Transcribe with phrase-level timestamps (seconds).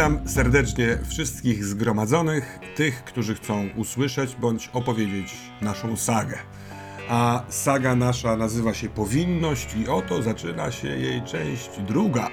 [0.00, 6.38] Witam serdecznie wszystkich zgromadzonych, tych, którzy chcą usłyszeć bądź opowiedzieć naszą sagę.
[7.08, 12.30] A saga nasza nazywa się Powinność i oto zaczyna się jej część druga.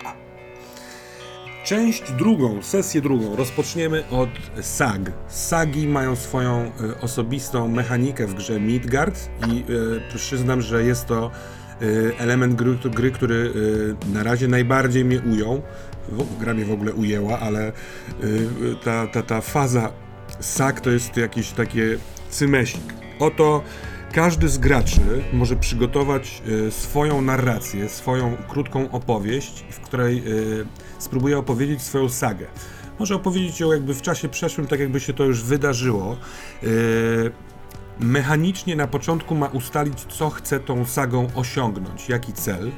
[1.66, 4.30] Część drugą, sesję drugą rozpoczniemy od
[4.62, 5.02] sag.
[5.28, 9.72] Sagi mają swoją y, osobistą mechanikę w grze Midgard i
[10.14, 11.32] y, przyznam, że jest to
[12.18, 13.54] element gry, gry który
[14.14, 15.62] na razie najbardziej mnie ujął.
[16.40, 17.72] Gra mnie w ogóle ujęła, ale
[18.84, 19.92] ta, ta, ta faza
[20.40, 21.98] sag to jest jakiś takie
[22.30, 22.82] cymesik.
[23.20, 23.64] Oto
[24.12, 25.02] każdy z graczy
[25.34, 30.24] może przygotować swoją narrację, swoją krótką opowieść, w której
[31.00, 32.46] spróbuje opowiedzieć swoją sagę.
[33.00, 36.18] Może opowiedzieć ją jakby w czasie przeszłym, tak jakby się to już wydarzyło.
[38.00, 42.72] Mechanicznie na początku ma ustalić, co chce tą sagą osiągnąć, jaki cel.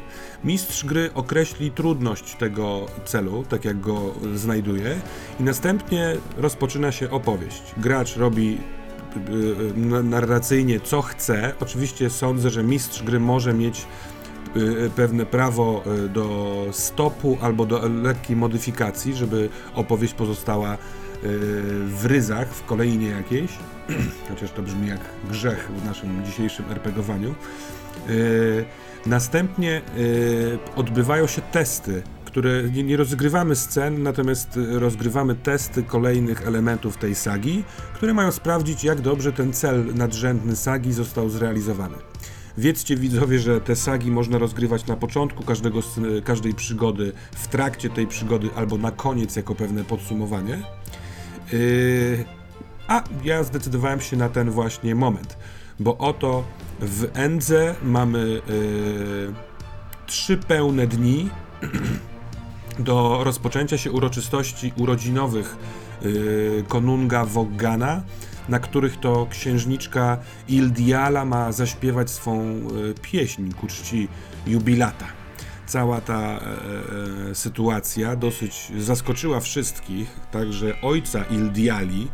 [0.44, 5.02] Mistrz gry określi trudność tego celu, tak jak go znajduje,
[5.39, 7.61] i następnie rozpoczyna się opowieść.
[7.78, 8.58] Gracz robi
[9.30, 11.54] yy, narracyjnie co chce.
[11.59, 13.86] Oczywiście sądzę, że mistrz gry może mieć
[14.58, 20.78] Y, pewne prawo y, do stopu albo do lekkiej modyfikacji, żeby opowieść pozostała y,
[21.86, 23.52] w ryzach, w kolejnie jakiejś,
[24.30, 27.36] chociaż to brzmi jak grzech w naszym dzisiejszym RPGowaniu.
[29.05, 29.82] Następnie
[30.76, 37.64] odbywają się testy, które nie, nie rozgrywamy scen, natomiast rozgrywamy testy kolejnych elementów tej sagi,
[37.94, 41.95] które mają sprawdzić, jak dobrze ten cel nadrzędny sagi został zrealizowany.
[42.58, 45.80] Wiedzcie widzowie, że te sagi można rozgrywać na początku każdego,
[46.23, 50.61] każdej przygody, w trakcie tej przygody albo na koniec jako pewne podsumowanie.
[51.54, 52.39] Yy,
[52.89, 55.38] a ja zdecydowałem się na ten właśnie moment,
[55.80, 56.44] bo oto
[56.80, 59.33] w Endze mamy yy,
[60.05, 61.30] trzy pełne dni
[62.80, 65.58] do rozpoczęcia się uroczystości urodzinowych
[66.02, 68.02] yy, konunga Woggana
[68.50, 70.17] na których to księżniczka
[70.48, 72.60] Ildiala ma zaśpiewać swą e,
[73.02, 74.08] pieśń ku czci
[74.48, 75.06] jubilata.
[75.66, 76.39] Cała ta e,
[77.30, 82.08] e, sytuacja dosyć zaskoczyła wszystkich, także ojca Ildiali,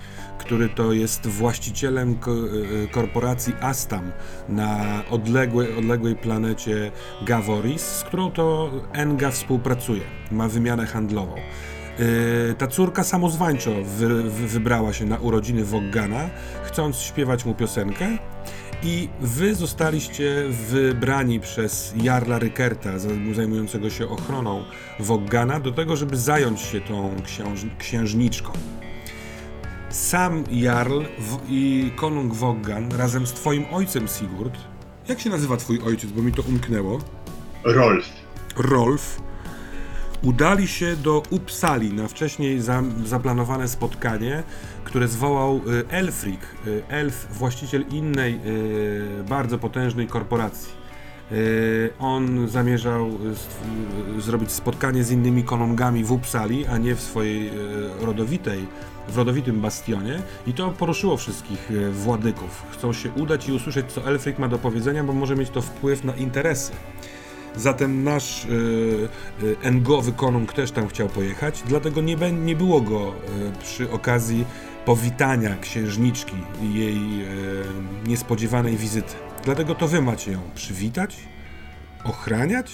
[0.46, 4.12] który to jest właścicielem ko e, korporacji Astam
[4.50, 6.92] na odległej, odległej planecie
[7.26, 10.02] Gavoris, z którą to Enga współpracuje,
[10.32, 11.36] ma wymianę handlową.
[12.00, 16.30] Yy, ta córka samozwańczo wy, wy, wybrała się na urodziny Woggana,
[16.64, 18.18] chcąc śpiewać mu piosenkę.
[18.84, 23.00] I wy zostaliście wybrani przez Jarla Rykerta,
[23.34, 24.64] zajmującego się ochroną
[25.00, 28.52] Woggana, do tego, żeby zająć się tą książ księżniczką.
[29.96, 31.02] Sam Jarl
[31.50, 34.58] i konung Woggan razem z twoim ojcem Sigurd.
[35.08, 37.00] Jak się nazywa twój ojciec, bo mi to umknęło?
[37.64, 38.06] Rolf.
[38.58, 39.22] Rolf
[40.22, 44.44] udali się do Uppsali na wcześniej za, zaplanowane spotkanie,
[44.84, 50.85] które zwołał y, Elfrik, y, elf, właściciel innej y, bardzo potężnej korporacji.
[52.00, 53.10] On zamierzał
[54.20, 57.52] zrobić spotkanie z innymi konungami w Uppsali, a nie w swojej
[58.02, 58.66] rodowitej,
[59.10, 62.64] w rodowitym bastionie i to poruszyło wszystkich władyków.
[62.72, 66.04] Chcą się udać i usłyszeć, co Elfrik ma do powiedzenia, bo może mieć to wpływ
[66.04, 66.72] na interesy.
[67.56, 68.48] Zatem nasz
[69.64, 73.14] engowy konung też tam chciał pojechać, dlatego nie, nie było go
[73.64, 74.46] przy okazji
[74.86, 77.00] powitania księżniczki i jej
[78.08, 79.14] niespodziewanej wizyty.
[79.46, 81.18] Dlatego to wy macie ją przywitać,
[82.04, 82.72] ochraniać.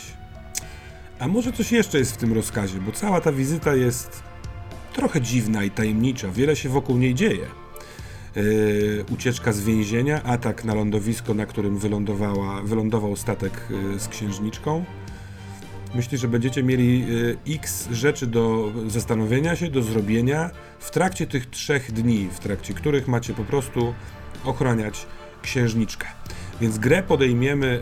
[1.20, 4.24] A może coś jeszcze jest w tym rozkazie, bo cała ta wizyta jest
[4.94, 6.28] trochę dziwna i tajemnicza.
[6.28, 7.48] Wiele się wokół niej dzieje.
[8.36, 14.86] Yy, ucieczka z więzienia, atak na lądowisko, na którym wylądowała, wylądował statek yy, z księżniczką.
[15.96, 21.50] Myślę, że będziecie mieli yy, x rzeczy do zastanowienia się, do zrobienia w trakcie tych
[21.50, 23.94] trzech dni, w trakcie których macie po prostu
[24.46, 25.06] ochraniać
[25.42, 26.08] księżniczkę.
[26.62, 27.82] Więc grę podejmiemy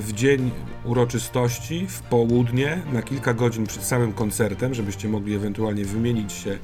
[0.00, 0.50] w dzień
[0.84, 6.58] uroczystości, w południe, na kilka godzin przed samym koncertem, żebyście mogli ewentualnie wymienić się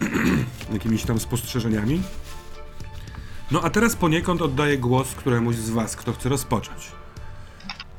[0.72, 2.02] jakimiś tam spostrzeżeniami.
[3.50, 6.92] No a teraz poniekąd oddaję głos któremuś z was, kto chce rozpocząć.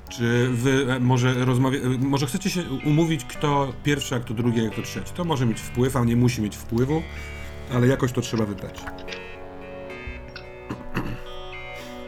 [0.09, 4.67] Czy wy e, może rozmawia, e, może chcecie się umówić, kto pierwszy, a kto drugi,
[4.67, 5.13] a kto trzeci?
[5.13, 7.03] To może mieć wpływ, a nie musi mieć wpływu,
[7.73, 8.83] ale jakoś to trzeba wybrać.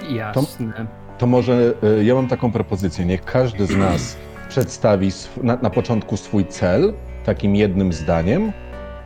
[0.10, 0.74] Jasne.
[0.74, 0.86] To,
[1.18, 3.06] to może y, ja mam taką propozycję.
[3.06, 4.18] Niech każdy z nas
[4.50, 5.12] przedstawi
[5.44, 6.94] na, na początku swój cel
[7.26, 8.52] takim jednym zdaniem,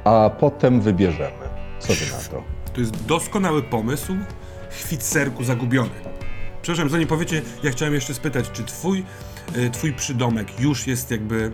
[0.03, 1.45] a potem wybierzemy.
[1.79, 2.43] Co wy na to?
[2.73, 4.15] To jest doskonały pomysł,
[4.69, 5.89] chwit serku zagubiony.
[6.61, 9.03] Przepraszam, zanim powiecie, ja chciałem jeszcze spytać, czy twój,
[9.57, 11.51] y, twój przydomek już jest jakby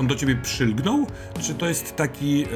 [0.00, 1.06] on do ciebie przylgnął,
[1.40, 2.46] czy to jest taki, e,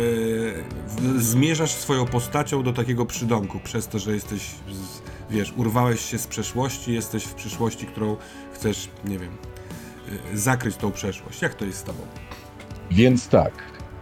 [0.87, 4.41] w- zmierzasz swoją postacią do takiego przydomku, przez to, że jesteś,
[4.73, 5.00] z,
[5.31, 8.17] wiesz, urwałeś się z przeszłości, jesteś w przyszłości, którą
[8.53, 9.31] chcesz, nie wiem,
[10.33, 11.43] e, zakryć tą przeszłość.
[11.43, 11.99] Jak to jest z tobą?
[12.91, 13.53] Więc tak,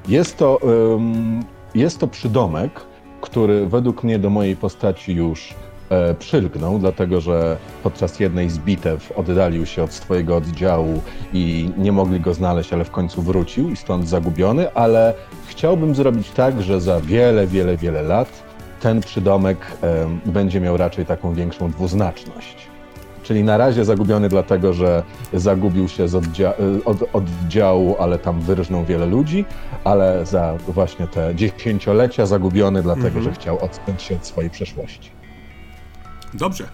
[0.09, 0.59] jest to,
[0.95, 1.45] ym,
[1.75, 2.81] jest to przydomek,
[3.21, 5.55] który według mnie do mojej postaci już
[5.91, 11.03] e, przylgnął, dlatego że podczas jednej z bitew oddalił się od swojego oddziału
[11.33, 15.15] i nie mogli go znaleźć, ale w końcu wrócił i stąd zagubiony, ale
[15.47, 18.48] chciałbym zrobić tak, że za wiele, wiele, wiele lat
[18.81, 19.59] ten przydomek
[20.27, 22.57] będzie miał raczej taką większą dwuznaczność.
[23.23, 25.03] Czyli na razie zagubiony dlatego, że
[25.33, 26.53] zagubił się z oddzia-
[26.85, 29.45] od oddziału, ale tam wyrżnął wiele ludzi,
[29.85, 33.25] ale za właśnie te dziesięciolecia zagubiony dlatego, Mhm.
[33.25, 35.11] że chciał odciąć się od swojej przeszłości.
[36.35, 36.65] Dobrze.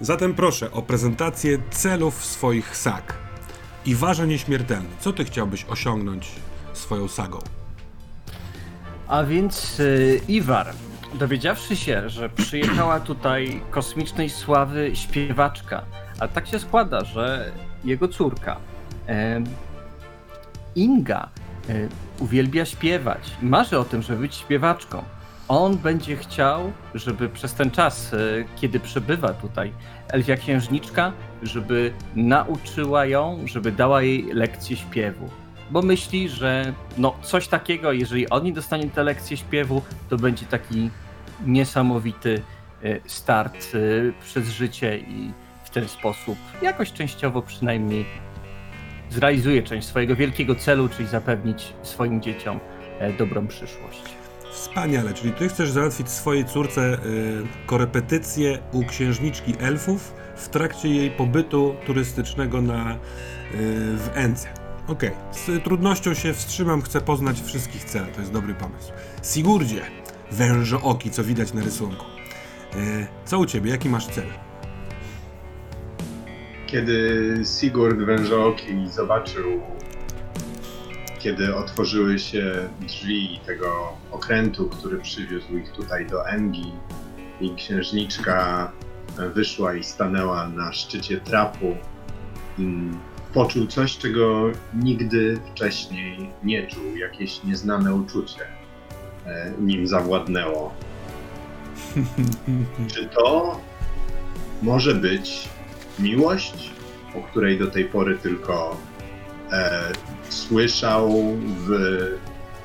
[0.00, 3.14] Zatem proszę o prezentację celów swoich sag.
[3.86, 6.28] Iwarze Nieśmiertelny, co ty chciałbyś osiągnąć
[6.72, 7.38] swoją sagą?
[9.08, 10.66] A więc y, Iwar,
[11.14, 15.82] dowiedziawszy się, że przyjechała tutaj kosmicznej sławy śpiewaczka,
[16.20, 17.52] a tak się składa, że
[17.84, 18.56] jego córka
[19.06, 19.44] em,
[20.74, 21.28] Inga
[21.68, 21.88] e,
[22.18, 25.02] uwielbia śpiewać marzy o tym, żeby być śpiewaczką.
[25.48, 28.16] On będzie chciał, żeby przez ten czas, e,
[28.56, 29.72] kiedy przebywa tutaj
[30.08, 31.12] Elfia Księżniczka,
[31.42, 35.30] żeby nauczyła ją, żeby dała jej lekcję śpiewu
[35.70, 40.90] bo myśli, że no coś takiego, jeżeli oni dostanie tę lekcję śpiewu, to będzie taki
[41.46, 42.42] niesamowity
[42.84, 43.78] e, start e,
[44.22, 45.32] przez życie i
[45.64, 48.04] w ten sposób jakoś częściowo przynajmniej
[49.10, 52.60] zrealizuje część swojego wielkiego celu, czyli zapewnić swoim dzieciom
[52.98, 54.02] e, dobrą przyszłość.
[54.56, 56.96] Wspaniale, czyli ty chcesz załatwić swojej córce y,
[57.66, 62.96] korepetycje u księżniczki elfów w trakcie jej pobytu turystycznego na, y,
[63.96, 64.48] w Ence.
[64.88, 68.92] Okej, z trudnością się wstrzymam, chcę poznać wszystkich cel, to jest dobry pomysł.
[69.24, 69.82] Sigurdzie,
[70.32, 72.04] wężooki, co widać na rysunku.
[72.76, 74.24] Y, co u ciebie, jaki masz cel?
[76.66, 79.62] Kiedy Sigurd Wężooki zobaczył,
[81.18, 86.72] kiedy otworzyły się drzwi tego okrętu, który przywiózł ich tutaj do Engi
[87.40, 88.72] i księżniczka
[89.34, 91.76] wyszła i stanęła na szczycie trapu,
[92.58, 92.98] mm,
[93.34, 98.40] poczuł coś, czego nigdy wcześniej nie czuł, jakieś nieznane uczucie
[99.26, 100.74] e, nim zawładnęło.
[102.94, 103.60] Czy to
[104.62, 105.48] może być
[105.98, 106.70] miłość,
[107.14, 108.76] o której do tej pory tylko
[109.52, 109.92] e,
[110.28, 111.10] słyszał
[111.66, 111.70] w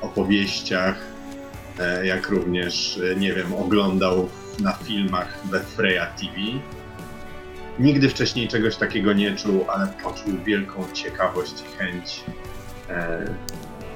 [0.00, 0.98] opowieściach,
[1.78, 4.28] e, jak również, e, nie wiem, oglądał
[4.60, 6.34] na filmach we Freya TV.
[7.78, 12.24] Nigdy wcześniej czegoś takiego nie czuł, ale poczuł wielką ciekawość i chęć
[12.88, 13.24] e,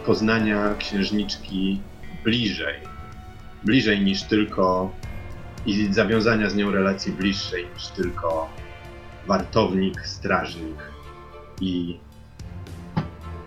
[0.07, 1.81] poznania księżniczki
[2.25, 2.75] bliżej.
[3.65, 4.93] Bliżej niż tylko
[5.67, 8.49] i zawiązania z nią relacji bliższej niż tylko
[9.27, 10.77] wartownik, strażnik
[11.61, 11.99] i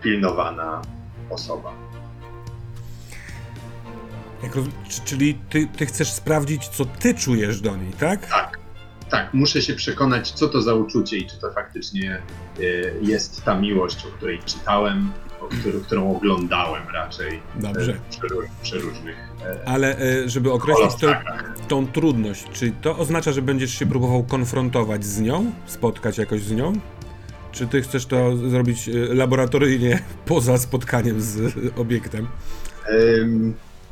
[0.01, 0.81] pilnowana
[1.29, 1.73] osoba.
[4.43, 4.53] Jak
[5.05, 8.27] Czyli ty, ty chcesz sprawdzić, co ty czujesz do niej, tak?
[8.27, 8.59] Tak,
[9.33, 12.21] muszę się przekonać, co to za uczucie i czy to faktycznie
[12.59, 15.11] y, jest ta miłość, o której czytałem,
[15.41, 17.91] o którą, którą oglądałem raczej Dobrze.
[17.91, 21.55] e, przy, ró- przy różnych e, Ale e, żeby określić tą, kolosakach.
[21.67, 26.51] tą trudność, czy to oznacza, że będziesz się próbował konfrontować z nią, spotkać jakoś z
[26.51, 26.73] nią?
[27.51, 31.41] Czy ty chcesz to zrobić e, laboratoryjnie poza spotkaniem z e,
[31.81, 32.27] obiektem?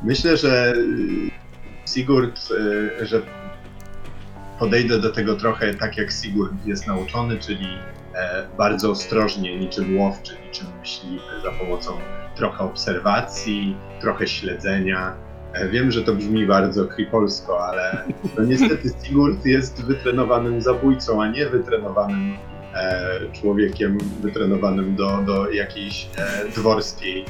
[0.04, 0.74] Myślę, że
[1.88, 2.40] Sigurd,
[3.02, 3.22] że
[4.60, 7.68] podejdę do tego trochę tak, jak Sigurd jest nauczony, czyli
[8.16, 11.92] e, bardzo ostrożnie, niczym łowczy, niczym myśliwy, za pomocą
[12.36, 15.14] trochę obserwacji, trochę śledzenia.
[15.54, 18.04] E, Wiem, że to brzmi bardzo kripolsko, ale
[18.38, 22.34] no niestety Sigurd jest wytrenowanym zabójcą, a nie wytrenowanym
[22.74, 26.08] e, człowiekiem, wytrenowanym do, do jakiejś
[26.56, 27.26] dworskiej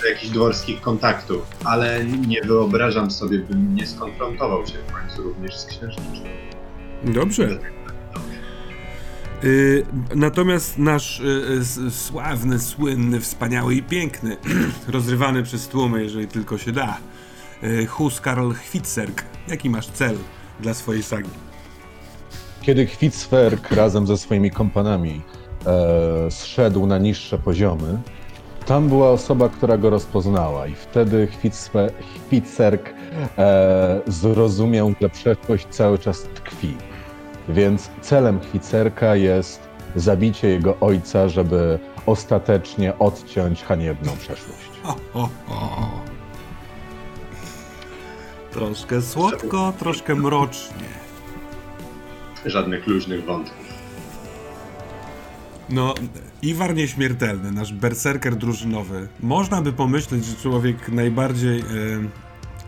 [0.00, 5.56] do jakichś dworskich kontaktów, ale nie wyobrażam sobie, bym nie skonfrontował się w końcu również
[5.56, 6.24] z księżniczką.
[7.04, 7.58] Dobrze.
[9.44, 14.36] Y, natomiast nasz y, s- sławny, słynny, wspaniały i piękny,
[14.88, 16.98] rozrywany przez tłumy, jeżeli tylko się da,
[17.62, 18.20] y, Hus
[18.54, 20.16] Hwitserk, jaki masz cel
[20.60, 21.30] dla swojej sagi?
[22.62, 25.22] Kiedy Kwicferk razem ze swoimi kompanami
[25.66, 27.98] e, zszedł na niższe poziomy,
[28.66, 31.28] tam była osoba, która go rozpoznała i wtedy
[32.28, 32.94] Kwicferk
[33.38, 36.76] e, zrozumiał, że przeszłość cały czas tkwi.
[37.48, 44.70] Więc celem Kwicerka jest zabicie jego ojca, żeby ostatecznie odciąć haniebną przeszłość.
[48.50, 50.88] Troszkę słodko, troszkę mrocznie.
[52.46, 53.64] Żadnych luźnych wątków.
[55.70, 55.94] No,
[56.44, 59.08] Iwar Nieśmiertelny, nasz berserker drużynowy.
[59.20, 61.64] Można by pomyśleć, że człowiek najbardziej e,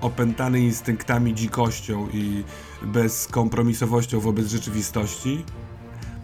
[0.01, 2.45] opętany instynktami, dzikością i
[2.83, 5.45] bezkompromisowością wobec rzeczywistości.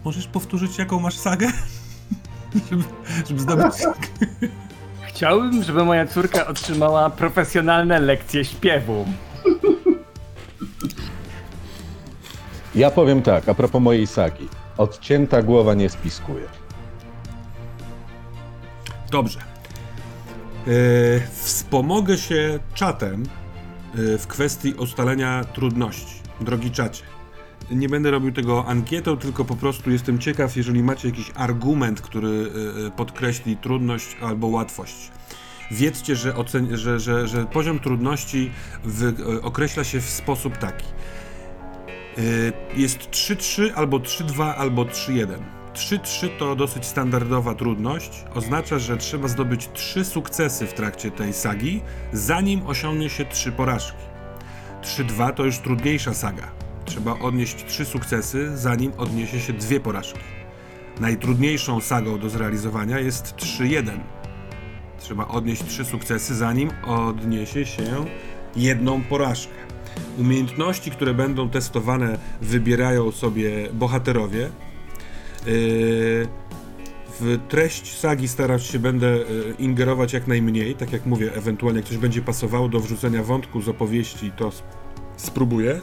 [0.05, 1.47] Możesz powtórzyć, jaką masz sagę?
[2.69, 2.83] żeby,
[3.27, 3.73] żeby zdobyć...
[5.09, 9.05] Chciałbym, żeby moja córka otrzymała profesjonalne lekcje śpiewu.
[12.75, 14.49] Ja powiem tak, a propos mojej sagi.
[14.77, 16.62] Odcięta głowa nie spiskuje.
[19.13, 19.39] Dobrze.
[19.39, 19.43] E,
[21.41, 26.15] wspomogę się czatem e, w kwestii ustalenia trudności.
[26.41, 27.03] Drogi czacie.
[27.71, 32.51] Nie będę robił tego ankietą, tylko po prostu jestem ciekaw, jeżeli macie jakiś argument, który
[32.87, 35.11] e, podkreśli trudność albo łatwość.
[35.71, 38.51] Wiedzcie, że, ocen- że, że, że poziom trudności
[38.83, 40.85] wy- określa się w sposób taki.
[42.75, 45.27] Jest 3-3 albo 3-2 albo 3-1.
[45.73, 48.23] 3-3 to dosyć standardowa trudność.
[48.35, 51.81] Oznacza, że trzeba zdobyć 3 sukcesy w trakcie tej sagi,
[52.13, 54.03] zanim osiągnie się 3 porażki.
[54.81, 56.51] 3-2 to już trudniejsza saga.
[56.85, 60.19] Trzeba odnieść 3 sukcesy, zanim odniesie się 2 porażki.
[60.99, 63.89] Najtrudniejszą sagą do zrealizowania jest 3-1.
[64.99, 68.05] Trzeba odnieść 3 sukcesy, zanim odniesie się
[68.55, 69.53] jedną porażkę.
[70.17, 74.49] Umiejętności, które będą testowane, wybierają sobie bohaterowie.
[75.45, 76.27] Yy,
[77.19, 80.75] W treść sagi starać się będę yy, ingerować jak najmniej.
[80.75, 84.67] Tak jak mówię, ewentualnie jak coś będzie pasowało do wrzucenia wątku z opowieści, to sp-
[85.17, 85.81] spróbuję.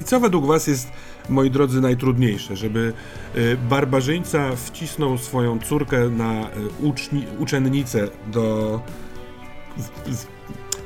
[0.00, 0.88] I co według Was jest,
[1.28, 2.56] moi drodzy, najtrudniejsze?
[2.56, 2.92] Żeby
[3.34, 8.80] yy, barbarzyńca wcisnął swoją córkę na uczni, uczennicę do.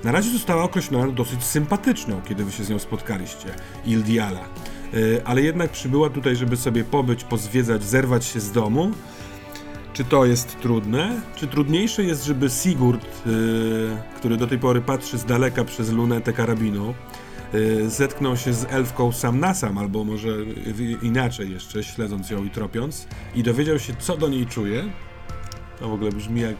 [0.04, 3.48] Na razie została określona dosyć sympatyczną, kiedy wy się z nią spotkaliście,
[3.86, 4.40] Ildiala.
[4.92, 8.90] Yy, ale jednak przybyła tutaj, żeby sobie pobyć, pozwiedzać, zerwać się z domu.
[9.92, 11.20] Czy to jest trudne?
[11.36, 13.32] Czy trudniejsze jest, żeby Sigurd, yy,
[14.16, 16.94] który do tej pory patrzy z daleka przez lunetę karabinu,
[17.52, 20.36] yy, zetknął się z elfką sam na sam, albo może
[21.02, 24.84] inaczej jeszcze, śledząc ją i tropiąc, i dowiedział się, co do niej czuje?
[25.80, 26.56] To w ogóle brzmi jak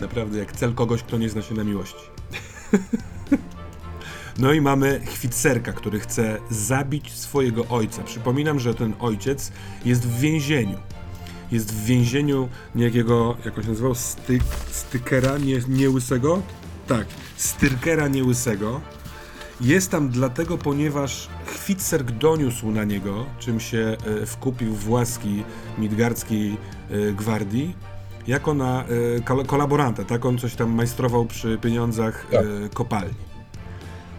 [0.00, 2.04] naprawdę jak cel kogoś, kto nie zna się na miłości.
[4.38, 8.02] No i mamy Chwitserka, który chce zabić swojego ojca.
[8.02, 9.52] Przypominam, że ten ojciec
[9.84, 10.78] jest w więzieniu.
[11.52, 14.38] Jest w więzieniu niejakiego, jak on się nazywał, Sty,
[14.70, 16.42] Stykera nie, niełysego?
[16.86, 18.80] Tak, Styrkera niełysego.
[19.60, 25.44] Jest tam dlatego, ponieważ Chwitserk doniósł na niego, czym się e, wkupił w łaski
[25.78, 26.56] midgardzkiej
[26.90, 27.76] e, gwardii,
[28.26, 28.86] jako na e,
[29.20, 30.24] kol- kolaboranta, tak?
[30.24, 32.44] On coś tam majstrował przy pieniądzach Tak.
[32.74, 33.14] kopalni.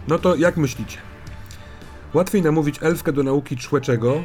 [0.08, 0.98] No to jak myślicie?
[2.14, 4.22] Łatwiej namówić elfkę do nauki człeczego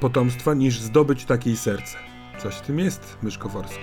[0.00, 1.96] potomstwa, niż zdobyć takiej serce.
[2.38, 3.78] Coś w tym jest, Myszkoworski.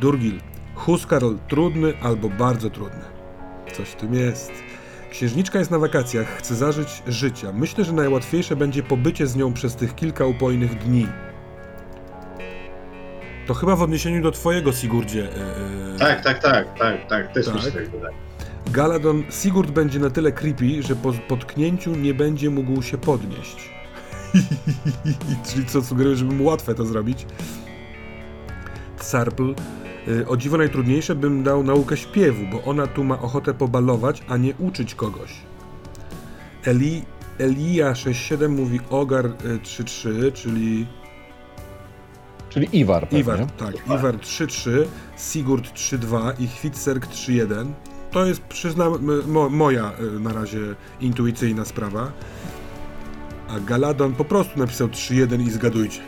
[0.00, 0.40] Durgil,
[0.74, 3.04] Huskarl trudny albo bardzo trudny.
[3.72, 4.52] Coś w tym jest.
[5.10, 7.52] Księżniczka jest na wakacjach, chce zażyć życia.
[7.52, 11.06] Myślę, że najłatwiejsze będzie pobycie z nią przez tych kilka upojnych dni.
[13.46, 15.28] To chyba w odniesieniu do twojego, Sigurdzie.
[15.94, 17.54] e, Tak, tak, tak, tak, tak, też Tak.
[17.54, 17.82] mi się tak.
[18.66, 23.70] Galadon, Sigurd będzie na tyle creepy, że po potknięciu nie będzie mógł się podnieść.
[25.46, 27.26] Czyli co sugeruje, żeby mu łatwe to zrobić.
[28.96, 29.54] Sarpl.
[30.08, 34.36] y, O dziwo najtrudniejsze bym dał naukę śpiewu, bo ona tu ma ochotę pobalować, a
[34.36, 35.32] nie uczyć kogoś.
[36.64, 37.02] Eli,
[37.38, 40.86] Elia 6.7 mówi Ogar y, 3.3, czyli
[42.50, 43.18] Czyli Iwar pewnie.
[43.20, 43.74] Iwar, tak.
[43.86, 44.70] Iwar 3-3,
[45.16, 47.66] Sigurd 3-2 i Hvitserk 3-1.
[48.10, 48.92] To jest, przyznam,
[49.26, 50.58] mo, moja y, na razie
[51.00, 52.12] intuicyjna sprawa.
[53.48, 56.00] A Galadon po prostu napisał 3-1 i zgadujcie.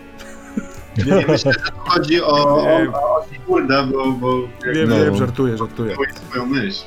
[1.07, 4.39] Nie myślę, że chodzi o, o, o Sigurda, bo, bo
[4.75, 4.97] Wiem, No.
[5.05, 5.97] wiem, żartuję, żartuję.
[6.29, 6.85] swoją myśl.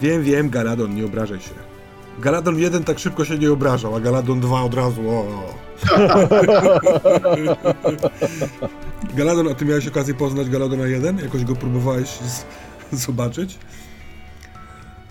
[0.00, 1.50] Wiem, wiem, Galadon, nie obrażaj się.
[2.20, 5.10] Galadon 1 tak szybko się nie obrażał, a Galadon 2 od razu.
[5.10, 5.54] O.
[9.16, 11.18] Galadon, a ty miałeś okazję poznać Galadona 1?
[11.18, 12.44] Jakoś go próbowałeś z-
[12.92, 13.58] zobaczyć?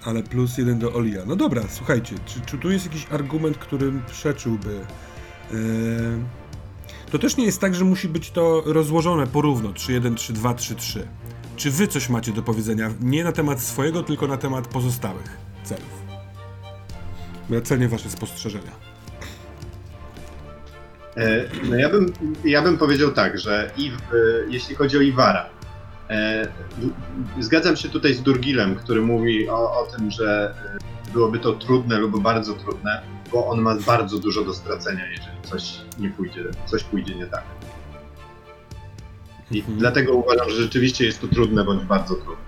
[0.05, 1.21] Ale plus jeden do Olia.
[1.27, 4.79] No dobra, słuchajcie, czy, czy tu jest jakiś argument, którym przeczyłby?
[5.51, 5.57] Yy...
[7.11, 10.99] To też nie jest tak, że musi być to rozłożone porówno 3-1, 3-2, 3-3.
[11.55, 12.89] Czy wy coś macie do powiedzenia?
[13.01, 15.98] Nie na temat swojego, tylko na temat pozostałych celów.
[17.49, 18.71] Ja cenię wasze spostrzeżenia.
[21.17, 22.13] E, No ja bym,
[22.45, 24.15] ja bym powiedział tak, że Iw, e,
[24.49, 25.49] jeśli chodzi o Iwara,
[26.09, 26.47] e,
[27.39, 30.53] zgadzam się tutaj z Durgilem, który mówi o, o tym, że
[31.13, 33.01] byłoby to trudne lub bardzo trudne,
[33.31, 37.43] bo on ma bardzo dużo do stracenia, jeżeli coś nie pójdzie, coś pójdzie nie tak.
[39.51, 39.77] I Mhm.
[39.77, 42.43] dlatego uważam, że rzeczywiście jest to trudne bądź bardzo trudne.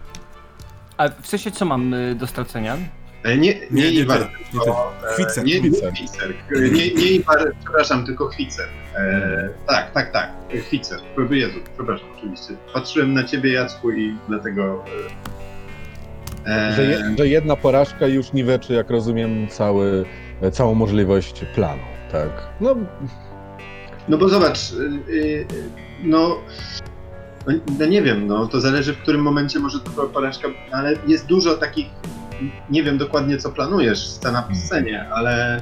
[0.97, 2.77] A w sensie co mam y, do stracenia?
[3.23, 4.05] E, Nie, nie, Nie, nie
[4.51, 5.45] tylko, e, Chwicer.
[5.45, 5.69] Nie, nie.
[5.69, 6.33] Chwicer.
[6.51, 8.67] Nie, nie Iwar, przepraszam, tylko Chwicer.
[8.95, 10.31] E, tak, tak, tak.
[10.67, 10.99] Chwicer.
[11.29, 12.53] Jezu, przepraszam, oczywiście.
[12.73, 14.83] Patrzyłem na ciebie, Jacku, i dlatego...
[16.47, 20.05] E, Że, je, że jedna porażka już niweczy, jak rozumiem, cały,
[20.51, 22.29] całą możliwość planu, tak?
[22.61, 22.75] No,
[24.07, 24.59] No bo zobacz,
[26.03, 26.37] no,
[27.79, 31.25] no, nie wiem, no to zależy w którym momencie może to była porażka, ale jest
[31.25, 31.85] dużo takich,
[32.69, 35.61] nie wiem dokładnie co planujesz, scena po scenie, ale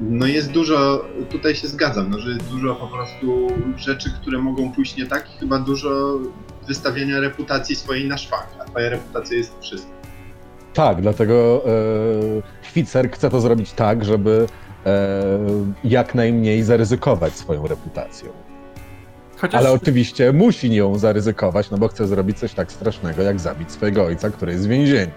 [0.00, 4.72] no jest dużo, tutaj się zgadzam, no, że jest dużo po prostu rzeczy, które mogą
[4.72, 6.18] pójść nie tak i chyba dużo
[6.68, 9.90] wystawiania reputacji swojej na szwank, a twoja reputacja jest wszystko.
[10.74, 11.62] Tak, dlatego
[12.64, 14.46] e, chce to zrobić tak, żeby
[14.86, 15.22] e,
[15.84, 18.32] jak najmniej zaryzykować swoją reputacją.
[19.36, 23.72] Chociaż Ale oczywiście musi nią zaryzykować, no bo chce zrobić coś tak strasznego, jak zabić
[23.72, 25.12] swojego ojca, który jest w więzieniu.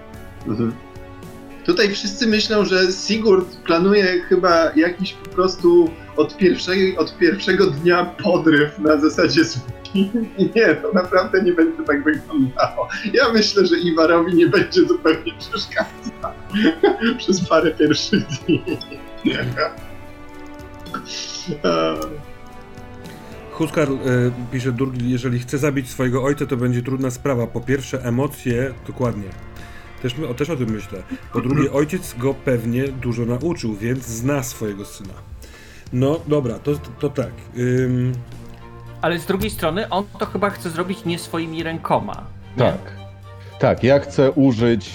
[0.48, 0.74] Mhm.
[1.66, 8.06] Tutaj wszyscy myślą, że Sigurd planuje chyba jakiś po prostu od pierwszego, od pierwszego dnia
[8.06, 9.42] podryw na zasadzie.
[10.56, 12.88] Nie, to naprawdę nie będzie tak wyglądało.
[13.14, 16.32] Ja myślę, że Iwarowi nie będzie zupełnie przeszkadzał
[17.18, 18.64] przez parę pierwszych dni.
[21.64, 21.96] E,
[23.52, 23.96] Huskar y,
[24.52, 27.48] pisze Durgil, jeżeli chce zabić swojego ojca, to będzie trudna sprawa.
[27.48, 29.30] Po pierwsze, emocje, dokładnie.
[30.06, 31.04] Też, my- o, też o tym myślę.
[31.34, 35.14] Po drugie, ojciec go pewnie dużo nauczył, więc zna swojego syna.
[35.94, 37.32] No dobra, to, to tak.
[37.58, 38.14] Ym,
[39.02, 42.24] Ale z drugiej strony on to chyba chce zrobić nie swoimi rękoma.
[42.58, 42.64] nie?
[42.64, 42.78] Tak.
[43.60, 44.92] Tak, ja chcę użyć,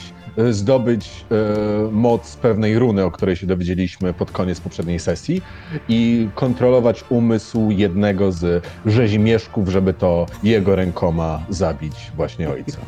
[0.51, 5.43] zdobyć e, moc pewnej runy, o której się dowiedzieliśmy pod koniec poprzedniej sesji
[5.89, 12.79] i kontrolować umysł jednego z rzezimieszków, żeby to jego rękoma zabić właśnie ojca.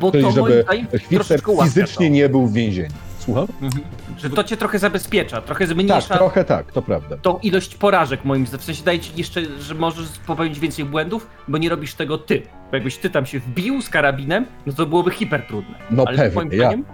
[0.00, 2.12] Bo Czyli to moim żeby zdaniem Chwicer troszeczkę ułatwia fizycznie to.
[2.12, 3.11] nie był w więzieniu.
[3.24, 3.46] Słucham?
[3.62, 3.84] Mhm.
[4.18, 7.16] Że to cię trochę zabezpiecza, trochę Tak, zmniejsza trochę tak, to prawda.
[7.16, 8.60] tą ilość porażek moim zdaniem.
[8.62, 12.42] W sensie daje ci jeszcze, że możesz popełnić więcej błędów, bo nie robisz tego ty.
[12.70, 15.74] Bo jakbyś ty tam się wbił z karabinem, no to byłoby hiper trudne.
[15.90, 16.58] No Ale pewnie, moim ja.
[16.58, 16.84] zdaniem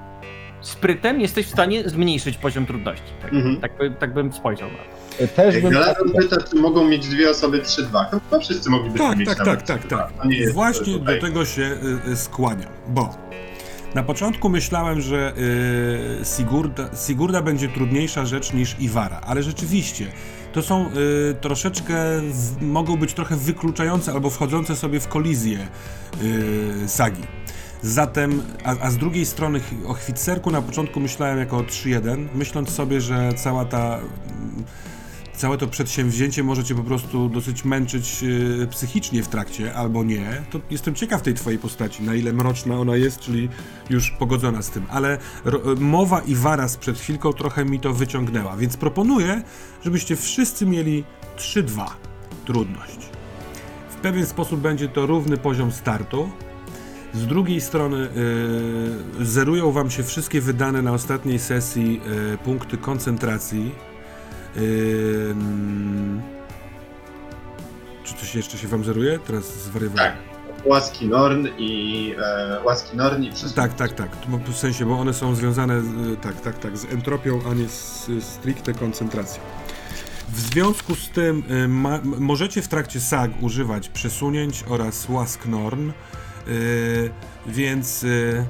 [0.61, 3.13] sprytem jesteś w stanie zmniejszyć poziom trudności.
[3.23, 3.61] Tak, Mhm.
[3.61, 5.33] tak, by, tak bym spojrzał na to.
[5.37, 5.73] Też bym...
[5.73, 8.05] Galadon pyta, czy mogą mieć dwie osoby 3-2.
[8.11, 9.89] Chyba wszyscy moglibyśmy Tak, mieć tak, tak, tak, 3-2.
[9.89, 10.13] tak.
[10.23, 11.63] To jest Właśnie do tego się
[12.07, 13.15] y, y, skłaniam, bo
[13.95, 15.33] na początku myślałem, że
[16.21, 20.07] y, Sigurda, Sigurda będzie trudniejsza rzecz niż Iwara, ale rzeczywiście
[20.53, 20.87] to są
[21.31, 25.69] y, troszeczkę, w, mogą być trochę wykluczające albo wchodzące sobie w kolizję
[26.23, 27.23] y, sagi.
[27.83, 32.71] Zatem, a, a z drugiej strony o Chwitserku na początku myślałem jako o 3-1, myśląc
[32.71, 33.99] sobie, że cała ta
[35.39, 38.25] całe to przedsięwzięcie może cię po prostu dosyć męczyć
[38.63, 42.79] e, psychicznie w trakcie, albo nie, to jestem ciekaw tej twojej postaci, na ile mroczna
[42.79, 43.49] ona jest, czyli
[43.91, 45.19] już pogodzona z tym, ale e,
[45.81, 49.43] mowa Iwara sprzed chwilką trochę mi to wyciągnęła, więc proponuję,
[49.85, 51.05] żebyście wszyscy mieli
[51.37, 51.87] 3-2
[52.45, 52.99] trudność.
[53.91, 56.31] W pewien sposób będzie to równy poziom startu.
[57.15, 58.09] Z drugiej strony
[59.19, 63.88] yy, zerują wam się wszystkie wydane na ostatniej sesji yy, punkty koncentracji.
[64.59, 66.23] Ym,
[68.05, 69.19] Czy coś jeszcze się wam zeruje?
[69.19, 70.13] Teraz zwariowałem.
[70.13, 70.29] Tak.
[70.65, 74.09] Łaski Norn i e, łaski Norn i Tak, tak, tak.
[74.47, 78.07] W sensie, bo one są związane z, tak, tak, tak, z entropią, a nie z,
[78.07, 79.43] z stricte koncentracją.
[80.29, 85.91] W związku z tym y, ma, możecie w trakcie sag używać przesunięć oraz łask Norn,
[86.49, 87.11] y,
[87.47, 88.45] więc y,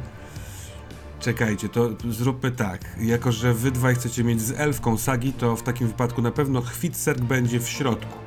[1.20, 2.80] czekajcie, to zróbmy tak.
[3.00, 6.60] Jako, że wy dwaj chcecie mieć z elfką sagi, to w takim wypadku na pewno
[6.62, 8.18] Chwitserk będzie w środku.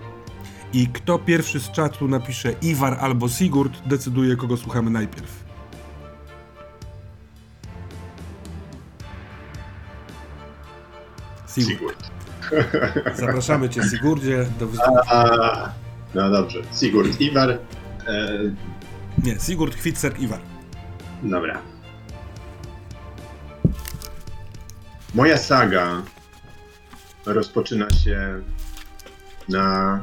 [0.74, 5.44] I kto pierwszy z czatu napisze Iwar albo Sigurd, decyduje, kogo słuchamy najpierw.
[11.48, 12.12] Sigurd.
[13.16, 15.02] Zapraszamy cię, Sigurdzie, do wystąpienia.
[15.12, 15.70] A,
[16.16, 16.60] no dobrze.
[16.80, 17.50] Sigurd Iwar.
[17.50, 17.58] E,
[19.24, 20.40] Nie, Sigurd, Kwitzer, Iwar.
[21.24, 21.62] dobra.
[25.14, 26.04] Moja saga
[27.26, 28.42] rozpoczyna się
[29.50, 30.00] na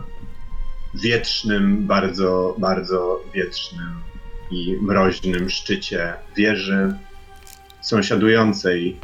[0.94, 4.03] wietrznym, bardzo, bardzo wietrznym
[4.51, 6.94] i mroźnym szczycie wieży
[7.81, 9.01] sąsiadującej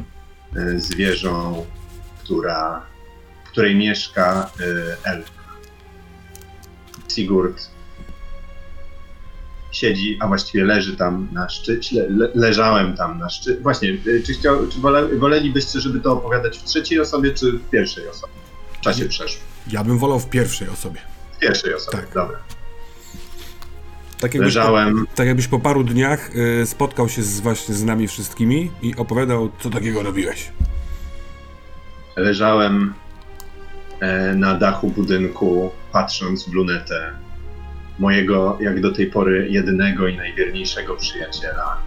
[0.55, 1.65] e, z wieżą,
[2.23, 2.85] która,
[3.45, 5.31] w której mieszka e, elf.
[7.07, 7.74] Sigurd
[9.75, 13.61] siedzi, a właściwie leży tam na szczycie, le, leżałem tam na szczycie.
[13.61, 17.69] Właśnie, y, czy, chciał, czy wole, wolelibyście, żeby to opowiadać w trzeciej osobie, czy w
[17.69, 18.33] pierwszej osobie?
[18.77, 19.43] W czasie przeszłym.
[19.71, 21.01] Ja bym wolał w pierwszej osobie.
[21.35, 22.13] W pierwszej osobie, Tak.
[22.13, 22.37] dobra.
[24.19, 27.83] Tak jakbyś, po, Leżałem, tak jakbyś po paru dniach y, spotkał się z, właśnie z
[27.83, 30.51] nami wszystkimi i opowiadał, co takiego robiłeś.
[32.15, 32.93] leżałem
[33.99, 37.11] e, na dachu budynku, patrząc w lunetę
[37.99, 41.77] mojego, jak do tej pory, jedynego i najwierniejszego przyjaciela,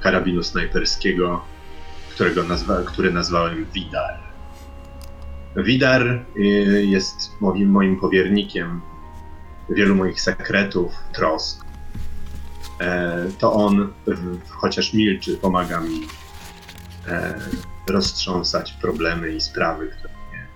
[0.00, 1.44] karabinu snajperskiego,
[2.10, 4.18] którego nazwa, który nazwałem Widar.
[5.56, 6.40] Widar y,
[6.86, 8.80] jest moim, moim powiernikiem
[9.70, 11.64] wielu moich sekretów, trosk.
[12.80, 13.92] E, to on,
[14.48, 16.00] chociaż milczy, pomaga mi
[17.08, 17.40] e,
[17.88, 20.46] roztrząsać problemy i sprawy, które mnie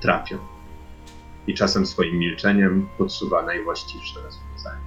[0.00, 0.55] trapią.
[1.46, 4.80] I czasem swoim milczeniem podsuwa najwłaściwsze rozwiązanie.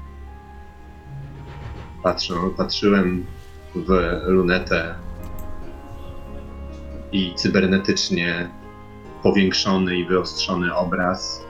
[2.03, 3.25] Patrzę, patrzyłem
[3.75, 4.95] w lunetę
[7.11, 8.49] i cybernetycznie
[9.23, 11.45] powiększony i wyostrzony obraz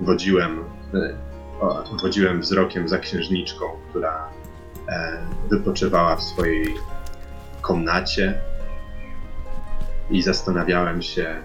[0.00, 1.16] wodziłem, e,
[2.02, 4.28] wodziłem wzrokiem za księżniczką, która
[4.88, 6.74] e, wypoczywała w swojej
[7.60, 8.40] komnacie
[10.10, 11.42] i zastanawiałem się,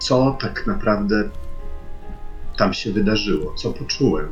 [0.00, 1.30] co tak naprawdę
[2.56, 4.28] tam się wydarzyło, co poczułem.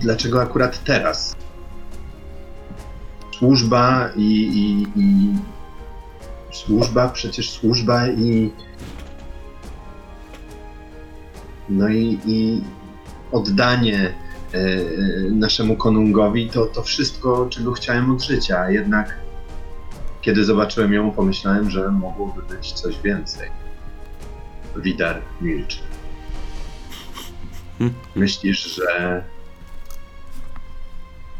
[0.00, 1.36] Dlaczego akurat teraz?
[3.38, 5.34] Służba i, i, i
[6.52, 8.52] służba, przecież służba i
[11.68, 12.62] no i, i
[13.32, 14.14] oddanie
[14.52, 14.80] e,
[15.30, 19.16] naszemu konungowi to, to wszystko, czego chciałem od życia, jednak
[20.20, 23.59] kiedy zobaczyłem ją, pomyślałem, że mogłoby być coś więcej.
[24.76, 25.78] Widar milczy.
[28.14, 29.24] Myślisz, że.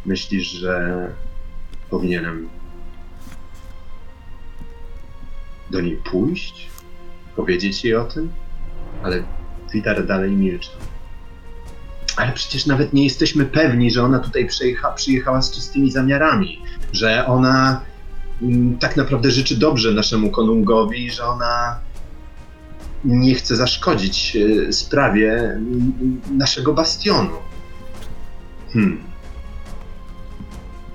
[0.06, 1.06] Myślisz, że
[1.90, 2.48] powinienem
[5.70, 6.70] do niej pójść?
[7.36, 8.32] Powiedzieć jej o tym?
[9.02, 9.22] Ale
[9.72, 10.70] Widar dalej milczy.
[12.16, 16.62] Ale przecież nawet nie jesteśmy pewni, że ona tutaj przyjecha, przyjechała z czystymi zamiarami,
[16.92, 17.80] że ona
[18.42, 21.78] mm, tak naprawdę życzy dobrze naszemu konungowi, że ona
[23.04, 25.60] nie chce zaszkodzić e, sprawie
[26.30, 27.36] naszego bastionu.
[28.72, 29.00] Hmm.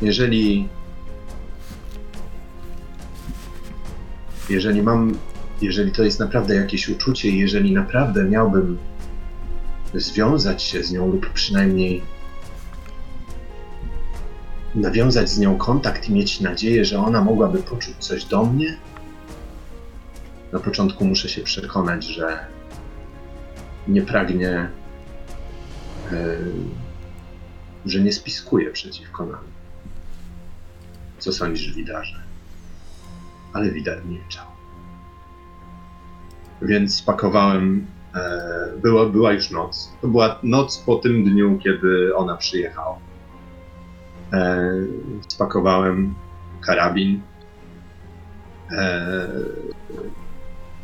[0.01, 0.67] Jeżeli.
[4.49, 5.17] Jeżeli mam.
[5.61, 8.77] Jeżeli to jest naprawdę jakieś uczucie, jeżeli naprawdę miałbym
[9.93, 12.01] związać się z nią, lub przynajmniej
[14.75, 18.77] nawiązać z nią kontakt i mieć nadzieję, że ona mogłaby poczuć coś do mnie,
[20.55, 22.45] na początku muszę się przekonać, że
[23.87, 24.69] nie pragnie,
[26.11, 26.37] e,
[27.85, 29.43] że nie spiskuje przeciwko nam.
[31.17, 32.23] Co sądzisz, Widarze?
[33.53, 34.45] Ale Widar milczał.
[36.61, 37.87] Więc spakowałem.
[38.15, 39.91] E, była, była już noc.
[40.01, 42.97] To była noc po tym dniu, kiedy ona przyjechała.
[44.33, 44.71] E,
[45.27, 46.15] spakowałem
[46.61, 47.21] karabin.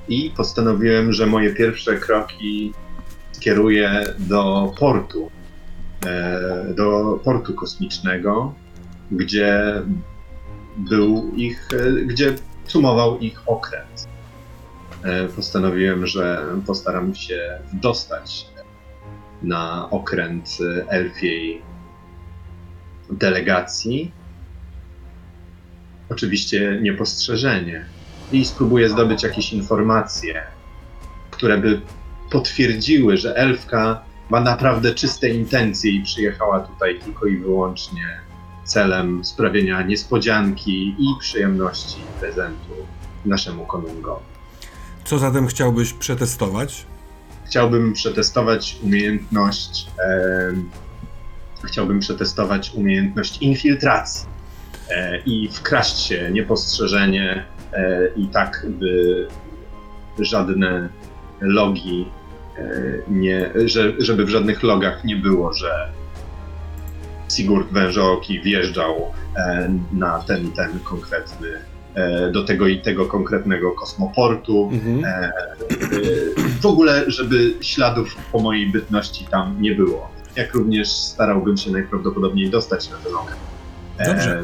[0.08, 2.74] I postanowiłem, że moje pierwsze kroki
[3.32, 5.32] skieruję do portu.
[6.06, 8.54] E, do portu kosmicznego,
[9.12, 9.82] gdzie
[10.78, 12.36] był ich, e, gdzie
[12.68, 14.08] sumował ich okręt.
[15.04, 18.48] E, Postanowiłem, że postaram się dostać
[19.44, 21.62] na okręt elfiej
[23.10, 24.12] delegacji.
[26.10, 27.86] Oczywiście niepostrzeżenie.
[28.32, 30.44] I spróbuję zdobyć jakieś informacje,
[31.32, 31.82] które by
[32.32, 38.22] potwierdziły, że elfka ma naprawdę czyste intencje i przyjechała tutaj tylko i wyłącznie
[38.63, 42.74] celem sprawienia niespodzianki i przyjemności prezentu
[43.26, 44.26] naszemu konungowi.
[45.06, 46.86] Co zatem chciałbyś przetestować?
[47.46, 49.88] Chciałbym przetestować umiejętność.
[50.50, 50.70] em,
[51.63, 54.28] chciałbym przetestować umiejętność infiltracji
[54.89, 57.61] e, i wkraść się niepostrzeżenie e,
[58.16, 59.28] i tak, by
[60.20, 60.90] żadne
[61.42, 62.06] logi
[62.58, 62.62] e,
[63.08, 65.90] nie, że, żeby w żadnych logach nie było, że
[67.32, 71.48] Sigurd Wężooki wjeżdżał e, na ten i ten konkretny,
[71.96, 74.70] e, do tego i tego konkretnego kosmoportu.
[74.74, 75.06] Mhm.
[75.06, 75.32] E,
[76.62, 80.12] w ogóle, żeby śladów po mojej bytności tam nie było.
[80.36, 83.42] Jak również starałbym się najprawdopodobniej dostać na ten okręt.
[84.06, 84.44] Dobrze.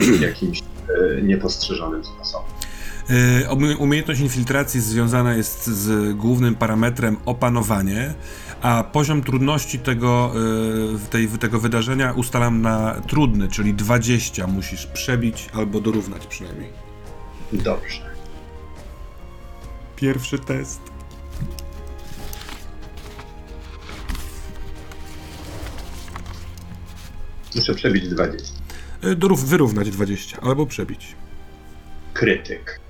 [0.00, 0.69] E, jakimś e,
[1.22, 2.50] niepostrzeżonym sposobem.
[3.50, 8.14] Umie- Umiejętność infiltracji związana jest z głównym parametrem opanowanie,
[8.62, 10.32] a poziom trudności tego,
[11.06, 16.70] y, tej, tego wydarzenia ustalam na trudny, czyli 20 musisz przebić albo dorównać przynajmniej.
[17.52, 18.10] Dobrze.
[19.96, 20.80] Pierwszy test.
[27.56, 28.59] Muszę przebić 20.
[29.04, 31.14] Y, Dorów, wyrównać 20 albo przebić.
[32.14, 32.80] Krytyk.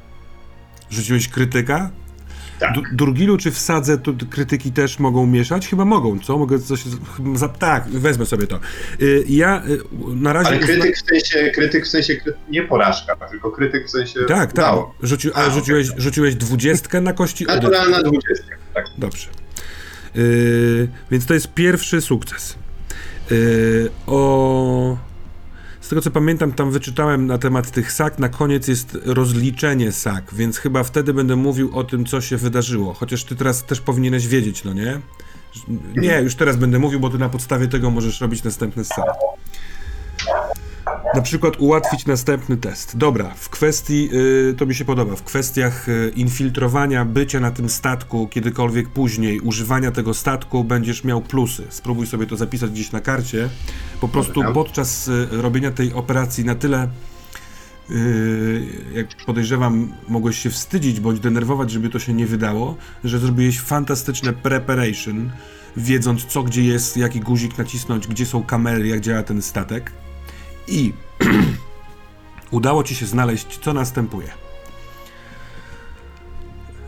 [0.90, 1.90] Rzuciłeś krytyka?
[2.59, 2.75] Tak.
[2.75, 5.68] Du- Durgilu czy w sadze tu krytyki też mogą mieszać?
[5.68, 6.38] Chyba mogą, co?
[6.38, 6.85] Mogę coś...
[7.35, 8.61] za- Tak, wezmę sobie to.
[9.03, 9.79] Y, Ja y,
[10.16, 10.49] na razie...
[10.49, 12.33] Ale krytyk w sensie, krytyk w sensie kry...
[12.49, 14.64] nie porażka, tylko krytyk w sensie Tak, tak.
[14.66, 14.83] ale
[15.35, 17.44] A, rzuciłeś, rzuciłeś dwudziestkę na kości.
[17.44, 18.44] Naturalna 20.
[18.75, 18.85] Tak.
[18.99, 19.29] Dobrze.
[20.14, 22.57] Yy, więc to jest pierwszy sukces.
[23.31, 24.96] Yy, o...
[25.90, 30.59] Tego co pamiętam, tam wyczytałem na temat tych sak, na koniec jest rozliczenie sak, więc
[30.59, 32.94] chyba wtedy będę mówił o tym, co się wydarzyło.
[32.94, 35.00] Chociaż ty teraz też powinieneś wiedzieć, no nie?
[35.96, 39.07] Nie, już teraz będę mówił, bo ty na podstawie tego możesz robić następne sceny.
[41.15, 42.97] Na przykład ułatwić następny test.
[42.97, 44.09] Dobra, w kwestii,
[44.51, 49.41] y, to mi się podoba, w kwestiach y, infiltrowania, bycia na tym statku kiedykolwiek później,
[49.41, 51.67] używania tego statku, będziesz miał plusy.
[51.69, 53.49] Spróbuj sobie to zapisać gdzieś na karcie.
[54.01, 56.89] Po prostu podczas y, robienia tej operacji na tyle,
[57.91, 63.61] y, jak podejrzewam, mogłeś się wstydzić bądź denerwować, żeby to się nie wydało, że zrobiłeś
[63.61, 65.31] fantastyczne preparation,
[65.77, 69.93] wiedząc co gdzie jest, jaki guzik nacisnąć, gdzie są kamery, jak działa ten statek.
[70.68, 70.92] I
[72.51, 74.29] udało ci się znaleźć, co następuje.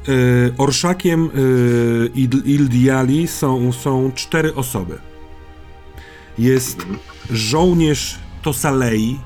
[0.09, 1.31] Yy, orszakiem
[2.15, 4.99] yy, Ildiali są, są cztery osoby.
[6.39, 6.87] Jest
[7.31, 9.19] żołnierz Tosalei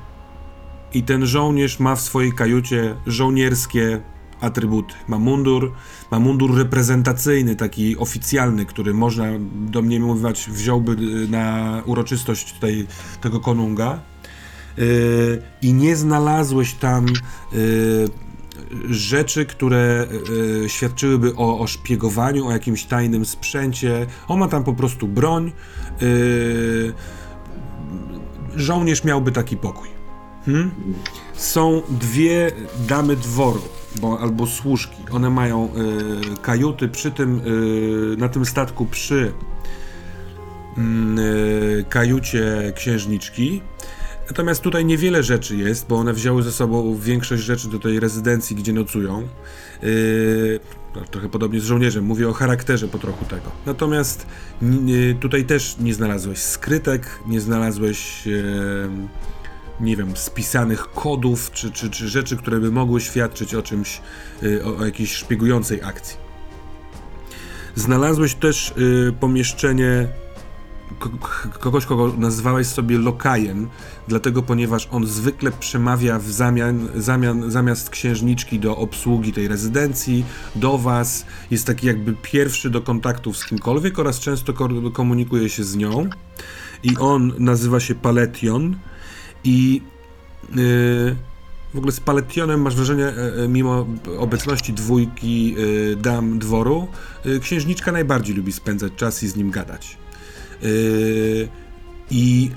[0.93, 4.01] i ten żołnierz ma w swojej kajucie żołnierskie
[4.41, 4.93] atrybuty.
[5.07, 5.71] Ma mundur,
[6.11, 12.87] ma mundur reprezentacyjny, taki oficjalny, który można domniemywać wziąłby y, na uroczystość tutaj
[13.21, 13.99] tego konunga.
[14.77, 17.05] Yy, I nie znalazłeś tam
[17.53, 18.09] yy,
[18.89, 20.07] rzeczy, które
[20.61, 24.05] yy, świadczyłyby o, o szpiegowaniu, o jakimś tajnym sprzęcie.
[24.27, 25.51] On ma tam po prostu broń.
[28.55, 29.87] Żołnierz miałby taki pokój.
[30.47, 30.71] Hmm?
[31.33, 32.51] Są dwie
[32.87, 33.61] damy dworu,
[34.01, 34.95] bo, albo służki.
[35.11, 35.69] One mają
[36.33, 37.41] y, kajuty przy tym,
[38.13, 39.33] y, na tym statku przy
[40.77, 43.61] mm, y, kajucie księżniczki.
[44.27, 48.55] Natomiast tutaj niewiele rzeczy jest, bo one wzięły ze sobą większość rzeczy do tej rezydencji,
[48.55, 49.27] gdzie nocują.
[49.83, 50.59] Yy,
[50.95, 53.51] no, trochę podobnie z żołnierzem, mówię o charakterze po trochu tego.
[53.65, 54.25] Natomiast
[54.61, 58.31] n- y, tutaj też nie znalazłeś skrytek, nie znalazłeś, e,
[59.79, 64.01] nie wiem, spisanych kodów, czy, czy, czy rzeczy, które by mogły świadczyć o czymś,
[64.43, 66.17] y, o, o jakiejś szpiegującej akcji.
[67.75, 70.07] Znalazłeś też y, pomieszczenie
[71.59, 73.69] kogoś, kogo nazwałeś sobie lokajem,
[74.07, 80.77] dlatego ponieważ on zwykle przemawia w zamian, zamian, zamiast księżniczki do obsługi tej rezydencji, do
[80.77, 85.75] was, jest taki jakby pierwszy do kontaktów z kimkolwiek oraz często ko- komunikuje się z
[85.75, 86.09] nią
[86.83, 88.75] i on nazywa się Paletion
[89.43, 89.81] i
[90.55, 91.15] yy,
[91.73, 93.87] w ogóle z Paletionem masz wrażenie, e, e, mimo
[94.19, 95.55] obecności dwójki
[95.91, 96.87] e, dam dworu,
[97.25, 99.97] e, księżniczka najbardziej lubi spędzać czas i z nim gadać.
[100.61, 101.47] Yy,
[102.11, 102.51] I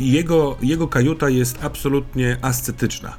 [0.00, 3.16] jego, jego kajuta jest absolutnie ascetyczna.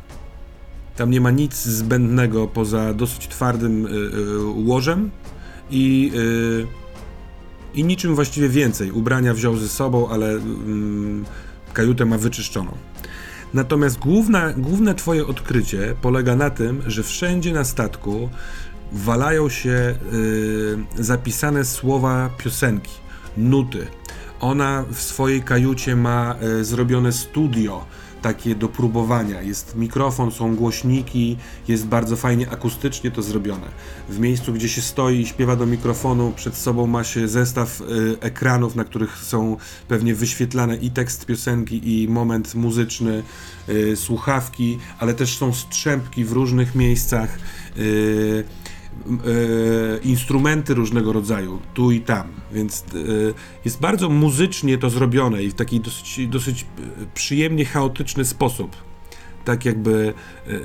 [0.96, 5.12] Tam nie ma nic zbędnego poza dosyć twardym yy, yy, łożem
[5.72, 6.68] i, yy,
[7.74, 8.92] i niczym właściwie więcej.
[8.92, 11.26] Ubrania wziął ze sobą, ale mm,
[11.74, 12.78] kajutę ma wyczyszczoną.
[13.54, 18.30] Natomiast główna, główne twoje odkrycie polega na tym, że wszędzie na statku
[18.92, 22.92] walają się yy, zapisane słowa piosenki,
[23.38, 23.88] nuty.
[24.42, 27.86] Ona w swojej kajucie ma e, zrobione studio,
[28.22, 29.42] takie do próbowania.
[29.42, 33.68] Jest mikrofon, są głośniki, jest bardzo fajnie akustycznie to zrobione.
[34.10, 37.86] W miejscu, gdzie się stoi i śpiewa do mikrofonu, przed sobą ma się zestaw e,
[38.22, 43.24] ekranów, na których są pewnie wyświetlane i tekst piosenki, i moment muzyczny,
[43.68, 47.30] e, słuchawki, ale też są strzępki w różnych miejscach.
[47.78, 48.61] e,
[50.04, 52.84] instrumenty różnego rodzaju, tu i tam, więc e,
[53.66, 56.66] jest bardzo muzycznie to zrobione i w taki dosyć, dosyć e,
[57.14, 58.76] przyjemnie chaotyczny sposób.
[59.46, 60.14] Tak jakby
[60.48, 60.58] e, e,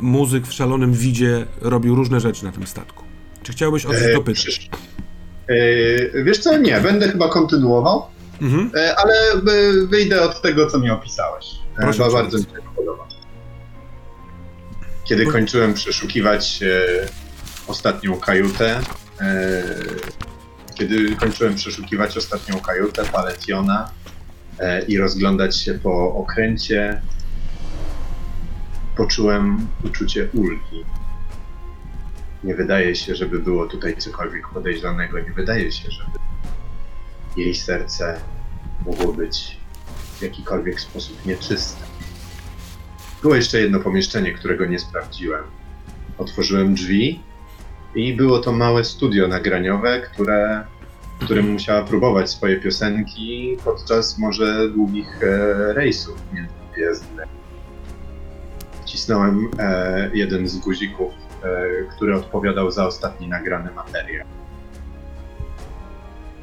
[0.00, 3.04] muzyk w szalonym widzie robił różne rzeczy na tym statku.
[3.42, 4.70] Czy chciałbyś o coś E, dopytać?
[5.48, 8.02] E, wiesz co, nie, będę chyba kontynuował,
[8.42, 8.70] Mhm.
[8.76, 11.46] e, ale e, wyjdę od tego, co mi opisałeś.
[11.78, 13.08] E, Proszę bardzo mi się podoba.
[15.04, 17.06] Kiedy kończyłem przeszukiwać e,
[17.66, 18.80] ostatnią kajutę,
[19.20, 19.62] e,
[20.74, 23.90] kiedy kończyłem przeszukiwać ostatnią kajutę Paletiona
[24.58, 27.02] e, i rozglądać się po okręcie,
[28.96, 30.84] poczułem uczucie ulgi.
[32.44, 35.18] Nie wydaje się, żeby było tutaj cokolwiek podejrzanego.
[35.18, 36.18] Nie wydaje się, żeby
[37.36, 38.20] jej serce
[38.86, 39.58] mogło być
[40.18, 41.84] w jakikolwiek sposób nieczyste.
[43.22, 45.44] Było jeszcze jedno pomieszczenie, którego nie sprawdziłem.
[46.18, 47.20] Otworzyłem drzwi
[47.94, 50.64] i było to małe studio nagraniowe, które,
[51.24, 57.28] którym musiała próbować swoje piosenki podczas może długich e, rejsów międzygwiezdnych.
[58.82, 64.26] Wcisnąłem e, jeden z guzików, e, który odpowiadał za ostatni nagrany materiał.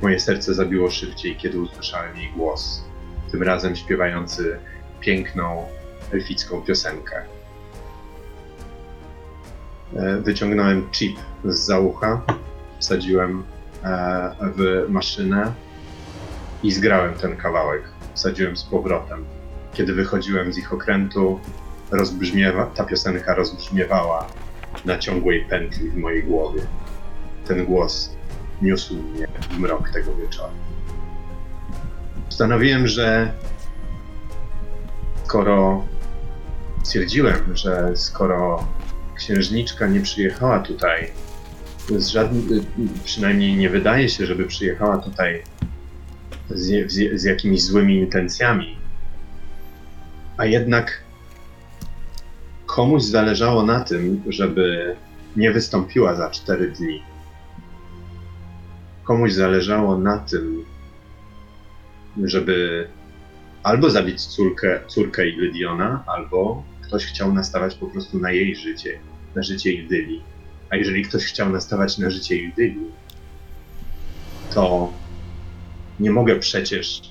[0.02, 2.84] Moje serce zabiło szybciej, kiedy usłyszałem jej głos.
[3.32, 4.60] Tym razem śpiewający
[5.00, 5.66] piękną,
[6.14, 7.26] elficką piosenkę.
[9.96, 12.22] E, Wyciągnąłem chip z za ucha,
[12.80, 13.44] wsadziłem
[13.84, 15.54] e, w maszynę
[16.64, 17.84] i zgrałem ten kawałek.
[18.14, 19.26] Wsadziłem z powrotem.
[19.74, 21.40] Kiedy wychodziłem z ich okrętu,
[21.92, 24.28] rozbrzmiewa, ta piosenka rozbrzmiewała
[24.86, 26.62] na ciągłej pętli w mojej głowie.
[27.48, 28.16] Ten głos
[28.62, 30.54] niósł mnie w mrok tego wieczoru.
[32.26, 33.32] Postanowiłem, że
[35.24, 35.86] skoro
[36.84, 38.68] stwierdziłem, że skoro
[39.22, 41.12] księżniczka nie przyjechała tutaj,
[41.98, 42.66] z żadnym,
[43.04, 45.44] przynajmniej nie wydaje się, żeby przyjechała tutaj
[46.50, 48.78] z, z, z jakimiś złymi intencjami,
[50.38, 51.04] a jednak
[52.66, 54.96] komuś zależało na tym, żeby
[55.36, 57.04] nie wystąpiła za cztery dni.
[59.04, 60.66] Komuś zależało na tym,
[62.24, 62.88] żeby
[63.64, 69.00] albo zabić córkę, córkę Illydiona, albo ktoś chciał nastawać po prostu na jej życie,
[69.36, 70.22] na życie Ildyli.
[70.70, 72.86] A jeżeli ktoś chciał nastawać na życie Ildyli,
[74.54, 74.94] to
[76.00, 77.02] nie mogę przecież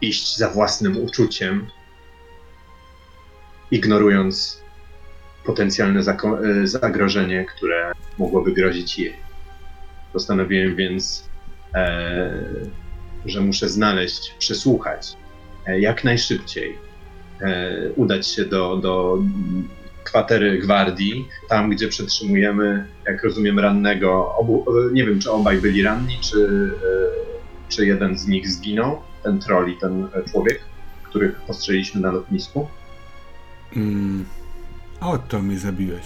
[0.00, 1.66] iść za własnym uczuciem,
[3.70, 4.62] ignorując
[5.44, 9.16] potencjalne e, zagrożenie, które mogłoby grozić jej.
[10.12, 11.28] Postanowiłem więc,
[11.74, 12.44] e,
[13.26, 15.16] że muszę znaleźć, przesłuchać
[15.66, 16.78] e, jak najszybciej,
[17.40, 19.18] e, udać się do, do
[20.16, 24.34] kwatery gwardii, tam gdzie przetrzymujemy, jak rozumiem, rannego.
[24.38, 26.70] Obu, e, nie wiem, czy obaj byli ranni, czy,
[27.66, 30.60] e, czy jeden z nich zginął, ten troll i ten e, człowiek,
[31.02, 32.68] których postrzeliliśmy na lotnisku.
[33.76, 34.24] Mm.
[35.00, 36.04] O, to mnie zabiłeś.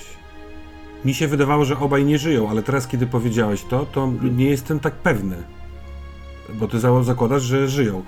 [1.05, 4.81] Mi się wydawało, że obaj nie żyją, ale teraz, kiedy powiedziałeś to, to nie jestem
[4.81, 5.37] tak pewny.
[6.55, 8.05] Bo ty za- zakładasz, że żyją.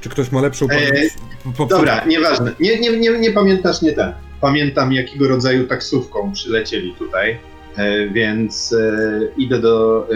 [0.00, 1.12] Czy ktoś ma lepszą Eee, pamięć?
[1.56, 2.52] Po- Dobra, nieważne.
[2.60, 4.12] Nie, nie, nie, nie pamiętasz, nie ten.
[4.42, 7.38] Pamiętam, jakiego rodzaju taksówką przylecieli tutaj,
[7.76, 8.98] e, więc e,
[9.36, 10.06] idę do.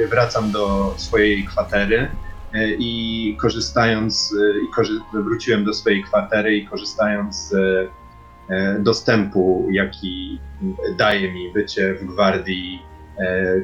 [0.00, 2.08] E, wracam do swojej kwatery
[2.78, 4.34] i korzystając.
[4.64, 7.54] I korzy- wróciłem do swojej kwatery i korzystając z
[8.78, 10.38] dostępu, jaki
[10.98, 12.82] daje mi bycie w gwardii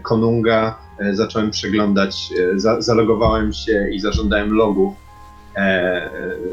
[0.03, 0.79] Konunga,
[1.13, 2.29] zacząłem przeglądać.
[2.57, 4.95] Za, zalogowałem się i zażądałem logów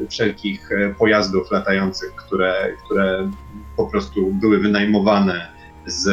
[0.10, 2.54] wszelkich e, pojazdów latających, które,
[2.86, 3.32] które
[3.78, 5.47] po prostu były wynajmowane
[5.86, 6.06] z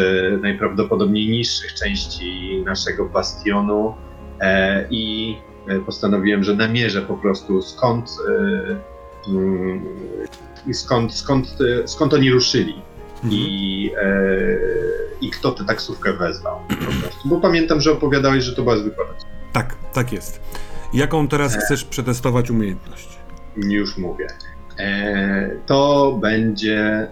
[0.42, 3.94] najprawdopodobniej niższych części naszego bastionu
[4.40, 5.36] e, i
[5.68, 9.84] e, postanowiłem, że namierzę po prostu skąd, e, mm,
[10.72, 12.82] skąd, skąd, e, skąd oni ruszyli
[13.24, 13.32] Mhm.
[13.32, 14.58] i, e,
[15.20, 17.28] i kto tę taksówkę wezwał po prostu.
[17.28, 19.34] Bo pamiętam, że opowiadałeś, że to była zwykła taksówka.
[19.52, 20.40] Tak, tak jest.
[20.94, 23.08] Jaką teraz chcesz przetestować umiejętność?
[23.56, 24.26] Już mówię.
[24.78, 26.78] E, to będzie.
[26.78, 27.08] E,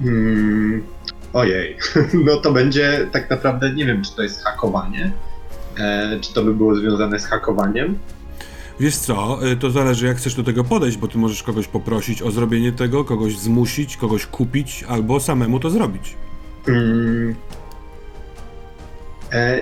[0.00, 0.82] mm,
[1.32, 1.76] ojej,
[2.26, 5.12] no to będzie tak naprawdę, nie wiem, czy to jest hakowanie.
[5.78, 7.98] E, czy to by było związane z hakowaniem?
[8.80, 12.22] Wiesz co, y, to zależy jak chcesz do tego podejść, bo ty możesz kogoś poprosić
[12.22, 16.16] o zrobienie tego, kogoś zmusić, kogoś kupić, albo samemu to zrobić.
[16.68, 17.59] Mm, e,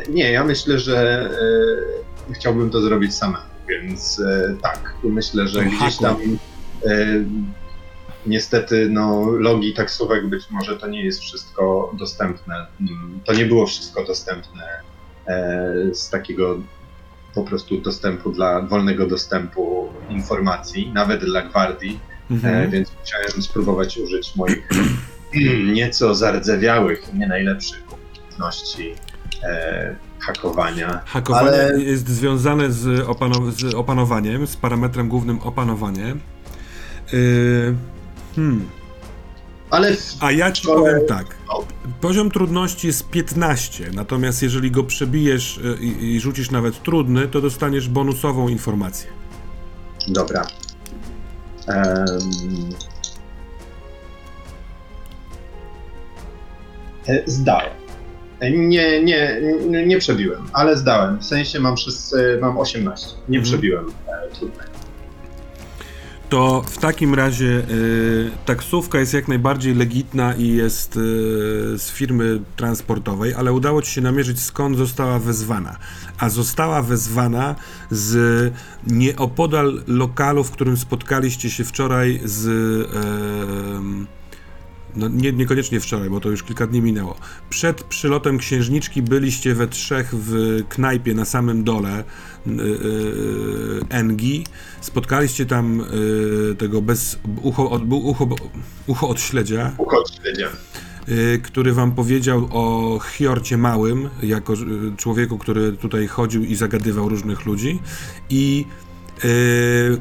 [0.08, 1.30] nie, ja myślę, że
[2.30, 6.16] e, chciałbym to zrobić samemu, więc e, tak, myślę, że gdzieś tam
[6.86, 7.06] e,
[8.26, 12.66] niestety no, logi taksówek być może to nie jest wszystko dostępne.
[12.80, 14.62] Mm, To nie było wszystko dostępne
[15.26, 16.58] e, z takiego
[17.34, 22.00] po prostu dostępu dla wolnego dostępu informacji, nawet dla gwardii.
[22.30, 22.70] E, Mhm.
[22.70, 24.68] więc chciałem spróbować użyć moich
[25.74, 28.94] nieco zardzewiałych, nie najlepszych umiejętności
[29.42, 31.00] e, hakowania.
[31.06, 36.14] Hakowanie ale- jest związane z, opano- z opanowaniem, z parametrem głównym opanowanie.
[37.12, 37.74] Yy,
[38.36, 38.68] hmm.
[39.70, 41.26] Ale w, A ja ci powiem tak.
[41.48, 41.64] O.
[42.00, 47.40] Poziom trudności jest 15, natomiast jeżeli go przebijesz y, i, i rzucisz nawet trudny, to
[47.40, 49.10] dostaniesz bonusową informację.
[50.08, 50.46] dobra.
[57.26, 57.68] Zdałem.
[57.68, 57.87] E,
[58.40, 59.40] Nie, nie,
[59.86, 61.18] nie, przebiłem, ale zdałem.
[61.18, 61.74] W sensie mam,
[62.36, 63.06] e, mam 18.
[63.28, 63.42] Nie Mhm.
[63.44, 64.68] przebiłem e, trudnego.
[66.28, 71.00] To w takim razie y, taksówka jest jak najbardziej legitna i jest y,
[71.78, 75.76] z firmy transportowej, ale udało ci się namierzyć skąd została wezwana.
[76.18, 77.54] A została wezwana
[77.90, 78.52] z
[78.86, 82.46] nieopodal lokalu, w którym spotkaliście się wczoraj z.
[83.76, 84.06] em,
[84.96, 87.16] no nie, niekoniecznie wczoraj, bo to już kilka dni minęło.
[87.50, 92.04] Przed przylotem księżniczki byliście we trzech w knajpie na samym dole
[92.46, 94.44] yy, yy, Engi.
[94.80, 95.82] Spotkaliście tam
[96.48, 98.28] yy, tego bez ucho od, ucho,
[98.86, 100.48] ucho od śledzia, Uchodź, śledzia.
[101.08, 107.08] yy, który wam powiedział o Hiorcie Małym, jako yy, człowieku, który tutaj chodził i zagadywał
[107.08, 107.78] różnych ludzi.
[108.30, 108.64] I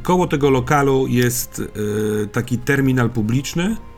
[0.03, 1.61] koło tego lokalu jest
[2.31, 3.96] taki terminal publiczny, y,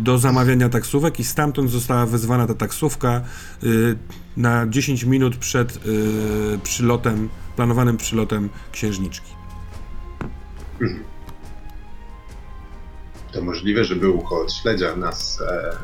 [0.00, 3.22] do zamawiania taksówek i stamtąd została wezwana ta taksówka
[3.64, 3.96] y,
[4.36, 9.30] na 10 minut przed y, przylotem, planowanym przylotem księżniczki.
[13.32, 15.40] To możliwe, że był ucho od śledzia nas.
[15.40, 15.76] E...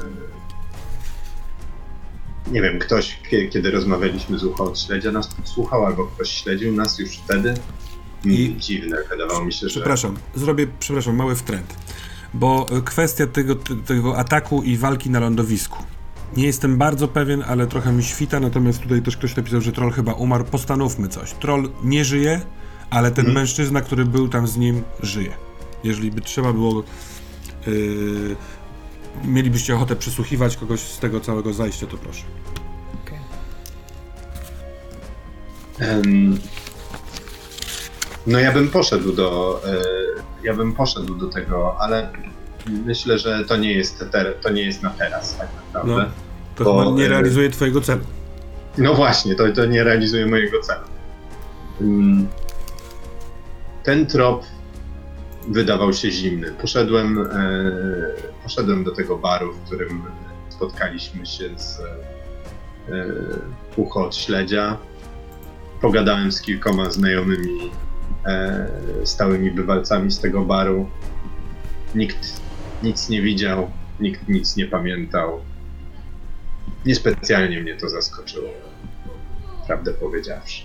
[2.51, 6.73] Nie wiem, ktoś, kie- kiedy rozmawialiśmy z ucho od śledzia, nas słuchał, albo ktoś śledził
[6.73, 7.55] nas już wtedy.
[8.25, 8.57] I...
[8.59, 9.71] Dziwne, wydawało mi się, że.
[9.75, 11.75] Przepraszam, zrobię, przepraszam, mały wtręt,
[12.35, 13.55] bo y, kwestia tego,
[13.87, 15.83] tego ataku i walki na lądowisku.
[16.37, 19.91] Nie jestem bardzo pewien, ale trochę mi świta, natomiast tutaj też ktoś napisał, że troll
[19.93, 20.45] chyba umarł.
[20.45, 21.33] Postanówmy coś.
[21.33, 22.41] Troll nie żyje,
[22.91, 23.35] ale ten Mhm.
[23.35, 25.33] mężczyzna, który był tam z nim, żyje.
[25.85, 26.83] Jeżeli by trzeba było.
[27.67, 28.37] Yy,
[29.25, 32.23] mielibyście ochotę przesłuchiwać kogoś z tego całego zajścia, to proszę.
[35.79, 36.39] Em,
[38.27, 39.61] No ja bym poszedł do.
[39.67, 39.83] e,
[40.43, 42.11] Ja bym poszedł do tego, ale
[42.67, 44.35] myślę, że to nie jest, ter...
[44.41, 45.93] to nie jest na teraz, tak naprawdę.
[45.93, 46.11] No,
[46.57, 48.01] to Bo, chyba nie yy, realizuje twojego celu.
[48.79, 50.85] No właśnie, to, to nie realizuje mojego celu.
[51.81, 52.29] Mm.
[53.83, 54.45] Ten trop
[55.49, 56.53] wydawał się zimny.
[56.61, 57.27] Poszedłem, e,
[58.43, 60.03] poszedłem do tego baru, w którym
[60.49, 61.85] spotkaliśmy się z e,
[63.77, 64.77] ucho od śledzia.
[65.81, 67.71] Pogadałem z kilkoma znajomymi e,
[69.05, 70.91] stałymi bywalcami z tego baru.
[71.95, 72.41] Nikt
[72.83, 73.71] nic nie widział,
[74.01, 75.41] nikt nic nie pamiętał.
[76.87, 78.49] Niespecjalnie mnie to zaskoczyło,
[79.67, 80.63] prawdę powiedziawszy.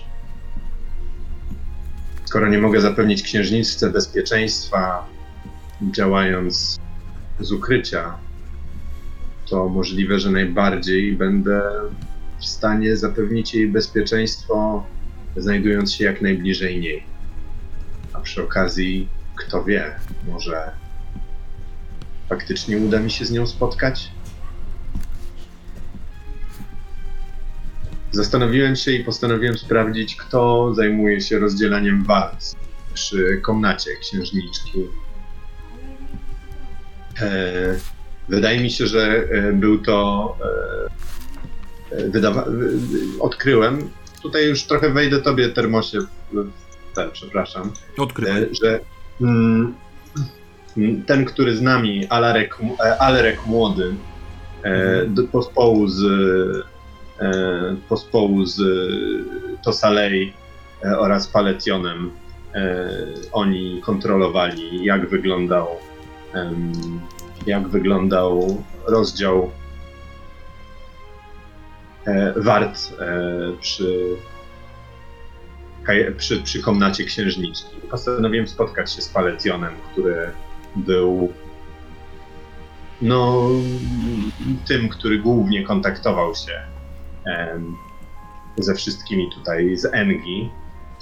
[2.24, 5.06] Skoro nie mogę zapewnić księżniczce bezpieczeństwa,
[5.82, 6.78] działając
[7.40, 8.14] z ukrycia,
[9.50, 11.62] to możliwe, że najbardziej będę
[12.38, 14.86] w stanie zapewnić jej bezpieczeństwo,
[15.36, 17.17] znajdując się jak najbliżej niej.
[18.18, 19.94] A przy okazji, kto wie,
[20.26, 20.70] może
[22.28, 24.10] faktycznie uda mi się z nią spotkać?
[28.12, 32.44] Zastanowiłem się i postanowiłem sprawdzić, kto zajmuje się rozdzielaniem wart
[32.94, 34.84] przy komnacie księżniczki.
[37.20, 37.76] E,
[38.28, 40.36] wydaje mi się, że e, był to.
[41.92, 42.46] E, e, wydawa-
[43.20, 43.90] odkryłem.
[44.22, 45.98] Tutaj już trochę wejdę tobie, Termosie,
[46.32, 48.42] w ten, przepraszam Odkrywaj.
[48.42, 48.80] e, że
[49.20, 49.74] mm,
[51.06, 53.94] ten, który z nami, Alarek, e, Alarek Młody,
[54.62, 56.02] e, do- pospołu z,
[57.20, 58.60] e, pospołu z
[59.64, 60.32] Tosalej
[60.84, 62.10] e, oraz Paletionem,
[62.54, 62.88] e,
[63.32, 65.68] oni kontrolowali, jak wyglądał,
[66.34, 66.72] em,
[67.46, 69.50] jak wyglądał rozdział
[72.06, 73.16] e, wart e,
[73.60, 74.16] przy
[76.16, 77.76] przy, przy komnacie księżniczki.
[77.90, 80.30] Postanowiłem spotkać się z Paletionem, który
[80.76, 81.32] był
[83.02, 83.48] no,
[84.66, 86.52] tym, który głównie kontaktował się
[87.24, 87.76] em,
[88.56, 90.50] ze wszystkimi tutaj z Engi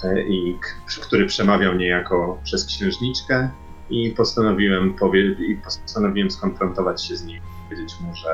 [0.03, 0.57] e, i
[1.01, 3.49] który przemawiał niejako przez księżniczkę
[3.89, 8.29] i postanowiłem, powie- i postanowiłem skonfrontować się z nim, powiedzieć mu, że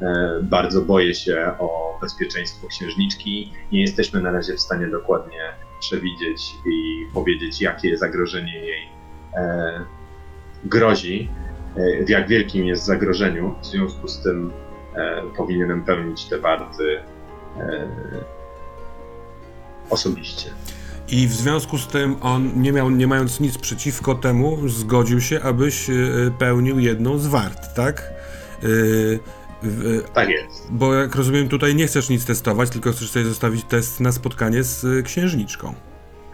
[0.00, 3.52] e, bardzo boję się o bezpieczeństwo księżniczki.
[3.72, 8.88] Nie jesteśmy na razie w stanie dokładnie przewidzieć i powiedzieć, jakie zagrożenie jej
[9.34, 9.84] e,
[10.64, 11.28] grozi,
[11.76, 13.54] e, w jak wielkim jest zagrożeniu.
[13.62, 14.52] W związku z tym
[14.94, 17.00] e, powinienem pełnić te warty
[17.58, 17.88] e,
[19.90, 20.50] osobiście.
[21.08, 25.42] I w związku z tym on, nie, miał, nie mając nic przeciwko temu, zgodził się,
[25.42, 28.12] abyś y, pełnił jedną z wart, tak?
[30.14, 30.66] Tak jest.
[30.70, 34.62] bo jak rozumiem, tutaj nie chcesz nic testować, tylko chcesz sobie zostawić test na spotkanie
[34.62, 35.74] z y, księżniczką.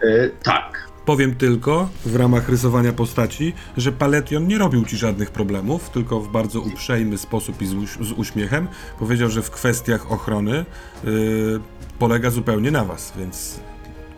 [0.01, 0.87] E, tak.
[1.05, 6.31] Powiem tylko, w ramach rysowania postaci, że Paletion nie robił ci żadnych problemów, tylko w
[6.31, 8.67] bardzo uprzejmy sposób i z, uś- z uśmiechem
[8.99, 10.65] powiedział, że w kwestiach ochrony
[11.05, 11.59] y,
[11.99, 13.59] polega zupełnie na was, więc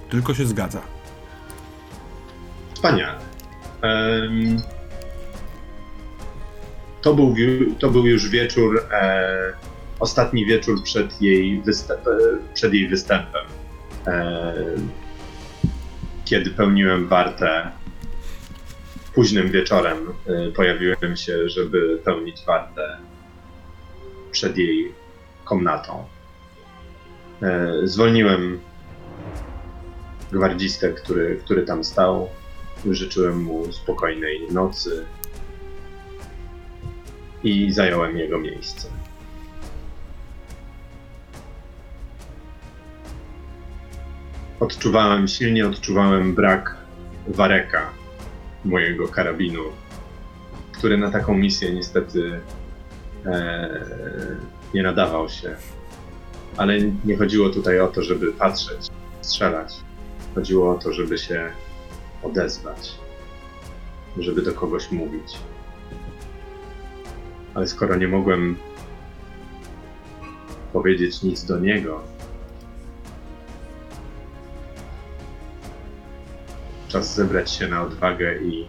[0.09, 0.81] tylko się zgadza.
[2.73, 3.15] Wspaniale.
[3.81, 4.61] Em,
[7.05, 7.35] to, był,
[7.79, 9.53] to był już wieczór, e,
[9.99, 12.11] ostatni wieczór przed jej, występ, e,
[12.53, 13.45] przed jej występem.
[14.07, 14.53] E,
[16.25, 17.71] kiedy pełniłem wartę
[19.13, 19.97] późnym wieczorem,
[20.27, 22.97] e, pojawiłem się, żeby pełnić wartę
[24.31, 24.91] przed jej
[25.43, 26.05] komnatą.
[27.41, 28.59] E, zwolniłem
[30.31, 32.29] gwardzistę, który, który tam stał.
[32.91, 35.05] Życzyłem mu spokojnej nocy
[37.45, 38.87] i zająłem jego miejsce.
[44.59, 46.75] Odczuwałem, silnie odczuwałem brak
[47.27, 47.89] wareka
[48.65, 49.63] mojego karabinu,
[50.71, 52.39] który na taką misję niestety
[53.25, 53.69] e,
[54.73, 55.55] nie nadawał się.
[56.57, 58.87] Ale nie chodziło tutaj o to, żeby patrzeć,
[59.21, 59.75] strzelać.
[60.35, 61.51] Chodziło o to, żeby się
[62.23, 62.95] odezwać,
[64.17, 65.37] żeby do kogoś mówić.
[67.55, 68.57] Ale skoro nie mogłem
[70.73, 72.03] powiedzieć nic do niego,
[76.87, 78.67] czas zebrać się na odwagę i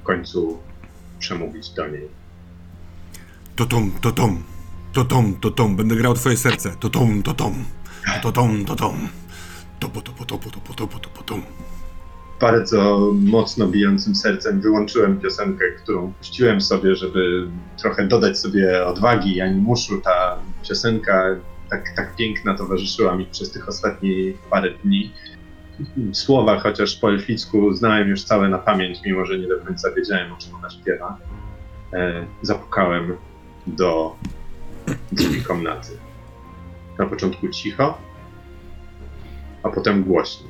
[0.00, 0.58] w końcu
[1.18, 2.08] przemówić do niej.
[3.56, 4.42] To tom, to tom,
[4.92, 6.76] to tom, to tom, będę grał twoje serce.
[6.80, 7.64] To tom, to tom,
[8.22, 9.08] to tom, to tom.
[9.78, 11.42] Topo, topo, topo, topo, topo, topo, tom.
[12.40, 20.00] Bardzo mocno bijącym sercem wyłączyłem piosenkę, którą puściłem sobie, żeby trochę dodać sobie odwagi, animuszu.
[20.00, 20.38] Ta
[20.68, 21.36] piosenka
[21.70, 25.12] tak, tak piękna towarzyszyła mi przez tych ostatnich parę dni.
[26.12, 30.32] Słowa, chociaż po elficku znałem już całe na pamięć, mimo że nie do końca wiedziałem,
[30.32, 31.18] o czym ona śpiewa.
[31.92, 33.16] E, zapukałem
[33.66, 34.16] do
[35.12, 35.88] drzwi komnaty.
[36.98, 37.98] Na początku cicho,
[39.62, 40.49] a potem głośniej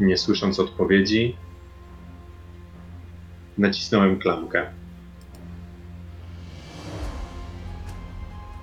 [0.00, 1.36] nie słysząc odpowiedzi,
[3.58, 4.66] nacisnąłem klamkę.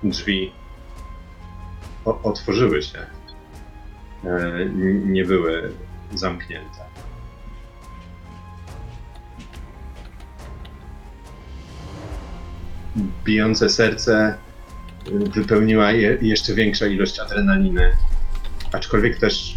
[0.02, 0.52] Drzwi
[2.04, 2.98] o- otworzyły się.
[4.24, 4.66] E,
[5.04, 5.72] nie były
[6.14, 6.86] zamknięte.
[13.24, 14.34] Bijące serce
[15.08, 17.92] y, wypełniła je jeszcze większa ilość adrenaliny,
[18.72, 19.55] aczkolwiek też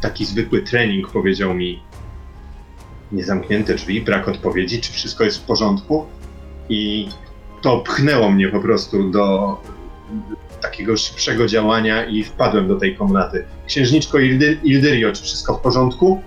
[0.00, 1.82] taki zwykły trening powiedział mi
[3.12, 6.06] niezamknięte drzwi, brak odpowiedzi, czy wszystko jest w porządku
[6.68, 7.08] i
[7.62, 9.56] to pchnęło mnie po prostu do
[10.60, 13.44] takiego szybszego działania i wpadłem do tej komnaty.
[13.66, 16.22] Księżniczko Ildy, Ildyrio, czy wszystko w porządku?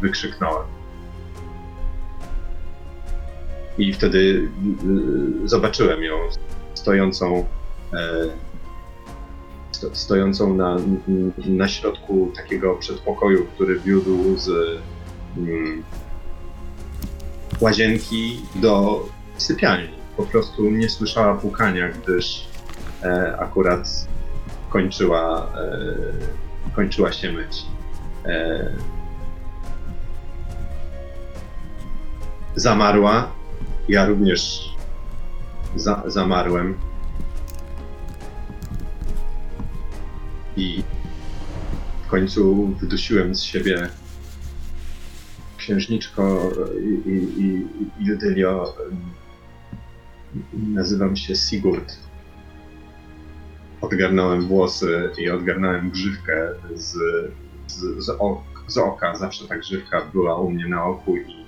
[0.00, 0.66] Wykrzyknąłem.
[3.78, 4.18] I wtedy
[5.44, 6.16] y, zobaczyłem ją
[6.74, 7.46] stojącą
[7.92, 7.96] e,
[9.92, 10.76] stojącą na,
[11.36, 14.48] na środku takiego przedpokoju, który wiódł z
[15.36, 15.82] mm,
[17.60, 19.04] łazienki do
[19.36, 19.88] sypialni.
[20.16, 22.48] Po prostu nie słyszała pukania, gdyż
[23.02, 24.08] e, akurat
[24.70, 27.62] kończyła, e, kończyła się myć.
[28.26, 28.70] E,
[32.56, 33.30] zamarła.
[33.88, 34.72] Ja również
[35.76, 36.74] za, zamarłem.
[40.56, 40.82] I
[42.06, 43.88] w końcu wydusiłem z siebie
[45.56, 46.50] księżniczko
[46.84, 47.66] i, i, i,
[48.00, 48.76] Judylio.
[50.52, 51.96] Nazywam się Sigurd.
[53.80, 56.96] Odgarnąłem włosy i odgarnąłem grzywkę z,
[57.66, 59.16] z, z, ok, z oka.
[59.16, 61.46] Zawsze ta grzywka była u mnie na oku i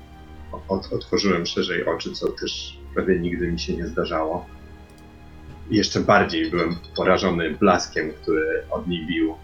[0.68, 4.46] od, otworzyłem szerzej oczy, co też prawie nigdy mi się nie zdarzało.
[5.70, 9.34] Jeszcze bardziej byłem porażony blaskiem, który od niej bił.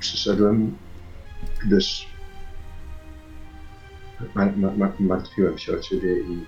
[0.00, 0.76] Przyszedłem,
[1.64, 2.08] gdyż
[4.34, 6.46] mar- ma- ma- martwiłem się o ciebie i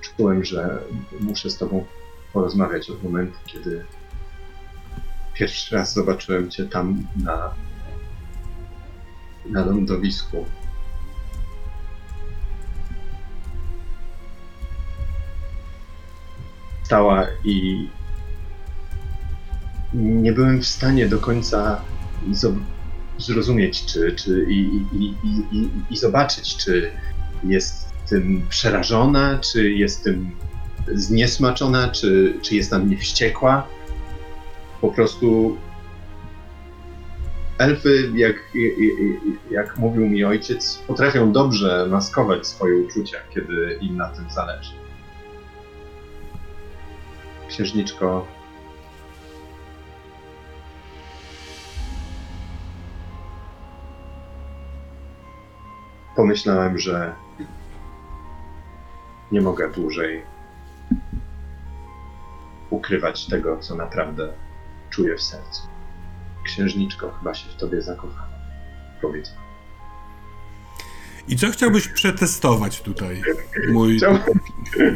[0.00, 0.78] czułem, że
[1.20, 1.86] muszę z tobą
[2.32, 3.84] porozmawiać od momentu, kiedy
[5.34, 7.54] pierwszy raz zobaczyłem cię tam na,
[9.46, 10.46] na lądowisku.
[16.90, 17.88] Stała i
[19.94, 21.80] nie byłem w stanie do końca
[23.18, 24.60] zrozumieć, czy, czy i,
[24.92, 26.90] i, i, i, i zobaczyć, czy
[27.44, 30.30] jest tym przerażona, czy jest tym
[30.94, 33.66] zniesmaczona, czy, czy jest na mnie wściekła.
[34.80, 35.56] Po prostu
[37.58, 38.36] elfy, jak,
[39.50, 44.89] jak mówił mi ojciec, potrafią dobrze maskować swoje uczucia, kiedy im na tym zależy.
[47.50, 48.26] Księżniczko,
[56.16, 57.14] pomyślałem, że
[59.32, 60.22] nie mogę dłużej
[62.70, 64.32] ukrywać tego, co naprawdę
[64.90, 65.62] czuję w sercu.
[66.44, 68.30] Księżniczko, chyba się w tobie zakochałam.
[69.02, 69.34] Powiedz.
[71.30, 73.22] I co chciałbyś przetestować tutaj,
[73.72, 73.96] mój...
[73.96, 74.40] Chciałbym,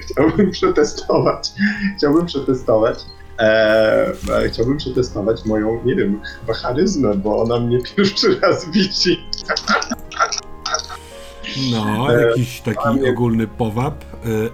[0.03, 1.53] chciałbym przetestować.
[1.97, 2.99] Chciałbym przetestować.
[3.39, 4.13] E,
[4.49, 9.27] chciałbym przetestować moją, nie wiem, chyba charyzmę, bo ona mnie pierwszy raz widzi.
[11.73, 14.05] No, E, jakiś taki ogólny powab,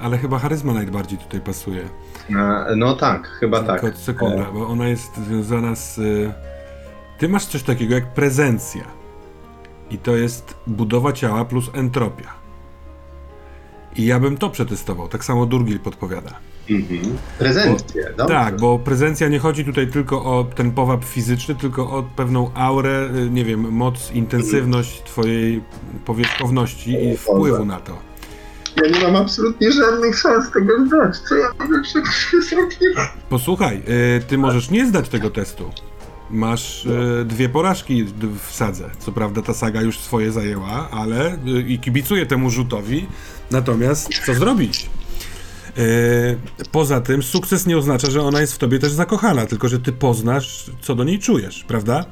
[0.01, 1.83] ale chyba charyzma najbardziej tutaj pasuje.
[2.31, 3.81] E, no tak, chyba tak.
[3.81, 6.01] Tylko sekunda, bo ona jest związana z...
[7.19, 9.00] Ty masz coś takiego jak prezencja.
[9.91, 12.41] I to jest budowa ciała plus entropia.
[13.97, 16.31] I ja bym to przetestował, tak samo Durgil podpowiada.
[16.71, 17.17] Mhm.
[17.39, 18.35] Prezencję, dobrze.
[18.35, 23.09] Tak, bo prezencja nie chodzi tutaj tylko o ten powab fizyczny, tylko o pewną aurę,
[23.27, 25.63] y, nie wiem, moc, intensywność twojej
[26.05, 27.99] powierzchowności i wpływu na to.
[28.77, 31.19] Ja nie mam absolutnie żadnych szans tego zdać.
[31.19, 31.83] Co ja mogę
[32.51, 32.79] zrobić?
[33.29, 33.83] Posłuchaj,
[34.19, 35.71] y, ty możesz nie zdać tego testu.
[36.31, 38.05] Masz y, dwie porażki
[38.49, 38.91] w sadze.
[38.99, 43.07] Co prawda ta saga już swoje zajęła, ale y, i kibicuję temu rzutowi.
[43.51, 44.91] Natomiast co zrobić?
[45.79, 46.37] Y,
[46.73, 49.93] poza tym sukces nie oznacza, że ona jest w tobie też zakochana, tylko że ty
[49.93, 52.05] poznasz, co do niej czujesz, prawda?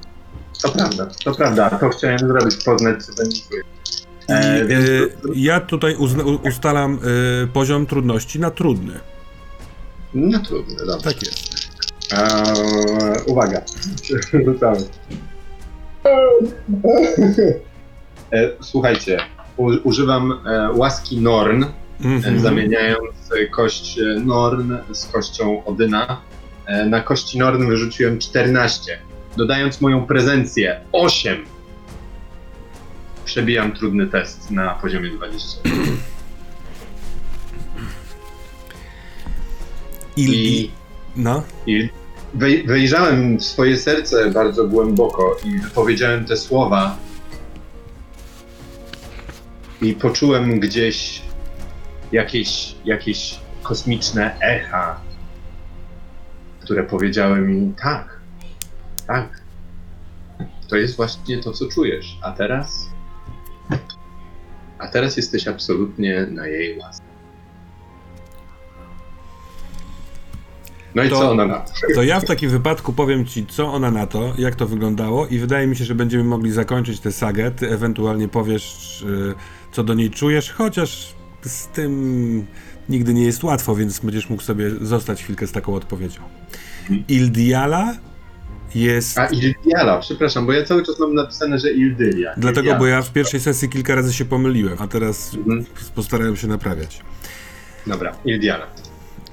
[0.62, 1.70] To prawda, to prawda.
[1.70, 3.62] To chciałem zrobić, poznać, co to nie czuję.
[4.28, 4.90] I E, więc-
[5.34, 6.98] ja tutaj uzna, ustalam
[7.44, 9.00] y, poziom trudności na trudny.
[10.14, 11.04] No trudno, dobrze.
[11.04, 11.67] Tak jest.
[12.12, 13.62] Eee, uwaga.
[14.44, 14.78] Rzucamy.
[18.32, 19.18] E, słuchajcie,
[19.56, 21.64] u, używam e, łaski Norn,
[22.04, 22.40] Mhm.
[22.40, 26.20] zamieniając e, kość e, Norn z kością Odyna.
[26.66, 28.98] E, na kości Norn wyrzuciłem 14,
[29.36, 31.44] dodając moją prezencję 8.
[33.24, 35.60] Przebijam trudny test na poziomie 20.
[40.16, 40.70] I, I
[41.16, 41.42] no.
[41.66, 41.88] I
[42.34, 46.96] wej- wejrzałem w swoje serce bardzo głęboko i wypowiedziałem te słowa.
[49.82, 51.22] I poczułem gdzieś
[52.12, 55.00] jakieś, jakieś kosmiczne echa,
[56.60, 58.20] które powiedziały mi tak,
[59.06, 59.40] tak.
[60.68, 62.18] To jest właśnie to, co czujesz.
[62.22, 62.88] A teraz?
[64.78, 67.07] A teraz jesteś absolutnie na jej łasce.
[70.94, 71.72] No i To- co ona na to?
[71.94, 75.38] To ja w takim wypadku powiem ci, co ona na to, jak to wyglądało i
[75.38, 77.50] wydaje mi się, że będziemy mogli zakończyć tę sagę.
[77.50, 79.34] Ty ewentualnie powiesz, y,
[79.72, 82.46] co do niej czujesz, chociaż z tym
[82.88, 86.20] nigdy nie jest łatwo, więc będziesz mógł sobie zostać chwilkę z taką odpowiedzią.
[86.82, 87.04] Mhm.
[87.08, 87.94] Ildiala
[88.74, 89.18] jest...
[89.18, 92.34] A Ildiala, przepraszam, bo ja cały czas mam napisane, że Ildylia.
[92.36, 92.78] Dlatego, Ildiala.
[92.78, 95.64] bo ja w pierwszej sesji kilka razy się pomyliłem, a teraz Mhm.
[95.94, 97.00] postarałem się naprawiać.
[97.86, 98.66] Dobra, Ildiala.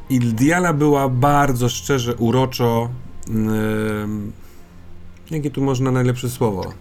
[0.10, 2.89] Ildiala była bardzo szczerze, uroczo.
[3.30, 4.32] Ym,
[5.32, 6.74] jakie tu można najlepsze słowo?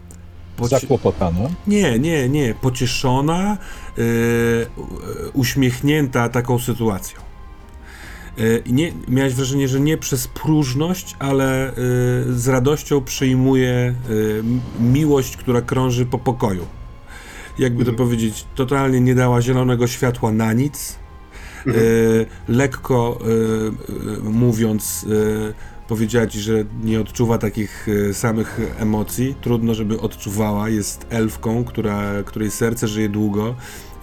[0.58, 1.40] Poci- Zakłopotana.
[1.66, 2.54] nie, nie, nie.
[2.54, 3.58] Pocieszona,
[3.96, 4.04] yy,
[5.32, 7.18] uśmiechnięta taką sytuacją.
[8.38, 11.72] Yy, nie, miałeś wrażenie, że nie przez próżność, ale
[12.26, 14.44] yy, z radością przyjmuje yy,
[14.80, 16.66] miłość, która krąży po pokoju.
[17.58, 18.08] Jakby to Mhm.
[18.08, 20.96] powiedzieć, totalnie nie dała zielonego światła na nic.
[21.66, 21.84] Mhm.
[21.84, 23.72] Yy, lekko yy,
[24.04, 25.06] yy, mówiąc,
[25.88, 29.34] powiedziała ci, że nie odczuwa takich samych emocji.
[29.40, 30.68] Trudno, żeby odczuwała.
[30.68, 33.54] Jest elfką, która, której serce żyje długo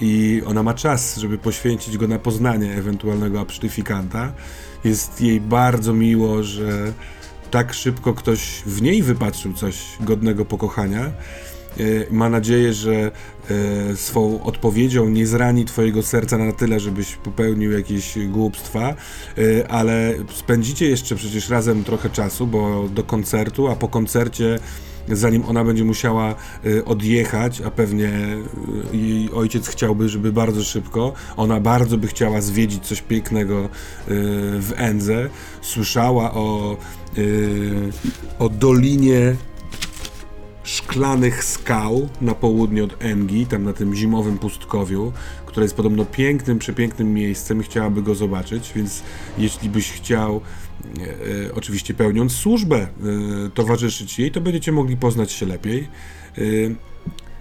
[0.01, 4.34] i ona ma czas, żeby poświęcić go na poznanie ewentualnego absztyfikanta.
[4.84, 6.93] Jest jej bardzo miło, że
[7.51, 11.12] tak szybko ktoś w niej wypatrzył coś godnego pokochania.
[11.80, 13.11] E, Ma nadzieję, że
[13.91, 18.95] e, swą odpowiedzią nie zrani twojego serca na tyle, żebyś popełnił jakieś głupstwa,
[19.38, 24.59] e, ale spędzicie jeszcze przecież razem trochę czasu, bo do koncertu, a po koncercie
[25.09, 26.36] zanim ona będzie musiała
[26.86, 28.11] odjechać, a pewnie
[28.93, 33.69] jej ojciec chciałby, żeby bardzo szybko, ona bardzo by chciała zwiedzić coś pięknego
[34.59, 35.30] w Endze,
[35.61, 36.78] słyszała o,
[38.39, 39.36] o dolinie
[40.64, 45.14] szklanych skał na południe od Engi, tam na tym zimowym pustkowiu,
[45.45, 49.03] które jest podobno pięknym, przepięknym miejscem i chciałaby go zobaczyć, więc
[49.38, 50.41] jeśli byś chciał,
[50.99, 51.01] e,
[51.47, 52.88] e, oczywiście pełniąc służbę, e,
[53.53, 55.88] towarzyszyć jej, to będziecie mogli poznać się lepiej.
[56.38, 56.41] E,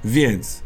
[0.04, 0.62] więc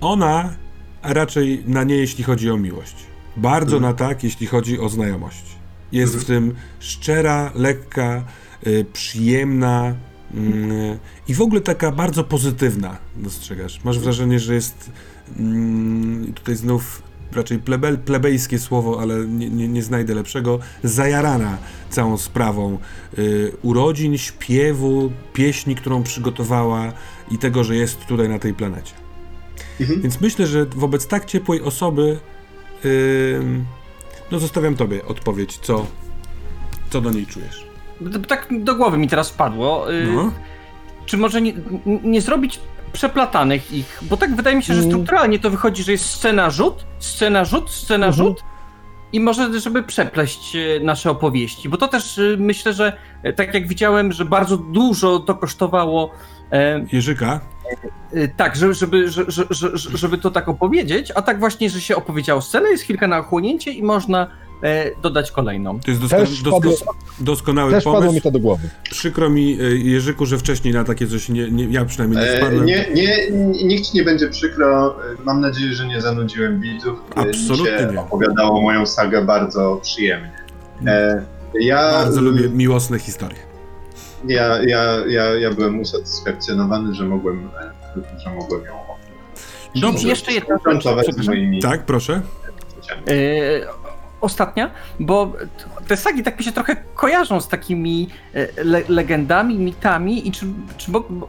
[0.00, 0.54] ona,
[1.02, 2.96] a raczej na nie, jeśli chodzi o miłość.
[3.36, 5.44] Bardzo na tak, jeśli chodzi o znajomość.
[5.92, 8.24] Jest w tym szczera, lekka,
[8.66, 9.94] y, przyjemna
[10.34, 13.84] mm, i w ogóle taka bardzo pozytywna, dostrzegasz.
[13.84, 14.90] Masz wrażenie, że jest
[15.38, 17.02] mm, tutaj znów
[17.32, 21.58] raczej plebe, plebejskie słowo, ale nie, nie, nie znajdę lepszego, zajarana
[21.90, 22.78] całą sprawą
[23.18, 26.92] y, urodzin, śpiewu, pieśni, którą przygotowała
[27.30, 28.92] i tego, że jest tutaj na tej planecie.
[29.80, 30.02] Mhm.
[30.02, 32.18] Więc myślę, że wobec tak ciepłej osoby,
[34.30, 35.86] no zostawiam tobie odpowiedź, co,
[36.90, 37.71] co do niej czujesz.
[38.28, 39.92] Tak do głowy mi teraz padło.
[39.92, 40.32] y, No.
[41.06, 41.52] Czy może nie,
[41.86, 42.60] nie zrobić
[42.92, 43.98] przeplatanych ich?
[44.02, 44.90] Bo tak wydaje mi się, że Mm.
[44.92, 48.12] strukturalnie to wychodzi, że jest scena rzut, scena rzut, scena Mhm.
[48.26, 48.42] rzut.
[49.12, 52.92] I może, żeby przepleść e, nasze opowieści, bo to też e, myślę, że
[53.22, 56.10] e, tak jak widziałem, że bardzo dużo to kosztowało
[56.52, 57.40] e, Jerzyka,
[58.12, 61.70] e, tak, żeby, żeby, że- że- że- że- żeby to tak opowiedzieć, a tak właśnie,
[61.70, 64.26] że się opowiedziało scenę, jest chwilka na ochłonięcie i można
[65.02, 65.80] dodać kolejną.
[65.80, 66.76] to jest dosko- Też dosko- padło,
[67.20, 68.14] doskonały też padło pomysł.
[68.14, 68.68] mi to do głowy.
[68.90, 72.36] Przykro mi, y, Jerzyku, że wcześniej na takie coś nie, nie ja przynajmniej nie E,
[72.38, 72.66] wpadłem.
[72.66, 73.30] nie, nie,
[73.64, 74.96] nikt ci nie będzie przykro.
[75.20, 76.98] E, Mam nadzieję, że nie zanudziłem widzów.
[77.16, 80.32] E, Absolutnie mi się opowiadało moją sagę bardzo przyjemnie.
[80.86, 81.24] E,
[81.60, 83.38] ja, Bardzo lubię miłosne historie.
[84.28, 87.48] Ja, ja, ja, ja byłem usatysfakcjonowany, że mogłem,
[87.96, 88.72] e, że mogłem ją
[89.80, 90.08] Dobrze.
[90.08, 90.84] Jeszcze jedna rzecz,
[91.62, 92.22] Tak, proszę.
[94.22, 94.70] Ostatnia,
[95.00, 95.32] bo
[95.88, 100.46] te sagi tak mi się trochę kojarzą z takimi e, le legendami, mitami i czy,
[100.76, 101.28] czy bo, bo,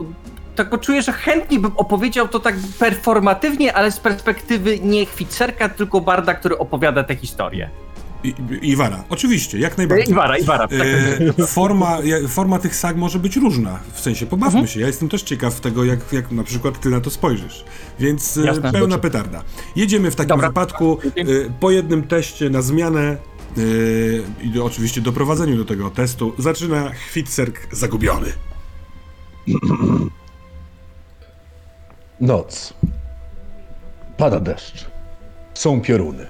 [0.55, 5.69] tak bo czuję, że chętnie bym opowiedział to tak performatywnie, ale z perspektywy nie chwicerka,
[5.69, 7.69] tylko barda, który opowiada tę historię.
[8.23, 10.09] I, Iwara, oczywiście, jak E, najbardziej.
[10.11, 10.67] Iwara, Iwara.
[10.67, 10.77] Tak,
[11.39, 11.97] E, forma,
[12.27, 14.67] forma tych sag może być różna, w sensie pobawmy Mhm.
[14.67, 14.79] się.
[14.79, 17.63] Ja jestem też ciekaw tego, jak, jak na przykład ty na to spojrzysz.
[17.99, 18.71] Więc e, Jasne.
[18.71, 19.43] pełna petarda.
[19.75, 20.47] Jedziemy w takim Dobra.
[20.47, 21.23] wypadku e,
[21.59, 23.61] po jednym teście na zmianę e,
[24.43, 28.27] i do, oczywiście doprowadzeniu do tego testu zaczyna Chwitserk zagubiony.
[32.21, 32.73] Noc.
[34.17, 34.85] Pada deszcz.
[35.53, 36.27] Są pioruny.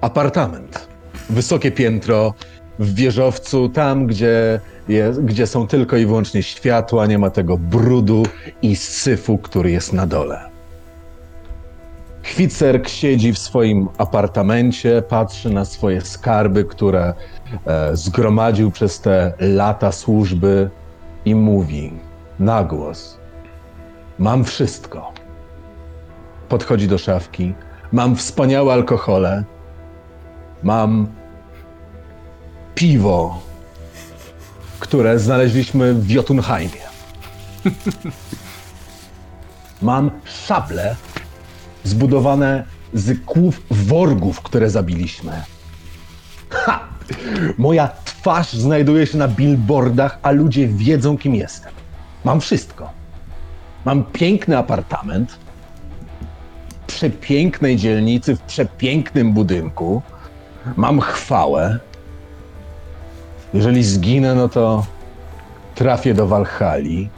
[0.00, 0.88] Apartament.
[1.30, 2.34] Wysokie piętro
[2.78, 8.22] w wieżowcu, tam gdzie, jest, gdzie są tylko i wyłącznie światła, nie ma tego brudu
[8.62, 10.40] i syfu, który jest na dole.
[12.22, 17.14] Chwicerk siedzi w swoim apartamencie, patrzy na swoje skarby, które
[17.66, 20.70] e, zgromadził przez te lata służby
[21.24, 21.92] i mówi
[22.38, 23.18] na głos:
[24.18, 25.12] Mam wszystko.
[26.48, 27.54] Podchodzi do szafki.
[27.92, 29.44] Mam wspaniałe alkohole.
[30.62, 31.06] Mam
[32.74, 33.42] piwo,
[34.80, 36.88] które znaleźliśmy w Jotunheimie.
[39.82, 40.96] Mam szable
[41.84, 45.42] zbudowane z kłów worgów, które zabiliśmy.
[46.50, 46.80] Ha!
[47.58, 51.72] Moja twarz znajduje się na billboardach, a ludzie wiedzą, kim jestem.
[52.24, 52.90] Mam wszystko.
[53.84, 55.38] Mam piękny apartament,
[56.70, 60.02] w przepięknej dzielnicy, w przepięknym budynku.
[60.76, 61.78] Mam chwałę.
[63.54, 64.86] Jeżeli zginę, no to
[65.74, 67.08] trafię do Walhali.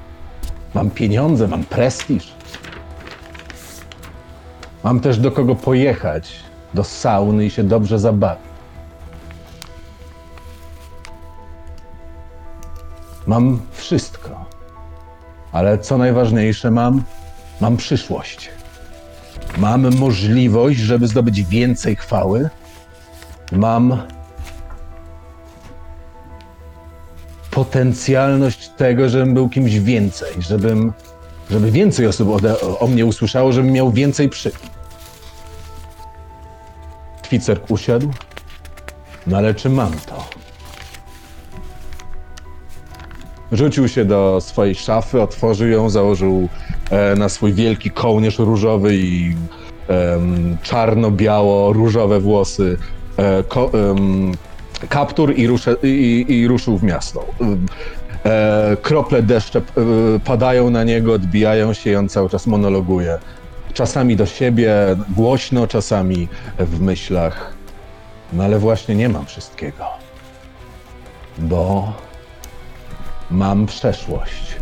[0.74, 2.32] Mam pieniądze, mam prestiż.
[4.84, 6.36] Mam też do kogo pojechać
[6.74, 8.50] do sauny i się dobrze zabawić.
[13.26, 14.44] Mam wszystko.
[15.52, 17.02] Ale co najważniejsze, mam,
[17.60, 18.50] mam przyszłość.
[19.58, 22.50] Mam możliwość, żeby zdobyć więcej chwały.
[23.52, 24.02] Mam
[27.50, 30.92] potencjalność tego, żebym był kimś więcej, żebym,
[31.50, 34.70] żeby więcej osób ode, o mnie usłyszało, żebym miał więcej przygód.
[37.22, 38.10] Kwicerk usiadł.
[39.26, 40.24] No ale czy mam to?
[43.52, 46.48] Rzucił się do swojej szafy, otworzył ją, założył
[46.90, 49.36] e, na swój wielki kołnierz różowy i
[49.88, 52.78] em, czarno-biało-różowe włosy.
[53.18, 53.70] E, ko,
[54.88, 57.26] kaptur i, ruszę, i, i ruszył w miasto.
[58.24, 59.62] E, krople deszcze e,
[60.24, 63.18] padają na niego, odbijają się i on cały czas monologuje.
[63.74, 64.74] Czasami do siebie,
[65.16, 67.52] głośno, czasami w myślach.
[68.32, 69.84] No ale właśnie nie mam wszystkiego.
[71.38, 71.92] Bo
[73.30, 74.56] mam przeszłość.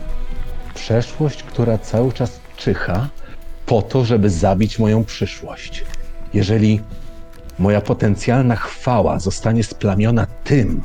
[0.75, 3.09] Przeszłość, która cały czas czyha
[3.67, 5.85] po to, żeby zabić moją przyszłość.
[6.35, 6.81] Jeżeli
[7.59, 10.83] moja potencjalna chwała zostanie splamiona tym,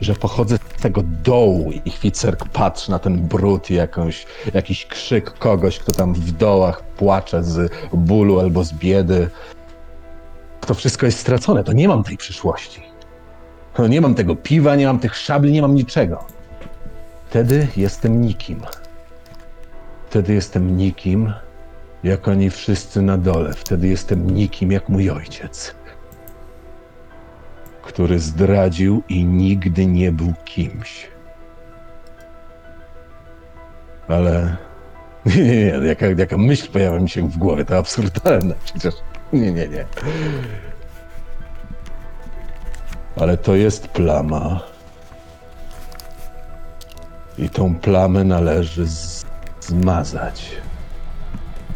[0.00, 5.38] że pochodzę z tego dołu i Chwicerk patrzy na ten brud i jakąś, jakiś krzyk
[5.38, 9.30] kogoś, kto tam w dołach płacze z bólu albo z biedy.
[10.60, 12.82] To wszystko jest stracone, to nie mam tej przyszłości.
[13.78, 16.24] No, nie mam tego piwa, nie mam tych szabli, nie mam niczego.
[17.28, 18.60] Wtedy jestem nikim.
[20.08, 21.32] Wtedy jestem nikim,
[22.04, 23.52] jak oni wszyscy na dole.
[23.52, 25.74] Wtedy jestem nikim, jak mój ojciec
[27.84, 31.08] który zdradził i nigdy nie był kimś.
[34.08, 34.56] Ale
[35.26, 38.94] nie, nie, nie, jaka, jaka myśl pojawia mi się w głowie, to absurdalne przecież.
[39.32, 39.84] Nie, nie, nie.
[43.16, 44.60] Ale to jest plama.
[47.38, 48.86] I tą plamę należy
[49.60, 50.50] zmazać.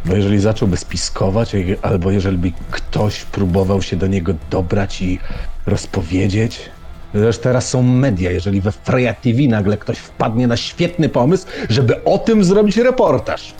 [0.04, 5.18] Bo jeżeli zacząłby spiskować, albo jeżeli by ktoś próbował się do niego dobrać i
[5.68, 6.70] rozpowiedzieć.
[7.14, 8.30] Zresztą teraz są media.
[8.30, 13.54] Jeżeli we Freya TV nagle ktoś wpadnie na świetny pomysł, żeby o tym zrobić reportaż.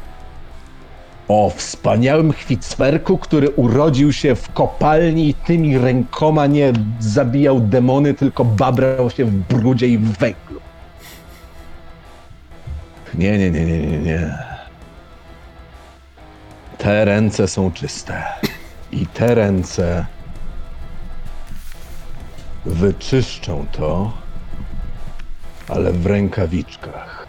[1.28, 8.44] O wspaniałym chwicwerku, który urodził się w kopalni i tymi rękoma nie zabijał demony, tylko
[8.44, 10.60] babrał się w brudzie i w węglu.
[13.14, 14.38] Nie, nie, nie, nie, nie, nie.
[16.78, 18.22] Te ręce są czyste.
[18.92, 20.06] I te ręce
[22.66, 24.12] wyczyszczą to,
[25.68, 27.26] ale w rękawiczkach.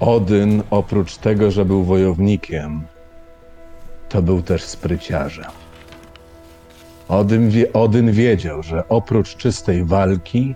[0.00, 2.82] Odyn, oprócz tego, że był wojownikiem,
[4.08, 5.50] to był też spryciarzem.
[7.08, 10.54] Odyn, wie, Odyn wiedział, że oprócz czystej walki,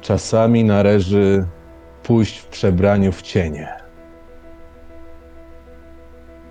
[0.00, 1.46] czasami należy
[2.02, 3.68] pójść w przebraniu w cienie.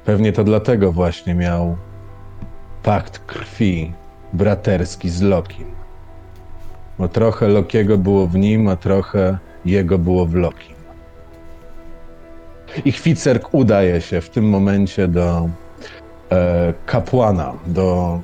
[0.05, 1.77] Pewnie to dlatego właśnie miał
[2.83, 3.93] pakt krwi
[4.33, 5.67] braterski z Lokim.
[6.99, 10.75] Bo trochę Lokiego było w nim, a trochę jego było w Lokim.
[12.85, 15.49] I Chwicerk udaje się w tym momencie do
[16.31, 18.19] e, kapłana, do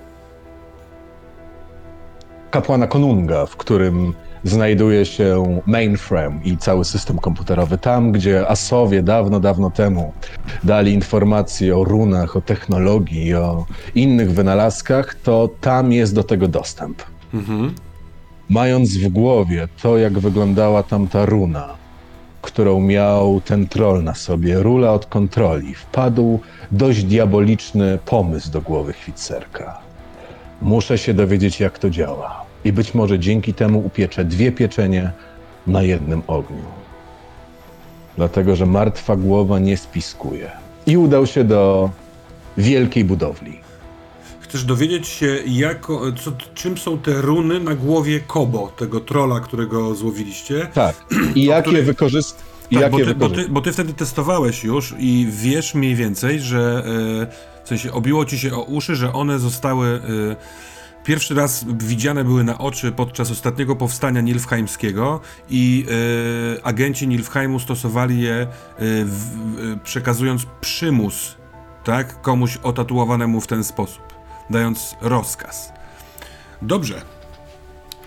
[2.52, 4.14] kapłana Konunga, w którym
[4.44, 7.78] znajduje się mainframe i cały system komputerowy.
[7.78, 10.14] Tam, gdzie Asowie dawno, dawno temu
[10.64, 13.66] dali informacje o runach, o technologii, o
[13.96, 17.04] innych wynalazkach, to tam jest do tego dostęp.
[17.34, 17.76] Mhm.
[18.50, 21.68] Mając w głowie to, jak wyglądała tamta runa,
[22.42, 26.40] którą miał ten troll na sobie, rula od kontroli, wpadł
[26.72, 29.80] dość diaboliczny pomysł do głowy Chwicerka.
[30.62, 32.49] Muszę się dowiedzieć, jak to działa.
[32.66, 35.12] I być może dzięki temu upieczę dwie pieczenie
[35.68, 36.64] na jednym ogniu.
[38.18, 40.52] Dlatego, że martwa głowa nie spiskuje.
[40.86, 41.90] I udał się do
[42.58, 43.60] wielkiej budowli.
[44.40, 49.96] Chcesz dowiedzieć się, jako, co, czym są te runy na głowie Kobo, tego trola, którego
[49.96, 50.68] złowiliście?
[50.74, 50.96] Tak.
[51.36, 52.50] I jak której- je wykorzystać?
[52.74, 56.40] Tak, jak bo ty, bo, ty, bo ty wtedy testowałeś już i wiesz mniej więcej,
[56.40, 56.84] że
[57.62, 60.00] e, w sensie obiło ci się o uszy, że one zostały e,
[61.10, 65.86] pierwszy raz widziane były na oczy podczas ostatniego powstania Nilfheimskiego i
[66.58, 68.48] e, agenci Nilfheimu stosowali je e,
[69.06, 69.26] w,
[69.84, 71.36] przekazując przymus
[71.84, 74.02] tak, komuś otatuowanemu w ten sposób,
[74.50, 75.74] dając rozkaz.
[76.62, 77.02] Dobrze.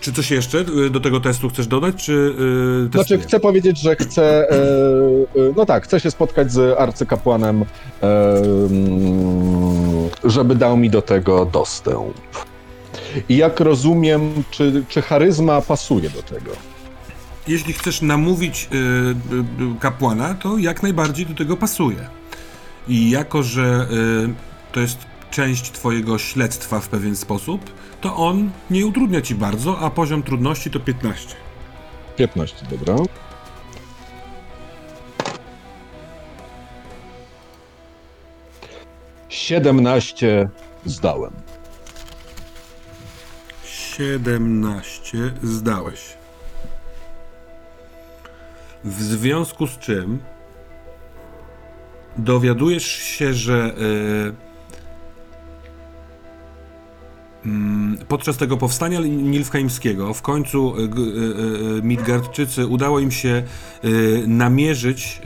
[0.01, 2.35] Czy coś jeszcze e, do tego testu chcesz dodać, czy
[2.87, 4.51] e, Znaczy, chcę powiedzieć, że chcę.
[4.51, 4.57] E,
[5.55, 7.65] no tak, chcę się spotkać z arcykapłanem,
[8.01, 12.13] mm, żeby dał mi do tego dostęp.
[13.29, 16.51] I jak rozumiem, czy, czy charyzma pasuje do tego?
[17.47, 22.09] Jeśli chcesz namówić y, y, y, kapłana, to jak najbardziej do tego pasuje.
[22.87, 23.87] I jako, że
[24.31, 24.97] y, to jest
[25.31, 30.71] część twojego śledztwa w pewien sposób, to on nie utrudnia ci bardzo, a poziom trudności
[30.71, 31.35] to 15.
[32.15, 32.95] 15, dobra.
[39.29, 40.49] Siedemnaście
[40.85, 41.52] zdałem.
[43.97, 46.17] 17 zdałeś.
[48.83, 50.19] W związku z czym
[52.17, 53.75] dowiadujesz się, że
[57.45, 63.43] mm, podczas tego powstania nilfheimskiego w końcu y, g- y, y, Midgardczycy udało im się
[64.27, 65.21] namierzyć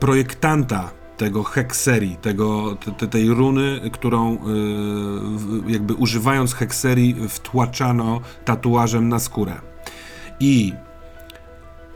[0.00, 0.90] projektanta
[1.24, 4.38] tego hekserii, tego, te- te, tej runy, którą y,
[5.72, 9.54] jakby używając hekserii wtłaczano tatuażem na skórę.
[10.40, 10.72] I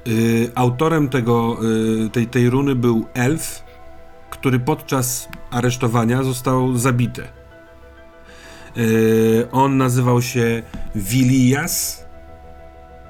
[0.09, 1.59] y, autorem tego,
[2.07, 3.63] y, tej, tej runy był elf,
[4.31, 7.23] który podczas aresztowania został zabity.
[9.53, 10.63] On nazywał się
[10.95, 12.05] Vilias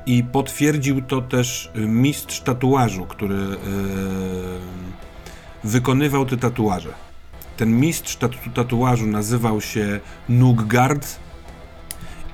[0.07, 3.57] i potwierdził to też mistrz tatuażu, który
[5.69, 6.95] wykonywał te tatuaże.
[7.57, 11.19] Ten mistrz tatu- tatuażu nazywał się Nuggard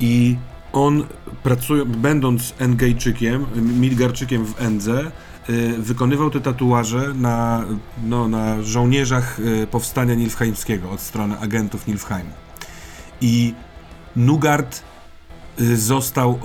[0.00, 0.36] i
[0.72, 1.04] on
[1.42, 3.46] pracując, będąc Engejczykiem,
[3.80, 5.10] Midgarczykiem w Endze,
[5.50, 7.64] y, wykonywał te tatuaże na,
[8.04, 12.30] no, na żołnierzach y, powstania Nilfheimskiego od strony agentów Nilfheimu.
[13.20, 13.54] I
[14.16, 14.82] Nugard
[15.60, 16.40] y, został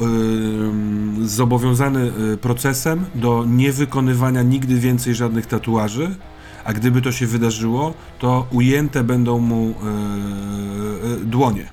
[1.22, 2.12] zobowiązany
[2.42, 6.16] procesem do niewykonywania nigdy więcej żadnych tatuaży,
[6.64, 9.74] a gdyby to się wydarzyło, to ujęte będą mu y,
[11.22, 11.70] y, dłonie.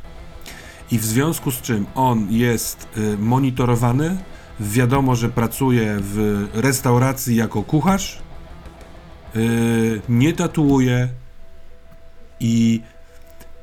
[0.90, 4.16] I w związku z czym on jest y, monitorowany,
[4.60, 8.18] wiadomo, że pracuje w restauracji jako kucharz,
[10.08, 11.08] nie tatuuje
[12.40, 12.80] i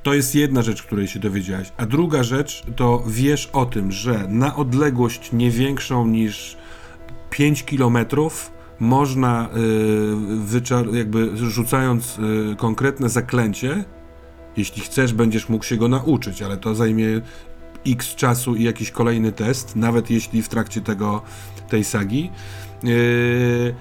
[0.04, 1.72] to jest jedna rzecz, której się dowiedziałeś.
[1.78, 6.58] A druga rzecz to wiesz o tym, że na odległość nie większą niż
[7.30, 9.58] 5 kilometrów można y,
[10.48, 13.84] wyczar- jakby rzucając y, konkretne zaklęcie,
[14.58, 17.22] jeśli chcesz, będziesz mógł się go nauczyć, ale to zajmie
[17.88, 21.22] x czasu i jakiś kolejny test, nawet jeśli w trakcie tego,
[21.70, 22.32] tej sagi.
[22.84, 23.76] Yy,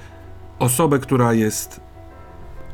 [0.59, 1.81] osobę, która jest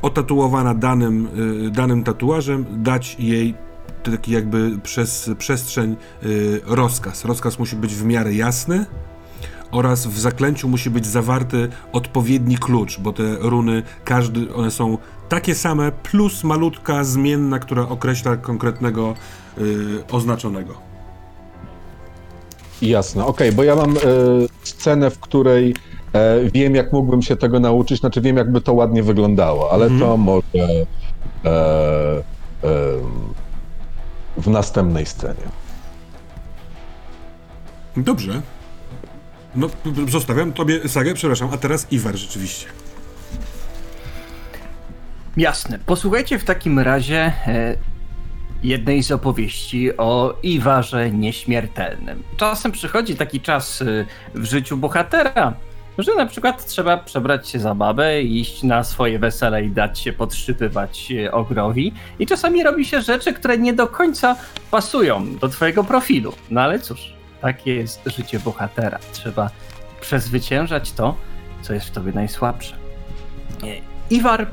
[0.01, 1.27] otatuowana danym,
[1.63, 3.53] yy, danym tatuażem, dać jej
[4.03, 7.25] taki jakby przez przestrzeń yy, rozkaz.
[7.25, 8.85] Rozkaz musi być w miarę jasny
[9.71, 14.97] oraz w zaklęciu musi być zawarty odpowiedni klucz, bo te runy, każdy, one są
[15.29, 19.13] takie same, plus malutka zmienna, która określa konkretnego
[19.57, 19.65] yy,
[20.11, 20.73] oznaczonego.
[22.81, 23.99] Jasne, okej, bo ja mam e,
[24.63, 25.75] scenę, w której
[26.13, 30.01] e, wiem, jak mógłbym się tego nauczyć, znaczy wiem, jakby to ładnie wyglądało, ale Mhm.
[30.01, 30.43] to może
[31.45, 32.21] e, e,
[34.37, 35.43] w następnej scenie.
[37.97, 38.41] Dobrze.
[39.55, 39.69] No,
[40.07, 42.67] zostawiam tobie sagę, przepraszam, a teraz Iwar rzeczywiście.
[45.37, 45.79] Jasne.
[45.85, 47.77] Posłuchajcie w takim razie e,
[48.63, 52.23] jednej z opowieści o Iwarze Nieśmiertelnym.
[52.37, 53.85] Czasem przychodzi taki czas e,
[54.35, 55.53] w życiu bohatera,
[55.97, 60.13] że na przykład trzeba przebrać się za babę, iść na swoje wesele i dać się
[60.13, 61.93] podszypywać e, ogrowi.
[62.19, 64.35] I czasami robi się rzeczy, które nie do końca
[64.71, 66.33] pasują do twojego profilu.
[66.49, 68.99] No ale cóż, takie jest życie bohatera.
[69.11, 69.49] Trzeba
[70.01, 71.15] przezwyciężać to,
[71.61, 72.75] co jest w tobie najsłabsze.
[74.09, 74.47] Iwar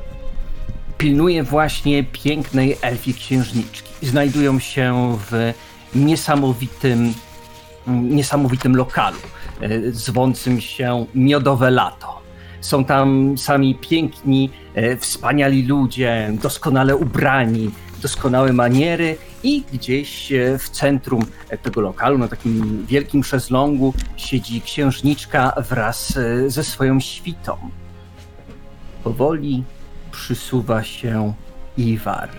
[0.97, 3.91] pilnuje właśnie pięknej elfii księżniczki.
[4.01, 5.53] Znajdują się w
[5.95, 7.13] niesamowitym,
[7.87, 9.17] niesamowitym lokalu,
[9.61, 12.21] e, zwącym się Miodowe Lato.
[12.61, 17.71] Są tam sami piękni, e, wspaniali ludzie, doskonale ubrani,
[18.01, 24.61] doskonałe maniery i gdzieś e, w centrum e, tego lokalu, na takim wielkim szezlongu, siedzi
[24.61, 27.57] księżniczka wraz e, ze swoją świtą.
[29.03, 29.63] Powoli
[30.11, 31.33] przysuwa się
[31.77, 32.29] Iwar.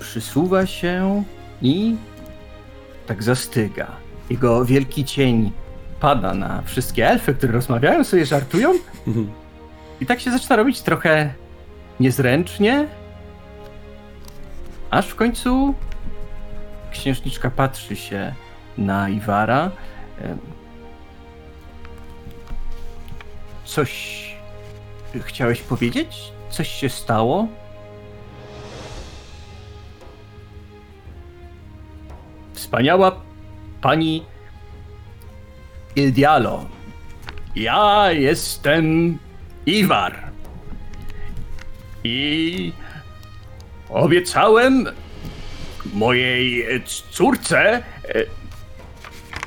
[0.00, 1.24] Przysuwa się
[1.62, 1.96] i
[3.06, 3.86] tak zastyga.
[4.30, 5.52] Jego wielki cień
[6.00, 8.74] pada na wszystkie elfy, które rozmawiają, sobie żartują.
[10.00, 11.34] I tak się zaczyna robić trochę
[12.00, 12.86] niezręcznie.
[14.90, 15.74] Aż w końcu
[16.92, 18.34] księżniczka patrzy się
[18.78, 19.70] na Iwara.
[20.22, 20.38] Em,
[23.64, 24.18] Coś
[25.20, 26.32] chciałeś powiedzieć?
[26.50, 27.48] Coś się stało?
[32.54, 33.20] Wspaniała
[33.80, 34.24] pani
[35.96, 36.64] Ildialo.
[37.56, 39.18] Ja jestem
[39.66, 40.18] Iwar.
[42.04, 42.72] I
[43.90, 44.86] obiecałem
[45.94, 46.66] mojej
[47.10, 47.82] córce, e,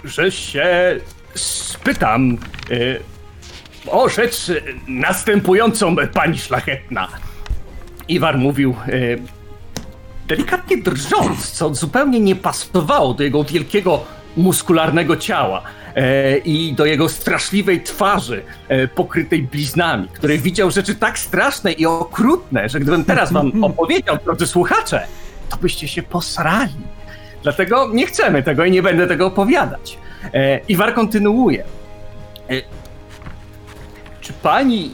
[0.03, 0.99] że się
[1.35, 2.37] spytam
[2.71, 3.11] e,
[3.91, 4.51] o rzecz
[4.87, 7.07] następującą, pani szlachetna.
[8.07, 8.91] Iwar mówił, e,
[10.27, 14.05] delikatnie drżąc, co zupełnie nie pasowało do jego wielkiego,
[14.37, 15.61] muskularnego ciała
[15.95, 21.85] e, i do jego straszliwej twarzy e, pokrytej bliznami, której widział rzeczy tak straszne i
[21.85, 25.07] okrutne, że gdybym teraz wam opowiedział, drodzy słuchacze,
[25.51, 26.73] to byście się posrali.
[27.43, 29.97] Dlatego nie chcemy tego i nie będę tego opowiadać.
[30.33, 31.63] E, Iwar kontynuuje.
[32.49, 32.61] E,
[34.21, 34.93] czy pani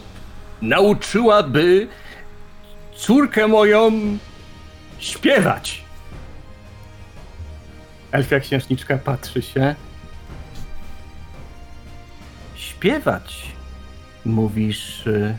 [0.61, 1.87] nauczyłaby
[2.95, 3.91] córkę moją
[4.99, 5.83] śpiewać?
[8.11, 9.75] Elfia księżniczka patrzy się.
[12.55, 13.51] Śpiewać,
[14.25, 15.37] mówisz, y,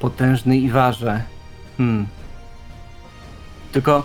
[0.00, 1.22] potężny Iwarze.
[1.76, 2.06] Hmm.
[3.72, 4.04] Tylko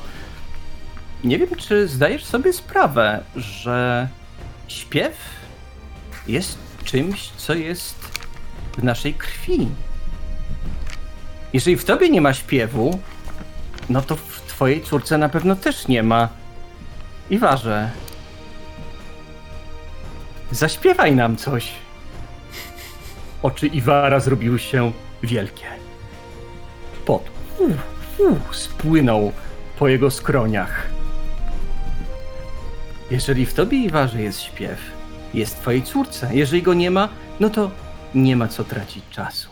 [1.24, 4.08] nie wiem, czy zdajesz sobie sprawę, że
[4.68, 5.14] śpiew
[6.28, 7.96] jest czymś, co jest
[8.78, 9.68] w naszej krwi.
[11.54, 13.00] Jeżeli w tobie nie ma śpiewu,
[13.90, 16.30] no to w twojej córce na pewno też nie ma.
[17.30, 17.92] Iwarze,
[20.52, 21.72] zaśpiewaj nam coś.
[23.44, 24.92] Oczy Iwara zrobiły się
[25.24, 25.66] wielkie.
[27.06, 27.24] Pot
[28.18, 29.32] uf, spłynął
[29.80, 30.88] po jego skroniach.
[33.12, 34.80] Jeżeli w tobie, Iwarze, jest śpiew,
[35.34, 36.30] jest w twojej córce.
[36.34, 37.10] Jeżeli go nie ma,
[37.40, 37.72] no to
[38.16, 39.50] nie ma co tracić czasu.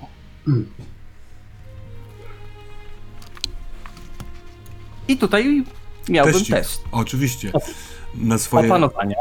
[5.07, 5.63] I tutaj
[6.09, 6.55] miałbym Teścik.
[6.55, 7.51] test Oczywiście.
[8.15, 8.65] Na swoje...
[8.65, 9.15] opanowania.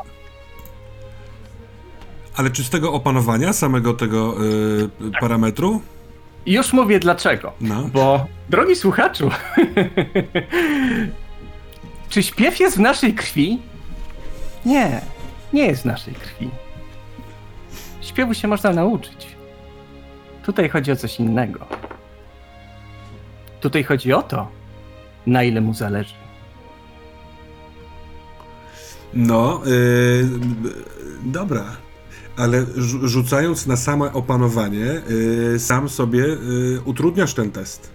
[2.34, 4.88] Ale czy z tego opanowania, samego tego y,
[5.20, 5.82] parametru?
[6.46, 7.52] Już mówię dlaczego.
[7.60, 7.88] No.
[7.92, 9.30] Bo, drogi słuchaczu,
[12.10, 13.58] czy śpiew jest w naszej krwi?
[14.66, 15.00] Nie,
[15.52, 16.50] nie jest w naszej krwi.
[18.00, 19.26] Śpiewu się można nauczyć.
[20.44, 21.66] Tutaj chodzi o coś innego.
[23.60, 24.48] Tutaj chodzi o to,
[25.26, 26.14] na ile mu zależy.
[29.14, 30.24] No, y,
[31.24, 31.64] dobra.
[32.36, 35.02] Ale rzu- rzucając na same opanowanie,
[35.54, 36.38] y, sam sobie y,
[36.84, 37.90] utrudniasz ten test.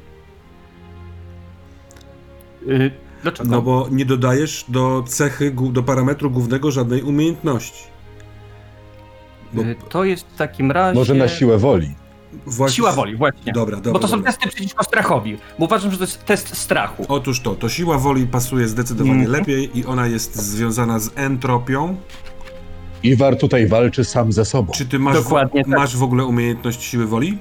[2.66, 2.92] Yy,
[3.24, 3.50] dlaczego?
[3.50, 7.84] No bo nie dodajesz do cechy, do parametru głównego żadnej umiejętności.
[9.54, 11.00] Bo Yy, to jest w takim razie...
[11.00, 11.96] Może na siłę woli.
[12.46, 12.76] właśnie...
[12.76, 13.54] Siła woli, właśnie.
[13.54, 13.92] Dobra, dobra.
[13.94, 14.32] Bo to są dobra.
[14.32, 15.38] testy przeciwko strachowi.
[15.60, 17.06] Bo uważam, że to jest test strachu.
[17.08, 19.32] Otóż to, to siła woli pasuje zdecydowanie Mhm.
[19.32, 21.96] lepiej i ona jest związana z entropią.
[23.04, 24.72] Iwar tutaj walczy sam ze sobą.
[24.74, 25.80] Czy ty masz, Dokładnie tak.
[25.80, 27.38] masz w ogóle umiejętność siły woli?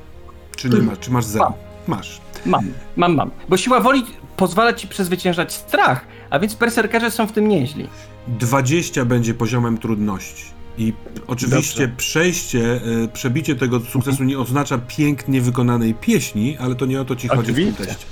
[0.57, 0.99] Czy nie masz?
[0.99, 1.45] Czy masz zero?
[1.45, 1.55] Mam.
[1.99, 2.21] Masz.
[2.47, 2.65] Mam,
[2.97, 3.31] mam, mam.
[3.49, 4.05] Bo siła woli
[4.37, 7.89] pozwala ci przezwyciężać strach, a więc berserkerze są w tym nieźli.
[8.29, 10.45] 20 będzie poziomem trudności.
[10.79, 10.93] I
[11.27, 11.97] oczywiście Dobrze.
[11.97, 17.17] przejście, y, przebicie tego sukcesu nie oznacza pięknie wykonanej pieśni, ale to nie o to
[17.17, 17.73] ci chodzi w Oczywiście.
[17.73, 18.07] tym teście.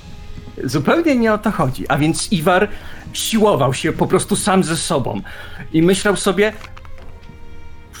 [0.63, 1.87] Zupełnie nie o to chodzi.
[1.87, 2.67] A więc Iwar
[3.13, 5.21] siłował się po prostu sam ze sobą
[5.73, 6.53] i myślał sobie: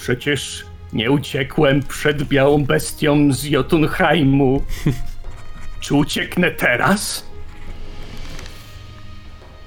[0.05, 4.63] Przecież nie uciekłem przed białą bestią z Jotunheimu.
[5.79, 7.25] Czy ucieknę teraz?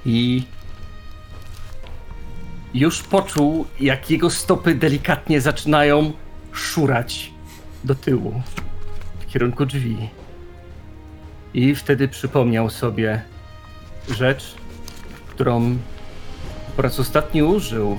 [0.06, 0.42] I
[2.74, 6.12] już poczuł, jak jego stopy delikatnie zaczynają
[6.52, 7.32] szurać
[7.84, 8.42] do tyłu
[9.20, 10.08] w kierunku drzwi.
[11.54, 13.22] I wtedy przypomniał sobie
[14.08, 14.54] rzecz,
[15.28, 15.78] którą
[16.76, 17.98] po raz ostatni użył,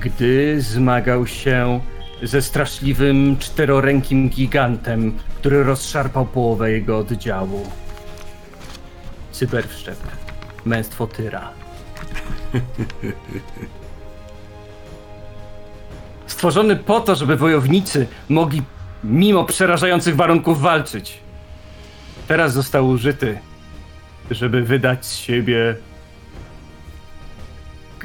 [0.00, 1.80] gdy zmagał się
[2.22, 7.70] ze straszliwym czterorękim gigantem, który rozszarpał połowę jego oddziału.
[9.32, 9.98] Cyberwszczep.
[10.64, 11.50] Męstwo Tyra.
[16.26, 18.62] Stworzony po to, żeby wojownicy mogli
[19.04, 21.18] mimo przerażających warunków walczyć.
[22.28, 23.38] Teraz został użyty,
[24.30, 25.76] żeby wydać z siebie.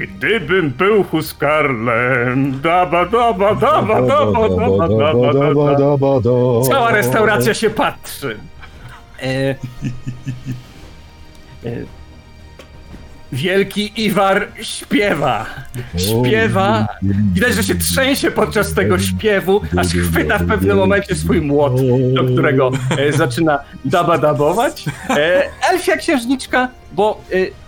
[0.06, 6.64] Gdybym był Huskarlem, daba, daba, daba, daba, daba, daba, daba.
[6.68, 8.38] Cała restauracja się patrzy.
[9.22, 9.54] E,
[11.64, 11.84] e,
[13.32, 15.46] wielki Iwar śpiewa.
[15.96, 16.86] Śpiewa.
[17.32, 21.72] Widać, że się trzęsie podczas tego śpiewu, aż chwyta w pewnym momencie swój młot,
[22.14, 24.84] do którego e, zaczyna daba-dabować.
[25.10, 27.61] E, elfia księżniczka, bo e,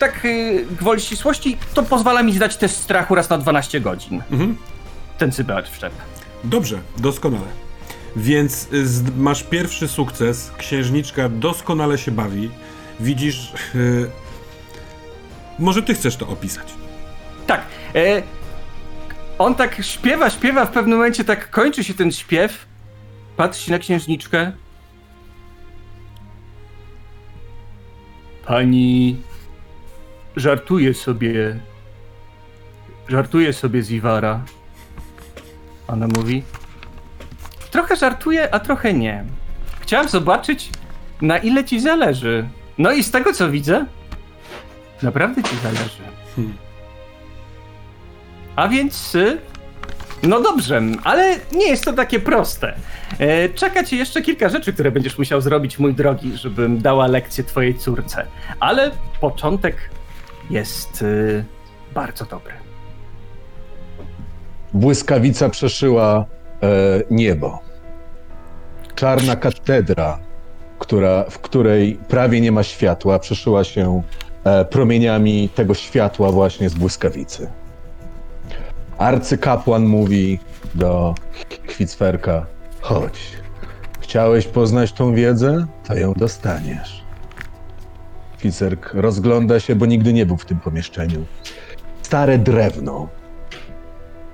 [0.00, 0.28] tak e,
[0.64, 4.22] gwoli ścisłości, to pozwala mi zdać test strachu raz na 12 godzin.
[4.30, 4.56] Mhm.
[5.18, 5.92] Ten cyber wszczep.
[6.44, 7.46] Dobrze, doskonale.
[8.16, 12.50] Więc y, z, masz pierwszy sukces, księżniczka doskonale się bawi.
[13.00, 13.52] Widzisz.
[13.74, 14.10] y,
[15.58, 16.74] może ty chcesz to opisać.
[17.46, 17.60] Tak.
[17.94, 18.22] E,
[19.38, 22.66] on tak śpiewa, śpiewa, w pewnym momencie tak kończy się ten śpiew.
[23.36, 24.52] Patrzy na księżniczkę.
[28.46, 29.16] Pani
[30.36, 31.60] żartuje sobie.
[33.08, 34.40] Żartuje sobie z Iwara.
[35.88, 36.42] Ona mówi.
[37.70, 39.24] Trochę żartuje, a trochę nie.
[39.80, 40.70] Chciałam zobaczyć,
[41.22, 42.48] na ile ci zależy
[42.78, 43.86] No i z tego co widzę,
[45.02, 46.02] naprawdę ci zależy.
[46.36, 46.56] Hmm.
[48.56, 49.14] A więc.
[49.14, 49.38] y,
[50.22, 52.74] No dobrze, ale nie jest to takie proste.
[53.18, 57.44] E, Czeka cię jeszcze kilka rzeczy, które będziesz musiał zrobić, mój drogi, żebym dała lekcję
[57.44, 58.26] twojej córce.
[58.60, 58.90] Ale
[59.20, 59.76] początek
[60.50, 61.44] jest y,
[61.94, 62.52] bardzo dobry.
[64.74, 66.24] Błyskawica przeszyła
[66.62, 66.66] e,
[67.10, 67.58] niebo.
[68.94, 70.18] Czarna katedra,
[70.78, 74.02] która, w której prawie nie ma światła, przeszyła się
[74.44, 77.50] e, promieniami tego światła właśnie z błyskawicy.
[78.98, 80.38] Arcykapłan mówi
[80.74, 81.14] do
[81.66, 82.46] Kwicferka:
[82.80, 83.20] Chodź,
[84.00, 87.04] chciałeś poznać tą wiedzę, to ją dostaniesz.
[88.40, 91.24] Kwicerk rozgląda się, bo nigdy nie był w tym pomieszczeniu.
[92.02, 93.08] Stare drewno,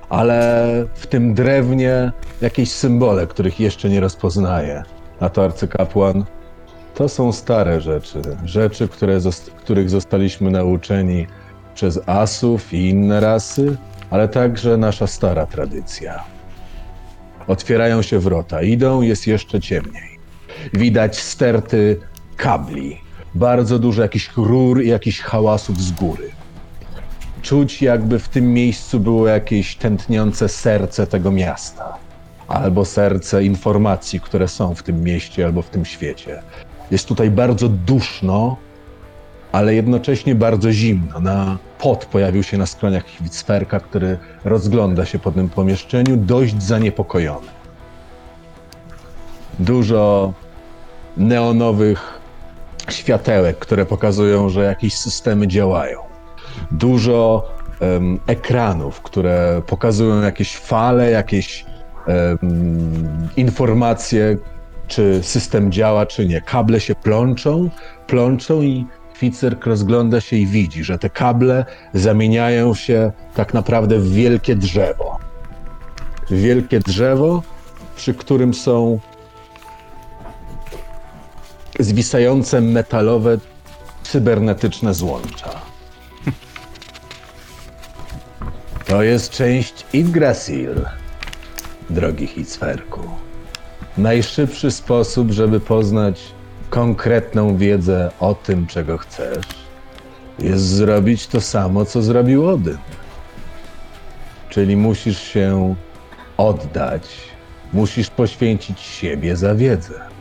[0.09, 4.83] ale w tym drewnie jakieś symbole, których jeszcze nie rozpoznaje.
[5.21, 6.25] A to arcykapłan
[6.95, 8.23] to są stare rzeczy.
[8.45, 9.19] Rzeczy, które
[9.57, 11.27] których zostaliśmy nauczeni
[11.75, 13.77] przez asów i inne rasy,
[14.11, 16.25] ale także nasza stara tradycja.
[17.47, 20.19] Otwierają się wrota, idą, jest jeszcze ciemniej.
[20.73, 22.01] Widać sterty
[22.37, 23.06] kabli,
[23.37, 26.37] bardzo dużo jakichś rur i jakichś hałasów z góry
[27.47, 31.97] czuć, jakby w tym miejscu było jakieś tętniące serce tego miasta,
[32.49, 36.43] albo serce informacji, które są w tym mieście albo w tym świecie.
[36.91, 38.57] Jest tutaj bardzo duszno,
[39.53, 41.21] ale jednocześnie bardzo zimno.
[41.21, 47.49] Na pot pojawił się na skroniach Kwicferka, który rozgląda się po tym pomieszczeniu, dość zaniepokojony.
[49.59, 50.33] Dużo
[51.17, 52.21] neonowych
[52.93, 55.99] światełek, które pokazują, że jakieś systemy działają
[56.71, 57.49] dużo
[57.81, 61.65] em, ekranów, które pokazują jakieś fale, jakieś
[62.07, 64.37] em, informacje,
[64.89, 66.41] czy system działa, czy nie.
[66.41, 67.71] Kable się plączą,
[68.07, 71.65] plączą i Ficerk rozgląda się i widzi, że te kable
[71.95, 75.19] zamieniają się tak naprawdę w wielkie drzewo.
[76.31, 77.43] Wielkie drzewo,
[77.97, 78.99] przy którym są
[81.79, 83.39] zwisające metalowe,
[84.03, 85.51] cybernetyczne złącza.
[88.87, 90.85] To jest część Yggdrasil,
[91.91, 93.01] drogi Hicferku.
[93.99, 96.21] Najszybszy sposób, żeby poznać
[96.71, 99.47] konkretną wiedzę o tym, czego chcesz,
[100.39, 102.79] jest zrobić to samo, co zrobił Odyn.
[104.51, 105.75] Czyli musisz się
[106.37, 107.09] oddać,
[107.73, 110.16] musisz poświęcić siebie za wiedzę.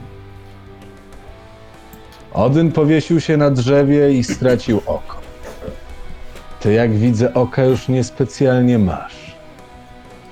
[2.36, 5.18] Odyn powiesił się na drzewie i stracił oko.
[6.60, 9.36] Ty, jak widzę, oka już niespecjalnie masz.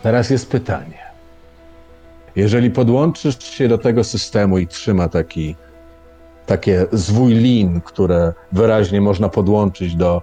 [0.02, 1.04] Teraz jest pytanie.
[2.36, 5.56] Jeżeli podłączysz się do tego systemu i trzyma taki,
[6.46, 10.22] takie zwój lin, które wyraźnie można podłączyć do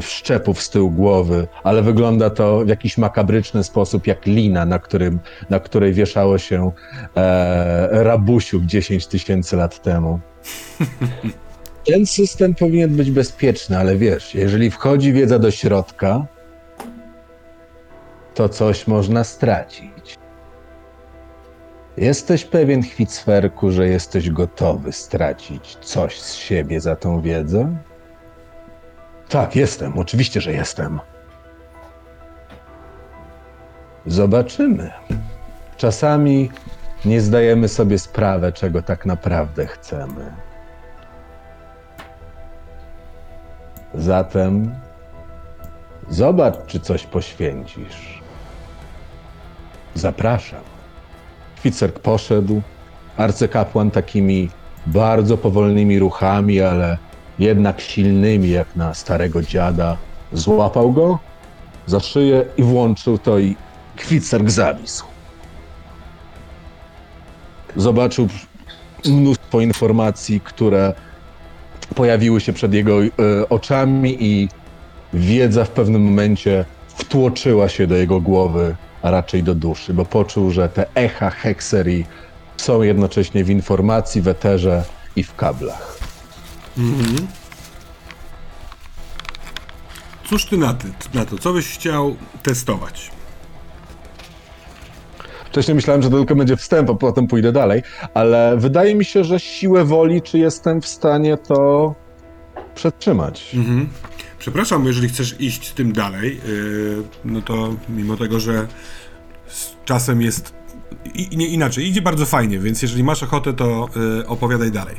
[0.00, 5.20] wszczepów z tyłu głowy, ale wygląda to w jakiś makabryczny sposób jak lina, na, którym,
[5.50, 6.72] na której wieszało się
[7.16, 10.20] e, rabusiuk 10 tysięcy lat temu.
[11.86, 16.26] Ten system powinien być bezpieczny, ale wiesz, jeżeli wchodzi wiedza do środka,
[18.34, 20.18] to coś można stracić.
[21.96, 27.76] Jesteś pewien, Chwicferku, że jesteś gotowy stracić coś z siebie za tą wiedzę?
[29.32, 31.00] Tak, jestem, oczywiście, że jestem.
[34.06, 34.90] Zobaczymy.
[35.76, 36.50] Czasami
[37.04, 40.32] nie zdajemy sobie sprawy, czego tak naprawdę chcemy.
[43.94, 44.74] Zatem
[46.08, 48.22] zobacz, czy coś poświęcisz.
[49.94, 50.62] Zapraszam.
[51.60, 52.62] Ficerk poszedł.
[53.16, 54.50] Arcykapłan takimi
[54.86, 56.98] bardzo powolnymi ruchami, ale
[57.38, 59.96] jednak silnymi, jak na starego dziada,
[60.32, 61.18] złapał go
[61.86, 63.56] za szyję i włączył to i
[63.96, 65.04] Kwicerk zawisł.
[67.76, 68.28] Zobaczył
[69.04, 70.94] mnóstwo informacji, które
[71.94, 73.08] pojawiły się przed jego e,
[73.48, 74.48] oczami i
[75.12, 80.50] wiedza w pewnym momencie wtłoczyła się do jego głowy, a raczej do duszy, bo poczuł,
[80.50, 82.06] że te echa hekserii
[82.56, 84.84] są jednocześnie w informacji, w eterze
[85.16, 86.01] i w kablach.
[90.24, 91.38] Cóż ty na, ty, na to?
[91.38, 93.10] Co byś chciał testować?
[95.46, 97.82] Wcześniej myślałem, że to tylko będzie wstęp, a potem pójdę dalej,
[98.14, 101.94] ale wydaje mi się, że siłę woli, czy jestem w stanie to
[102.74, 103.54] przetrzymać.
[103.54, 103.88] Mhm.
[104.38, 108.66] Przepraszam, jeżeli chcesz iść z tym dalej, yy, no to mimo tego, że
[109.46, 110.54] z czasem jest
[111.14, 114.96] i, nie inaczej, idzie bardzo fajnie, więc jeżeli masz ochotę, to yy, opowiadaj dalej,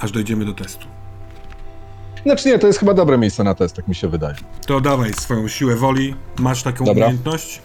[0.00, 0.97] aż dojdziemy do testu.
[2.22, 4.34] Znaczy nie, to jest chyba dobre miejsce na test, tak mi się wydaje.
[4.66, 6.14] To dawaj swoją siłę woli.
[6.38, 7.06] Masz taką Dobra.
[7.06, 7.62] umiejętność?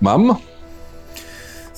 [0.00, 0.34] Mam?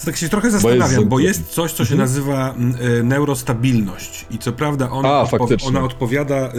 [0.04, 2.00] Tak się trochę zastanawiam, jest- bo jest coś, co się Mhm.
[2.08, 6.50] nazywa mm, e, neurostabilność i co prawda ona, A, odpo- ona odpowiada e, e,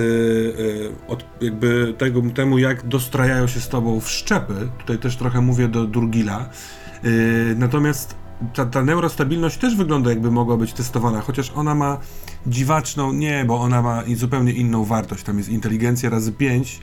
[1.07, 4.53] od, jakby tego, temu, jak dostrajają się z tobą w szczepy.
[4.77, 6.39] Tutaj też trochę mówię do Durgila.
[6.39, 7.07] E,
[7.55, 8.15] natomiast
[8.53, 11.97] ta, ta neurostabilność też wygląda jakby mogła być testowana, chociaż ona ma
[12.47, 15.23] dziwaczną, nie, bo ona ma zupełnie inną wartość.
[15.23, 16.79] Tam jest inteligencja razy 5.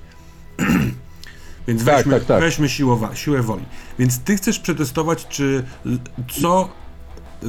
[1.69, 2.41] Więc Tak, weźmy, tak, tak.
[2.41, 3.65] weźmy siłowa, siłę woli.
[3.99, 5.65] Więc ty chcesz przetestować, czy
[6.41, 6.69] co,
[7.43, 7.49] y,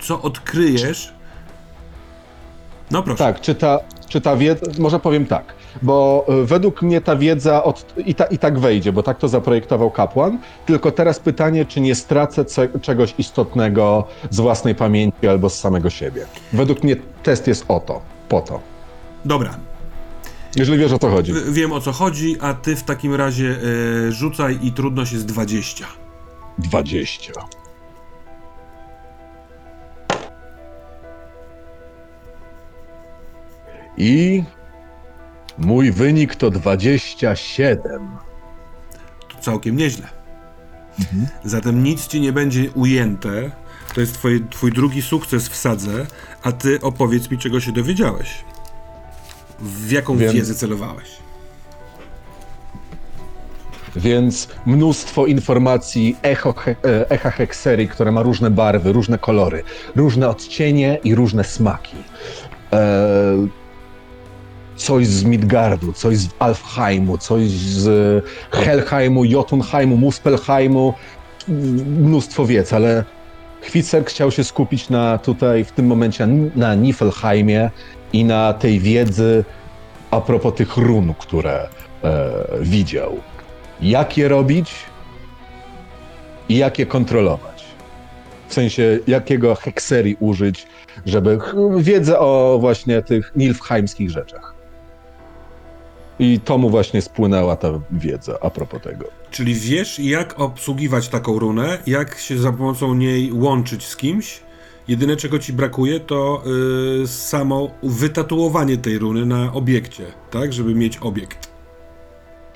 [0.00, 1.14] co odkryjesz.
[2.90, 3.18] No proszę.
[3.18, 3.78] Tak, czy ta,
[4.08, 8.24] czy ta wiedza, może powiem tak, bo y, według mnie ta wiedza od, i, ta,
[8.24, 12.44] i tak wejdzie, bo tak to zaprojektował kapłan, tylko teraz pytanie, czy nie stracę
[12.82, 16.26] czegoś istotnego z własnej pamięci albo z samego siebie.
[16.52, 18.60] Według mnie test jest o to, po to.
[19.24, 19.56] Dobra,
[20.56, 21.32] Jeżeli wiesz o co chodzi.
[21.50, 23.56] wiem o co chodzi, a ty w takim razie
[24.08, 25.86] y, rzucaj i trudność jest 20.
[26.58, 27.32] 20.
[33.96, 34.44] I
[35.58, 37.80] mój wynik to 27.
[39.28, 40.06] To całkiem nieźle.
[41.44, 43.50] Zatem nic ci nie będzie ujęte.
[43.94, 46.06] To jest twoje, twój drugi sukces w sadze,
[46.42, 48.44] a ty opowiedz mi, czego się dowiedziałeś.
[49.60, 50.32] W jaką Wiem.
[50.32, 51.08] wiedzę celowałeś?
[53.96, 59.62] Więc mnóstwo informacji echo, he, e, echa hekserii, które ma różne barwy, różne kolory,
[59.96, 61.96] różne odcienie i różne smaki.
[62.72, 63.36] E,
[64.76, 70.94] coś z Midgardu, coś z Alfheimu, coś z Helheimu, Jotunheimu, Muspelheimu.
[71.86, 73.04] Mnóstwo wiedz, ale
[73.62, 76.26] Hvitserk chciał się skupić na tutaj w tym momencie
[76.56, 77.70] na Niflheimie
[78.12, 79.44] i na tej wiedzy
[80.10, 81.68] a propos tych run, które
[82.04, 83.20] e, widział
[83.80, 84.72] jak je robić
[86.48, 87.64] i jak je kontrolować.
[88.48, 90.66] W sensie, jakiego hekserii użyć,
[91.06, 91.38] żeby
[91.78, 94.55] wiedzę o właśnie tych nilfheimskich rzeczach.
[96.18, 99.04] I to mu właśnie spłynęła ta wiedza a propos tego.
[99.30, 104.40] Czyli wiesz, jak obsługiwać taką runę, jak się za pomocą niej łączyć z kimś.
[104.88, 106.42] Jedyne, czego ci brakuje, to
[107.00, 110.52] yy, samo wytatuowanie tej runy na obiekcie, tak?
[110.52, 111.48] Żeby mieć obiekt.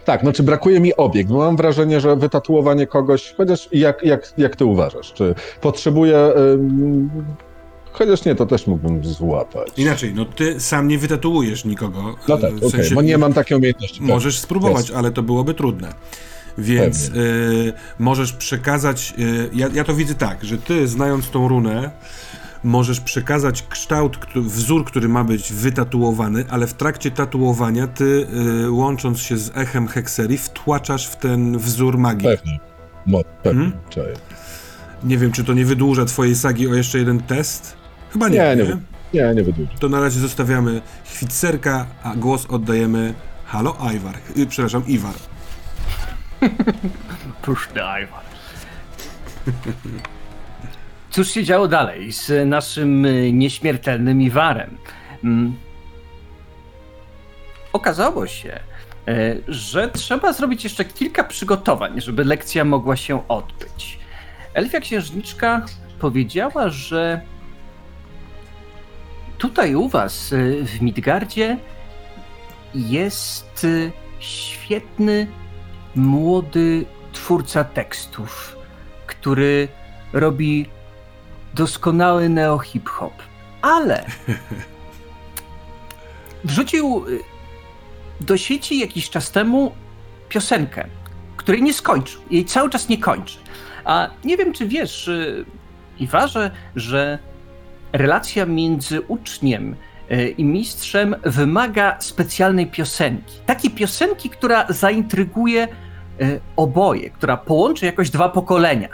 [0.05, 4.57] Tak, no czy brakuje mi obiekt, mam wrażenie, że wytatuowanie kogoś, chociaż jak, jak, jak
[4.57, 6.33] ty uważasz, czy potrzebuję...
[6.37, 7.11] Ym,
[7.93, 9.69] chociaż nie, to też mógłbym złapać.
[9.77, 12.03] Inaczej, no ty sam nie wytatuujesz nikogo.
[12.29, 14.03] No yy, tak, w sensie- bo nie mam takiej umiejętności.
[14.03, 14.99] Możesz spróbować, Jasne.
[14.99, 15.95] ale to byłoby trudne.
[16.59, 19.15] Więc y, możesz przekazać.
[19.19, 21.91] Y, ja, ja to widzę tak, że ty, znając tą runę,
[22.65, 28.27] możesz przekazać kształt, wzór, który ma być wytatuowany, ale w trakcie tatuowania ty,
[28.65, 32.29] y, łącząc się z echem hekserii, wtłaczasz w ten wzór magii.
[32.29, 32.61] Pewnie.
[33.07, 34.15] Mo, pewnie, czaję.
[35.05, 37.80] Nie wiem, czy to nie wydłuża twojej sagi o jeszcze jeden test?
[38.13, 38.39] Chyba nie.
[38.39, 38.77] Nie, nie nie?
[39.15, 39.71] Nie, nie wydłużę.
[39.81, 43.15] To na razie zostawiamy Chwitserka, a głos oddajemy.
[43.45, 44.15] Halo, Iwar.
[44.37, 45.15] Y, przepraszam, Iwar.
[47.43, 48.21] Puszny Iwan.
[51.11, 54.77] Cóż się działo dalej z naszym y, nieśmiertelnym Iwarem?
[55.25, 55.57] Mm.
[57.73, 58.61] Okazało się,
[59.09, 63.99] e, że trzeba zrobić jeszcze kilka przygotowań, żeby lekcja mogła się odbyć.
[64.55, 65.67] Elfia księżniczka
[65.99, 67.21] powiedziała, że
[69.41, 71.59] tutaj u was y, w Midgardzie
[72.75, 75.27] jest y, świetny
[75.95, 78.57] młody twórca tekstów,
[79.07, 79.69] który
[80.13, 80.67] robi
[81.55, 83.13] doskonały neo-hip-hop,
[83.63, 84.05] ale
[86.45, 87.21] wrzucił y,
[88.21, 89.73] do sieci jakiś czas temu
[90.29, 90.89] piosenkę,
[91.37, 93.39] której nie skończył, jej cały czas nie kończy.
[93.85, 95.11] A nie wiem, czy wiesz,
[95.99, 97.30] Iwarze, że
[97.93, 99.77] relacja między uczniem
[100.11, 103.35] y, i mistrzem wymaga specjalnej piosenki.
[103.47, 105.69] Takiej piosenki, która zaintryguje
[106.21, 108.89] y, oboje, która połączy jakoś dwa pokolenia.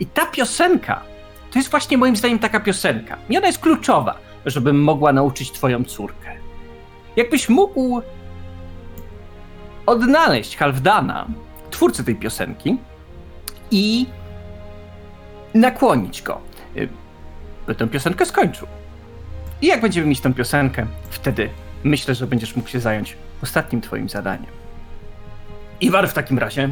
[0.00, 1.00] I ta piosenka
[1.54, 3.16] to jest właśnie moim zdaniem taka piosenka.
[3.28, 6.30] I ona jest kluczowa, żebym mogła nauczyć twoją córkę.
[7.16, 8.02] Jakbyś mógł
[9.86, 11.26] odnaleźć Halfdana,
[11.70, 12.76] twórcę tej piosenki,
[13.70, 14.06] i
[15.54, 16.40] nakłonić go,
[17.66, 18.66] by tę piosenkę skończył.
[19.62, 21.50] I jak będziemy mieć tę piosenkę, wtedy
[21.84, 24.50] myślę, że będziesz mógł się zająć ostatnim twoim zadaniem.
[25.80, 26.68] Iwar w takim razie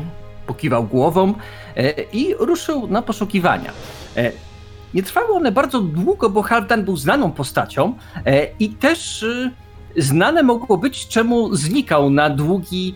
[0.47, 1.35] pokiwał głową
[1.77, 3.73] e, i ruszył na poszukiwania.
[4.17, 4.33] E,
[4.95, 7.95] nie trwały one bardzo długo, bo Halfdan był znaną postacią
[8.27, 9.25] e, i też
[9.97, 12.95] znane mogło być, czemu znikał na długi,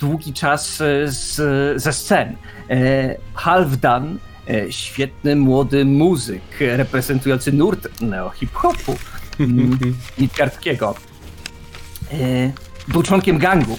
[0.00, 1.34] długi czas z,
[1.82, 2.36] ze scen.
[3.34, 4.18] Halfdan,
[4.70, 8.96] świetny młody muzyk e, reprezentujący nurt neo-hip-hopu
[9.40, 9.78] mm,
[10.18, 10.94] Midgardskiego.
[12.12, 12.52] E,
[12.88, 13.78] był członkiem gangu.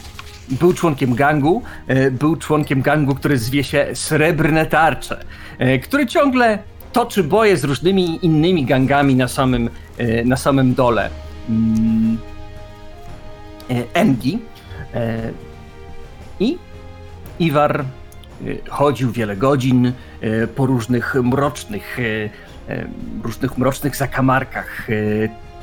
[0.50, 5.26] Był członkiem gangu, e, był członkiem gangu, który zwie się Srebrne Tarcze,
[5.58, 6.60] e, który ciągle
[6.94, 11.10] toczy boje z różnymi innymi gangami na samym, e, na samym dole.
[11.50, 12.18] Mm,
[13.70, 14.40] e, Engi.
[14.94, 15.32] E,
[16.40, 16.58] I
[17.40, 17.86] Iwar e,
[18.70, 19.94] chodził wiele godzin e,
[20.56, 22.88] po różnych mrocznych, e, e,
[23.24, 24.94] różnych mrocznych zakamarkach e,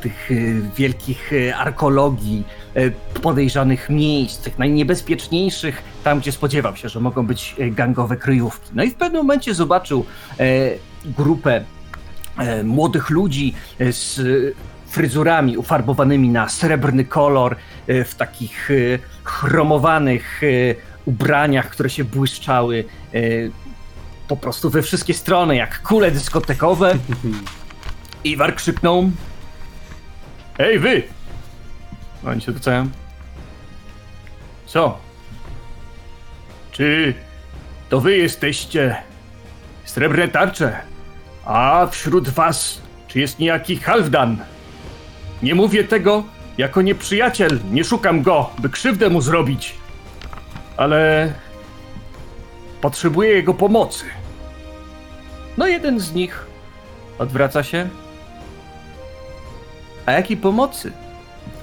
[0.04, 0.34] tych e,
[0.76, 2.44] wielkich e, arkologii,
[2.74, 2.90] e,
[3.22, 8.70] podejrzanych miejsc, tych najniebezpieczniejszych, tam gdzie spodziewał się, że mogą być e, gangowe kryjówki.
[8.74, 10.04] No i w pewnym momencie zobaczył
[10.40, 10.44] e,
[11.04, 11.64] grupę
[12.38, 14.20] e, młodych ludzi e, z
[14.86, 17.56] fryzurami ufarbowanymi na srebrny kolor,
[17.86, 18.74] e, w takich e,
[19.24, 20.46] chromowanych e,
[21.04, 23.20] ubraniach, które się błyszczały e,
[24.28, 26.94] po prostu we wszystkie strony, jak kule dyskotekowe.
[28.24, 29.10] Iwar krzyknął:
[30.58, 31.02] Ej, wy!
[32.26, 32.88] Oni się wracają.
[34.66, 34.98] Co?
[36.72, 37.14] Czy
[37.88, 38.96] to wy jesteście
[39.84, 40.76] srebrne tarcze?
[41.44, 44.38] A wśród was, czy jest niejaki Halfdan?
[45.42, 46.24] Nie mówię tego
[46.58, 49.74] jako nieprzyjaciel, nie szukam go, by krzywdę mu zrobić.
[50.76, 51.32] Ale
[52.84, 54.04] potrzebuję jego pomocy.
[55.56, 56.46] No jeden z nich
[57.18, 57.88] odwraca się.
[60.06, 60.92] A jakiej pomocy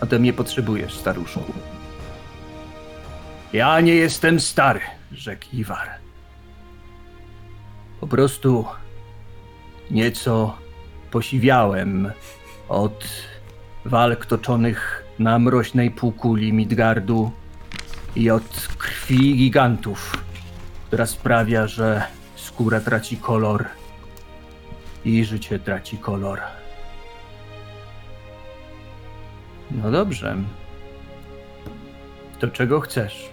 [0.01, 1.53] ode mnie potrzebujesz, staruszku?
[3.53, 4.79] Ja nie jestem stary,
[5.11, 5.89] rzekł Iwar.
[7.99, 8.65] Po prostu
[9.91, 10.57] nieco
[11.11, 12.11] posiwiałem
[12.69, 13.07] od
[13.85, 17.31] walk toczonych na mroźnej półkuli Midgardu
[18.15, 20.30] i od krwi gigantów,
[20.91, 22.03] która sprawia, że
[22.35, 23.65] skóra traci kolor
[25.05, 26.39] i życie traci kolor.
[29.71, 30.37] No dobrze.
[32.39, 33.29] To czego chcesz?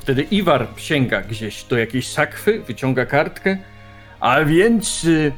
[0.00, 3.58] Wtedy Iwar sięga gdzieś do jakiejś sakwy, wyciąga kartkę.
[4.20, 5.32] A więc y,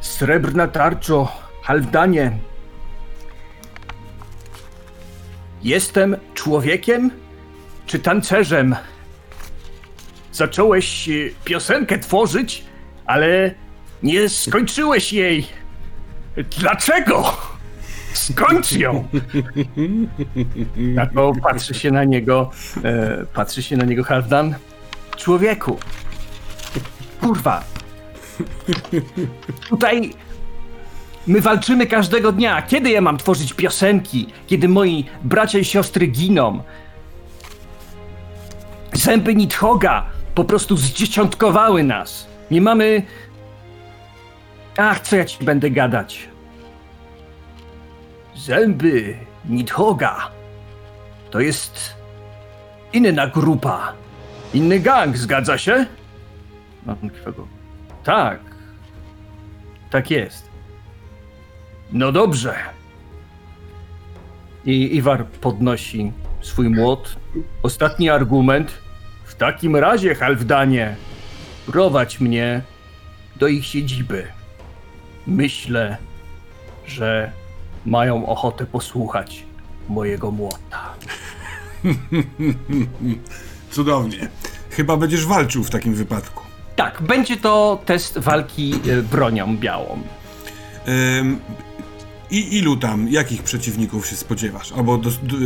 [0.00, 1.32] srebrna tarczo,
[1.62, 2.38] Halfdanie.
[5.62, 7.10] Jestem człowiekiem
[7.86, 8.76] czy tancerzem?
[10.32, 12.64] Zacząłeś y, piosenkę tworzyć,
[13.06, 13.54] ale
[14.02, 15.46] nie skończyłeś jej.
[16.58, 17.36] Dlaczego?
[18.12, 19.08] Skończ ją!
[20.94, 22.50] Na to patrzy się na niego,
[22.84, 24.54] e, patrzy się na niego Halfdan.
[25.16, 25.78] Człowieku,
[27.20, 27.64] kurwa,
[29.68, 30.10] tutaj
[31.26, 32.62] my walczymy każdego dnia.
[32.62, 34.26] Kiedy ja mam tworzyć piosenki?
[34.46, 36.62] Kiedy moi bracia i siostry giną?
[38.92, 42.26] Zęby Nidhoga po prostu zdziesiątkowały nas.
[42.50, 43.02] Nie mamy...
[44.76, 46.28] Ach, co ja ci będę gadać?
[48.36, 50.30] Zęby Nidhoga
[51.32, 51.96] to jest
[52.92, 53.92] inna grupa.
[54.54, 55.86] Inny gang, zgadza się?
[58.04, 58.40] Tak.
[59.90, 60.48] Tak jest.
[61.92, 62.54] No dobrze.
[64.64, 67.16] I Iwar podnosi swój młot.
[67.62, 68.78] Ostatni argument.
[69.42, 70.96] Takim razie, Halfdanie,
[71.66, 72.62] prowadź mnie
[73.36, 74.26] do ich siedziby.
[75.26, 75.96] Myślę,
[76.86, 77.32] że
[77.86, 79.44] mają ochotę posłuchać
[79.88, 80.94] mojego młota.
[83.70, 84.28] Cudownie.
[84.70, 86.42] Chyba będziesz walczył w takim wypadku.
[86.76, 90.02] Tak, będzie to test walki e, bronią białą.
[91.18, 91.40] Ym,
[92.30, 94.72] I ilu tam, jakich przeciwników się spodziewasz?
[94.72, 95.40] Albo do, do, e,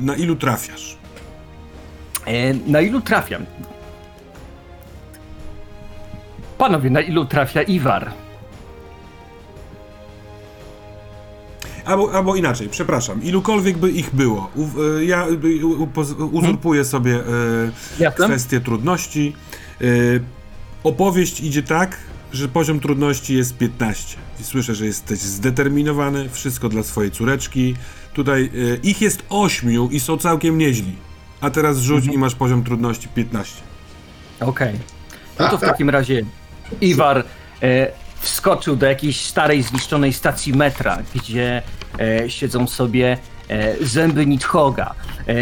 [0.00, 0.98] na ilu trafiasz?
[2.28, 3.46] E, na ilu trafiam?
[6.58, 8.10] Panowie, na ilu trafia Iwar?
[11.84, 14.50] Albo, albo inaczej, przepraszam, ilukolwiek by ich było.
[14.56, 14.62] U,
[14.98, 17.22] e, ja e, u, poz- uzurpuję sobie e,
[17.98, 18.24] Jasne.
[18.26, 19.32] kwestię trudności.
[19.80, 19.84] E,
[20.84, 21.96] opowieść idzie tak,
[22.32, 24.16] że poziom trudności jest 15.
[24.40, 27.74] I Słyszę, że jesteś zdeterminowany, wszystko dla swojej córeczki.
[28.14, 31.07] Tutaj e, ich jest 8 i są całkiem nieźli.
[31.40, 33.62] A teraz rzuć i masz poziom trudności 15.
[34.40, 34.78] Okej.
[35.38, 36.22] No to w takim razie
[36.80, 37.24] Iwar
[37.62, 41.62] e, wskoczył do jakiejś starej, zniszczonej stacji metra, gdzie
[41.98, 44.94] e, siedzą sobie e, zęby Nidhoga.
[45.28, 45.34] E,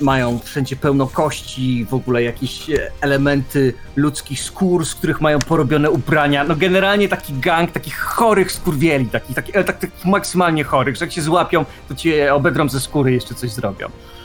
[0.00, 5.90] mają wszędzie pełno kości, w ogóle jakieś e, elementy ludzkich skór, z których mają porobione
[5.90, 6.44] ubrania.
[6.44, 11.12] No generalnie taki gang takich chorych skurwieli, takich, takich, tak, takich maksymalnie chorych, że jak
[11.12, 14.19] się złapią, to cię obedrą ze skóry i jeszcze coś zrobią e, e,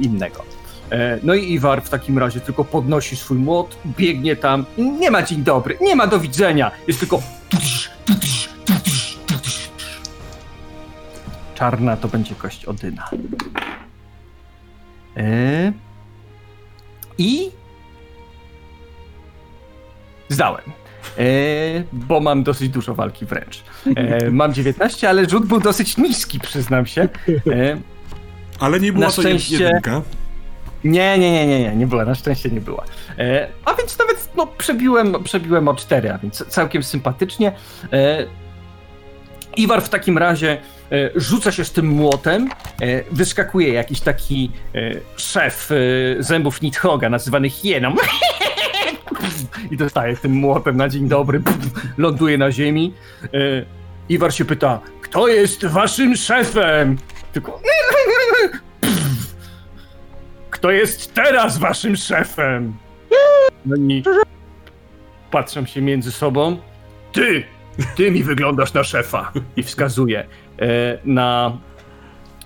[0.00, 0.44] innego.
[0.92, 4.64] E, No i Iwar w takim razie tylko podnosi swój młot, biegnie tam.
[4.78, 6.70] Nie ma dzień dobry, nie ma do widzenia.
[6.86, 7.22] Jest tylko.
[11.54, 13.10] Czarna to będzie kość Odyna.
[15.16, 15.72] E,
[17.18, 17.50] I.
[20.28, 20.62] Zdałem.
[21.18, 21.22] E,
[21.92, 23.62] bo mam dosyć dużo walki wręcz.
[23.96, 27.08] E, mam 19, ale rzut był dosyć niski, przyznam się.
[27.52, 27.76] E,
[28.60, 30.02] Ale nie była Na to szczęście- jedynka.
[30.84, 32.84] nie, nie, nie, nie, nie, nie była, na szczęście nie była.
[33.18, 37.52] E, a więc nawet no, przebiłem, przebiłem o 4, a więc całkiem sympatycznie.
[37.92, 38.26] E,
[39.56, 40.52] Iwar w takim razie
[40.92, 42.48] e, rzuca się z tym młotem,
[42.80, 44.78] e, wyskakuje jakiś taki e,
[45.16, 47.94] szef e, zębów Nidhoga, nazywany hieną.
[49.70, 51.42] I dostaje tym młotem na dzień dobry,
[51.98, 52.94] ląduje na ziemi.
[53.24, 53.28] E,
[54.08, 56.96] Iwar się pyta, kto jest waszym szefem?
[57.36, 57.60] Tylko
[60.50, 62.76] kto jest teraz waszym szefem?
[63.66, 64.02] No i
[65.30, 66.56] patrzą się między sobą.
[67.12, 67.44] Ty!
[67.96, 69.32] Ty mi wyglądasz na szefa!
[69.56, 70.26] I wskazuje
[70.58, 71.58] e, na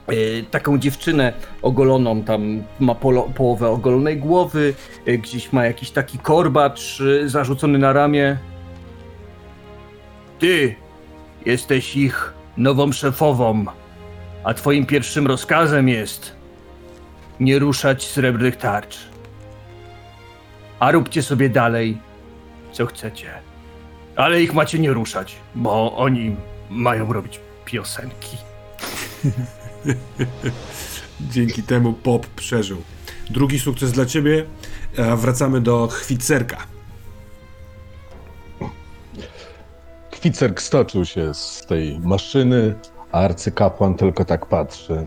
[0.07, 0.15] e,
[0.51, 4.75] taką dziewczynę ogoloną, tam ma polo, połowę ogolonej głowy,
[5.07, 8.39] e, gdzieś ma jakiś taki korbacz e, zarzucony na ramię.
[10.39, 10.75] Ty
[11.47, 13.65] jesteś ich nową szefową,
[14.45, 16.33] a twoim pierwszym rozkazem jest
[17.41, 18.99] nie ruszać srebrnych tarcz.
[20.81, 21.99] A róbcie sobie dalej,
[22.73, 23.31] co chcecie.
[24.17, 26.37] Ale ich macie nie ruszać, bo oni
[26.71, 28.37] mają robić piosenki.
[31.21, 32.83] Dzięki temu Pop przeżył.
[33.31, 34.47] Drugi sukces dla ciebie.
[35.11, 36.57] A wracamy do Chwicerka.
[40.11, 42.75] Kwicerk stoczył się z tej maszyny,
[43.13, 45.07] arcykapłan tylko tak patrzy.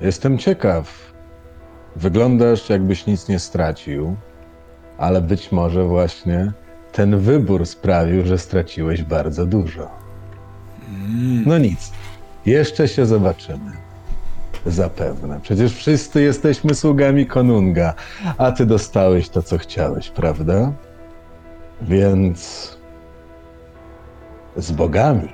[0.00, 1.12] Jestem ciekaw.
[1.96, 4.16] Wyglądasz, jakbyś nic nie stracił,
[4.98, 6.52] ale być może właśnie
[6.92, 9.90] ten wybór sprawił, że straciłeś bardzo dużo.
[11.46, 11.92] No nic,
[12.46, 13.72] jeszcze się zobaczymy.
[14.66, 15.40] Zapewne.
[15.40, 17.94] Przecież wszyscy jesteśmy sługami Konunga,
[18.38, 20.72] a ty dostałeś to, co chciałeś, prawda?
[21.82, 22.70] Więc
[24.56, 25.28] z bogami.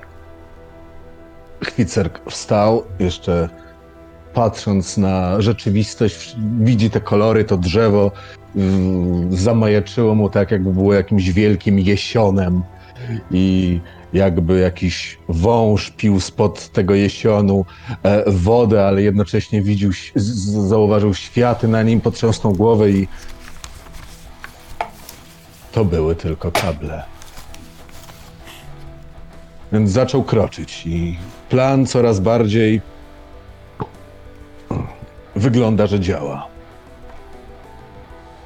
[1.64, 3.48] Chwicerk wstał, jeszcze
[4.34, 8.10] patrząc na rzeczywistość, widzi te kolory, to drzewo
[9.30, 12.62] zamajaczyło mu tak, jakby było jakimś wielkim jesionem
[13.30, 13.80] i
[14.12, 17.64] jakby jakiś wąż pił spod tego jesionu
[18.02, 19.62] e, wodę, ale jednocześnie
[20.14, 23.08] z- zauważył światy na nim, potrząsnął głowę i
[25.72, 27.02] to były tylko kable.
[29.72, 31.18] Więc zaczął kroczyć i
[31.48, 32.80] plan coraz bardziej
[35.36, 36.46] wygląda, że działa.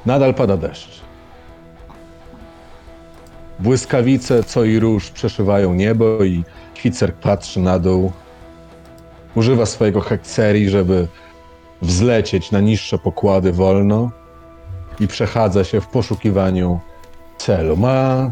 [0.06, 1.00] Nadal pada deszcz.
[3.58, 6.44] Błyskawice co i róż przeszywają niebo i
[6.74, 8.12] Kwicerk patrzy na dół.
[9.34, 11.08] Używa swojego hekcerii, żeby
[11.82, 14.10] wzlecieć na niższe pokłady wolno
[15.00, 16.80] i przechadza się w poszukiwaniu
[17.38, 17.76] celu.
[17.76, 18.30] Ma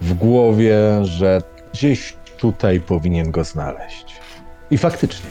[0.00, 1.42] w głowie, że
[1.72, 4.20] gdzieś tutaj powinien go znaleźć.
[4.70, 5.30] I faktycznie,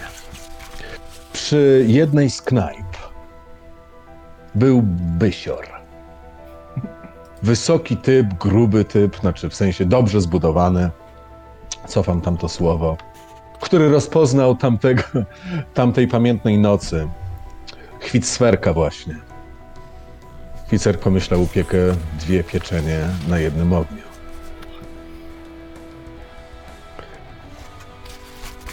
[1.34, 2.98] przy jednej z knajp
[4.56, 4.82] był
[5.18, 5.66] bysior.
[7.44, 10.90] Wysoki typ, gruby typ, znaczy w sensie dobrze zbudowany,
[11.88, 12.98] cofam tam to słowo,
[13.61, 15.03] który rozpoznał tamtego,
[15.74, 17.07] tamtej pamiętnej nocy.
[17.99, 19.16] Chwit swerka właśnie.
[20.68, 21.78] Oficer pomyślał, upiekę
[22.20, 23.99] dwie pieczenie na jednym ogniu.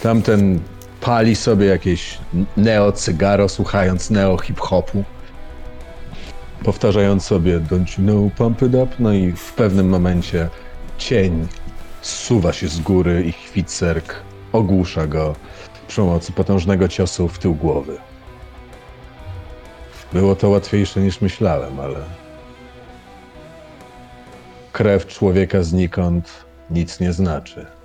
[0.01, 0.59] Tamten
[1.01, 2.17] pali sobie jakieś
[2.57, 5.03] neo-cygaro, słuchając neo-hip-hopu.
[6.63, 8.87] Powtarzając sobie don't you know, pump it up.
[8.99, 10.49] No i w pewnym momencie
[10.97, 11.47] cień
[12.01, 14.15] zsuwa się z góry i chwicerk
[14.53, 15.35] ogłusza go
[15.87, 17.97] przy pomocy potężnego ciosu w tył głowy.
[20.13, 21.99] Było to łatwiejsze niż myślałem, ale.
[24.71, 27.76] Krew człowieka znikąd nic nie znaczy.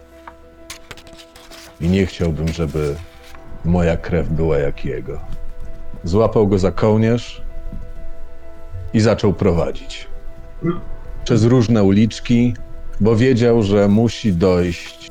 [1.82, 2.94] I nie chciałbym, żeby
[3.64, 5.20] moja krew była jak jego.
[6.04, 7.42] Złapał go za kołnierz
[8.92, 10.08] i zaczął prowadzić.
[11.24, 12.54] Przez różne uliczki,
[13.00, 15.10] bo wiedział, że musi dojść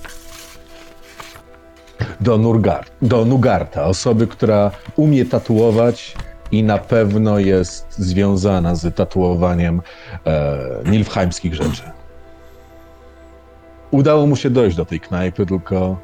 [2.22, 6.16] do, Nurgar, do Nugarta, osoby, która umie tatuować
[6.52, 9.82] i na pewno jest związana z tatuowaniem
[10.26, 11.84] e, nilfheimskich rzeczy.
[13.92, 15.98] Udało mu się dojść do tej knajpy, tylko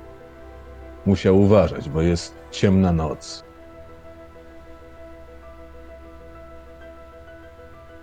[1.07, 3.43] musiał uważać, bo jest ciemna noc.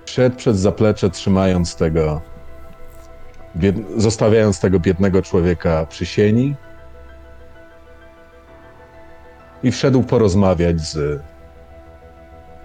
[0.07, 2.21] Szedł przez zaplecze, trzymając tego,
[3.97, 6.55] zostawiając tego biednego człowieka przy sieni
[9.63, 11.23] i wszedł porozmawiać z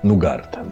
[0.04, 0.72] Nugartem.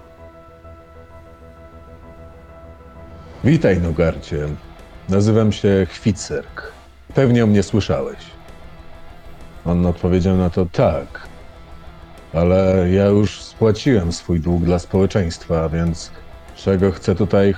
[3.43, 4.47] Witaj, Nugarcie.
[5.09, 6.71] Nazywam się Chwicerk.
[7.13, 8.36] Pewnie o mnie słyszałeś.
[9.67, 11.27] On odpowiedział na to tak,
[12.33, 16.11] ale ja już spłaciłem swój dług dla społeczeństwa, więc
[16.55, 17.55] czego chce tutaj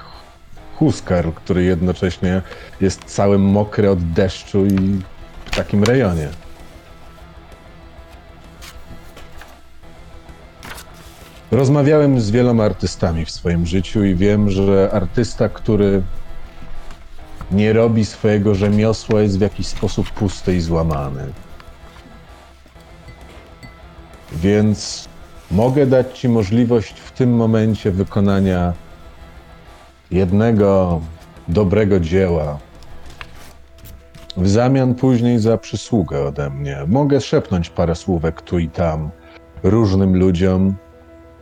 [0.75, 2.41] Huskar, który jednocześnie
[2.81, 5.01] jest cały mokry od deszczu i
[5.45, 6.29] w takim rejonie.
[11.51, 16.01] Rozmawiałem z wieloma artystami w swoim życiu i wiem, że artysta, który
[17.51, 21.23] nie robi swojego rzemiosła, jest w jakiś sposób pusty i złamany.
[24.31, 25.09] Więc
[25.51, 28.73] mogę dać Ci możliwość w tym momencie wykonania
[30.11, 31.01] jednego
[31.47, 32.59] dobrego dzieła.
[34.37, 36.77] W zamian później za przysługę ode mnie.
[36.87, 39.09] Mogę szepnąć parę słówek tu i tam
[39.63, 40.75] różnym ludziom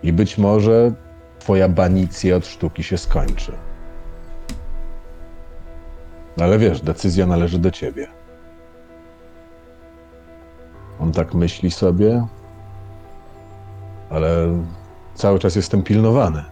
[0.04, 0.92] i być może
[1.40, 3.52] Twoja banicja od sztuki się skończy.
[6.42, 8.08] Ale wiesz, decyzja należy do ciebie.
[11.00, 12.28] On tak myśli sobie,
[14.10, 14.64] ale
[15.16, 16.44] cały czas jestem pilnowany.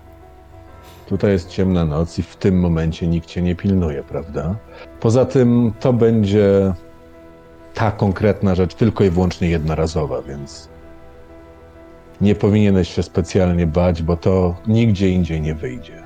[1.08, 4.56] Tutaj jest ciemna noc i w tym momencie nikt cię nie pilnuje, prawda?
[5.00, 6.74] Poza tym to będzie
[7.74, 10.70] ta konkretna rzecz tylko i wyłącznie jednorazowa, więc
[12.22, 16.04] nie powinieneś się specjalnie bać, bo to nigdzie indziej nie wyjdzie.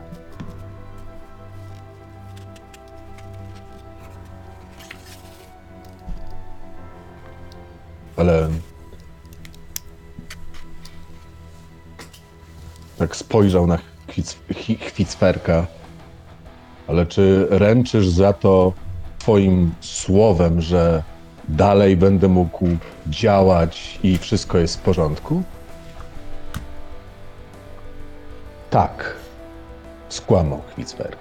[8.17, 8.49] Ale
[12.99, 13.77] tak spojrzał na
[14.07, 14.37] chwic,
[14.79, 15.67] chwicferka.
[16.87, 18.73] Ale czy ręczysz za to
[19.19, 21.03] twoim słowem, że
[21.49, 22.65] dalej będę mógł
[23.07, 25.43] działać i wszystko jest w porządku?
[28.69, 29.15] Tak,
[30.09, 31.17] skłamał Chwicberg.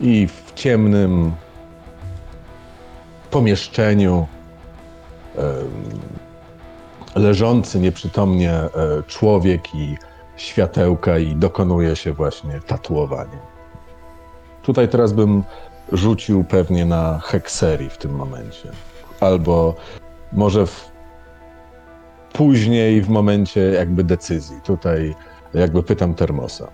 [0.00, 1.32] I w ciemnym
[3.30, 4.26] pomieszczeniu
[5.36, 5.44] em,
[7.14, 8.70] leżący nieprzytomnie e,
[9.06, 9.96] człowiek i
[10.36, 13.38] światełka i dokonuje się właśnie tatuowanie.
[14.62, 15.42] Tutaj teraz bym
[15.92, 18.70] rzucił pewnie na hekserii w tym momencie.
[19.20, 19.74] Albo
[20.32, 20.94] może w
[22.32, 24.60] później w momencie jakby decyzji.
[24.64, 25.14] Tutaj
[25.54, 26.68] jakby pytam Termosa.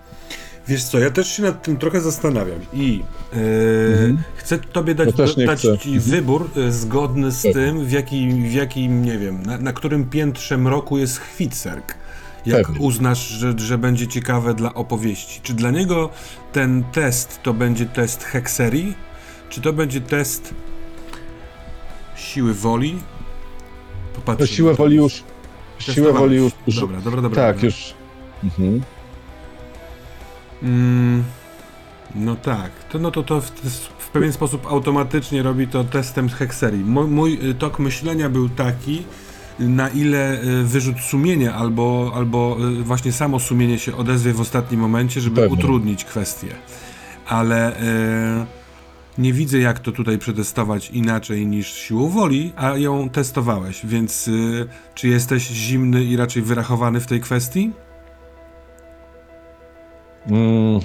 [0.71, 3.03] Wiesz co, ja też się nad tym trochę zastanawiam i
[3.33, 5.77] yy, chcę tobie dać, Ja dać chcę.
[5.77, 10.05] ci wybór y, zgodny z tym, w jakim, w jakim nie wiem, na, na którym
[10.09, 11.95] piętrze mroku jest Chwitserk.
[12.45, 12.81] Jak Pewnie.
[12.81, 15.39] uznasz, że, że będzie ciekawe dla opowieści?
[15.43, 16.09] Czy dla niego
[16.51, 18.93] ten test to będzie test hekserii?
[19.49, 20.53] Czy to będzie test
[22.15, 22.99] siły woli?
[24.15, 25.23] Popatrzmy To siłę woli już.
[25.79, 26.51] Siłę woli już.
[26.67, 27.43] już Dobra, dobra, dobra.
[27.43, 27.65] tak, dobra.
[27.65, 27.93] już.
[28.43, 28.81] Mhm.
[30.63, 31.23] Mm,
[32.15, 33.49] no tak, to, no to, to w,
[33.97, 36.83] w pewien sposób automatycznie robi to testem hekserii.
[36.85, 39.03] Mój, mój y, tok myślenia był taki,
[39.59, 44.79] na ile y, wyrzut sumienia albo, albo y, właśnie samo sumienie się odezwie w ostatnim
[44.79, 45.53] momencie, żeby Pewnie.
[45.57, 46.47] utrudnić kwestię.
[47.27, 47.81] Ale
[48.41, 48.45] y,
[49.17, 54.67] nie widzę jak to tutaj przetestować inaczej niż siłą woli, a ją testowałeś, więc y,
[54.95, 57.71] czy jesteś zimny i raczej wyrachowany w tej kwestii?
[60.27, 60.79] Mm.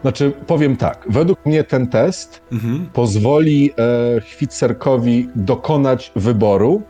[0.00, 1.06] Znaczy, powiem tak.
[1.10, 2.86] Według mnie ten test Mhm.
[2.92, 3.70] pozwoli
[4.16, 6.82] e, Chwitserkowi dokonać wyboru,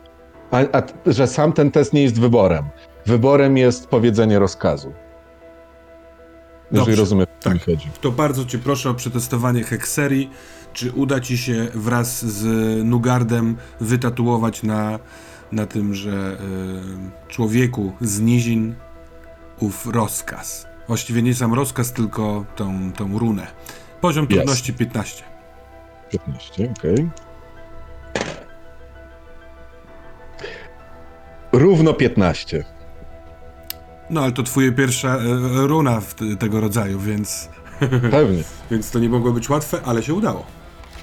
[0.50, 2.64] a, a że sam ten test nie jest wyborem.
[3.06, 4.92] Wyborem jest powiedzenie rozkazu.
[6.70, 7.66] Jeżeli Dobrze, rozumiem, co mi tak.
[7.66, 7.88] chodzi.
[8.00, 10.30] To bardzo Cię proszę o przetestowanie hekserii.
[10.72, 12.44] Czy uda Ci się wraz z
[12.84, 14.98] Nugardem wytatuować na,
[15.52, 16.10] na tym, że
[17.28, 18.74] y, człowieku z nizin
[19.60, 20.66] ów rozkaz?
[20.88, 23.46] Właściwie nie sam rozkaz, tylko tą, tą runę.
[24.00, 25.24] Poziom trudności 15.
[26.10, 27.10] 15, okej.
[31.52, 32.64] Równo 15.
[34.10, 37.48] No ale to Twoja pierwsza y, runa w t- tego rodzaju, więc,
[38.10, 38.42] Pewnie.
[38.70, 40.46] więc to nie mogło być łatwe, ale się udało.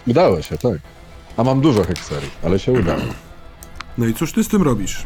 [0.07, 0.77] Udało się, tak.
[1.37, 3.01] A mam dużo hekserii, ale się udało.
[3.97, 5.05] No i cóż ty z tym robisz?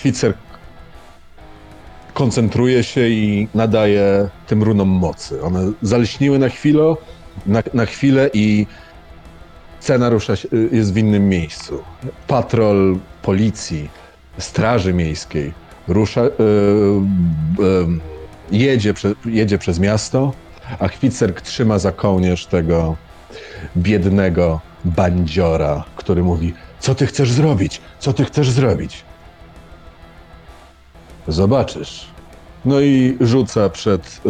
[0.00, 0.34] Kwicer
[2.14, 5.42] koncentruje się i nadaje tym runom mocy.
[5.42, 6.94] One zalśniły na chwilę,
[7.46, 8.66] na, na chwilę i
[9.80, 11.82] cena rusza się, jest w innym miejscu.
[12.26, 13.88] Patrol policji,
[14.38, 15.52] straży miejskiej
[15.88, 16.30] rusza, yy,
[18.52, 20.32] yy, jedzie, prze, jedzie przez miasto,
[20.78, 22.96] a Chwicerk trzyma za kołnierz tego
[23.76, 27.80] biednego bandziora, który mówi: Co ty chcesz zrobić?
[27.98, 29.09] Co ty chcesz zrobić?
[31.32, 32.06] Zobaczysz.
[32.64, 34.20] No i rzuca przed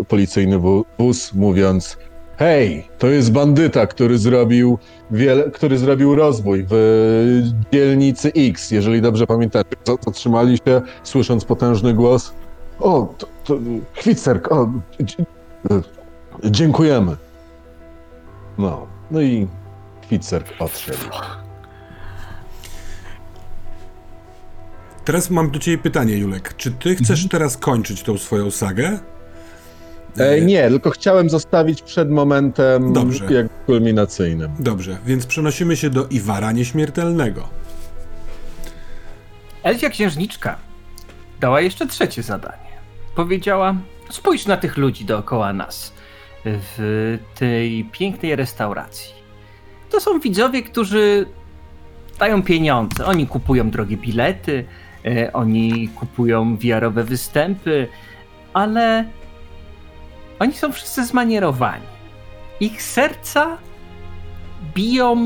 [0.00, 1.98] y, policyjny wó- wóz, mówiąc:
[2.36, 4.78] Hej, to jest bandyta, który zrobił,
[5.10, 7.42] wiele, który zrobił rozbój w
[7.72, 8.70] dzielnicy X.
[8.70, 9.76] Jeżeli dobrze pamiętacie,
[10.06, 12.32] zatrzymali się, słysząc potężny głos.
[12.80, 13.54] O, to, to
[13.94, 14.68] Chwicerk, o,
[16.44, 17.16] dziękujemy.
[18.58, 19.46] No, no i
[20.06, 20.98] Chwicerk odszedł.
[25.04, 26.54] Teraz mam do ciebie pytanie, Julek.
[26.56, 28.98] Czy ty chcesz teraz kończyć tą swoją sagę?
[30.16, 33.32] E, nie, tylko chciałem zostawić przed momentem Dobrze.
[33.34, 34.50] jak kulminacyjnym.
[34.58, 37.48] Dobrze, więc przenosimy się do Iwara Nieśmiertelnego.
[39.62, 40.56] Elfia księżniczka
[41.40, 42.70] dała jeszcze trzecie zadanie.
[43.14, 43.74] Powiedziała:
[44.10, 45.92] Spójrz na tych ludzi dookoła nas
[46.44, 49.14] w tej pięknej restauracji.
[49.90, 51.26] To są widzowie, którzy
[52.18, 53.06] dają pieniądze.
[53.06, 54.89] Oni kupują drogie bilety, e,
[55.32, 57.88] oni kupują wiarowe występy,
[58.52, 59.04] ale
[60.38, 61.86] oni są wszyscy zmanierowani.
[62.60, 63.58] Ich serca
[64.74, 65.16] biją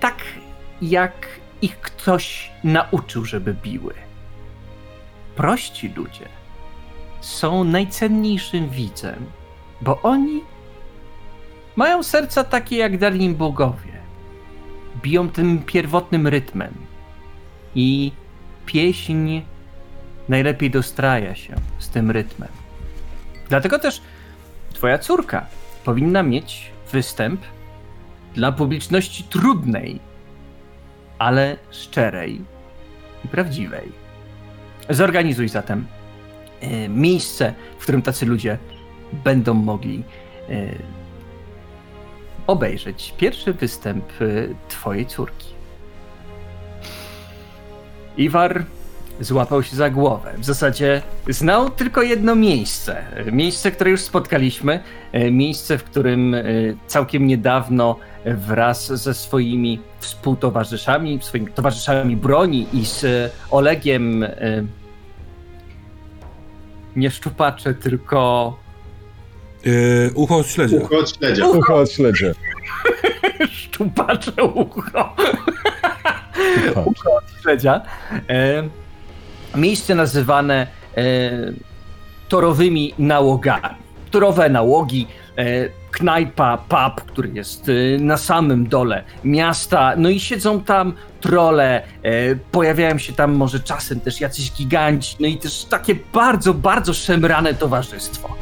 [0.00, 0.16] tak,
[0.82, 1.26] jak
[1.62, 3.94] ich ktoś nauczył, żeby biły.
[5.36, 6.28] Prości ludzie
[7.20, 9.26] są najcenniejszym widzem,
[9.80, 10.40] bo oni
[11.76, 13.98] mają serca takie, jak dali im bogowie.
[15.02, 16.74] Biją tym pierwotnym rytmem
[17.74, 18.12] i
[18.68, 19.40] pieśń
[20.28, 22.48] najlepiej dostraja się z tym rytmem.
[23.48, 24.02] Dlatego też
[24.72, 25.46] twoja córka
[25.84, 27.40] powinna mieć występ
[28.34, 30.00] dla publiczności trudnej,
[31.18, 32.40] ale szczerej
[33.24, 33.92] i prawdziwej.
[34.90, 35.86] Zorganizuj zatem
[36.60, 38.58] e, miejsce, w którym tacy ludzie
[39.24, 40.04] będą mogli
[40.48, 40.52] e,
[42.46, 44.24] obejrzeć pierwszy występ e,
[44.68, 45.57] twojej córki.
[48.18, 48.64] Iwar
[49.20, 50.34] złapał się za głowę.
[50.38, 53.02] W zasadzie znał tylko jedno miejsce.
[53.32, 54.80] Miejsce, które już spotkaliśmy.
[55.12, 56.42] e, Miejsce, w którym e,
[56.86, 63.04] całkiem niedawno wraz ze swoimi współtowarzyszami, swoimi towarzyszami broni i z
[63.50, 64.28] Olegiem e,
[66.96, 68.56] nie szczupacze, tylko
[69.64, 70.76] Yy, ucho od śledzia.
[70.76, 71.46] Ucho od śledzia.
[71.48, 72.34] Ucho od śledzie.
[73.50, 75.16] szczupacze ucho.
[76.74, 77.42] Patrz.
[77.42, 77.80] śledzia.
[78.28, 78.62] E,
[79.54, 80.66] miejsce nazywane
[80.96, 81.02] e,
[82.28, 83.76] torowymi nałogami.
[84.10, 85.06] Torowe nałogi,
[85.36, 85.44] e,
[85.90, 91.82] knajpa, pub, który jest na samym dole miasta, no i siedzą tam trole,
[92.52, 97.54] pojawiają się tam może czasem też jacyś giganci, no i też takie bardzo, bardzo szemrane
[97.54, 98.36] towarzystwo.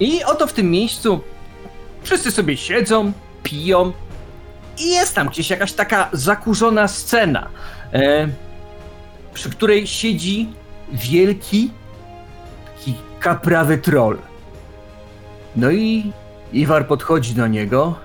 [0.00, 1.20] I oto w tym miejscu
[2.02, 3.92] wszyscy sobie siedzą, piją,
[4.80, 7.48] i jest tam gdzieś jakaś taka zakurzona scena,
[7.92, 8.28] e,
[9.34, 10.48] przy której siedzi
[10.92, 11.70] wielki,
[12.78, 14.18] taki kaprawy troll.
[15.56, 16.12] No i
[16.52, 17.98] Iwar podchodzi do niego.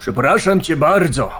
[0.00, 1.32] Przepraszam cię bardzo,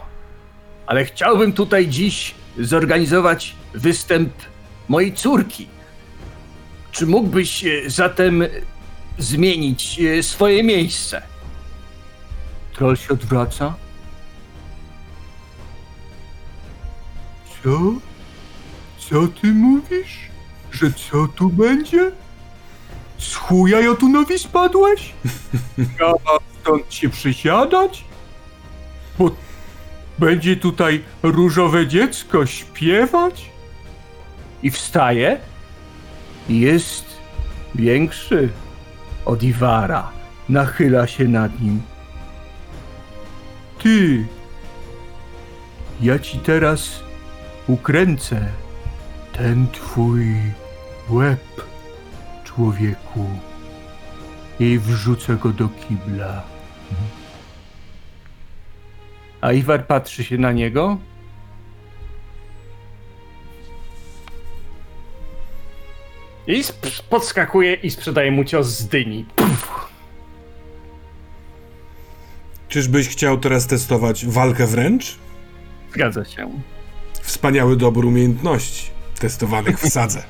[0.86, 4.32] ale chciałbym tutaj dziś zorganizować występ
[4.88, 5.68] mojej córki.
[6.92, 8.44] Czy mógłbyś e, zatem
[9.18, 11.22] zmienić e, swoje miejsce?
[12.74, 13.74] Troll się odwraca.
[17.64, 17.94] Co?
[18.98, 20.18] Co ty mówisz?
[20.72, 22.10] Że co tu będzie?
[23.18, 25.12] Z chuja Jotunowi spadłeś?
[26.00, 28.04] Ja mam stąd się przysiadać?
[29.18, 29.30] Bo
[30.18, 33.50] będzie tutaj różowe dziecko śpiewać?
[34.62, 35.40] I wstaje.
[36.48, 37.04] Jest
[37.74, 38.48] większy
[39.24, 40.10] od Iwara.
[40.48, 41.82] Nachyla się nad nim.
[43.82, 44.26] Ty,
[46.00, 47.04] ja ci teraz
[47.66, 48.48] ukręcę
[49.32, 50.24] ten twój
[51.10, 51.40] łeb,
[52.44, 53.26] człowieku,
[54.60, 56.42] i wrzucę go do kibla.
[59.40, 60.98] A Iwar patrzy się na niego.
[66.46, 69.24] I sp- podskakuje i sprzedaje mu cios z dyni.
[69.36, 69.88] Puf.
[72.68, 75.16] Czyżbyś chciał teraz testować walkę wręcz?
[75.92, 76.50] Zgadza się.
[77.24, 80.22] Wspaniały dobór umiejętności testowanych w sadze.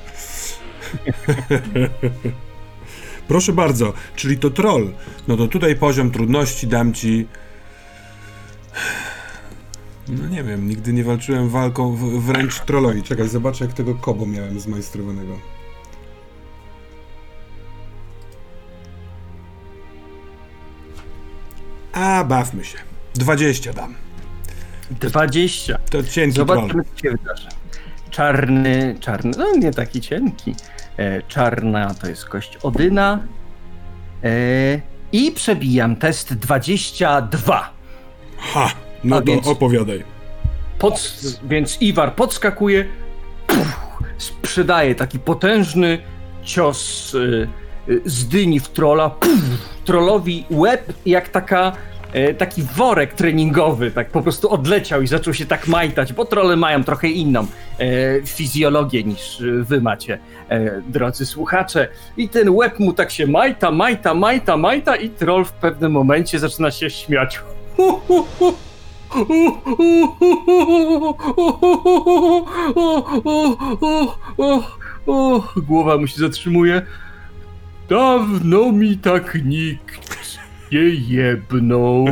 [3.27, 4.93] Proszę bardzo, czyli to troll.
[5.27, 7.27] No to tutaj poziom trudności dam ci.
[10.07, 13.03] No nie wiem, nigdy nie walczyłem walką w, wręcz trollowi.
[13.03, 15.39] Czekaj, zobaczę jak tego kobo miałem zmajstrowanego.
[21.93, 22.77] A, bawmy się.
[23.15, 24.04] 20 dam.
[24.91, 25.77] 20.
[25.89, 26.83] To cienki Zobaczmy, troll.
[26.95, 27.47] co się wydarzy.
[28.09, 30.55] Czarny, czarny, no nie taki cienki.
[30.97, 33.19] E, czarna to jest kość Odyna.
[34.23, 34.29] E,
[35.11, 37.73] I przebijam test 22.
[38.37, 38.69] Ha!
[39.03, 40.03] No A to więc- opowiadaj.
[40.79, 41.13] Pod,
[41.43, 42.85] więc Iwar podskakuje,
[43.47, 43.79] puf,
[44.17, 45.97] sprzedaje taki potężny
[46.43, 47.47] cios y,
[47.89, 49.09] y, z dyni w trola.
[49.09, 49.39] Puf,
[49.85, 51.71] trollowi łeb jak taka,
[52.37, 56.83] taki worek treningowy, tak po prostu odleciał i zaczął się tak majtać, bo trole mają
[56.83, 57.47] trochę inną e,
[58.25, 60.19] fizjologię niż wy macie,
[60.49, 61.87] e, drodzy słuchacze.
[62.17, 66.39] I ten łeb mu tak się majta, majta, majta, majta i troll w pewnym momencie
[66.39, 67.39] zaczyna się śmiać.
[75.57, 76.81] Głowa mu się zatrzymuje.
[77.89, 80.24] Dawno mi tak nikt
[80.71, 82.05] nie jebnął.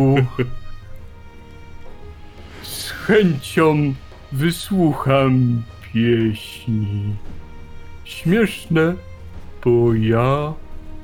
[2.62, 3.94] Z chęcią
[4.32, 5.64] wysłucham
[5.94, 7.16] pieśni.
[8.06, 8.96] Śmieszne,
[9.66, 10.54] bo ja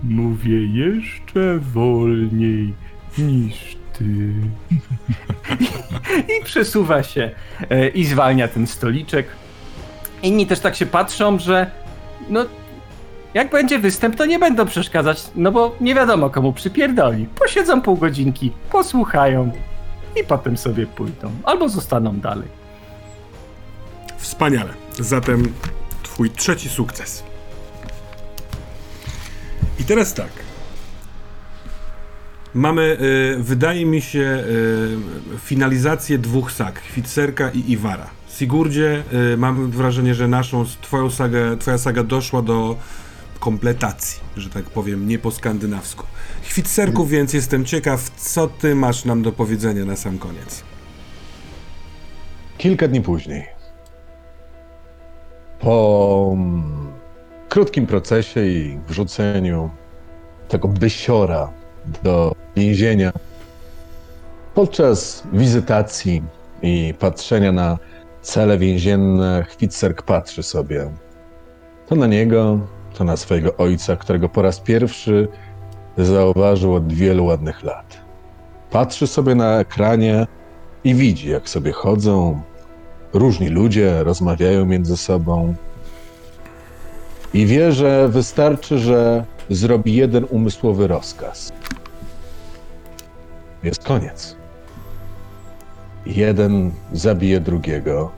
[0.04, 2.74] mówię jeszcze wolniej
[3.18, 4.34] niż ty.
[6.40, 7.32] I przesuwa się
[7.70, 9.28] e, i zwalnia ten stoliczek.
[10.24, 11.72] Inni też tak się patrzą, że
[12.30, 12.46] no
[13.34, 17.27] jak będzie występ, to nie będą przeszkadzać, no bo nie wiadomo komu przypierdoli.
[17.39, 19.51] Posiedzą pół godzinki, posłuchają
[20.22, 21.31] i potem sobie pójdą.
[21.43, 22.47] Albo zostaną dalej.
[24.18, 24.73] Wspaniale.
[24.99, 25.53] Zatem
[26.03, 27.23] twój trzeci sukces.
[29.80, 30.30] I teraz tak.
[32.53, 32.97] Mamy,
[33.39, 34.43] y, wydaje mi się,
[35.35, 38.10] y, finalizację dwóch sag, Kwitserka i Iwara.
[38.30, 39.03] Sigurdzie,
[39.34, 42.77] y, mam wrażenie, że naszą, twoją sagę, twoja saga doszła do
[43.40, 46.06] kompletacji, że tak powiem, nie po skandynawsku.
[46.49, 50.64] Kwitserku, więc jestem ciekaw, co ty masz nam do powiedzenia na sam koniec.
[52.57, 53.48] Kilka dni później,
[55.60, 56.91] po mm,
[57.49, 59.70] krótkim procesie i wrzuceniu
[60.48, 61.53] tego bysiora
[62.03, 63.11] do więzienia,
[64.53, 66.24] podczas wizytacji
[66.61, 67.78] i patrzenia na
[68.22, 70.91] cele więzienne, Chwitserk patrzy sobie
[71.88, 72.60] to na niego,
[73.00, 75.28] to na swojego ojca, którego po raz pierwszy
[75.98, 77.98] zauważył od wielu ładnych lat.
[78.72, 80.28] Patrzy sobie na ekranie
[80.84, 82.42] i widzi, jak sobie chodzą
[83.14, 85.56] różni ludzie, rozmawiają między sobą.
[87.34, 91.52] I wie, że wystarczy, że zrobi jeden umysłowy rozkaz.
[93.64, 94.36] Jest koniec.
[96.06, 98.12] Jeden zabije drugiego,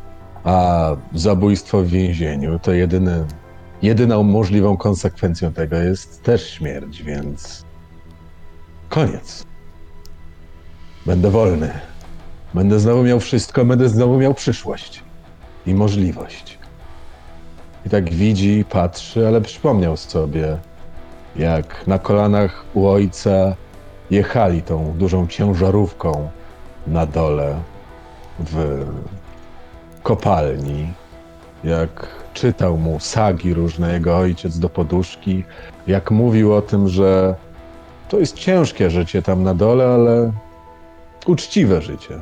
[0.43, 3.25] a zabójstwo w więzieniu to jedyny,
[3.81, 7.65] jedyną możliwą konsekwencją tego jest też śmierć, więc
[8.89, 9.45] koniec.
[11.05, 11.71] Będę wolny.
[12.53, 15.03] Będę znowu miał wszystko, będę znowu miał przyszłość
[15.65, 16.59] i możliwość.
[17.85, 20.57] I tak widzi, patrzy, ale przypomniał sobie,
[21.35, 23.55] jak na kolanach u ojca
[24.11, 26.29] jechali tą dużą ciężarówką
[26.87, 27.59] na dole
[28.39, 28.85] w
[30.03, 30.93] kopalni,
[31.63, 35.43] jak czytał mu sagi różne jego ojciec do poduszki,
[35.87, 37.35] jak mówił o tym, że
[38.09, 40.31] to jest ciężkie życie tam na dole, ale
[41.27, 42.19] uczciwe życie.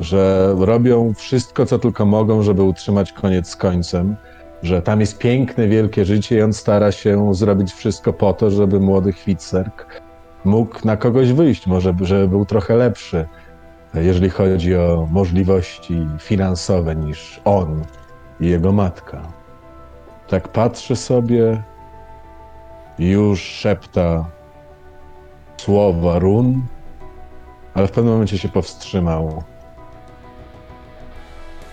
[0.00, 4.16] Że robią wszystko, co tylko mogą, żeby utrzymać koniec z końcem,
[4.62, 8.80] że tam jest piękne, wielkie życie i on stara się zrobić wszystko po to, żeby
[8.80, 10.00] młody Chwitserk
[10.44, 13.26] mógł na kogoś wyjść, może żeby był trochę lepszy,
[13.94, 17.84] jeżeli chodzi o możliwości finansowe niż on
[18.40, 19.22] i jego matka.
[20.28, 21.62] Tak patrzy sobie,
[22.98, 24.24] już szepta
[25.56, 26.66] słowa run,
[27.74, 29.42] ale w pewnym momencie się powstrzymał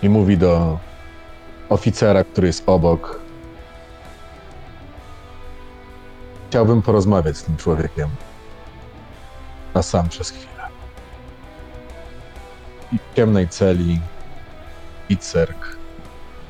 [0.02, 0.78] i mówi do
[1.68, 3.20] oficera, który jest obok.
[6.48, 8.08] Chciałbym porozmawiać z tym człowiekiem.
[9.74, 10.68] Na sam przez chwilę.
[12.92, 14.00] I w ciemnej celi
[15.08, 15.77] Itzerk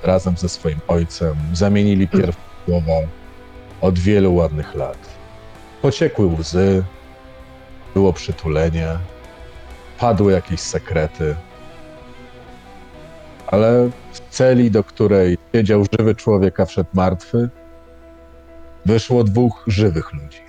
[0.03, 2.93] razem ze swoim ojcem zamienili pierw słowa
[3.81, 4.99] od wielu ładnych lat.
[5.83, 6.85] Pociekły łzy,
[7.95, 8.99] było przytulenie,
[9.99, 11.37] padły jakieś sekrety.
[13.47, 17.49] Ale w celi, do której siedział żywy człowiek, a wszedł martwy,
[18.87, 20.41] wyszło dwóch żywych ludzi.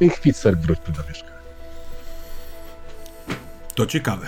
[0.00, 1.34] I Chwitzer wrócił do mieszkania.
[3.74, 4.26] To ciekawe.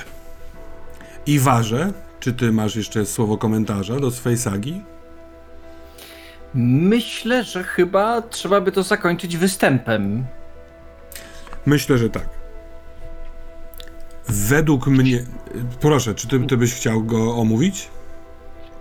[1.27, 1.93] Iwarze,
[2.27, 4.83] czy ty masz jeszcze słowo komentarza do swojej sagi?
[6.55, 10.27] Myślę, że chyba trzeba by to zakończyć występem.
[11.67, 12.29] Myślę, że tak.
[14.29, 15.25] Według mnie.
[15.81, 17.89] Proszę, czy ty, ty byś chciał go omówić?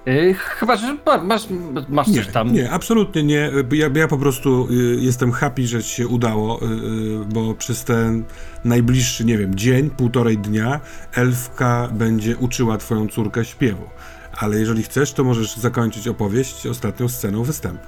[0.06, 1.48] Yy, chyba, że ma- masz,
[1.90, 2.54] masz Nie, coś tam.
[2.54, 3.52] nie, absolutnie nie.
[3.72, 7.84] Ja, ja po prostu y, jestem happy, że ci się udało, y, y, bo przez
[7.84, 8.24] ten
[8.66, 10.80] najbliższy, nie wiem, dzień, półtorej dnia
[11.14, 13.84] elfka będzie uczyła twoją córkę śpiewu.
[14.38, 17.88] Ale jeżeli chcesz, to możesz zakończyć opowieść ostatnią sceną występu.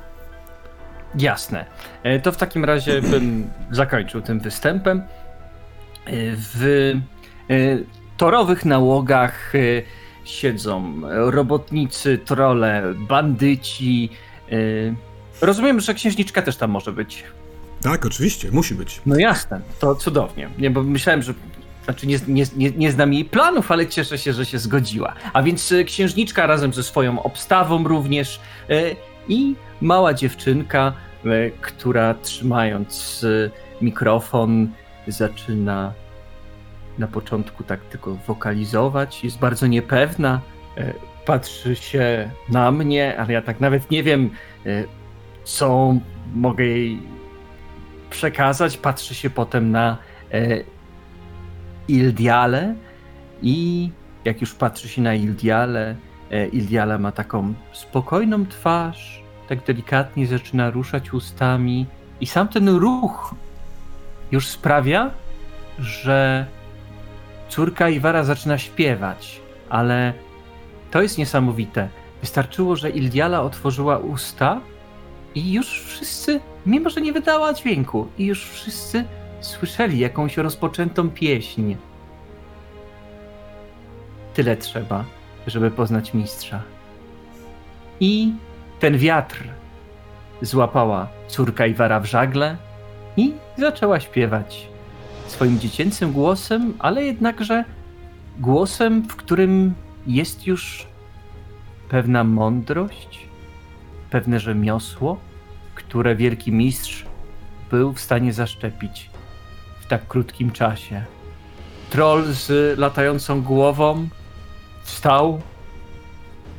[1.19, 1.65] Jasne.
[2.03, 4.97] E, To w takim razie bym zakończył tym występem.
[4.99, 6.63] E, W
[7.49, 7.53] e,
[8.17, 9.53] torowych nałogach
[10.29, 11.01] siedzą
[11.31, 14.09] robotnicy, trole, bandyci.
[14.51, 14.55] e,
[15.41, 17.23] Rozumiem, że księżniczka też tam może być.
[17.81, 19.01] Tak, oczywiście, musi być.
[19.05, 20.49] No jasne, to cudownie.
[20.57, 21.33] Nie, bo myślałem, że.
[21.85, 25.13] Znaczy, nie, nie, nie, nie znam jej planów, ale cieszę się, że się zgodziła.
[25.33, 28.39] A więc e, księżniczka razem ze swoją obstawą również
[28.69, 28.81] e,
[29.27, 30.93] i mała dziewczynka,
[31.61, 33.25] która trzymając
[33.81, 34.67] mikrofon
[35.07, 35.93] zaczyna
[36.97, 39.23] na początku tak tylko wokalizować.
[39.23, 40.41] Jest bardzo niepewna.
[40.77, 40.93] e,
[41.25, 44.29] Patrzy się na mnie, ale ja tak nawet nie wiem,
[44.65, 44.83] e,
[45.43, 45.95] co
[46.35, 46.99] mogę jej
[48.09, 48.77] przekazać.
[48.77, 49.97] Patrzy się potem na
[50.33, 50.63] e,
[51.87, 52.75] Ildiale
[53.41, 53.89] i
[54.25, 55.95] jak już patrzy się na Ildiale,
[56.51, 61.85] Ildiala ma taką spokojną twarz, tak delikatnie zaczyna ruszać ustami
[62.21, 63.35] i sam ten ruch
[64.31, 65.11] już sprawia,
[65.79, 66.45] że
[67.49, 70.13] córka Iwara zaczyna śpiewać, ale
[70.91, 71.89] to jest niesamowite.
[72.21, 74.61] Wystarczyło, że Ildiala otworzyła usta
[75.35, 79.05] i już wszyscy, mimo że nie wydała dźwięku, i już wszyscy
[79.41, 81.75] słyszeli jakąś rozpoczętą pieśń.
[84.33, 85.05] Tyle trzeba,
[85.47, 86.61] żeby poznać mistrza.
[87.99, 88.33] I
[88.79, 89.43] ten wiatr
[90.41, 92.57] złapała córka Iwara w żagle
[93.17, 94.67] i zaczęła śpiewać
[95.31, 97.63] swoim dziecięcym głosem, ale jednakże
[98.39, 99.73] głosem, w którym
[100.07, 100.87] jest już
[101.89, 103.27] pewna mądrość,
[104.09, 105.17] pewne rzemiosło,
[105.75, 107.05] które wielki mistrz
[107.71, 109.09] był w stanie zaszczepić
[109.79, 111.05] w tak krótkim czasie.
[111.89, 114.07] Troll z latającą głową
[114.83, 115.41] wstał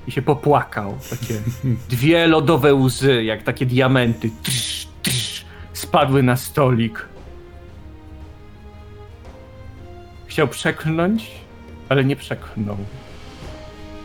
[0.07, 0.99] i się popłakał.
[1.11, 1.35] Takie
[1.97, 7.09] dwie lodowe łzy, jak takie diamenty, trz, trz, spadły na stolik.
[10.39, 11.31] Chciał przeklnąć,
[11.89, 12.77] ale nie przeklnął.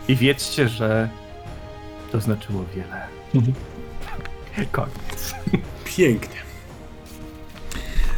[0.08, 1.10] I wiedzcie, że
[2.12, 3.08] to znaczyło wiele.
[4.72, 5.36] Koniec.
[5.98, 6.40] Pięknie.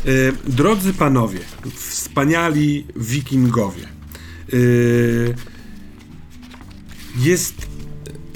[0.06, 0.12] E,
[0.48, 1.40] drodzy panowie,
[1.76, 3.84] wspaniali wikingowie.
[3.84, 4.58] E,
[7.18, 7.68] jest,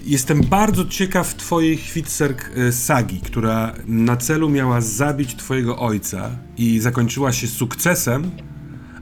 [0.06, 6.80] jestem bardzo ciekaw twojej Hvitserk e, sagi, która na celu miała zabić twojego ojca i
[6.80, 8.32] zakończyła się sukcesem,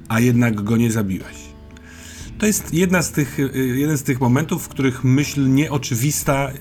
[0.08, 1.48] a jednak go nie zabiłeś.
[2.38, 6.52] To jest jedna z tych, e, jeden z tych momentów, w których myśl nieoczywista e,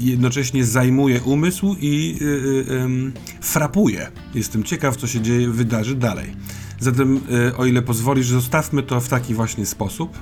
[0.00, 4.10] jednocześnie zajmuje umysł i y, y, ym, frapuje.
[4.34, 6.36] Jestem ciekaw, co się dzieje, wydarzy dalej.
[6.80, 10.18] Zatem, y, o ile pozwolisz, zostawmy to w taki właśnie sposób.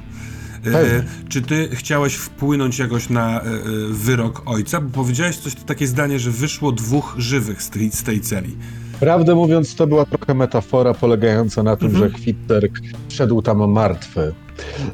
[0.67, 4.81] Y, czy ty chciałeś wpłynąć jakoś na y, y, wyrok ojca?
[4.81, 8.57] Bo powiedziałeś coś takie zdanie, że wyszło dwóch żywych z tej, z tej celi.
[9.01, 14.35] Prawdę mówiąc, to była trochę metafora polegająca na tym, że Kwitterk szedł tam martwy,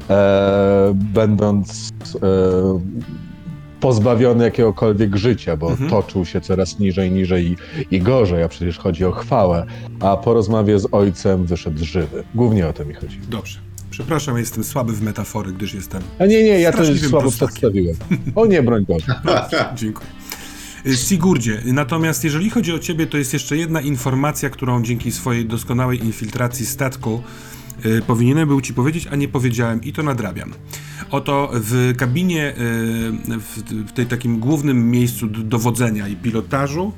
[0.09, 2.19] e, będąc e,
[3.79, 5.89] pozbawiony jakiegokolwiek życia, bo Mhm.
[5.89, 7.55] toczył się coraz niżej, niżej i,
[7.95, 9.65] i gorzej, a przecież chodzi o chwałę,
[9.99, 12.23] a po rozmowie z ojcem wyszedł żywy.
[12.35, 13.19] Głównie o to mi chodzi.
[13.29, 13.59] Dobrze.
[13.89, 17.47] Przepraszam, jestem słaby w metafory, gdyż jestem A nie, nie, ja to Straszliwym słabo prostakiem.
[17.47, 17.95] przedstawiłem.
[18.35, 19.05] O nie, broń Boże.
[19.75, 20.07] Dziękuję.
[20.87, 25.45] Y, Sigurdzie, natomiast jeżeli chodzi o ciebie, to jest jeszcze jedna informacja, którą dzięki swojej
[25.45, 27.23] doskonałej infiltracji statku
[27.85, 30.53] y, powinienem był ci powiedzieć, a nie powiedziałem i to nadrabiam.
[31.11, 32.55] Oto w kabinie, y,
[33.39, 36.93] w, w tej takim głównym miejscu dowodzenia i pilotażu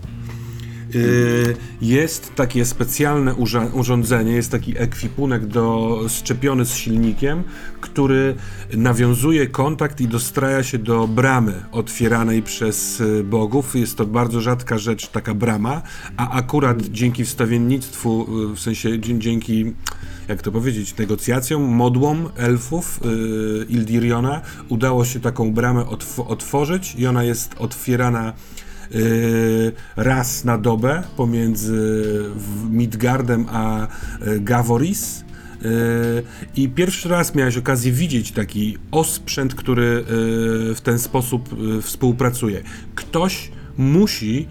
[1.82, 3.36] jest takie specjalne
[3.74, 7.44] urządzenie, jest taki ekwipunek do, szczepiony z silnikiem,
[7.82, 8.36] który
[8.74, 13.76] nawiązuje kontakt i dostraja się do bramy otwieranej przez y, bogów.
[13.76, 15.82] Jest to bardzo rzadka rzecz, taka brama,
[16.18, 19.74] a akurat dzięki wstawiennictwu, y, w sensie dzięki
[20.28, 27.08] jak to powiedzieć, negocjacjom, modłom elfów yy, Ildiriona udało się taką bramę otw otworzyć i
[27.08, 28.59] ona jest otwierana Y,
[29.96, 32.00] raz na dobę pomiędzy
[32.70, 35.24] Midgardem a y, Gavoris.
[35.66, 36.24] Y,
[36.56, 40.04] I pierwszy raz miałeś okazję widzieć taki osprzęt, który
[40.76, 41.50] w ten sposób
[41.82, 42.64] współpracuje.
[42.96, 44.48] Ktoś musi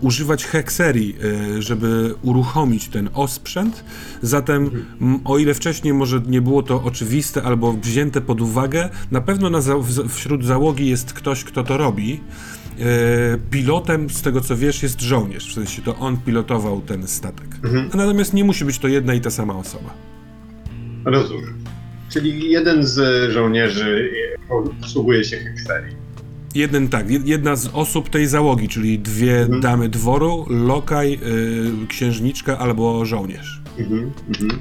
[0.00, 1.16] używać hekserii,
[1.58, 3.84] żeby uruchomić ten osprzęt.
[4.22, 4.70] Zatem,
[5.24, 9.60] o ile wcześniej może nie było to oczywiste albo wzięte pod uwagę, na pewno na
[9.60, 9.74] za
[10.08, 12.20] wśród załogi jest ktoś, kto to robi.
[12.80, 15.50] E, pilotem, z tego co wiesz, jest żołnierz.
[15.50, 17.48] W sensie to on pilotował ten statek.
[17.64, 17.90] Mhm.
[17.94, 19.94] Natomiast nie musi być to jedna i ta sama osoba.
[21.04, 21.54] Rozumiem.
[22.08, 24.10] Czyli jeden z żołnierzy
[24.80, 25.96] posługuje się hekserii.
[26.54, 29.60] Jeden tak, jedna z osób tej załogi, czyli dwie mhm.
[29.60, 33.62] damy dworu, lokaj, yy, księżniczka albo żołnierz.
[33.78, 34.60] Mhm, mhm.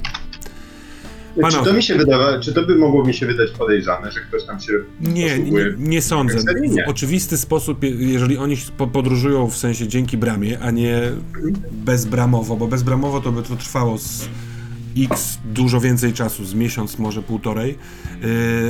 [1.36, 1.58] Panowie.
[1.58, 4.44] Czy to mi się wydawa, czy to by mogło mi się wydać podejrzane, że ktoś
[4.44, 6.38] tam się Nie, nie, nie sądzę.
[6.86, 8.58] W oczywisty sposób, jeżeli oni
[8.94, 11.02] podróżują w sensie dzięki bramie, a nie
[11.72, 14.28] bezbramowo, bo bezbramowo to by to trwało z
[14.98, 17.78] x dużo więcej czasu, z miesiąc, może półtorej,
[18.22, 18.28] yy,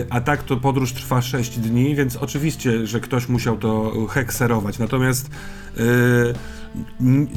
[0.10, 4.80] a tak to podróż trwa 6 dni, więc oczywiście, że ktoś musiał to hekserować.
[4.80, 5.30] Natomiast
[5.77, 5.84] yy,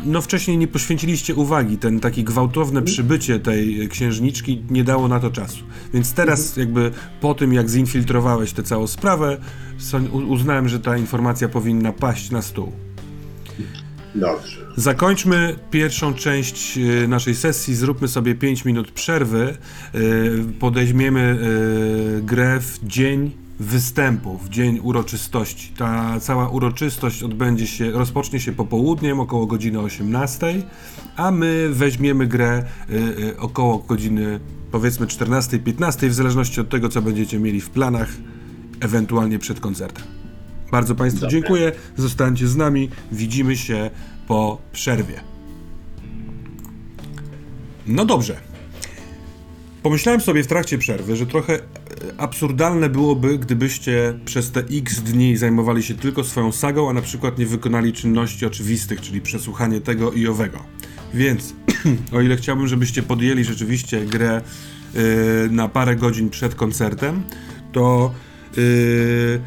[0.05, 2.85] no wcześniej nie poświęciliście uwagi, ten taki gwałtowne mhm.
[2.85, 5.65] przybycie tej księżniczki nie dało na to czasu.
[5.95, 6.67] Więc teraz mhm.
[6.67, 6.91] jakby
[7.21, 9.39] po tym, jak zinfiltrowałeś tę całą sprawę,
[10.29, 12.73] uznałem, że ta informacja powinna paść na stół.
[14.15, 14.57] Dobrze.
[14.77, 19.57] Zakończmy pierwszą część e, naszej sesji, zróbmy sobie 5 minut przerwy,
[19.95, 19.99] e,
[20.61, 21.21] podejmiemy
[22.19, 23.31] e, grę w dzień
[23.61, 25.73] występów, dzień uroczystości.
[25.77, 30.63] Ta cała uroczystość odbędzie się, rozpocznie się popołudniem około godziny 18,
[31.17, 32.65] a my weźmiemy grę
[33.39, 38.09] około godziny powiedzmy 14-15, w zależności od tego, co będziecie mieli w planach,
[38.81, 40.24] ewentualnie przed koncertem.
[40.75, 41.33] Bardzo Państwu Dobre.
[41.41, 43.91] dziękuję, zostańcie z nami, widzimy się
[44.29, 45.21] po przerwie.
[47.87, 48.37] No dobrze.
[49.83, 51.59] Pomyślałem sobie w trakcie przerwy, że trochę
[52.19, 57.39] absurdalne byłoby, gdybyście przez te x dni zajmowali się tylko swoją sagą, a na przykład
[57.39, 60.59] nie wykonali czynności oczywistych, czyli przesłuchanie tego i owego.
[61.15, 61.55] Więc,
[62.17, 64.43] o ile chciałbym, żebyście podjęli rzeczywiście grę
[64.95, 65.01] yy,
[65.51, 67.23] na parę godzin przed koncertem,
[67.73, 68.15] to
[68.57, 69.41] yy,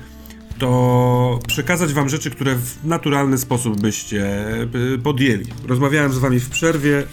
[0.60, 4.48] to przekazać wam rzeczy, które w naturalny sposób byście
[4.96, 5.46] y, podjęli.
[5.68, 7.06] Rozmawiałem z wami w przerwie, y,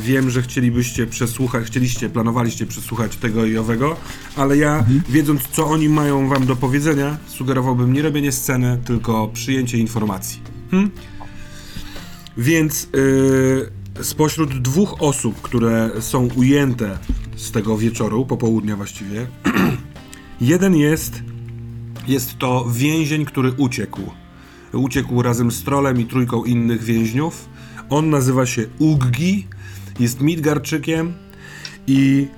[0.00, 3.96] wiem, że chcielibyście przesłuchać, chcieliście, planowaliście przesłuchać tego i owego,
[4.36, 5.02] ale ja, mhm.
[5.08, 10.40] wiedząc co oni mają wam do powiedzenia, sugerowałbym nie robienie sceny, tylko przyjęcie informacji.
[10.70, 10.90] Hm?
[12.36, 12.88] Więc
[13.96, 16.98] yy, spośród dwóch osób, które są ujęte
[17.36, 19.26] z tego wieczoru, popołudnia właściwie,
[20.40, 21.31] jeden jest
[22.08, 24.00] jest to więzień, który uciekł.
[24.72, 27.48] Uciekł razem z trolem i trójką innych więźniów.
[27.90, 29.46] On nazywa się Uggi,
[30.00, 31.12] jest Midgarczykiem
[31.86, 32.28] i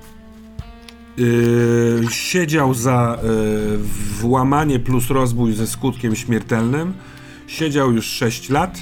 [1.17, 3.77] Yy, siedział za yy,
[4.19, 6.93] włamanie plus rozbój ze skutkiem śmiertelnym.
[7.47, 8.81] Siedział już 6 lat.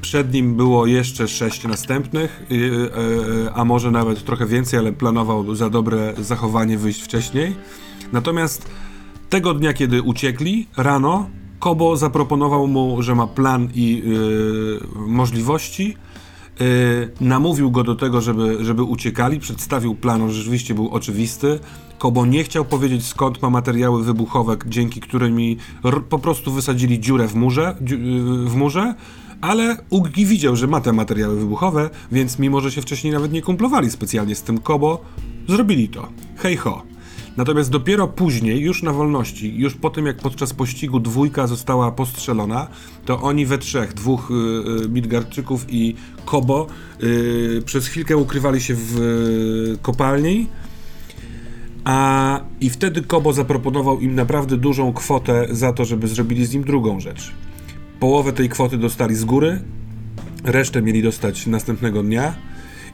[0.00, 2.90] Przed nim było jeszcze 6 następnych, yy,
[3.54, 7.56] a może nawet trochę więcej, ale planował za dobre zachowanie wyjść wcześniej.
[8.12, 8.70] Natomiast
[9.32, 11.28] tego dnia, kiedy uciekli, rano,
[11.58, 15.96] Kobo zaproponował mu, że ma plan i yy, możliwości.
[16.60, 16.66] Yy,
[17.20, 21.58] namówił go do tego, żeby, żeby uciekali, przedstawił plan, on rzeczywiście był oczywisty.
[21.98, 25.56] Kobo nie chciał powiedzieć skąd ma materiały wybuchowe, dzięki którymi
[26.08, 28.94] po prostu wysadzili dziurę w murze, yy, w murze
[29.40, 33.42] ale Uggi widział, że ma te materiały wybuchowe, więc mimo, że się wcześniej nawet nie
[33.42, 35.04] kumplowali specjalnie z tym Kobo,
[35.48, 36.08] zrobili to.
[36.36, 36.91] Hej ho.
[37.36, 42.68] Natomiast dopiero później, już na wolności, już po tym jak podczas pościgu dwójka została postrzelona,
[43.04, 44.34] to oni we trzech, dwóch y,
[44.84, 45.94] y, Midgardczyków i
[46.24, 46.66] Kobo,
[47.02, 50.48] y, przez chwilkę ukrywali się w y, kopalni.
[51.84, 56.64] A i wtedy Kobo zaproponował im naprawdę dużą kwotę za to, żeby zrobili z nim
[56.64, 57.32] drugą rzecz.
[58.00, 59.60] Połowę tej kwoty dostali z góry,
[60.44, 62.34] resztę mieli dostać następnego dnia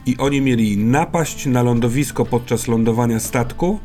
[0.05, 3.79] i oni mieli napaść na lądowisko podczas lądowania statku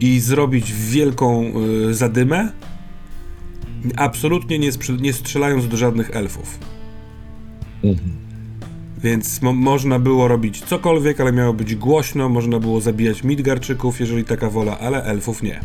[0.00, 1.52] i zrobić wielką
[1.88, 2.52] y, zadymę,
[3.96, 4.70] absolutnie nie,
[5.00, 6.58] nie strzelając do żadnych elfów.
[7.84, 8.26] Mhm.
[9.02, 14.24] Więc mo można było robić cokolwiek, ale miało być głośno, można było zabijać Midgarczyków, jeżeli
[14.24, 15.60] taka wola, ale elfów nie.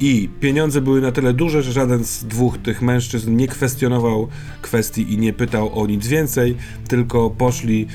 [0.00, 4.28] I pieniądze były na tyle duże, że żaden z dwóch tych mężczyzn nie kwestionował
[4.62, 6.56] kwestii i nie pytał o nic więcej,
[6.88, 7.86] tylko poszli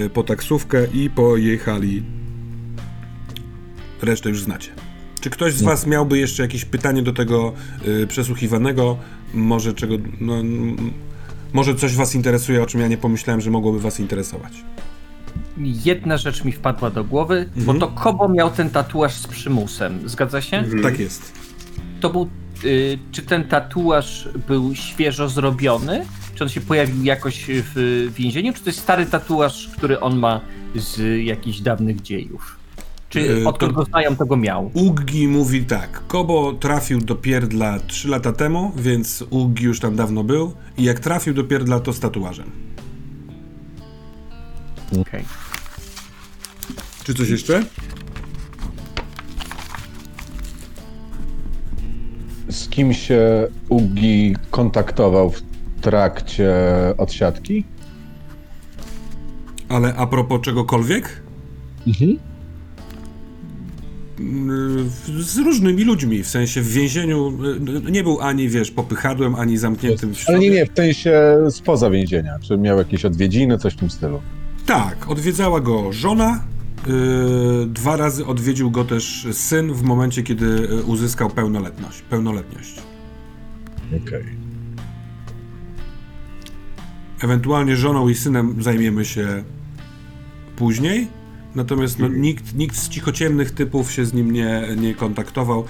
[0.00, 2.02] yy, po taksówkę i pojechali.
[4.02, 4.70] Resztę już znacie.
[5.20, 7.52] Czy ktoś z Was miałby jeszcze jakieś pytanie do tego
[7.86, 8.96] yy, przesłuchiwanego?
[9.34, 9.94] Może czego.
[10.20, 10.34] No,
[11.52, 14.52] może coś Was interesuje, o czym ja nie pomyślałem, że mogłoby Was interesować.
[15.84, 17.78] Jedna rzecz mi wpadła do głowy, bo Mhm.
[17.80, 20.08] to Kobo miał ten tatuaż z przymusem.
[20.08, 20.56] Zgadza się?
[20.56, 20.82] Mhm.
[20.82, 21.32] Tak jest.
[22.00, 22.28] To był.
[22.64, 26.04] Y, czy ten tatuaż był świeżo zrobiony?
[26.34, 28.52] Czy on się pojawił jakoś w więzieniu?
[28.52, 30.40] Czy to jest stary tatuaż, który on ma
[30.76, 32.56] z jakichś dawnych dziejów?
[33.12, 34.70] Czy Y, odkąd to- go znają, to go miał?
[34.74, 36.02] Uggi mówi tak.
[36.06, 40.52] Kobo trafił do pierdla 3 lata temu, więc Uggi już tam dawno był.
[40.78, 42.50] I jak trafił do pierdla, to z tatuażem.
[45.00, 45.24] Okej.
[47.04, 47.64] Czy coś jeszcze?
[52.48, 55.42] Z kim się Ugi kontaktował w
[55.80, 56.50] trakcie
[56.98, 57.64] odsiadki?
[59.68, 61.22] Ale a propos czegokolwiek?
[61.86, 62.18] Mhm.
[64.20, 64.90] Mm,
[65.20, 67.38] Z różnymi ludźmi, w sensie w więzieniu
[67.86, 71.12] y, nie był ani, wiesz, popychadłem, ani zamkniętym w Ale nie, nie, w sensie
[71.50, 72.38] spoza więzienia.
[72.40, 74.20] Czy miał jakieś odwiedziny, coś w tym stylu?
[74.66, 76.44] Tak, odwiedzała go żona.
[76.88, 82.02] y, dwa razy odwiedził go też syn w momencie, kiedy y, uzyskał pełnoletność.
[82.02, 82.74] pełnoletność.
[84.06, 84.24] Okej.
[87.22, 89.44] Ewentualnie żoną i synem zajmiemy się
[90.56, 91.08] później.
[91.54, 95.64] Natomiast no, nikt, nikt z cichociemnych typów się z nim nie, nie kontaktował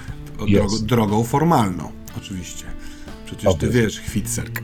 [0.48, 2.64] drogo, drogą formalną, oczywiście.
[3.26, 4.62] Przecież ty wiesz, Chwitserk.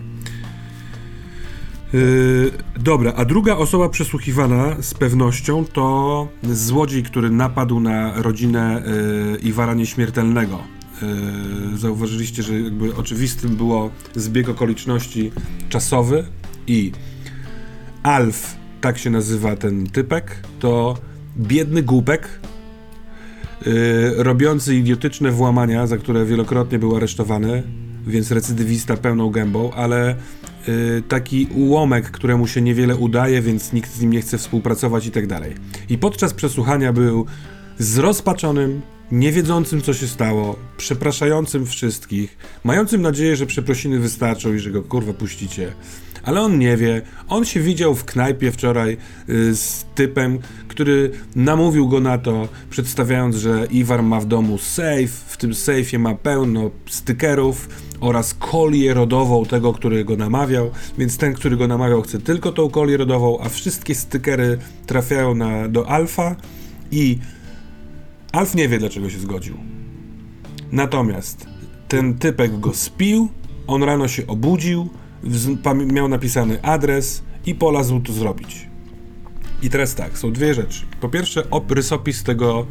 [1.93, 2.51] Yy,
[2.81, 8.83] dobra, a druga osoba przesłuchiwana z pewnością to złodziej, który napadł na rodzinę
[9.33, 10.59] yy, Iwara Nieśmiertelnego.
[11.73, 15.33] Yy, zauważyliście, że jakby oczywistym było zbieg okoliczności
[15.69, 16.25] czasowy
[16.67, 16.93] i
[18.03, 20.99] Alf, tak się nazywa ten typek, to
[21.39, 22.29] biedny głupek,
[23.67, 23.73] yy,
[24.17, 27.63] robiący idiotyczne włamania, za które wielokrotnie był aresztowany,
[28.07, 30.17] więc recydywista pełną gębą, ale
[30.67, 35.11] yy, taki ułomek, któremu się niewiele udaje, więc nikt z nim nie chce współpracować i
[35.11, 35.55] tak dalej.
[35.89, 37.27] I podczas przesłuchania był
[37.79, 38.83] zrozpaczonym,
[39.13, 44.83] nie wiedzącym co się stało, przepraszającym wszystkich, mającym nadzieję, że przeprosiny wystarczą i że go
[44.83, 45.73] kurwa puścicie.
[46.29, 47.03] Ale on nie wie.
[47.29, 48.97] On się widział w knajpie wczoraj
[49.29, 50.39] y, z typem,
[50.69, 55.99] który namówił go na to, przedstawiając, że Iwar ma w domu safe, w tym sejfie
[55.99, 57.69] ma pełno stykerów
[58.01, 62.71] oraz kolię rodową tego, który go namawiał, więc ten, który go namawiał chce tylko tą
[62.71, 66.37] kolię rodową, a wszystkie stykery trafiają na, do Alfa
[66.91, 67.19] i
[68.33, 69.57] Alf nie wie, dlaczego się zgodził.
[70.73, 71.47] Natomiast
[71.89, 73.29] ten typek go spił,
[73.67, 74.89] on rano się obudził,
[75.93, 78.69] miał napisany adres i polazł to zrobić.
[79.63, 80.85] I teraz tak, są dwie rzeczy.
[81.01, 82.67] Po pierwsze, op- rysopis tego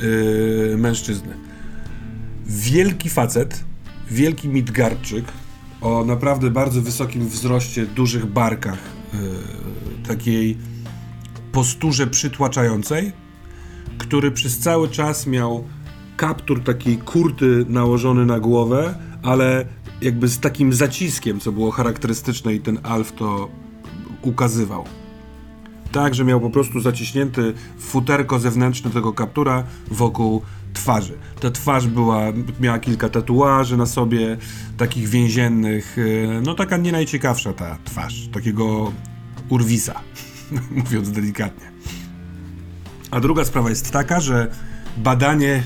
[0.00, 1.34] yy, mężczyzny.
[2.46, 3.64] Wielki facet,
[4.10, 5.24] wielki Midgardczyk,
[5.80, 8.78] o naprawdę bardzo wysokim wzroście, dużych barkach,
[9.12, 9.18] yy,
[10.08, 10.56] takiej
[11.52, 13.12] posturze przytłaczającej,
[13.98, 15.64] który przez cały czas miał
[16.16, 19.66] kaptur takiej kurty nałożony na głowę, ale
[20.02, 23.48] jakby z takim zaciskiem, co było charakterystyczne i ten Alf to
[24.22, 24.84] ukazywał.
[25.92, 31.18] Tak, że miał po prostu zaciśnięty futerko zewnętrzne tego kaptura wokół twarzy.
[31.40, 32.22] Ta twarz była,
[32.60, 34.36] miała kilka tatuaży na sobie,
[34.76, 38.92] takich więziennych, e, no taka nie najciekawsza ta twarz, takiego
[39.48, 40.00] urwisa,
[40.84, 41.70] mówiąc delikatnie.
[43.10, 44.50] A druga sprawa jest taka, że
[44.96, 45.62] badanie.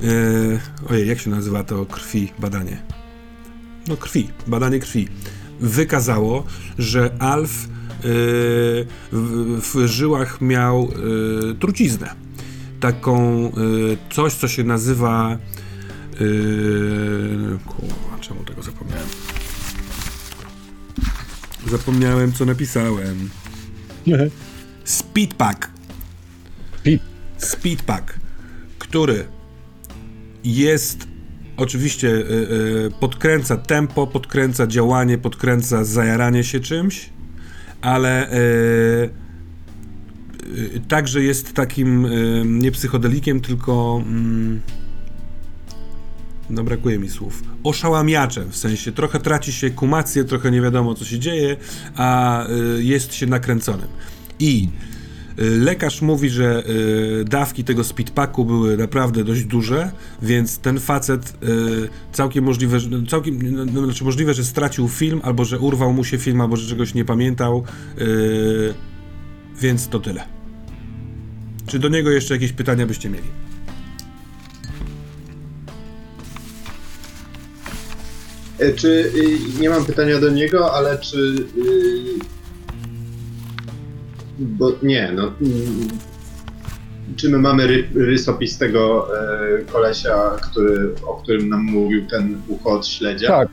[0.00, 0.60] yy,
[0.90, 2.93] ojej, jak się nazywa to krwi badanie?
[3.88, 5.08] No, krwi, badanie krwi.
[5.60, 6.44] Wykazało,
[6.78, 7.68] że Alf yy,
[9.12, 12.14] w, w żyłach miał yy, truciznę.
[12.80, 15.38] Taką yy, coś, co się nazywa.
[16.20, 19.08] Yy, kurwa, czemu tego zapomniałem?
[21.70, 23.30] Zapomniałem, co napisałem.
[24.84, 25.70] Speedpack.
[27.38, 28.14] Speedpack,
[28.78, 29.26] który
[30.44, 31.13] jest
[31.56, 37.10] oczywiście y, y, podkręca tempo, podkręca działanie, podkręca zajaranie się czymś,
[37.80, 39.10] ale y,
[40.88, 42.06] także jest takim
[42.60, 44.60] nie psychodelikiem, tylko mm,
[46.50, 51.04] no brakuje mi słów, oszałamiaczem, w sensie trochę traci się kumację, trochę nie wiadomo co
[51.04, 51.56] się dzieje,
[51.96, 52.46] a
[52.78, 53.88] jest się nakręconym.
[54.38, 54.68] I
[55.36, 56.62] lekarz mówi, że
[57.20, 59.90] y, dawki tego speedpacku były naprawdę dość duże,
[60.22, 62.78] więc ten facet y, całkiem możliwe,
[63.08, 66.56] całkiem, no, no, znaczy możliwe, że stracił film, albo że urwał mu się film, albo
[66.56, 67.64] że czegoś nie pamiętał,
[67.98, 68.74] y,
[69.60, 70.24] więc to tyle.
[71.66, 73.28] Czy do niego jeszcze jakieś pytania byście mieli?
[78.58, 79.12] E, Czy
[79.60, 81.34] nie mam pytania do niego, ale czy.
[84.38, 85.32] Bo nie, no.
[87.16, 89.08] Czy my mamy ry, rysopis tego
[89.58, 93.28] e, kolesia, który, o którym nam mówił ten ucho od śledzia?
[93.28, 93.48] Tak,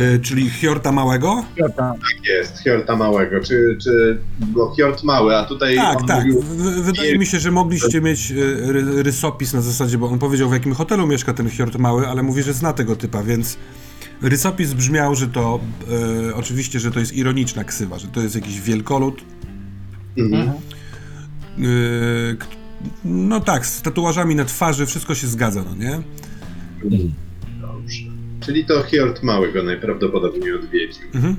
[0.00, 1.44] Y, czyli Hjorta Małego?
[1.56, 1.74] Jota.
[1.94, 3.40] Tak jest, Hjorta Małego.
[3.40, 6.24] Czy, czy bo Hjort Mały, a tutaj Tak, on tak.
[6.26, 6.42] mówił.
[6.42, 10.52] W- Wydaje mi się, że mogliście mieć ry, rysopis na zasadzie, bo on powiedział w
[10.52, 13.56] jakim hotelu mieszka ten Hjort Mały, ale mówi, że zna tego typa, więc
[14.22, 15.60] rysopis brzmiał, że to
[16.30, 19.20] y, oczywiście, że to jest ironiczna ksywa, że to jest jakiś wielkolud.
[20.18, 20.50] Mhm.
[22.38, 22.46] K-
[23.04, 26.00] no tak, z tatuażami na twarzy wszystko się zgadza, no nie?
[27.60, 28.02] Dobrze.
[28.40, 31.02] Czyli to Hjort Mały go najprawdopodobniej odwiedził.
[31.14, 31.36] Mhm.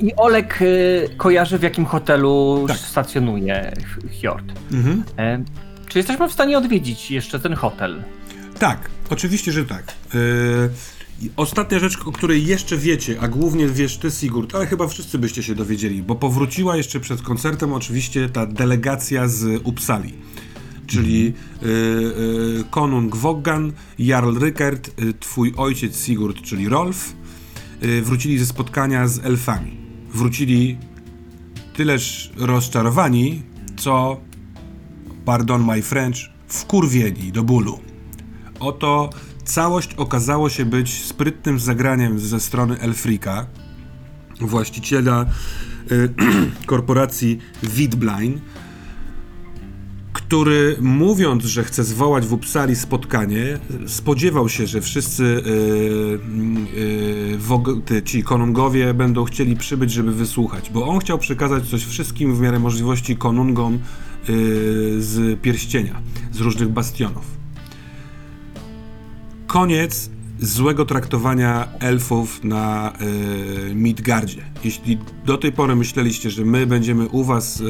[0.00, 2.76] E, I Olek y, kojarzy w jakim hotelu Tak.
[2.78, 4.44] stacjonuje H- Hjord.
[4.72, 5.02] Mhm.
[5.18, 5.44] E,
[5.88, 8.02] czy jesteśmy w stanie odwiedzić jeszcze ten hotel?
[8.58, 9.84] Tak, oczywiście, że tak.
[11.22, 15.18] I ostatnia rzecz, o której jeszcze wiecie, a głównie wiesz ty, Sigurd, ale chyba wszyscy
[15.18, 20.14] byście się dowiedzieli, bo powróciła jeszcze przed koncertem oczywiście ta delegacja z Uppsali.
[20.86, 21.32] Czyli yy,
[21.62, 27.12] yy, konung Woggan, Jarl Rykert, yy, twój ojciec Sigurd, czyli Rolf,
[27.82, 29.76] yy, wrócili ze spotkania z elfami.
[30.14, 30.78] Wrócili
[31.74, 33.42] tyleż rozczarowani,
[33.76, 34.20] co,
[35.24, 36.16] pardon my French,
[36.48, 37.78] wkurwieni do bólu.
[38.60, 39.10] Oto
[39.44, 43.46] całość okazało się być sprytnym zagraniem ze strony Elfrika,
[44.40, 45.26] właściciela
[45.92, 46.14] y,
[46.66, 48.40] korporacji Widbline,
[50.12, 55.40] który mówiąc, że chce zwołać w Uppsali spotkanie, spodziewał się, że wszyscy y,
[57.74, 62.36] y, ty, ci konungowie będą chcieli przybyć, żeby wysłuchać, bo on chciał przekazać coś wszystkim
[62.36, 63.78] w miarę możliwości konungom y,
[65.02, 66.02] z pierścienia,
[66.32, 67.41] z różnych bastionów
[69.52, 70.10] koniec
[70.40, 72.92] złego traktowania elfów na
[73.70, 74.42] y, Midgardzie.
[74.64, 77.64] Jeśli do tej pory myśleliście, że my będziemy u was y,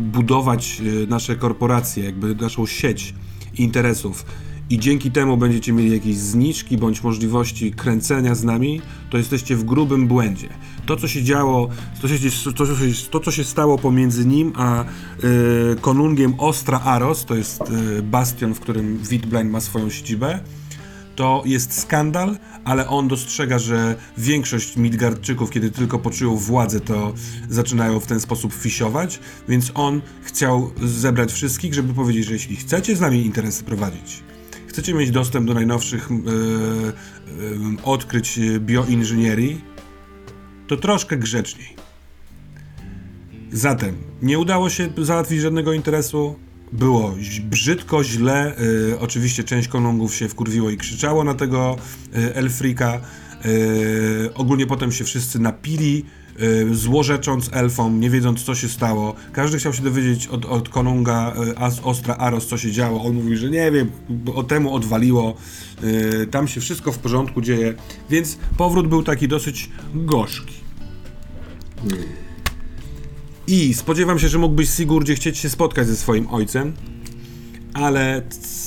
[0.00, 3.14] budować y, nasze korporacje, jakby naszą sieć
[3.58, 4.26] interesów
[4.70, 8.80] i dzięki temu będziecie mieli jakieś zniżki bądź możliwości kręcenia z nami,
[9.10, 10.48] to jesteście w grubym błędzie.
[10.86, 11.68] To, co się działo,
[12.02, 12.66] to, się, to,
[13.10, 14.84] to, co się stało pomiędzy nim a
[15.80, 17.62] konungiem Ostra Aros, to jest
[18.02, 20.40] bastion, w którym Wittblain ma swoją siedzibę,
[21.16, 27.14] to jest skandal, ale on dostrzega, że większość Midgardczyków, kiedy tylko poczują władzę, to
[27.48, 32.96] zaczynają w ten sposób fisiować, więc on chciał zebrać wszystkich, żeby powiedzieć, że jeśli chcecie
[32.96, 34.22] z nami interesy prowadzić,
[34.66, 39.64] chcecie mieć dostęp do najnowszych e, e, odkryć bioinżynierii,
[40.66, 41.76] to troszkę grzeczniej.
[43.52, 46.38] Zatem nie udało się załatwić żadnego interesu.
[46.72, 48.54] Było brzydko, źle.
[48.92, 51.76] y, oczywiście część konungów się wkurwiło i krzyczało na tego
[52.16, 53.00] y, Elfrika.
[53.46, 56.04] Y, ogólnie potem się wszyscy napili,
[56.42, 59.14] y, złorzecząc elfom, nie wiedząc co się stało.
[59.32, 63.04] Każdy chciał się dowiedzieć od, od konunga As, Ostra Aros, co się działo.
[63.04, 63.90] On mówi, że nie wiem,
[64.34, 65.36] o temu odwaliło.
[66.30, 67.74] Tam się wszystko w porządku dzieje.
[68.10, 70.54] Więc powrót był taki dosyć gorzki.
[73.46, 76.72] I spodziewam się, że mógłbyś Sigurdzie chcieć się spotkać ze swoim ojcem,
[77.74, 78.22] ale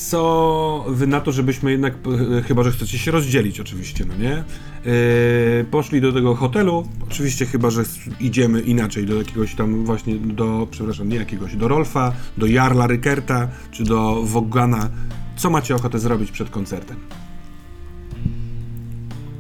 [0.10, 1.94] co wy na to, żebyśmy jednak,
[2.38, 4.44] e, chyba że chcecie się rozdzielić oczywiście, no nie?
[4.86, 7.84] Yy, poszli do tego hotelu, oczywiście chyba, że
[8.20, 13.50] idziemy inaczej, do jakiegoś tam właśnie, do, przepraszam, nie jakiegoś, do Rolfa, do Jarla Rykerta,
[13.72, 14.90] czy do Woggana.
[15.36, 16.98] Co macie ochotę zrobić przed koncertem?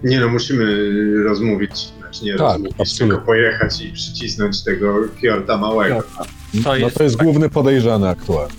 [0.03, 0.93] Nie no, musimy
[1.23, 1.71] rozmówić,
[2.07, 3.07] znaczy nie Tak, rozmówić, absolutnie.
[3.07, 6.03] tylko pojechać i przycisnąć tego Hjorta Małego.
[6.17, 6.25] To
[6.65, 8.53] no jest, to jest główny podejrzany aktualnie.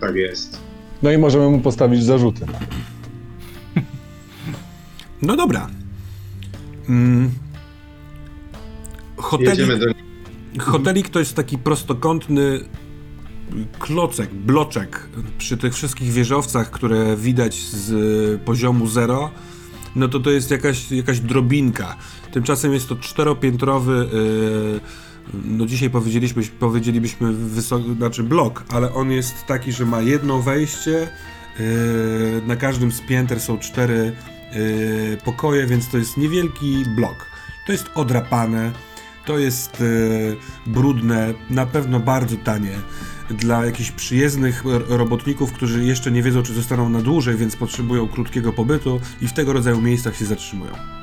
[0.00, 0.58] Tak jest.
[1.02, 2.46] No i możemy mu postawić zarzuty.
[5.22, 5.68] No dobra.
[6.88, 7.30] Mm.
[9.16, 9.86] Hotelik, Jedziemy do
[10.58, 12.60] hotelik to jest taki prostokątny
[13.78, 15.08] klocek, bloczek
[15.38, 19.30] przy tych wszystkich wieżowcach, które widać z poziomu zero.
[19.96, 21.96] No to to jest jakaś, jakaś drobinka.
[22.32, 24.80] Tymczasem jest to czteropiętrowy, yy,
[25.44, 31.08] no dzisiaj powiedzieliśmy, powiedzielibyśmy wysoki, znaczy blok, ale on jest taki, że ma jedno wejście,
[31.58, 34.12] Yy, na każdym z pięter są cztery
[34.52, 37.26] yy, pokoje, więc to jest niewielki blok.
[37.66, 38.72] To jest odrapane,
[39.26, 40.36] to jest yy,
[40.66, 42.76] brudne, na pewno bardzo tanie.
[43.30, 48.52] Dla jakichś przyjezdnych robotników, którzy jeszcze nie wiedzą, czy zostaną na dłużej, więc potrzebują krótkiego
[48.52, 50.99] pobytu i w tego rodzaju miejscach się zatrzymują.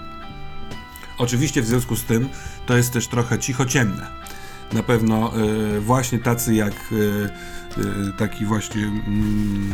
[1.18, 2.30] Oczywiście w związku z tym
[2.66, 4.08] to jest też trochę cicho ciemne.
[4.74, 5.34] Na pewno
[5.76, 9.72] y, właśnie tacy jak y, y, taki właśnie mm,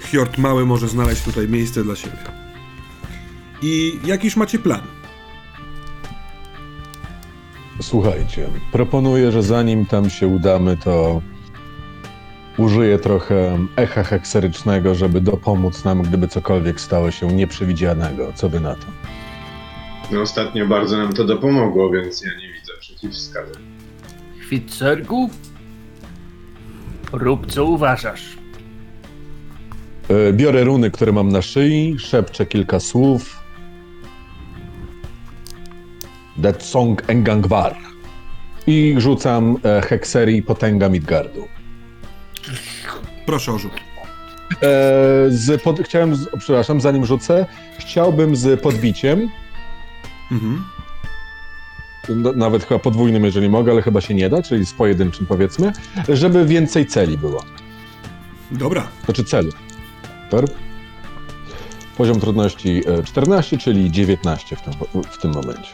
[0.00, 2.18] Hjort Mały może znaleźć tutaj miejsce dla siebie.
[3.62, 4.80] I jakiś macie plan?
[7.82, 11.22] Słuchajcie, proponuję, że zanim tam się udamy, to
[12.58, 18.32] użyję trochę echa hekserycznego, żeby dopomóc nam, gdyby cokolwiek stało się nieprzewidzianego.
[18.34, 18.86] Co wy na to?
[20.12, 23.62] No ostatnio bardzo nam to dopomogło, więc ja nie widzę przeciwwskazań.
[24.40, 25.30] Chwitcergu?
[27.12, 28.36] Rób co uważasz.
[30.08, 33.40] E, Biorę runy, które mam na szyi, szepczę kilka słów.
[36.42, 37.76] That song Engangvar.
[38.66, 41.48] I rzucam e, hekserii potęga Midgardu.
[43.26, 43.72] Proszę o rzut.
[43.72, 43.76] E,
[45.28, 47.46] z pod, chciałem, z, przepraszam, zanim rzucę,
[47.78, 49.28] chciałbym z podbiciem,
[50.32, 50.64] Mhm.
[52.08, 55.72] no, nawet chyba podwójnym, jeżeli mogę, ale chyba się nie da, czyli z pojedynczym powiedzmy,
[56.08, 57.44] żeby więcej celi było.
[58.50, 58.88] Dobra.
[59.04, 59.52] Znaczy celu.
[60.30, 60.44] Super.
[61.96, 64.72] Poziom trudności e, 14, czyli 19 w tym,
[65.10, 65.72] w tym momencie.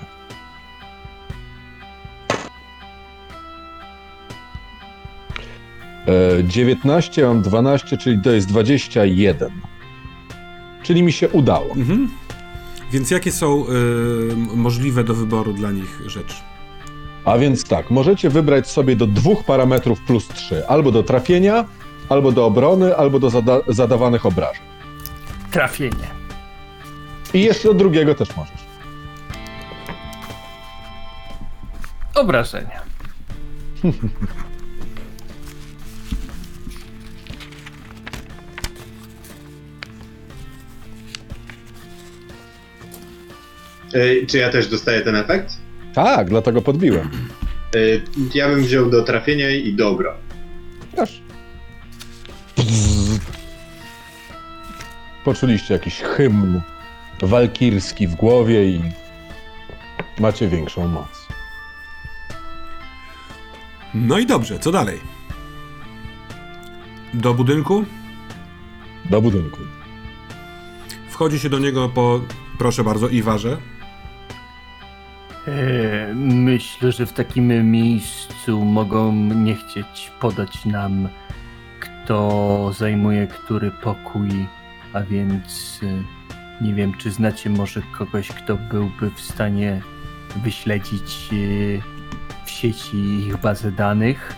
[6.06, 9.50] E, 19, mam 12, czyli to jest 21.
[10.82, 11.74] Czyli mi się udało.
[11.74, 12.08] Mhm.
[12.92, 16.36] Więc jakie są y, możliwe do wyboru dla nich rzeczy?
[17.24, 20.68] A więc tak, możecie wybrać sobie do dwóch parametrów plus 3.
[20.68, 21.64] Albo do trafienia,
[22.08, 24.62] albo do obrony, albo do zada zadawanych obrażeń.
[25.50, 26.16] Trafienie.
[27.34, 28.66] I jeszcze do drugiego też możesz.
[32.14, 32.82] Obrażenia.
[43.92, 45.52] E, czy ja też dostaję ten efekt?
[45.94, 47.10] Tak, dlatego podbiłem.
[47.74, 47.78] E,
[48.34, 50.14] ja bym wziął do trafienia i dobra.
[50.98, 51.20] Aż.
[55.24, 56.60] Poczuliście jakiś hymn
[57.22, 58.82] walkirski w głowie i
[60.18, 61.26] macie większą moc.
[63.94, 65.00] No i dobrze, co dalej?
[67.14, 67.84] Do budynku?
[69.10, 69.58] Do budynku.
[71.10, 72.20] Wchodzi się do niego po,
[72.58, 73.56] proszę bardzo, Iwarze.
[75.46, 81.08] E, Myślę, że w takim miejscu mogą nie chcieć podać nam,
[81.80, 84.28] kto zajmuje który pokój,
[84.92, 89.80] a więc e, nie wiem, czy znacie może kogoś, kto byłby w stanie
[90.44, 91.36] wyśledzić e,
[92.44, 94.34] w sieci ich bazę danych,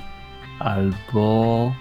[0.59, 1.72] albo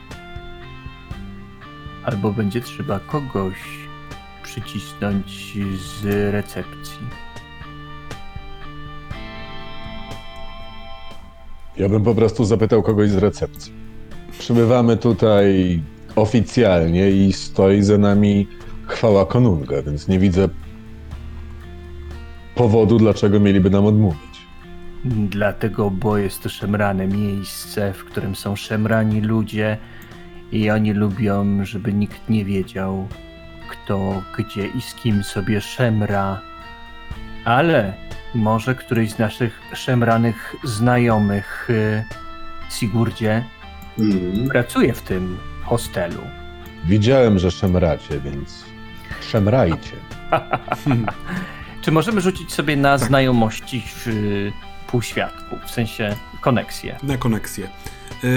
[2.03, 3.57] albo będzie trzeba kogoś
[4.43, 7.26] przycisnąć z recepcji.
[11.79, 13.73] Ja bym po prostu zapytał kogoś z recepcji.
[14.39, 15.79] Przybywamy tutaj
[16.15, 18.47] oficjalnie i stoi za nami
[18.87, 20.49] chwała konunga, więc nie widzę
[22.55, 24.47] powodu, dlaczego mieliby nam odmówić.
[25.05, 29.77] Dlatego, bo jest to szemrane miejsce, w którym są szemrani ludzie
[30.51, 33.07] i oni lubią, żeby nikt nie wiedział,
[33.69, 36.41] kto, gdzie i z kim sobie szemra.
[37.47, 37.93] Ale
[38.35, 42.03] może któryś z naszych szemranych znajomych, y,
[42.71, 43.43] Sigurdzie,
[43.99, 44.49] Mhm.
[44.49, 46.21] pracuje w tym hostelu.
[46.85, 48.65] Widziałem, że szemracie, więc
[49.31, 49.91] szemrajcie.
[51.81, 54.51] Czy możemy rzucić sobie na znajomości y,
[54.87, 56.97] półświadków, w sensie koneksję?
[57.03, 57.67] na koneksję.
[58.23, 58.29] Yy,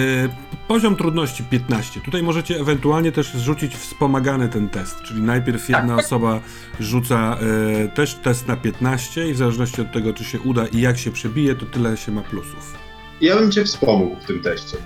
[0.69, 2.01] poziom trudności 15.
[2.01, 6.41] Tutaj możecie ewentualnie też zrzucić wspomagany ten test, czyli najpierw jedna osoba
[6.81, 7.39] rzuca
[7.79, 10.99] yy, też test na 15 i w zależności od tego, czy się uda i jak
[10.99, 12.75] się przebije, to tyle się ma plusów.
[13.21, 14.77] Ja bym cię wspomógł w tym teście.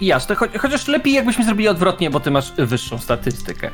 [0.00, 3.70] Jasne, cho chociaż lepiej jakbyśmy zrobili odwrotnie, bo ty masz wyższą statystykę.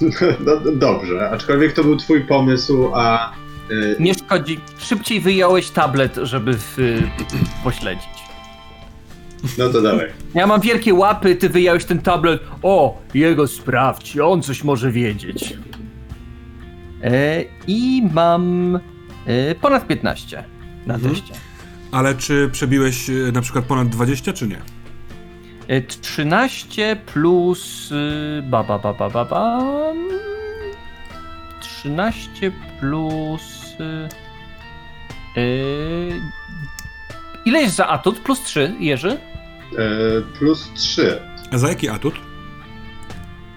[0.46, 3.32] No, dobrze, aczkolwiek to był twój pomysł, a
[3.70, 4.60] y, Nie szkodzi.
[4.78, 7.02] Szybciej wyjąłeś tablet, żeby w, y,
[7.64, 8.17] pośledzić.
[9.58, 10.06] No to dawaj.
[10.34, 12.40] Ja mam wielkie łapy, ty wyjąłeś ten tablet.
[12.62, 15.56] O, jego sprawdź, on coś może wiedzieć.
[17.02, 18.74] E, I mam
[19.26, 20.44] e, ponad 15
[20.86, 21.14] na Mhm.
[21.14, 21.34] teście.
[21.92, 24.58] Ale czy przebiłeś yy, na przykład ponad 20, czy nie?
[25.68, 27.92] E, 13 plus.
[27.92, 29.58] y, Ba, ba, ba, ba, ba, ba.
[31.60, 33.42] 13 plus.
[33.80, 36.20] y, y,
[37.44, 38.18] Ile jest za atut?
[38.20, 39.10] Plus 3, Jerzy?
[39.10, 39.18] E,
[40.38, 41.18] plus 3.
[41.52, 42.14] A za jaki atut?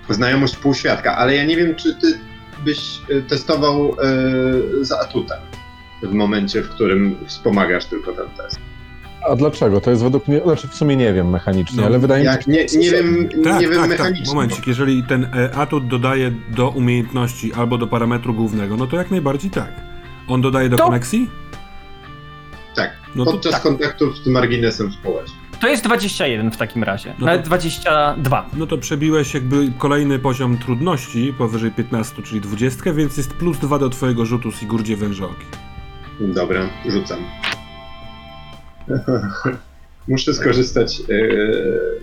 [0.10, 2.20] Znajomość półświadka, ale ja nie wiem, czy ty
[2.66, 3.96] byś e, testował
[4.82, 5.40] e, za atutem
[6.04, 8.60] w momencie, w którym wspomagasz tylko ten test.
[9.30, 9.82] A dlaczego?
[9.82, 12.42] To jest według mnie, znaczy w sumie nie wiem mechanicznie, No, ale wydaje mi się,
[12.42, 13.90] że nie, nie wiem, Tak, nie wiem tak, tak.
[13.90, 14.34] mechanicznie.
[14.36, 19.52] Momencik, jeżeli ten atut dodaje do umiejętności albo do parametru głównego, no to jak najbardziej
[19.52, 19.72] tak.
[20.28, 21.30] On dodaje do To- koneksji?
[22.76, 23.62] Tak, No to podczas tak.
[23.62, 25.42] kontaktów z marginesem społecznym.
[25.62, 27.10] To jest 21 w takim razie.
[27.10, 28.50] No to- Nawet 22.
[28.54, 33.80] No to przebiłeś jakby kolejny poziom trudności powyżej 15, czyli 20, więc jest plus 2
[33.80, 35.46] do twojego rzutu Sigurdzie Wężoki.
[36.20, 37.20] Dobra, rzucam.
[40.08, 42.02] Muszę skorzystać, yy,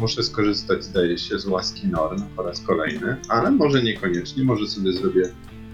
[0.00, 4.92] muszę skorzystać, zdaje się, z łaski Norn po raz kolejny, ale może niekoniecznie, może sobie
[4.92, 5.22] zrobię,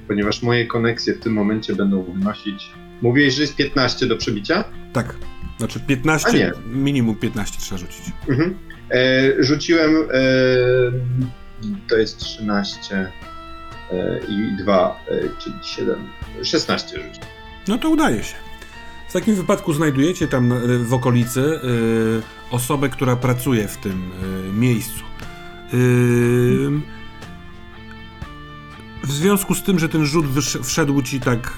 [0.08, 2.70] ponieważ moje koneksje w tym momencie będą wynosić.
[3.02, 4.64] Mówiłeś, że jest 15 do przebicia?
[4.92, 5.16] Tak.
[5.58, 6.52] Znaczy A 15, nie.
[6.66, 8.02] minimum 15 trzeba rzucić.
[8.28, 8.58] Mhm.
[8.90, 10.06] E, rzuciłem, e,
[11.88, 12.80] to jest 13
[13.92, 16.08] e, i 2, e, czyli 7,
[16.42, 17.28] 16 rzuciłem.
[17.68, 18.34] No to udaje się.
[19.08, 21.60] W takim wypadku znajdujecie tam na- w okolicy y,
[22.50, 24.10] osobę, która pracuje w tym
[24.54, 25.04] miejscu.
[29.04, 31.52] W związku z tym, że ten rzut wysz- wszedł ci tak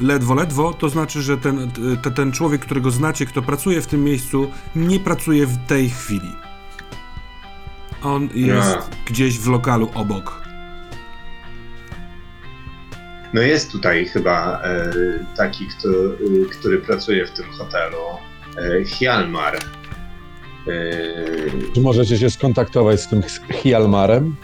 [0.00, 1.70] ledwo, ledwo, to znaczy, że ten,
[2.02, 6.32] t- ten człowiek, którego znacie, kto pracuje w tym miejscu, nie pracuje w tej chwili.
[8.02, 8.82] On jest A.
[9.06, 10.42] gdzieś w lokalu obok.
[13.34, 14.90] No jest tutaj chyba e,
[15.36, 17.96] taki, kto, e, który pracuje w tym hotelu,
[18.56, 19.56] e, Hjalmar.
[19.56, 19.60] E,
[21.74, 23.22] czy możecie się skontaktować z tym
[23.52, 24.36] Hialmarem?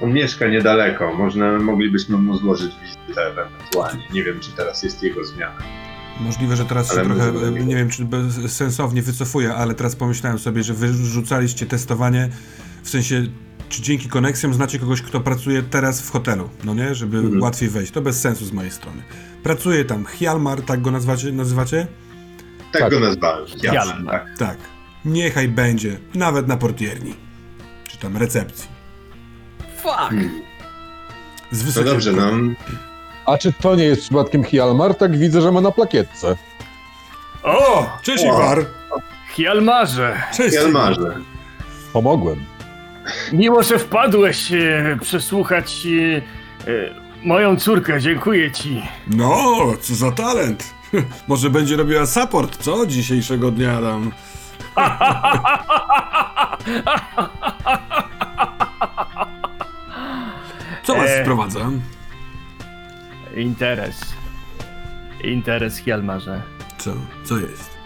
[0.00, 4.02] On mieszka niedaleko, można, moglibyśmy mu złożyć wizytę ewentualnie.
[4.12, 5.58] Nie wiem, czy teraz jest jego zmiana.
[6.20, 8.06] Możliwe, że teraz się Ale trochę, może- e, nie wiem, czy
[8.48, 12.28] sensownie wycofuję, ale teraz pomyślałem sobie, że wyrzucaliście testowanie,
[12.82, 13.22] w sensie,
[13.68, 17.42] czy dzięki koneksjom znacie kogoś, kto pracuje teraz w hotelu, no nie, żeby Mhm.
[17.42, 17.92] łatwiej wejść.
[17.92, 19.02] To bez sensu z mojej strony.
[19.42, 21.86] Pracuje tam Hjalmar, tak go nazwacie, nazywacie?
[22.72, 22.90] Tak, Tak.
[22.90, 23.46] go nazwałem.
[23.46, 23.86] Hjalmar.
[23.86, 24.14] Hjalmar.
[24.20, 24.38] Tak.
[24.38, 24.58] Tak.
[25.04, 27.14] Niechaj będzie, nawet na portierni.
[27.88, 28.77] Czy tam recepcji.
[29.82, 30.12] Fuck!
[31.50, 31.90] Z No wysokiego...
[31.90, 32.30] dobrze, no.
[33.26, 34.94] A czy to nie jest przypadkiem Hialmar?
[34.94, 36.36] Tak widzę, że ma na plakietce.
[37.42, 37.90] O!
[38.02, 38.26] Cześć O.
[38.26, 38.66] Iwar!
[39.34, 40.22] Hjalmarze!
[40.36, 40.56] Cześć!
[40.56, 41.14] Hjalmarze.
[41.92, 42.44] Pomogłem.
[43.32, 46.16] Miło, że wpadłeś e, przesłuchać e,
[46.70, 46.94] e,
[47.24, 48.00] moją córkę.
[48.00, 48.82] Dziękuję ci.
[49.06, 50.74] No, co za talent!
[51.28, 52.86] Może będzie robiła support, co?
[52.86, 54.12] Dzisiejszego dnia tam.
[60.88, 61.22] Co was E.
[61.22, 61.70] sprowadza?
[63.36, 64.14] Interes.
[65.24, 66.42] Interes, Hjalmarze.
[66.78, 66.94] Co?
[67.24, 67.78] Co jest?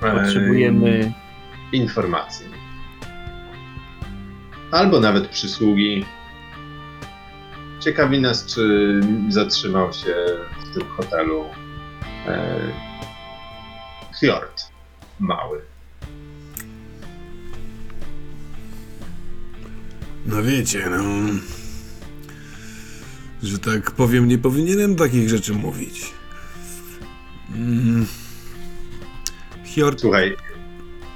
[0.00, 1.12] Potrzebujemy...
[1.72, 2.46] informacji.
[4.70, 6.04] Albo nawet przysługi.
[7.80, 10.14] Ciekawi nas, czy zatrzymał się
[10.60, 11.44] w tym hotelu
[12.26, 12.56] e,
[14.20, 14.62] Fjord
[15.20, 15.69] mały.
[20.26, 21.02] No wiecie, no...
[23.42, 26.12] Że tak powiem, nie powinienem takich rzeczy mówić.
[27.54, 28.06] Mm.
[29.74, 30.00] Hjord...
[30.00, 30.36] Słuchaj,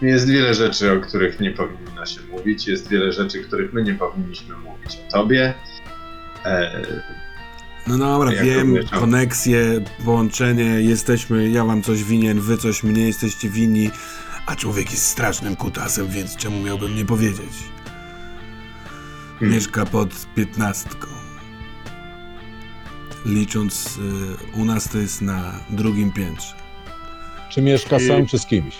[0.02, 2.66] jest wiele rzeczy, o których nie powinno się mówić.
[2.66, 5.55] Jest wiele rzeczy, których my nie powinniśmy mówić o tobie.
[6.44, 6.82] E,
[7.86, 13.48] No dobra, Jak wiem, koneksje, połączenie, jesteśmy, ja wam coś winien, wy coś mnie jesteście
[13.48, 13.90] winni,
[14.47, 17.73] a człowiek jest strasznym kutasem, więc czemu miałbym nie powiedzieć?
[19.39, 19.55] Hmm.
[19.55, 21.06] Mieszka pod piętnastką.
[23.27, 23.98] Licząc,
[24.55, 26.55] y, u nas to jest na drugim piętrze.
[27.51, 28.74] Czy mieszka I- sam, czy z kimś?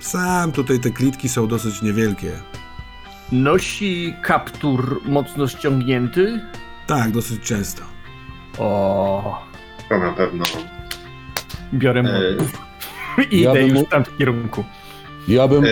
[0.00, 2.32] Sam tutaj te klitki są dosyć niewielkie.
[3.32, 6.40] Nosi kaptur mocno ściągnięty.
[6.86, 7.82] Tak, dosyć często.
[8.58, 9.42] O,
[9.88, 10.44] to na pewno.
[11.74, 12.48] biorę E, mu.
[13.30, 14.64] I ja idę bym już mu- w kierunku.
[15.28, 15.68] Ja bym e,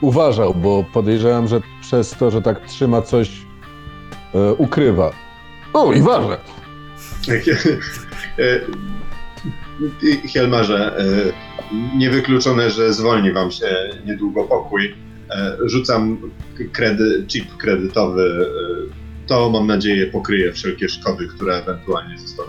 [0.00, 3.30] uważał, bo podejrzewam, że przez to, że tak trzyma coś,
[4.34, 5.12] e, ukrywa.
[5.72, 6.38] O, i ważę.
[8.38, 8.60] E,
[10.02, 11.32] i- Hjalmarze, e,
[11.96, 13.66] niewykluczone, że zwolni wam się
[14.06, 14.94] niedługo pokój.
[15.30, 16.18] E, Rzucam
[16.72, 18.46] kredy, chip kredytowy.
[18.86, 22.48] e, To mam nadzieję pokryje wszelkie szkody, które ewentualnie zostaną.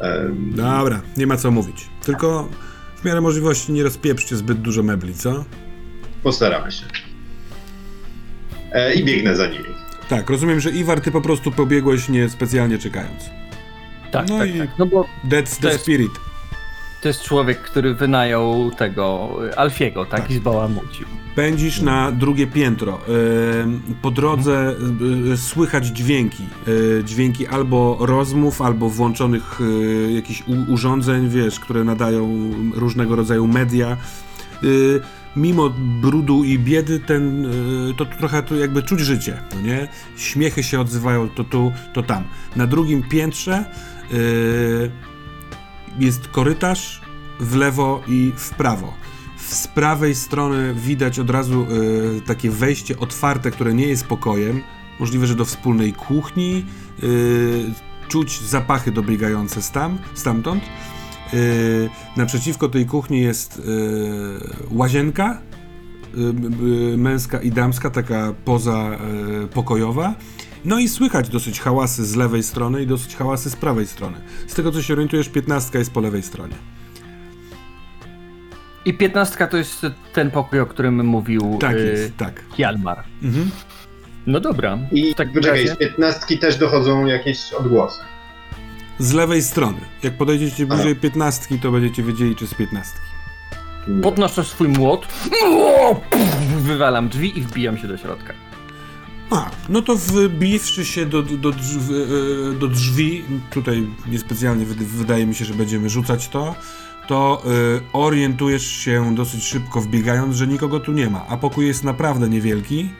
[0.00, 1.88] E, Dobra, nie ma co mówić.
[2.04, 2.48] Tylko
[2.96, 5.44] W miarę możliwości nie rozpieprzcie zbyt dużo mebli, co?
[6.22, 6.84] Postaramy się.
[8.72, 9.64] E, I biegnę za nimi.
[10.16, 13.30] Tak, rozumiem, że Iwar, ty po prostu pobiegłeś nie specjalnie czekając.
[14.10, 14.68] Tak, No tak, i- tak.
[14.78, 16.12] No bo That's the jest- spirit.
[17.02, 20.20] to jest człowiek, który wynajął tego y, Alfiego, tak?
[20.20, 20.30] Tak.
[20.30, 21.06] I zbałamucił.
[21.34, 22.98] Pędzisz na drugie piętro.
[23.62, 24.74] Ym, Po drodze
[25.32, 26.42] y, słychać dźwięki.
[26.68, 33.96] Y, Dźwięki albo rozmów, albo włączonych y, jakichś urządzeń, wiesz, które nadają różnego rodzaju media.
[35.36, 37.46] Mimo brudu i biedy, ten,
[37.90, 39.88] y, to trochę tu jakby czuć życie, no nie?
[40.16, 42.24] Śmiechy się odzywają to tu, to tam.
[42.56, 43.64] Na drugim piętrze
[44.12, 44.90] y,
[45.98, 47.00] jest korytarz
[47.40, 48.94] w lewo i w prawo.
[49.36, 51.66] Z prawej strony widać od razu
[52.16, 54.60] y, takie wejście otwarte, które nie jest pokojem.
[55.00, 56.64] Możliwe, że do wspólnej kuchni.
[58.08, 60.62] Czuć zapachy dobiegające stam, stamtąd.
[61.34, 63.62] Y, naprzeciwko tej kuchni jest y,
[64.70, 65.40] łazienka
[66.14, 66.20] y,
[66.94, 68.98] y, męska i damska, taka poza
[69.44, 70.14] y, pokojowa.
[70.64, 74.16] No i słychać dosyć hałasy z lewej strony i dosyć hałasy z prawej strony.
[74.46, 76.54] Z tego co się orientujesz, piętnastka jest po lewej stronie.
[78.84, 82.44] I piętnastka to jest ten pokój, o którym mówił Tak jest, tak.
[82.56, 83.04] Hjalmar.
[83.22, 83.50] Mhm.
[84.26, 84.78] No dobra.
[84.92, 85.74] I w takim poczekaj, razie...
[85.74, 88.00] z piętnastki też dochodzą jakieś odgłosy.
[88.98, 89.78] Z lewej strony.
[90.02, 93.00] Jak podejdziecie bliżej piętnastki, to będziecie wiedzieli, czy z piętnastki.
[94.02, 95.08] Podnoszę swój młot,
[96.58, 98.32] wywalam drzwi i wbijam się do środka.
[99.30, 105.26] A, no to wbiwszy się do, do, drzwi, e, do drzwi, tutaj niespecjalnie wyda- wydaje
[105.26, 106.54] mi się, że będziemy rzucać to,
[107.08, 107.48] to e,
[107.92, 112.90] orientujesz się dosyć szybko wbiegając, że nikogo tu nie ma, a pokój jest naprawdę niewielki.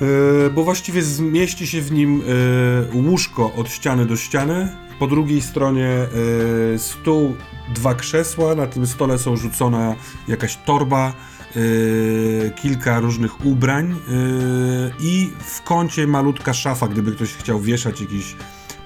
[0.00, 4.68] E, bo właściwie zmieści się w nim e, łóżko od ściany do ściany.
[4.98, 6.08] Po drugiej stronie e,
[6.78, 7.36] stół,
[7.74, 8.54] dwa krzesła.
[8.54, 9.94] Na tym stole są rzucona
[10.28, 11.12] jakaś torba,
[12.62, 13.96] kilka różnych ubrań
[15.00, 18.36] i w kącie malutka szafa, gdyby ktoś chciał wieszać jakiś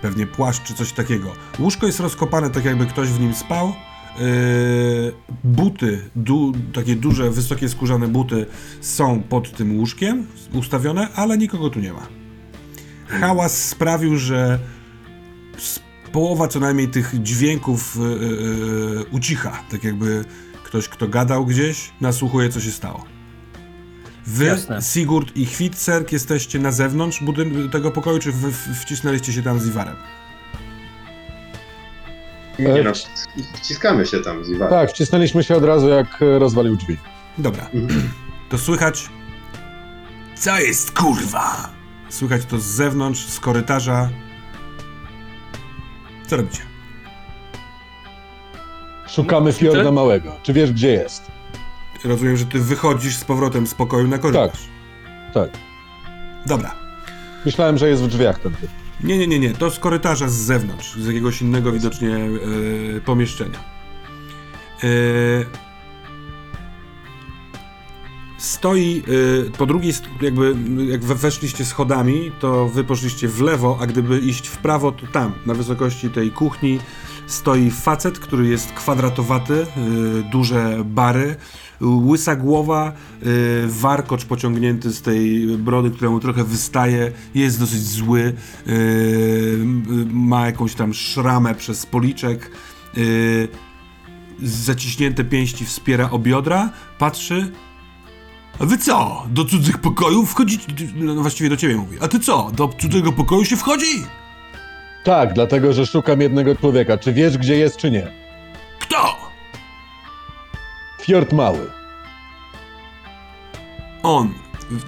[0.02, 1.32] pewnie płaszcz czy coś takiego.
[1.58, 3.72] Łóżko jest rozkopane tak jakby ktoś w nim spał.
[4.20, 5.12] Yy,
[5.44, 8.46] buty, du, takie duże, wysokie skórzane buty
[8.80, 12.06] są pod tym łóżkiem ustawione, ale nikogo tu nie ma.
[13.08, 14.58] Hałas sprawił, że
[16.12, 18.26] połowa co najmniej tych dźwięków yy,
[18.96, 19.62] yy, ucicha.
[19.70, 20.24] Tak jakby
[20.64, 23.04] ktoś, kto gadał gdzieś, nasłuchuje, co się stało.
[24.26, 24.82] Wy, Jasne.
[24.82, 29.66] Sigurd i Hvitserk jesteście na zewnątrz budyn- tego pokoju, czy w- wcisnęliście się tam z
[29.66, 29.96] Iwarem?
[32.58, 32.92] Nie no,
[33.54, 34.70] wciskamy się tam z Iwanem.
[34.70, 36.96] Tak, wcisnęliśmy się od razu, jak e, rozwalił drzwi.
[37.38, 37.66] Dobra.
[37.74, 38.10] Mhm.
[38.50, 39.08] To słychać.
[40.34, 41.70] Co jest kurwa?
[42.08, 44.08] Słychać to z zewnątrz, z korytarza.
[46.26, 46.62] Co robicie?
[49.08, 50.36] Szukamy Fjorda Małego.
[50.42, 51.30] Czy wiesz, gdzie jest?
[52.04, 54.68] Rozumiem, że ty wychodzisz z powrotem z pokoju na korytarz.
[55.34, 55.50] Tak.
[56.46, 56.74] Dobra.
[57.44, 58.70] Myślałem, że jest w drzwiach ten typ.
[59.04, 59.50] Nie, nie, nie, nie.
[59.52, 63.58] To z korytarza z zewnątrz, z jakiegoś innego widocznie e, pomieszczenia.
[64.84, 64.88] E,
[68.38, 69.02] stoi
[69.46, 74.18] e, po drugiej, jakby jak we- weszliście schodami, to wy poszliście w lewo, a gdyby
[74.18, 76.78] iść w prawo, to tam, na wysokości tej kuchni,
[77.26, 79.66] stoi facet, który jest kwadratowaty, e,
[80.32, 81.36] duże bary,
[81.80, 83.26] łysa głowa, e,
[83.66, 88.32] warkocz pociągnięty z tej brody, która mu trochę wystaje, jest dosyć zły,
[88.66, 92.50] m- ma jakąś tam szramę przez policzek,
[94.42, 97.52] zaciśnięte pięści wspiera o biodra, patrzy.
[98.58, 99.26] A wy co?
[99.30, 100.66] Do cudzych pokojów wchodzicie?
[100.94, 101.96] No właściwie do ciebie mówi.
[102.00, 102.50] A ty co?
[102.56, 104.04] Do cudzego pokoju się wchodzi?
[105.04, 106.98] Tak, dlatego, że szukam jednego człowieka.
[106.98, 108.06] Czy wiesz, gdzie jest, czy nie?
[108.78, 109.16] Kto?
[111.00, 111.70] Fjord Mały.
[114.02, 114.34] On.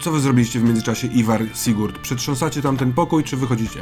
[0.01, 1.99] Co wy zrobiliście w międzyczasie, Iwar, Sigurd?
[1.99, 3.81] Przetrząsacie tam ten pokój, czy wychodzicie?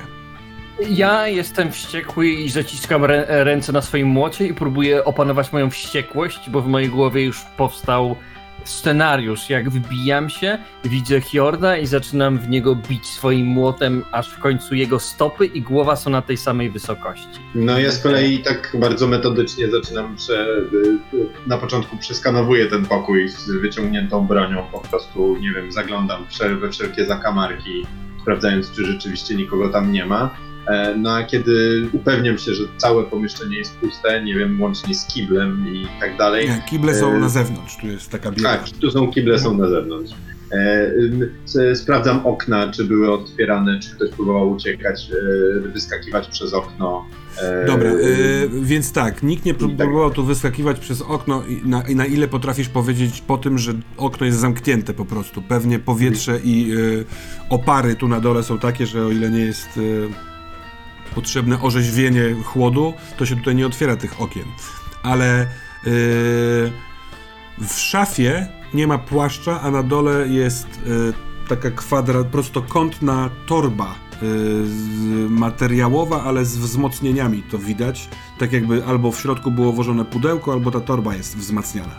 [0.89, 6.51] Ja jestem wściekły i zaciskam rę- ręce na swoim młocie i próbuję opanować moją wściekłość,
[6.51, 8.17] bo w mojej głowie już powstał
[8.65, 9.51] scenariusz.
[9.51, 14.75] Jak wybijam się, widzę Hjorda i zaczynam w niego bić swoim młotem, aż w końcu
[14.75, 17.41] jego stopy i głowa są na tej samej wysokości.
[17.55, 20.47] No ja z kolei tak bardzo metodycznie zaczynam, prze,
[21.47, 26.27] na początku przeskanowuję ten pokój z wyciągniętą bronią, po prostu, nie wiem, zaglądam
[26.61, 27.87] we wszelkie zakamarki,
[28.23, 30.31] sprawdzając, czy rzeczywiście nikogo tam nie ma.
[30.69, 35.07] E, No a kiedy upewniam się, że całe pomieszczenie jest puste, nie wiem, łącznie z
[35.07, 38.49] kiblem i tak dalej, Nie, kible są E, na zewnątrz, tu jest taka biega.
[38.57, 40.13] tak, tu są kible, są na zewnątrz.
[40.53, 45.07] E, sprawdzam okna, czy były otwierane, czy ktoś próbował uciekać,
[45.73, 47.05] wyskakiwać przez okno.
[47.67, 49.77] Dobra, y, więc tak, nikt nie tak.
[49.77, 53.73] próbował tu wyskakiwać przez okno i na, i na ile potrafisz powiedzieć po tym, że
[53.97, 55.43] okno jest zamknięte po prostu.
[55.43, 57.05] Pewnie powietrze i y,
[57.51, 60.09] opary tu na dole są takie, że o ile nie jest y,
[61.15, 64.45] potrzebne orzeźwienie chłodu, to się tutaj nie otwiera tych okien.
[65.03, 65.47] Ale y,
[67.59, 74.17] w szafie nie ma płaszcza, a na dole jest y, taka kwadrat, prostokątna torba y,
[74.67, 78.09] z- materiałowa, ale z wzmocnieniami to widać.
[78.39, 81.95] Tak jakby albo w środku było włożone pudełko, albo ta torba jest wzmacniana.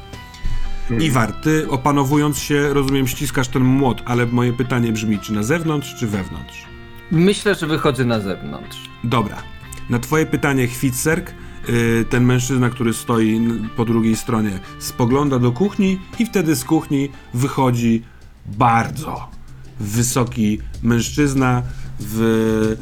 [0.90, 1.06] Hmm.
[1.08, 5.96] Iwar, ty opanowując się, rozumiem, ściskasz ten młot, ale moje pytanie brzmi, czy na zewnątrz,
[6.00, 6.66] czy wewnątrz?
[7.12, 8.78] Myślę, że wychodzę na zewnątrz.
[9.04, 9.38] Dobra.
[9.90, 11.34] Na twoje pytanie, Chwitserk,
[11.70, 13.42] y, ten mężczyzna, który stoi
[13.76, 18.04] po drugiej stronie, spogląda do kuchni i wtedy z kuchni wychodzi
[18.46, 19.28] bardzo
[19.80, 21.64] wysoki mężczyzna
[22.00, 22.78] w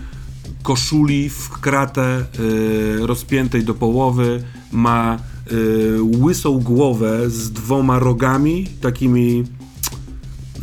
[0.64, 5.18] koszuli, w kratę y, rozpiętej do połowy, ma
[5.52, 9.44] y, łysą głowę z dwoma rogami, takimi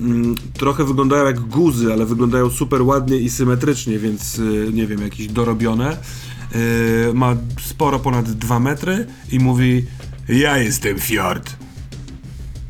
[0.00, 5.02] mm, trochę wyglądają jak guzy, ale wyglądają super ładnie i symetrycznie, więc y, nie wiem,
[5.02, 5.96] jakieś dorobione.
[7.10, 9.84] Y, ma sporo ponad 2 metry i mówi:
[10.28, 11.56] Ja jestem Fjord.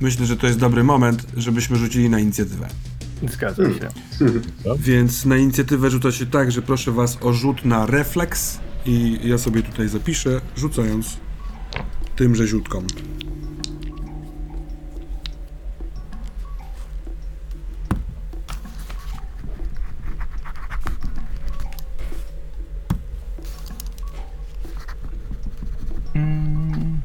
[0.00, 2.68] Myślę, że to jest dobry moment, żebyśmy rzucili na inicjatywę.
[3.28, 3.88] Zgadzam się.
[4.78, 9.38] Więc na inicjatywę rzuca się tak, że proszę was o rzut na refleks i ja
[9.38, 11.16] sobie tutaj zapiszę, rzucając
[12.16, 12.82] tymże rzutką.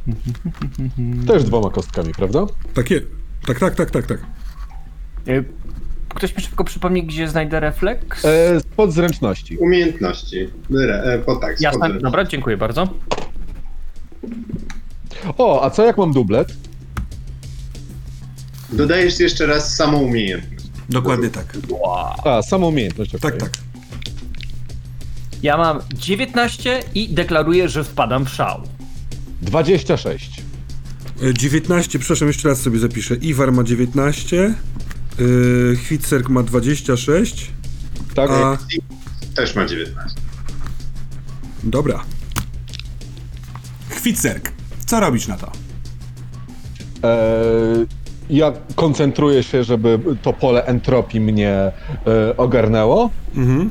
[1.28, 2.46] Też dwoma kostkami, prawda?
[2.74, 3.02] Takie,
[3.48, 4.20] tak, tak, tak, tak, tak.
[5.28, 5.44] Y,
[6.10, 8.26] Ktoś mi szybko przypomni, gdzie znajdę refleks?
[8.26, 9.58] E, pod zręczności.
[9.58, 10.50] Umiejętności.
[10.76, 12.02] Re, e, po tak, Jasne, spodem.
[12.02, 12.88] dobra, dziękuję bardzo.
[15.38, 16.54] O, a co jak mam dublet?
[18.74, 20.66] Dodajesz jeszcze raz samą umiejętność.
[20.90, 21.58] Dokładnie tak.
[22.26, 23.12] A, samą umiejętność.
[23.22, 23.50] Tak, tak.
[25.44, 28.62] Ja mam 19 i deklaruję, że wpadam w szał.
[29.46, 30.42] 26.
[31.22, 33.16] E, 19, przepraszam, jeszcze raz sobie zapiszę.
[33.16, 34.54] Iwar ma 19,
[35.20, 37.52] yy, Chwitserk ma 26,
[38.16, 38.32] Tak?
[38.32, 38.58] a...
[39.36, 40.22] Też ma 19.
[41.64, 42.04] Dobra.
[43.90, 44.52] Chwitserk,
[44.86, 45.52] co robisz na to?
[47.04, 47.86] E,
[48.30, 51.72] ja koncentruję się, żeby to pole entropii mnie e,
[52.38, 53.10] ogarnęło.
[53.36, 53.70] Mhm.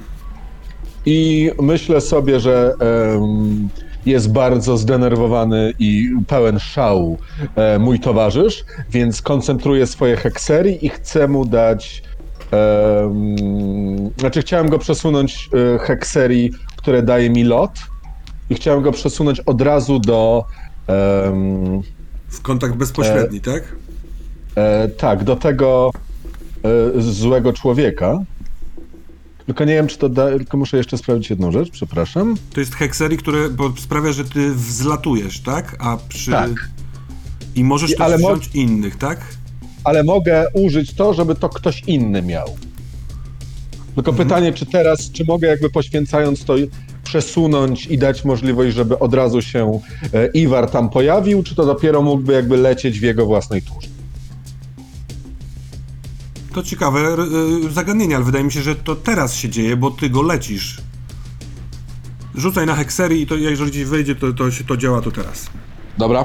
[1.06, 3.68] I myślę sobie, że em,
[4.06, 7.18] jest bardzo zdenerwowany i pełen szału
[7.56, 12.02] e, mój towarzysz, więc koncentruję swoje hekserii i chcę mu dać.
[12.50, 17.72] em, znaczy, chciałem go przesunąć e, hekserii, które daje mi lot,
[18.50, 20.44] i chciałem go przesunąć od razu do.
[20.86, 21.82] em,
[22.28, 23.76] W kontakt bezpośredni, tak?
[24.56, 25.90] E, tak, do tego
[26.96, 28.18] e, złego człowieka.
[29.46, 30.30] Tylko nie wiem, czy to da.
[30.30, 32.36] Tylko muszę jeszcze sprawdzić jedną rzecz, przepraszam.
[32.52, 35.76] To jest hekserii, które bo sprawia, że ty wzlatujesz, tak?
[35.78, 36.30] A przy...
[36.30, 36.50] Tak.
[37.54, 39.20] I możesz I- ale mo- wziąć innych, tak?
[39.84, 42.46] Ale mogę użyć to, żeby to ktoś inny miał.
[43.94, 46.54] Tylko pytanie, czy teraz, czy mogę jakby poświęcając to
[47.04, 49.80] przesunąć i dać możliwość, żeby od razu się
[50.14, 53.88] e, Iwar tam pojawił, czy to dopiero mógłby jakby lecieć w jego własnej turze?
[56.54, 57.16] To ciekawe
[57.66, 60.80] y, zagadnienie, ale wydaje mi się, że to teraz się dzieje, bo ty go lecisz.
[62.34, 65.46] Rzucaj na hekserii i to jeżeli gdzieś wejdzie, to, to się to działa to teraz.
[65.98, 66.24] Dobra.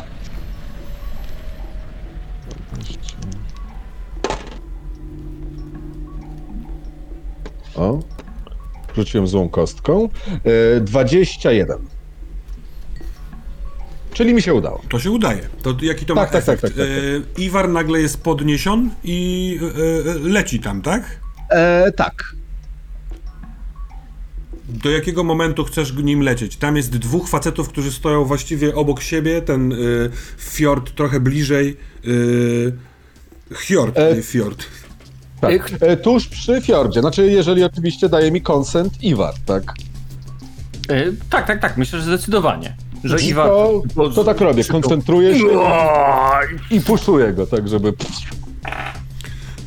[7.76, 8.00] O.
[8.96, 10.10] Rzuciłem złą kostką.
[10.78, 11.89] E, 21.
[14.20, 14.82] Czyli mi się udało.
[14.90, 15.42] To się udaje.
[15.62, 16.62] To jaki to Tak, ma tak, tak, efekt?
[16.62, 16.88] tak, tak,
[17.38, 21.04] E, Iwar nagle jest podniesiony i e, e, leci tam, tak?
[21.50, 22.36] E, tak.
[24.70, 26.56] Do jakiego momentu chcesz nim lecieć?
[26.58, 31.78] Tam jest dwóch facetów, którzy stoją właściwie obok siebie, ten y, fiord trochę bliżej.
[32.08, 32.74] Y,
[33.52, 34.66] Hjord, E, nie fiord.
[35.42, 35.72] tak.
[35.82, 37.00] E, tuż przy fiordzie.
[37.02, 39.64] Znaczy, jeżeli oczywiście daje mi konsent Iwar, tak?
[40.92, 42.76] Y, tak, tak, tak, myślę, że zdecydowanie.
[43.04, 43.50] Że Iwan...
[43.96, 44.64] to, to tak robię.
[44.64, 45.46] Koncentruję się
[46.72, 47.94] i puszuję go, tak żeby...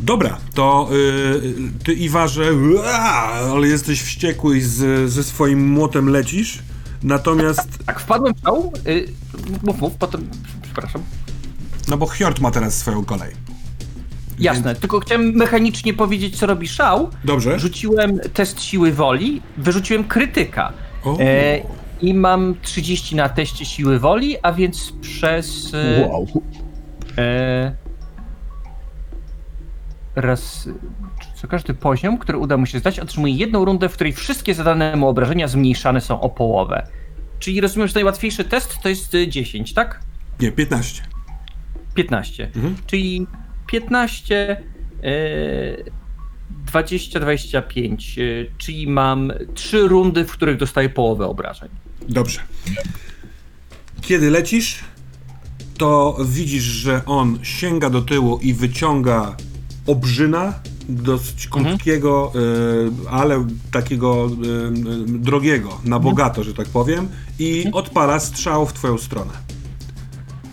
[0.01, 1.41] Dobra, to y,
[1.85, 2.45] ty Iwarze,
[3.53, 6.59] ale jesteś wściekły i z, ze swoim młotem lecisz.
[7.03, 8.73] Natomiast, Tak, wpadłem w szał.
[8.87, 9.09] Y,
[9.63, 10.29] mów, mów, potem...
[10.63, 11.03] Przepraszam.
[11.89, 13.31] no bo Hjord ma teraz swoją kolej.
[14.39, 17.11] Jasne, tylko chciałem mechanicznie powiedzieć, co robi szał.
[17.25, 17.59] Dobrze.
[17.59, 20.73] Rzuciłem test siły woli, wyrzuciłem krytyka.
[21.05, 21.61] O, E,
[22.03, 25.75] I mam 30 na teście siły woli, a więc przez.
[25.75, 26.27] E, Wow.
[27.19, 27.73] e,
[30.17, 30.69] raz.
[31.35, 34.97] Co każdy poziom, który uda mu się zdać, otrzymuje jedną rundę, w której wszystkie zadane
[34.97, 36.87] mu obrażenia zmniejszane są o połowę.
[37.39, 40.01] Czyli rozumiem, że najłatwiejszy test to jest e, 10, tak?
[40.41, 41.03] Nie, 15.
[41.95, 42.45] 15.
[42.57, 42.77] Mhm.
[42.87, 43.27] Czyli
[43.67, 44.63] 15,
[45.03, 45.93] e,
[46.67, 48.19] 20, 25.
[48.19, 48.23] e,
[48.59, 51.69] Czyli mam 3 rundy, w których dostaję połowę obrażeń.
[52.09, 52.41] Dobrze.
[54.01, 54.79] Kiedy lecisz,
[55.79, 59.37] to widzisz, że on sięga do tyłu i wyciąga
[59.87, 60.55] obrzyna
[60.89, 62.33] dosyć krótkiego,
[63.07, 67.09] y, ale takiego y, drogiego, na bogato, że tak powiem,
[67.39, 69.33] i odpala strzał w twoją stronę.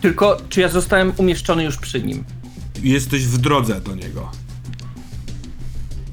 [0.02, 2.24] Tylko, czy ja zostałem umieszczony już przy nim?
[2.84, 4.32] Jesteś w drodze do niego.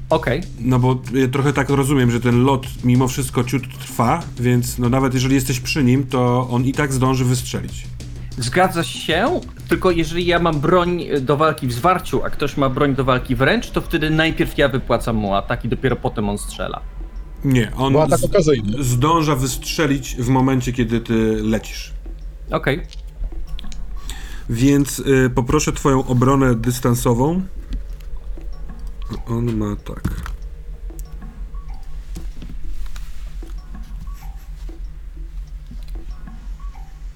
[0.09, 0.41] Okej.
[0.59, 4.89] No bo ja trochę tak rozumiem, że ten lot mimo wszystko ciut trwa, więc no
[4.89, 7.87] nawet jeżeli jesteś przy nim, to on i tak zdąży wystrzelić.
[8.37, 12.95] Zgadza się, tylko jeżeli ja mam broń do walki w zwarciu, a ktoś ma broń
[12.95, 16.81] do walki wręcz, to wtedy najpierw ja wypłacam mu atak i dopiero potem on strzela.
[17.45, 18.83] Nie, on tak okazyjny.
[18.83, 21.93] zdąża wystrzelić w momencie, kiedy ty lecisz.
[22.51, 22.81] Okej.
[24.49, 27.41] Więc y, poproszę twoją obronę dystansową.
[29.27, 30.31] On ma tak.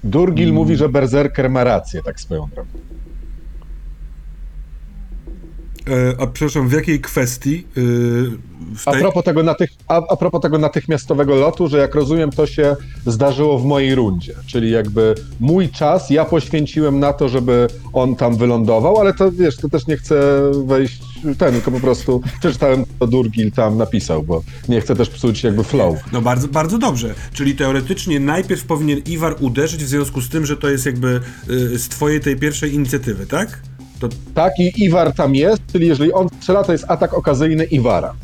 [0.04, 2.70] Durgil mówi, że Berserker ma rację, tak swoją drogą.
[5.88, 7.66] E, a przepraszam, w jakiej kwestii?
[7.76, 7.82] Y,
[8.76, 9.00] w A tej...
[9.00, 13.58] propos, tego natych, a, a propos tego natychmiastowego lotu, że jak rozumiem, to się zdarzyło
[13.58, 14.34] w mojej rundzie.
[14.46, 19.56] Czyli jakby mój czas ja poświęciłem na to, żeby on tam wylądował, ale to wiesz,
[19.56, 24.42] to też nie chcę wejść ten, tylko po prostu przeczytałem, co Durgil tam napisał, bo
[24.68, 25.98] nie chcę też psuć jakby flow.
[26.12, 27.14] No bardzo, bardzo dobrze.
[27.32, 31.20] Czyli teoretycznie najpierw powinien Iwar uderzyć w związku z tym, że to jest jakby
[31.50, 33.60] y, z twojej tej pierwszej inicjatywy, tak?
[34.00, 38.14] To Tak, i Iwar tam jest, czyli jeżeli on strzela, to jest atak okazyjny Iwara.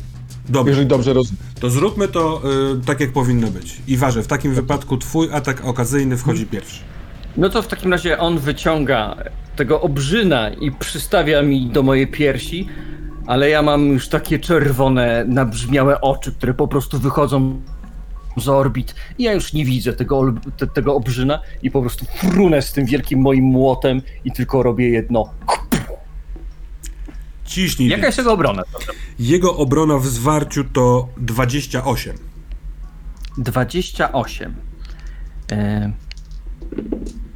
[0.49, 0.69] dobrze.
[0.69, 1.43] Jeżeli dobrze rozumiem.
[1.59, 2.41] To zróbmy to
[2.81, 3.81] y, tak, jak powinno być.
[3.87, 6.79] Iwarze, w takim wypadku twój atak okazyjny wchodzi pierwszy.
[7.37, 9.15] No to w takim razie on wyciąga
[9.59, 12.67] tego obrzyna i przystawia mi do mojej piersi,
[13.27, 17.61] ale ja mam już takie czerwone, nabrzmiałe oczy, które po prostu wychodzą
[18.37, 22.61] z orbit i ja już nie widzę tego, te, tego obrzyna i po prostu frunę
[22.61, 25.33] z tym wielkim moim młotem i tylko robię jedno.
[27.45, 27.89] Ciśnij.
[27.89, 28.07] Jaka więc.
[28.07, 28.63] jest jego obrona?
[28.73, 28.93] Dobra.
[29.19, 32.17] Jego obrona w zwarciu to 28.
[33.37, 34.55] 28.
[35.51, 35.91] E,
[36.71, 37.28] W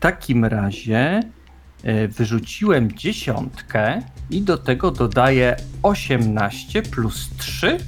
[0.00, 1.20] takim razie
[1.82, 7.78] e, wyrzuciłem dziesiątkę i do tego dodaję 18 plus 3,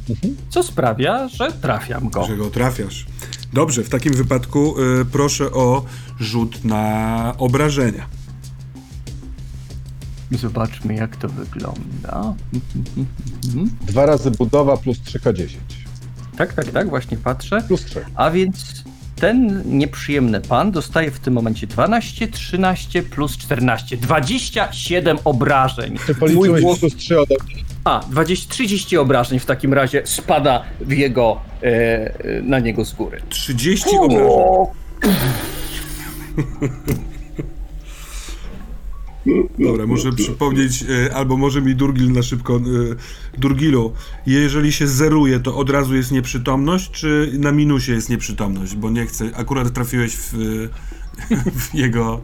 [0.48, 2.24] co sprawia, że trafiam go.
[2.24, 3.06] że go trafiasz.
[3.52, 5.84] Dobrze, w takim wypadku y, proszę o
[6.20, 8.06] rzut na obrażenia.
[10.30, 12.34] Zobaczmy, jak to wygląda.
[13.86, 15.56] Dwa razy budowa plus 3K10.
[16.36, 17.62] Tak, tak, tak, właśnie patrzę.
[17.68, 18.04] Plus 3.
[18.14, 18.84] A więc
[19.20, 23.96] ten nieprzyjemny pan dostaje w tym momencie 12, 13 plus 14.
[23.96, 25.98] 27 obrażeń.
[26.06, 27.54] Czy Mój policzyłeś głos- plus 3 ode mnie?
[27.84, 32.92] A, 20, 30 obrażeń w takim razie spada w jego, e, e, na niego z
[32.92, 33.20] góry.
[33.28, 34.30] 30 obrażeń.
[39.58, 42.56] Dobra, muszę przypomnieć, y, albo może mi Durgil na szybko.
[42.56, 43.92] y, Durgilu,
[44.26, 48.74] jeżeli się zeruje, to od razu jest nieprzytomność, czy na minusie jest nieprzytomność?
[48.74, 49.30] Bo nie chcę.
[49.36, 50.68] Akurat trafiłeś w, y,
[51.60, 52.20] w jego,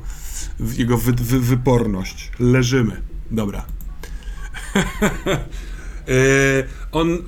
[0.60, 2.30] w jego wy, wy, wyporność.
[2.38, 3.02] Leżymy.
[3.30, 3.66] Dobra.
[6.08, 6.12] E,
[6.92, 7.18] On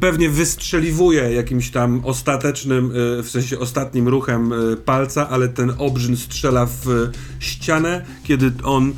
[0.00, 6.16] pewnie wystrzeliwuje jakimś tam ostatecznym, e, w sensie ostatnim ruchem e, palca, ale ten obrzyn
[6.16, 8.92] strzela w ścianę, kiedy on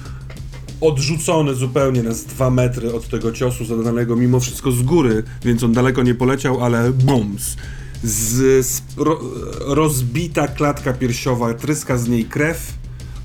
[0.80, 5.72] odrzucony zupełnie na dwa metry od tego ciosu zadanego mimo wszystko z góry, więc on
[5.72, 7.56] daleko nie poleciał, ale bums.
[8.02, 9.20] Z, z, ro,
[9.60, 12.74] rozbita klatka piersiowa, tryska z niej krew,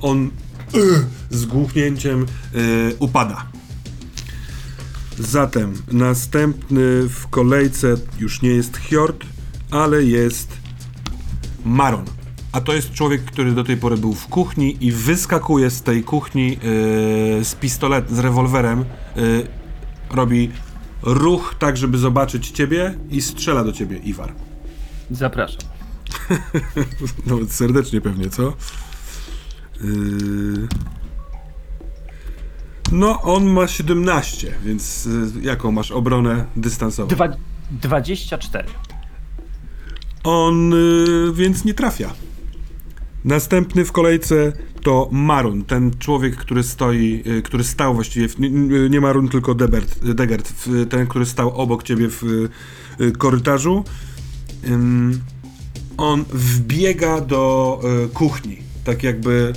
[0.01, 0.29] on
[0.75, 0.79] y,
[1.29, 3.45] z głuchnięciem y, upada.
[5.19, 9.25] Zatem następny w kolejce już nie jest Hjord,
[9.71, 10.57] ale jest
[11.65, 12.05] Maron.
[12.51, 16.03] A to jest człowiek, który do tej pory był w kuchni i wyskakuje z tej
[16.03, 16.57] kuchni yy,
[17.45, 18.85] z pistolet, z rewolwerem.
[19.15, 19.47] Yy,
[20.11, 20.51] robi
[21.01, 24.33] ruch tak, żeby zobaczyć ciebie i strzela do ciebie, Iwar.
[25.11, 25.61] Zapraszam.
[27.25, 28.53] Nawet serdecznie pewnie, co?
[29.81, 30.67] Yy...
[32.91, 37.07] No, on ma 17, więc y, jaką masz obronę dystansową?
[37.07, 37.29] Dwa,
[37.71, 38.67] 24.
[40.23, 42.13] On y, więc nie trafia.
[43.25, 44.53] Następny w kolejce
[44.83, 48.49] to Marun, ten człowiek, który stoi, y, który stał właściwie, w, nie,
[48.89, 52.23] nie Marun, tylko Debert, Degert, w, ten, który stał obok ciebie w
[53.01, 53.83] y, korytarzu.
[54.67, 55.21] Ym,
[55.97, 59.53] on wbiega do y, kuchni, tak jakby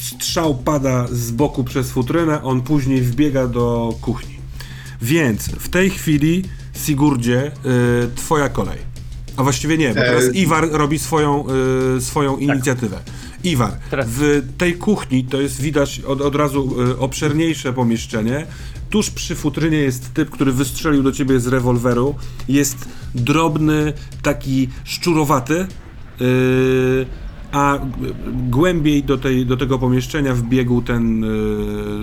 [0.00, 4.36] strzał pada z boku przez futrynę, on później wbiega do kuchni.
[5.02, 6.44] Więc w tej chwili,
[6.84, 7.50] Sigurdzie, y,
[8.14, 8.78] twoja kolej.
[9.36, 11.44] A właściwie nie, bo teraz E, Iwar robi swoją,
[11.96, 12.98] y, swoją inicjatywę.
[13.44, 18.46] Iwar, Teraz- w tej kuchni to jest widać od, od razu y, obszerniejsze pomieszczenie.
[18.90, 22.14] Tuż przy futrynie jest typ, który wystrzelił do ciebie z rewolweru.
[22.48, 23.92] Jest drobny,
[24.22, 25.66] taki szczurowaty.
[26.20, 27.06] y,
[27.56, 27.78] a
[28.50, 31.28] głębiej do, tej, do tego pomieszczenia wbiegł ten y,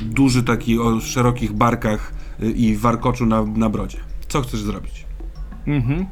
[0.02, 3.98] duży taki o szerokich barkach y, i warkoczu na, na brodzie.
[4.28, 5.06] Co chcesz zrobić?
[5.68, 6.06] Mhm.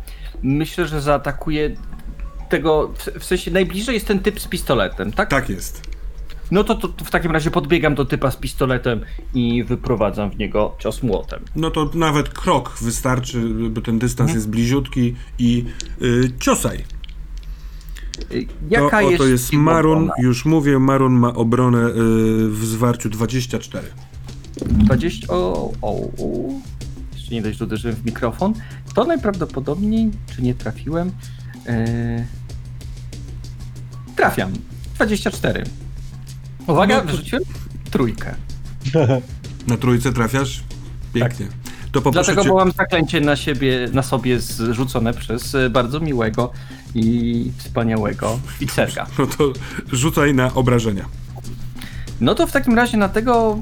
[0.43, 1.75] Myślę, że zaatakuje
[2.49, 2.93] tego.
[2.97, 5.29] W, w sensie najbliżej jest ten typ z pistoletem, tak?
[5.29, 5.81] Tak jest.
[6.51, 9.01] No to, to, to w takim razie podbiegam do typa z pistoletem
[9.33, 11.39] i wyprowadzam w niego cios młotem.
[11.55, 15.65] No to nawet krok wystarczy, bo ten dystans jest bliziutki i
[16.01, 16.83] y, ciosaj.
[18.69, 20.13] Jaka to, jest, oto jest Marun, obrona?
[20.21, 21.93] już mówię, Marun ma obronę y,
[22.49, 23.87] w zwarciu 24.
[24.65, 25.27] 20.
[25.29, 26.09] O, o, o.
[27.13, 28.53] Jeszcze nie dość, że uderzyłem w mikrofon.
[28.95, 31.11] To najprawdopodobniej, czy nie trafiłem?
[31.67, 32.25] E...
[34.15, 34.51] Trafiam.
[34.95, 35.63] 24.
[36.67, 37.43] Uwaga, No to- wyrzuciłem
[37.91, 38.35] trójkę.
[39.67, 40.63] Na trójce trafiasz?
[41.13, 41.47] Pięknie.
[41.91, 46.51] To poproszę Dlatego cię, mam zaklęcie na siebie, na sobie zrzucone przez e, bardzo miłego
[46.95, 49.07] i wspaniałego oficerka.
[49.19, 49.53] no to
[49.91, 51.05] rzucaj na obrażenia.
[52.21, 53.59] No to w takim razie na tego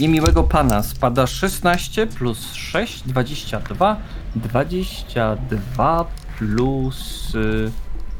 [0.00, 3.96] niemiłego pana spada 16 plus 6, 22,
[4.36, 6.04] 22
[6.38, 7.70] plus y,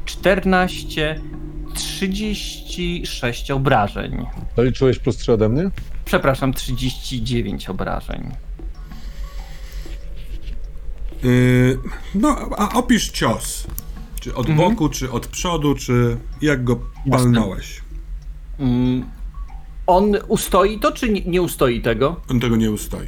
[0.04, 1.20] 14,
[1.74, 4.26] 36 obrażeń.
[4.56, 5.70] To liczyłeś plus 3 ode mnie?
[6.04, 8.30] Przepraszam, 39 obrażeń.
[11.22, 11.78] Yy,
[12.14, 13.66] no, a opisz cios.
[14.20, 14.70] Czy od Mhm.
[14.70, 16.78] boku, czy od przodu, czy jak go
[17.10, 17.80] palnąłeś?
[18.58, 19.04] Mm,
[19.86, 22.20] on ustoi to, czy nie, ustoi tego?
[22.30, 23.06] On tego nie ustoi.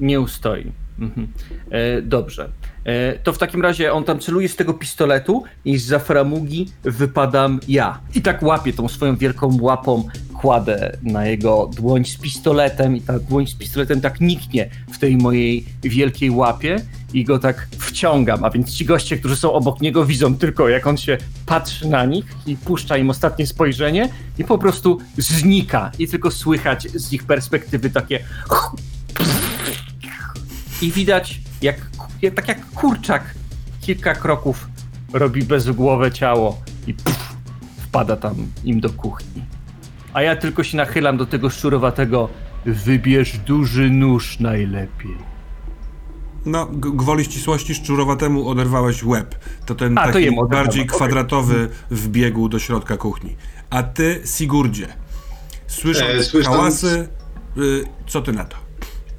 [0.00, 0.72] Nie ustoi.
[1.00, 1.28] Mhm.
[1.70, 2.50] E, dobrze.
[2.84, 7.60] E, to w takim razie on tam celuje z tego pistoletu i z framugi wypadam
[7.68, 8.00] ja.
[8.14, 10.08] I tak łapię tą swoją wielką łapą,
[10.46, 15.16] kładę na jego dłoń z pistoletem i ta dłoń z pistoletem tak niknie w tej
[15.16, 16.76] mojej wielkiej łapie
[17.12, 20.86] i go tak wciągam, a więc ci goście, którzy są obok niego widzą tylko jak
[20.86, 24.08] on się patrzy na nich i puszcza im ostatnie spojrzenie
[24.38, 28.20] i po prostu znika i tylko słychać z ich perspektywy takie
[30.82, 31.76] i widać, jak,
[32.34, 33.34] tak jak kurczak,
[33.80, 34.68] kilka kroków
[35.12, 37.36] robi bezgłowe ciało i pff,
[37.78, 38.34] wpada tam
[38.64, 39.55] im do kuchni.
[40.16, 42.28] A ja tylko się nachylam do tego szczurowatego.
[42.66, 45.16] Wybierz duży nóż najlepiej.
[46.46, 49.34] No, g- gwoli ścisłości szczurowatemu oderwałeś łeb.
[49.66, 53.36] To ten A, to taki oderwałem, bardziej kwadratowy wbiegł do środka kuchni.
[53.70, 54.88] A ty, Sigurdzie,
[55.66, 57.08] słysząc E, hałasy,
[57.58, 58.56] y, co ty na to?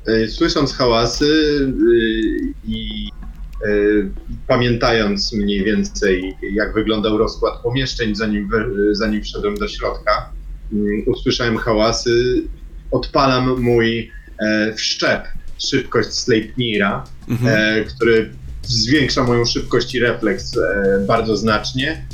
[0.05, 3.09] E, Słysząc hałasy y, i
[3.65, 4.11] y,
[4.47, 8.49] pamiętając mniej więcej, jak wyglądał rozkład pomieszczeń, zanim,
[8.91, 10.36] zanim wszedłem do środka,
[11.05, 12.43] usłyszałem hałasy,
[12.91, 15.23] odpalam mój e, wszczep,
[15.69, 17.55] szybkość Sleipnira, Mhm.
[17.57, 18.29] e, który
[18.63, 22.05] zwiększa moją szybkość i refleks e, bardzo znacznie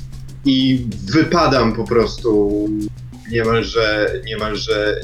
[0.46, 2.70] i wypadam po prostu
[3.32, 4.96] niemalże, niemalże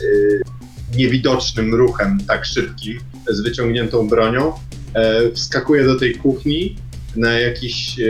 [0.96, 4.54] niewidocznym ruchem tak szybkim, z wyciągniętą bronią.
[4.94, 6.76] E, wskakuję do tej kuchni,
[7.16, 8.06] na jakiś, e,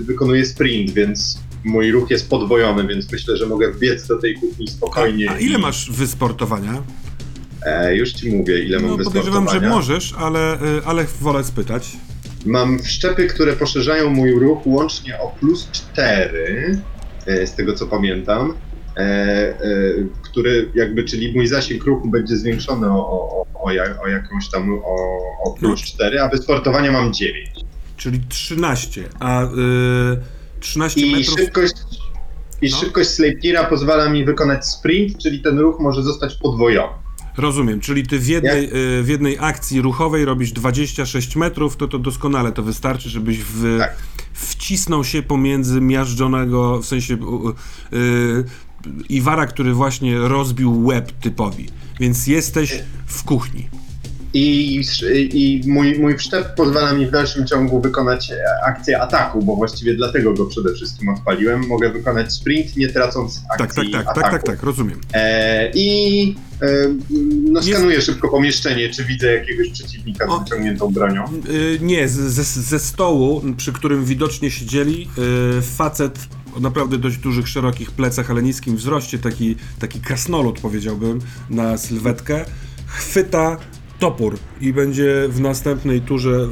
[0.00, 4.68] wykonuję sprint, więc mój ruch jest podwojony, więc myślę, że mogę wbiec do tej kuchni
[4.68, 5.30] spokojnie.
[5.30, 6.82] A, a ile i- masz wysportowania?
[7.66, 9.68] E, już ci mówię, ile mam No, podejrzewam, że wysportowania.
[9.76, 11.96] możesz, ale, y, ale wolę spytać.
[12.46, 16.78] Mam wszczepy, które poszerzają mój ruch łącznie o plus 4,
[17.26, 18.54] e, z tego co pamiętam,
[18.96, 19.54] e, e,
[20.22, 24.50] który jakby, czyli mój zasięg ruchu będzie zwiększony o, o, o, o, jak, o jakąś
[24.50, 27.50] tam o, o plus 4, a wysportowania mam 9.
[27.96, 29.48] Czyli 13, a y,
[30.60, 31.38] 13 I metrów...
[31.38, 31.74] szybkość,
[32.62, 32.76] i No.
[32.76, 36.92] szybkość Sleipnira pozwala mi wykonać sprint, czyli ten ruch może zostać podwojony.
[37.36, 38.64] Rozumiem, czyli ty w jednej,
[38.98, 43.78] y, w jednej akcji ruchowej robisz 26 metrów, to to doskonale to wystarczy, żebyś w,
[43.78, 43.96] Tak.
[44.32, 48.44] wcisnął się pomiędzy miażdżonego, w sensie y, y,
[49.08, 51.66] Iwara, który właśnie rozbił łeb typowi.
[52.00, 53.68] Więc jesteś w kuchni.
[54.34, 54.80] I,
[55.32, 58.36] i mój, mój wszczep pozwala mi w dalszym ciągu wykonać e,
[58.66, 61.66] akcję ataku, bo właściwie dlatego go przede wszystkim odpaliłem.
[61.66, 64.20] Mogę wykonać sprint, nie tracąc Tak, akcji tak, tak, ataku.
[64.20, 65.00] tak, tak, tak, rozumiem.
[65.14, 66.66] E, I e,
[67.50, 70.38] no, Jest- skanuję szybko pomieszczenie, czy widzę jakiegoś przeciwnika O.
[70.38, 71.24] z wyciągniętą bronią.
[71.50, 75.08] Y, nie, ze, ze stołu, przy którym widocznie siedzieli,
[75.58, 76.18] y, facet
[76.56, 81.18] o naprawdę dość dużych, szerokich plecach, ale niskim wzroście, taki, taki krasnolud powiedziałbym,
[81.50, 82.44] na sylwetkę,
[82.86, 83.56] chwyta
[84.00, 86.48] topór i będzie w następnej turze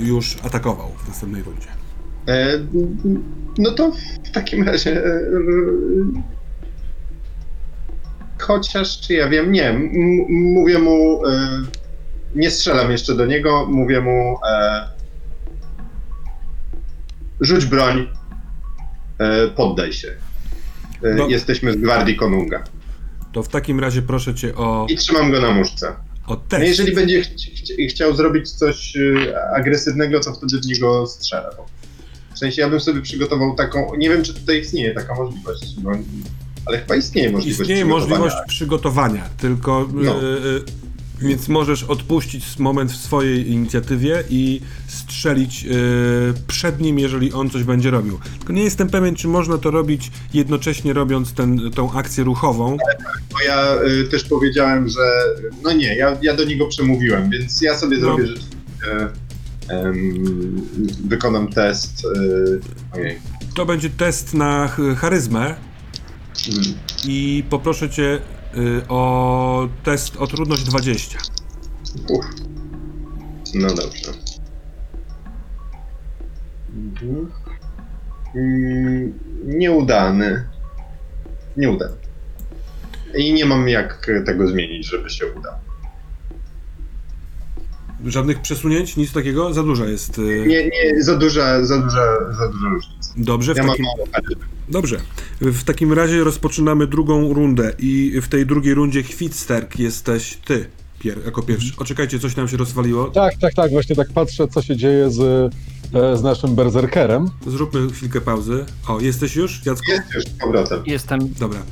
[0.00, 1.68] y, już atakował, w następnej rundzie.
[2.28, 2.58] E,
[3.58, 3.92] no to
[4.24, 5.04] w takim razie.
[5.04, 5.20] E,
[8.38, 9.68] chociaż, czy ja wiem, nie.
[9.68, 9.90] M-
[10.28, 11.26] mówię mu.
[11.26, 11.62] E,
[12.34, 14.36] nie strzelam jeszcze do niego, mówię mu.
[17.40, 18.08] Rzuć broń.
[19.56, 20.08] Poddaj się.
[21.16, 21.28] No.
[21.28, 22.64] Jesteśmy z gwardii Konunga.
[23.32, 25.88] To w takim razie proszę cię o, I trzymam go na muszce.
[26.26, 26.64] o No test.
[26.64, 31.50] jeżeli będzie chci- chci- chciał zrobić coś y, agresywnego, to wtedy w niego strzelę.
[32.34, 33.94] W sensie ja bym sobie przygotował taką.
[33.96, 35.90] Nie wiem, czy tutaj istnieje taka możliwość, bo,
[36.66, 37.60] ale chyba istnieje możliwość.
[37.60, 38.18] Istnieje przygotowania.
[38.20, 40.22] możliwość przygotowania, tylko No.
[40.22, 40.62] y, y,
[41.20, 45.68] więc możesz odpuścić moment w swojej inicjatywie i strzelić y,
[46.46, 48.18] przed nim, jeżeli on coś będzie robił.
[48.38, 52.76] Tylko nie jestem pewien, czy można to robić jednocześnie robiąc ten, tą akcję ruchową.
[53.32, 55.00] Bo ja y, też powiedziałem, że.
[55.62, 58.00] No nie, ja, ja do niego przemówiłem, więc ja sobie No.
[58.02, 58.56] zrobię rzeczywiście.
[59.68, 60.62] em,
[61.08, 62.04] wykonam test.
[62.04, 62.60] Y,
[62.92, 63.18] ojej.
[63.54, 65.54] To będzie test na ch- charyzmę
[66.52, 66.64] Mm,
[67.06, 68.18] i poproszę cię
[68.56, 71.18] y, o test o trudność 20.
[72.08, 72.24] Uf.
[73.54, 74.12] No dobrze.
[76.74, 77.30] Mhm.
[78.34, 79.12] Mm,
[79.44, 80.44] Nieudany.
[81.56, 81.92] Nieudany.
[83.14, 85.52] I nie mam jak tego zmienić, żeby się udał.
[88.06, 89.54] Żadnych przesunięć, nic takiego?
[89.54, 90.18] Za duża jest.
[90.18, 93.12] y, Nie, nie, za duża, za duża, za duża różnica.
[93.16, 93.84] Dobrze, w Ja mam takim...
[93.86, 94.44] mało charyzmy.
[94.70, 95.00] Dobrze.
[95.40, 100.66] W takim razie rozpoczynamy drugą rundę i w tej drugiej rundzie Kwitsterk jesteś ty
[100.98, 101.72] pier jako pierwszy.
[101.76, 103.04] Oczekajcie, coś nam się rozwaliło.
[103.10, 105.20] Tak, tak, tak, właśnie tak patrzę, co się dzieje z,
[105.94, 107.30] e, z naszym berserkerem.
[107.46, 108.64] Zróbmy chwilkę pauzy.
[108.88, 109.90] O, jesteś już, Jacku?
[109.90, 110.82] Jest już z powrotem.
[110.86, 111.34] Jestem.
[111.38, 111.58] Dobra.
[111.58, 111.64] E,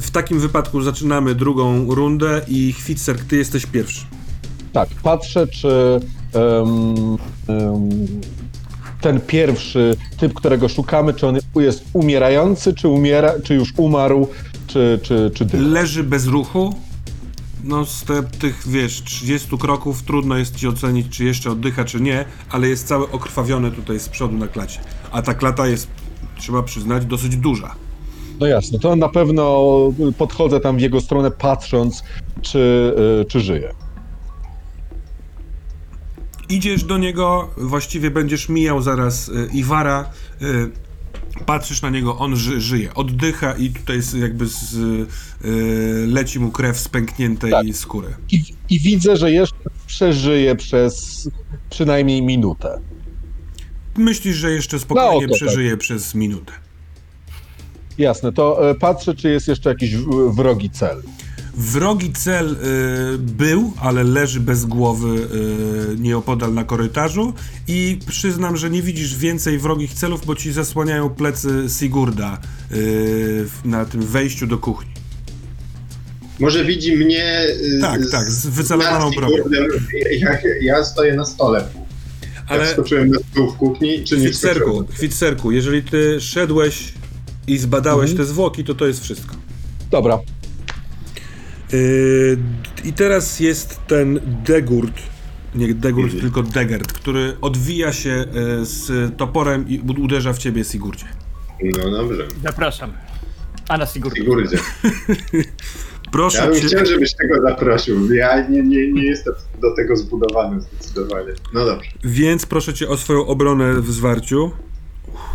[0.00, 4.04] w takim wypadku zaczynamy drugą rundę i Kwitsterk, ty jesteś pierwszy.
[4.72, 6.00] Tak, patrzę, czy
[6.32, 7.16] em,
[7.48, 7.88] em,
[9.00, 14.28] ten pierwszy typ, którego szukamy, czy on jest umierający, czy umiera, czy już umarł,
[14.66, 15.64] czy, czy, czy dycha.
[15.64, 16.74] Leży bez ruchu.
[17.64, 22.00] No z te, tych, wiesz, 30 kroków trudno jest ci ocenić, czy jeszcze oddycha, czy
[22.00, 24.80] nie, ale jest cały okrwawiony tutaj z przodu na klacie.
[25.10, 25.88] A ta klata jest,
[26.38, 27.74] trzeba przyznać, dosyć duża.
[28.40, 29.66] No jasne, to na pewno
[30.18, 32.02] podchodzę tam w jego stronę, patrząc,
[32.42, 33.74] czy, e, czy żyje.
[36.50, 40.10] Idziesz do niego, właściwie będziesz mijał zaraz y, Iwara,
[40.42, 40.70] y,
[41.46, 45.06] patrzysz na niego, on ży, żyje, oddycha i tutaj jakby z, y,
[46.06, 47.66] leci mu krew z pękniętej Tak.
[47.72, 48.08] skóry.
[48.30, 49.56] I, I widzę, że jeszcze
[49.86, 51.28] przeżyje przez
[51.70, 52.80] przynajmniej minutę.
[53.96, 55.36] Myślisz, że jeszcze spokojnie No, to tak.
[55.36, 56.52] przeżyje przez minutę.
[57.98, 59.96] Jasne, to e, patrzę, czy jest jeszcze jakiś
[60.30, 61.02] wrogi cel.
[61.64, 62.56] Wrogi cel
[63.14, 65.08] y, był, ale leży bez głowy
[65.94, 67.32] y, nieopodal na korytarzu
[67.68, 71.48] i przyznam, że nie widzisz więcej wrogich celów, bo ci zasłaniają plecy
[71.78, 72.38] Sigurda
[72.72, 74.90] y, na tym wejściu do kuchni.
[76.40, 77.46] Może widzi mnie.
[77.76, 79.36] y, Tak, tak, z wycelowaną nad bronią.
[79.36, 79.64] Sigurdem.
[80.20, 81.58] Ja, ja stoję na stole.
[82.46, 82.60] Ale...
[82.60, 84.84] Ale Wskoczyłem na stół w kuchni, czy nie wskoczyłem?
[84.86, 86.92] Kwitserku, jeżeli ty szedłeś
[87.46, 88.26] i zbadałeś Mhm.
[88.26, 89.34] te zwłoki, to to jest wszystko.
[89.90, 90.18] Dobra,
[92.84, 95.02] I teraz jest ten Degurt,
[95.54, 96.20] nie Degurt, Mhm.
[96.20, 98.24] tylko Degert, który odwija się e,
[98.64, 101.04] z toporem i uderza w ciebie, Sigurdzie.
[101.84, 102.26] No dobrze.
[102.42, 102.92] Zapraszam.
[103.68, 104.16] Anna Sigurd.
[104.16, 104.58] Sigurdzie.
[106.12, 106.66] Proszę Ja bym cię.
[106.66, 108.14] chciał, żebyś tego zaprosił.
[108.14, 111.32] Ja nie, nie, nie jestem do tego zbudowany zdecydowanie.
[111.54, 111.90] No dobrze.
[112.04, 114.50] Więc proszę cię o swoją obronę w zwarciu.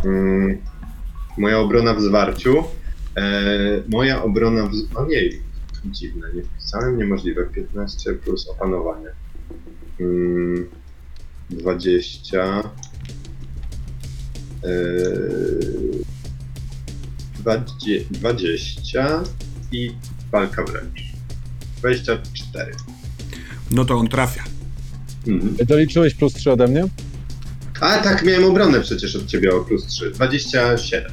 [0.06, 0.58] Mm,
[1.38, 2.64] moja obrona w zwarciu.
[3.18, 3.24] E,
[3.90, 4.98] moja obrona w...
[4.98, 5.42] Ojej,
[5.92, 7.46] dziwne, nie wpisałem, niemożliwe.
[7.46, 9.10] 15 plus opanowanie.
[10.00, 10.70] Mm,
[11.50, 12.64] 20.
[14.64, 14.70] E,
[17.40, 19.24] 20, 20
[19.72, 19.92] i
[20.32, 21.04] walka wręcz.
[21.78, 22.72] 24.
[23.72, 24.44] No to on trafia.
[25.28, 25.56] Mhm.
[25.66, 26.88] doliczyłeś plus 3 ode mnie?
[27.80, 30.12] A tak, miałem obronę przecież od ciebie o plus 3.
[30.12, 31.12] 27.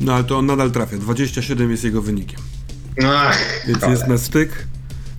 [0.00, 0.96] No ale to on nadal trafia.
[0.96, 2.40] 27 jest jego wynikiem.
[3.06, 3.98] Ach, Więc cholera.
[3.98, 4.66] jest na styk.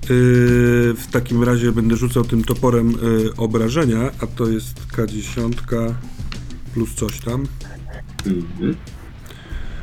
[0.10, 5.54] Yy, w takim razie będę rzucał tym toporem yy, obrażenia, a to jest K10
[6.74, 7.48] plus coś tam.
[8.26, 8.76] Mhm.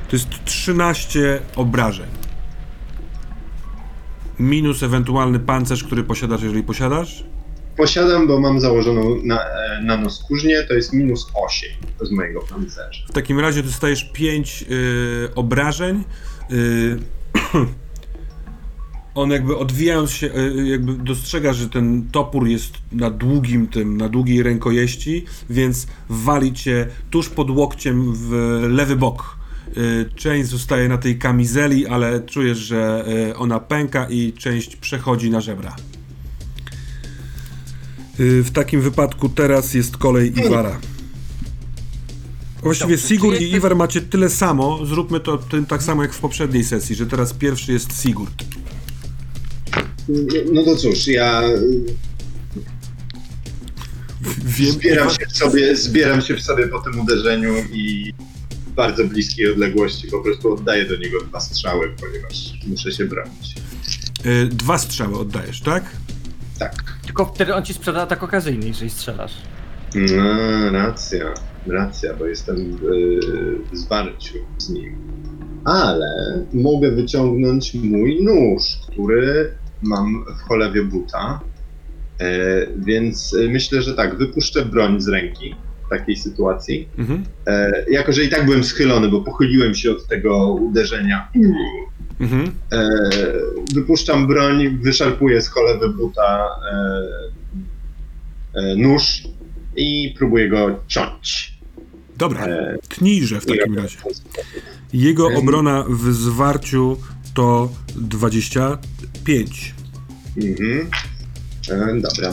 [0.09, 2.07] To jest 13 obrażeń.
[4.39, 7.25] Minus ewentualny pancerz, który posiadasz, jeżeli posiadasz.
[7.77, 11.71] Posiadam, bo mam założoną na, e, nanoskórznię, to jest minus 8
[12.03, 13.07] z mojego pancerza.
[13.09, 16.05] W takim razie dostajesz 5 y, obrażeń.
[16.51, 16.99] Y,
[19.17, 24.09] on jakby odwijając się, y, jakby dostrzega, że ten topór jest na długim tym, na
[24.09, 28.31] długiej rękojeści, więc wali cię tuż pod łokciem w
[28.69, 29.37] lewy bok.
[29.77, 33.05] Y, część zostaje na tej kamizeli, ale czujesz, że
[33.39, 35.77] ona pęka i część przechodzi na żebra.
[38.19, 40.79] W takim wypadku teraz jest kolej Iwara.
[42.63, 46.19] Właściwie Dobrze, Sigurd i Iwar macie tyle samo, zróbmy to tym tak samo jak w
[46.19, 48.45] poprzedniej sesji, że teraz pierwszy jest Sigurd.
[50.53, 51.43] No to cóż, ja
[54.45, 58.13] Wiem, zbieram się, w sobie, zbieram się w sobie po tym uderzeniu i
[58.67, 63.55] w bardzo bliskiej odległości po prostu oddaję do niego dwa strzały, ponieważ muszę się bronić.
[64.27, 65.85] y, dwa strzały oddajesz, tak?
[66.59, 66.75] Tak.
[67.05, 69.33] Tylko wtedy on ci sprzeda atak okazyjny, jeżeli strzelasz.
[69.95, 71.35] No, racja,
[71.67, 72.81] racja, bo jestem w,
[73.73, 74.97] w zwarciu z nim.
[75.65, 76.07] Ale
[76.53, 81.41] mogę wyciągnąć mój nóż, który mam w cholewie buta.
[82.21, 85.55] E, więc e, myślę, że tak, wypuszczę broń z ręki
[85.87, 86.89] w takiej sytuacji.
[86.99, 87.25] Mhm.
[87.47, 91.29] E, jako, że i tak byłem schylony, bo pochyliłem się od tego uderzenia.
[92.21, 92.51] Mhm.
[92.73, 92.89] E,
[93.75, 99.23] wypuszczam broń, wyszarpuję z cholewy buta e, e, nóż
[99.77, 101.57] i próbuję go ciąć.
[102.17, 102.47] Dobra,
[102.89, 103.99] tnijże w takim razie.
[104.93, 106.97] Jego obrona w zwarciu
[107.35, 107.69] to
[109.27, 109.75] 25.
[110.37, 110.91] Mhm.
[111.69, 112.31] E, dobra.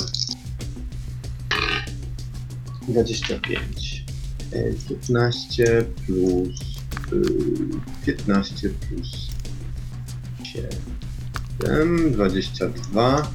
[2.87, 4.05] 25.
[4.51, 6.61] E, 15 plus.
[7.11, 9.29] Y, 15 plus
[10.43, 12.11] 7.
[12.11, 13.31] 22.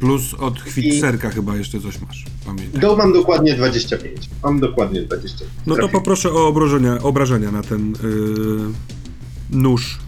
[0.00, 2.24] Plus od chwitserka chyba jeszcze coś masz.
[2.46, 2.80] Pamiętaj.
[2.80, 4.30] Do, mam dokładnie 25.
[4.42, 5.50] Mam dokładnie 25.
[5.66, 9.98] No to poproszę o obrażenia, obrażenia na ten yy, nóż.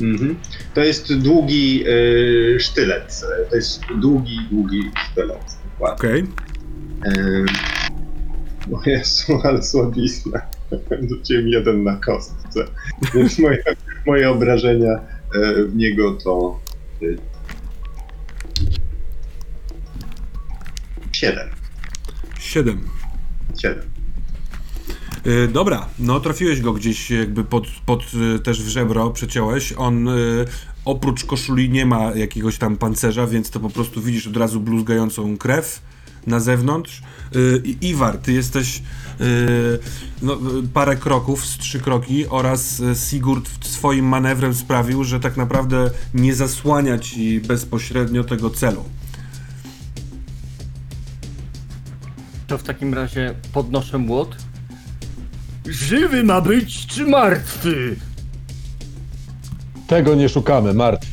[0.00, 0.36] Mhm.
[0.74, 3.20] To jest długi y, sztylet.
[3.50, 5.56] To jest długi, długi sztylet.
[5.80, 6.24] Okej.
[7.02, 7.12] Okay.
[7.12, 7.46] Y,
[8.72, 10.40] o Jezu, ale słabizna.
[11.28, 12.64] Jeden na kostce.
[13.14, 13.62] Więc moje,
[14.06, 15.00] moje obrażenia
[15.34, 16.60] y, w niego to...
[17.02, 17.18] Y,
[21.12, 21.48] 7.
[22.38, 22.88] 7.
[23.58, 23.95] 7
[25.52, 28.02] dobra, no trafiłeś go gdzieś jakby pod, pod
[28.36, 29.74] y, też w żebro, przeciąłeś.
[29.76, 30.44] On y,
[30.84, 35.36] oprócz koszuli nie ma jakiegoś tam pancerza, więc to po prostu widzisz od razu bluzgającą
[35.36, 35.82] krew
[36.26, 37.02] na zewnątrz.
[37.64, 38.82] I Iwar, ty jesteś
[40.22, 40.38] no,
[40.74, 46.98] parę kroków, z trzy kroki oraz Sigurd swoim manewrem sprawił, że tak naprawdę nie zasłania
[46.98, 48.84] ci bezpośrednio tego celu.
[52.46, 54.36] To w takim razie podnoszę młot.
[55.68, 57.96] Żywy ma być, czy martwy?
[59.86, 61.06] Tego nie szukamy, martwy.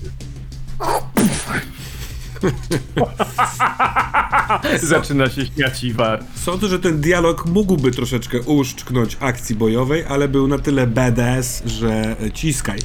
[4.81, 6.23] Zaczyna się śmiać Iwar.
[6.35, 12.15] Sądzę, że ten dialog mógłby troszeczkę uszczknąć akcji bojowej, ale był na tyle badass, że
[12.21, 12.79] e, ciskaj,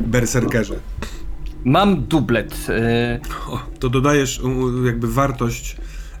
[0.00, 0.74] berserkerze.
[1.64, 2.66] Mam dublet.
[2.68, 5.76] y, O, to dodajesz u, jakby wartość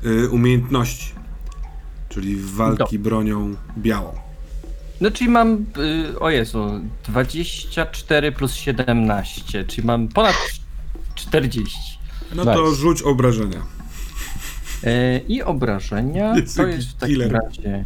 [0.06, 1.12] y, umiejętności,
[2.08, 4.12] czyli walki bronią białą.
[5.00, 5.66] No czyli mam,
[6.12, 10.36] y, o Jezu, 24 plus 17, czyli mam ponad
[11.14, 11.78] 40.
[12.34, 12.54] No Nice.
[12.54, 13.62] to rzuć obrażenia.
[14.84, 17.32] E, I obrażenia Jezu, to jest w takim killer.
[17.32, 17.84] razie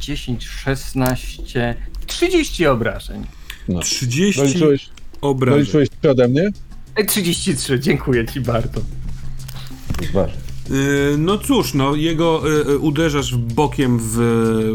[0.00, 1.74] 10, 16,
[2.06, 3.26] 30 obrażeń.
[3.68, 3.80] No.
[3.80, 4.88] 30 Doliczyłeś,
[5.20, 5.58] obrażeń.
[5.60, 6.50] doliczyłeś ode mnie?
[6.96, 8.80] E, 33, dziękuję ci bardzo.
[10.12, 10.43] Ważne.
[10.70, 14.18] Y, No cóż, no jego y, y, uderzasz bokiem w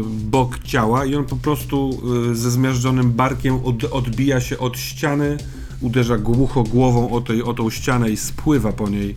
[0.04, 2.02] bok ciała i on po prostu
[2.32, 5.36] ze zmiażdżonym barkiem od, odbija się od ściany,
[5.80, 9.14] uderza głucho głową o, tej, o tą ścianę i spływa po niej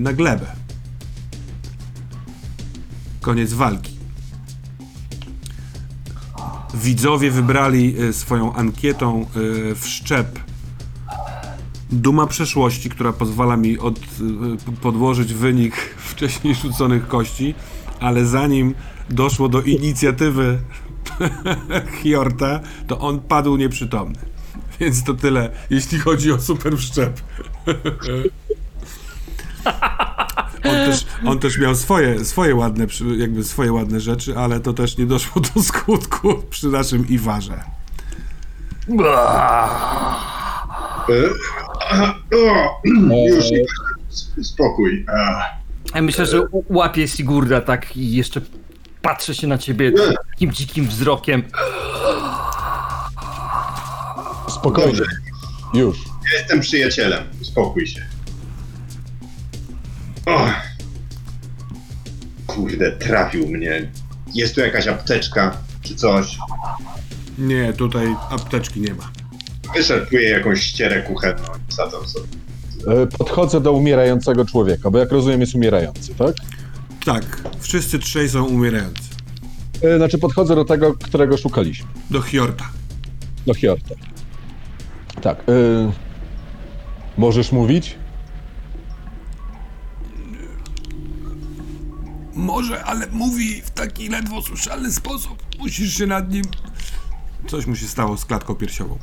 [0.00, 0.46] na glebę.
[3.20, 3.96] Koniec walki.
[6.74, 9.26] Widzowie wybrali swoją ankietą
[9.74, 10.38] w szczep
[11.92, 14.02] Duma przeszłości, która pozwala mi od, y,
[14.80, 15.76] podłożyć wynik
[16.10, 17.54] wcześniej rzuconych kości,
[18.00, 18.74] ale zanim
[19.10, 20.58] doszło do inicjatywy
[22.02, 24.18] Hjorta, to on padł nieprzytomny.
[24.80, 27.20] Więc to tyle, jeśli chodzi o super wszczep.
[30.64, 34.98] On też, on też miał swoje, swoje ładne, jakby swoje ładne rzeczy, ale to też
[34.98, 37.64] nie doszło do skutku przy naszym Iwarze.
[41.90, 42.80] E, o,
[43.26, 43.44] Już,
[44.42, 45.06] spokój.
[46.02, 48.40] Myślę, że łapie Sigurda tak i jeszcze
[49.02, 49.92] patrzy się na ciebie
[50.32, 51.42] takim dzikim wzrokiem.
[54.48, 54.88] Spokojnie.
[54.92, 55.04] Dobrze.
[55.74, 55.98] Już.
[56.34, 57.24] Jestem przyjacielem.
[57.40, 58.06] Uspokój się.
[60.26, 60.46] O.
[62.46, 63.90] Kurde, trafił mnie.
[64.34, 66.38] Jest tu jakaś apteczka czy coś.
[67.38, 69.10] Nie, tutaj apteczki nie ma.
[69.74, 73.06] Wyszarpuję jakąś ścierę kuchenną i sobie.
[73.18, 76.34] Podchodzę do umierającego człowieka, bo jak rozumiem jest umierający, tak?
[77.04, 79.02] Tak, wszyscy trzej są umierający.
[79.82, 81.86] E, Znaczy podchodzę do tego, którego szukaliśmy.
[82.10, 82.64] Do Hjorta.
[83.46, 83.94] Do Hjorta.
[85.22, 85.38] Tak.
[85.38, 85.92] e,
[87.18, 87.96] Możesz mówić?
[92.34, 95.42] Może, ale mówi w taki ledwo słyszalny sposób.
[95.58, 96.42] Musisz się nad nim...
[97.46, 98.98] Coś mu się stało z klatką piersiową.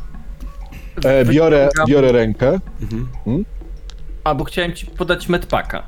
[1.05, 2.59] E, biorę, biorę rękę.
[4.23, 5.83] A, bo chciałem ci podać medpaka.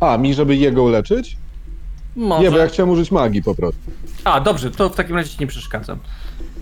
[0.00, 1.36] A, mi, żeby jego uleczyć?
[2.16, 2.42] Może.
[2.44, 3.80] Nie, bo ja chciałem użyć magii po prostu.
[4.24, 5.98] A, dobrze, to w takim razie ci nie przeszkadzam.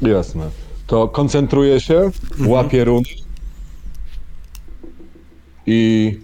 [0.02, 0.50] Jasne.
[0.86, 2.10] To koncentruję się,
[2.47, 3.09] łapię runy
[5.67, 6.18] i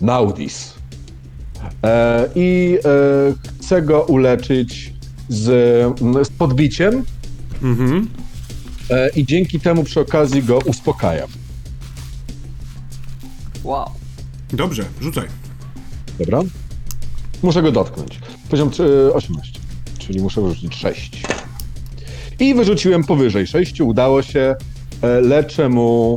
[0.00, 0.74] Naudis.
[1.84, 4.92] E, I e, chcę go uleczyć
[5.28, 5.42] z,
[6.26, 7.04] z podbiciem
[7.62, 8.08] Mhm.
[8.90, 11.28] E, i dzięki temu przy okazji go uspokajam.
[13.64, 13.90] Wow.
[14.52, 15.26] Dobrze, rzucaj.
[16.18, 16.40] Dobra?
[17.42, 18.20] Muszę go dotknąć.
[18.50, 19.60] Poziom trzy- 18,
[19.98, 21.22] czyli muszę wyrzucić 6.
[22.40, 24.54] I wyrzuciłem powyżej 6, udało się.
[25.02, 26.16] E, Leczę mu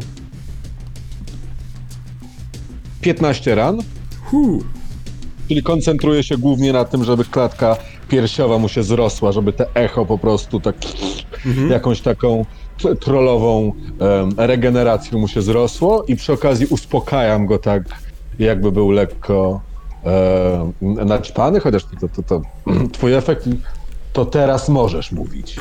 [3.01, 3.79] 15 ran,
[4.25, 4.63] Hu.
[5.47, 7.77] czyli koncentruję się głównie na tym, żeby klatka
[8.09, 10.75] piersiowa mu się zrosła, żeby te echo po prostu tak
[11.69, 12.45] jakąś taką
[13.01, 13.73] trollową
[14.37, 17.83] regeneracją mu się zrosło i przy okazji uspokajam go tak,
[18.39, 19.61] jakby był lekko
[20.05, 22.41] e, naćpany, chociaż to, to, to, to
[22.91, 23.49] twój efekt
[24.13, 25.59] to teraz możesz mówić.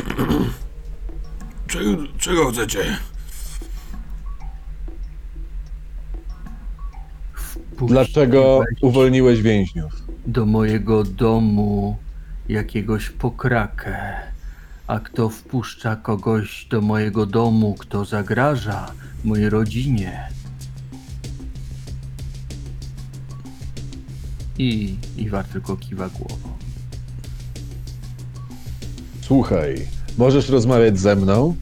[1.66, 2.96] Czego, czego chcecie?
[7.88, 10.02] Dlaczego uwolniłeś więźniów?
[10.26, 11.96] do mojego domu
[12.48, 14.14] jakiegoś pokrakę.
[14.86, 18.92] A kto wpuszcza kogoś do mojego domu, kto zagraża
[19.24, 20.28] mojej rodzinie?
[24.58, 26.48] I Iwar tylko kiwa głową.
[29.20, 29.86] Słuchaj,
[30.18, 31.56] możesz rozmawiać ze mną,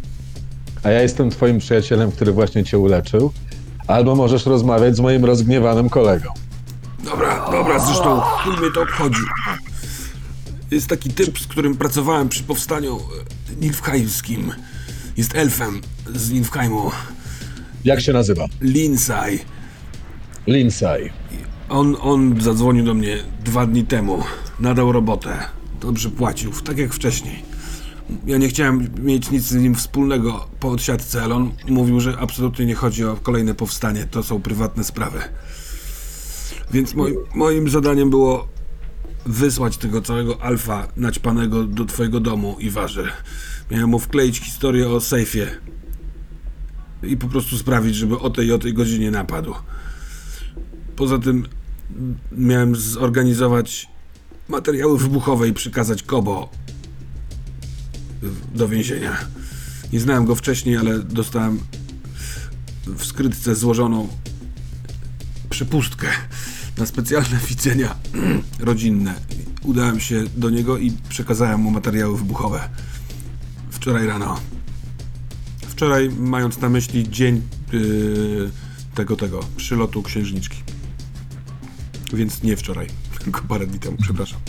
[0.82, 3.32] a ja jestem twoim przyjacielem, który właśnie cię uleczył,
[3.86, 6.30] albo możesz rozmawiać z moim rozgniewanym kolegą.
[7.04, 9.20] Dobra, dobra, zresztą chuj mnie to obchodzi.
[10.70, 14.52] Jest taki typ, z którym pracowałem przy powstaniu e, Nilfheimskim.
[15.16, 15.80] Jest elfem
[16.14, 16.90] z Nilfheimu.
[17.84, 18.46] Jak się nazywa?
[18.60, 19.38] Linsai.
[20.46, 21.10] Lindsay.
[21.68, 24.22] On, on zadzwonił do mnie dwa dni temu.
[24.60, 25.38] Nadał robotę.
[25.80, 27.42] Dobrze płacił, tak jak wcześniej.
[28.26, 32.66] Ja nie chciałem mieć nic z nim wspólnego po odsiadce, ale on mówił, że absolutnie
[32.66, 34.06] nie chodzi o kolejne powstanie.
[34.10, 35.18] To są prywatne sprawy.
[36.72, 38.48] Więc moim, moim zadaniem było
[39.26, 43.08] wysłać tego całego alfa naćpanego do twojego domu i waży.
[43.70, 45.46] Miałem mu wkleić historię o sejfie
[47.02, 49.54] i po prostu sprawić, żeby o tej i o tej godzinie napadł.
[50.96, 51.46] Poza tym
[52.32, 53.88] miałem zorganizować
[54.48, 56.50] materiały wybuchowe i przykazać Kobo
[58.54, 59.16] do więzienia.
[59.92, 61.60] Nie znałem go wcześniej, ale dostałem
[62.86, 64.08] w skrytce złożoną
[65.50, 66.08] przepustkę
[66.80, 67.94] na specjalne widzenia
[68.68, 69.14] rodzinne.
[69.62, 72.68] Udałem się do niego i przekazałem mu materiały wybuchowe.
[73.70, 74.40] Wczoraj rano.
[75.68, 77.42] Wczoraj, mając na myśli dzień
[77.72, 78.50] yy,
[78.94, 80.62] tego, tego, przylotu księżniczki.
[82.12, 82.86] Więc nie wczoraj,
[83.24, 84.40] tylko parę dni temu, przepraszam.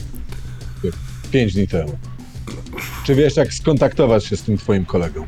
[1.32, 1.98] Pięć dni temu.
[3.04, 5.28] Czy wiesz, jak skontaktować się z tym twoim kolegą?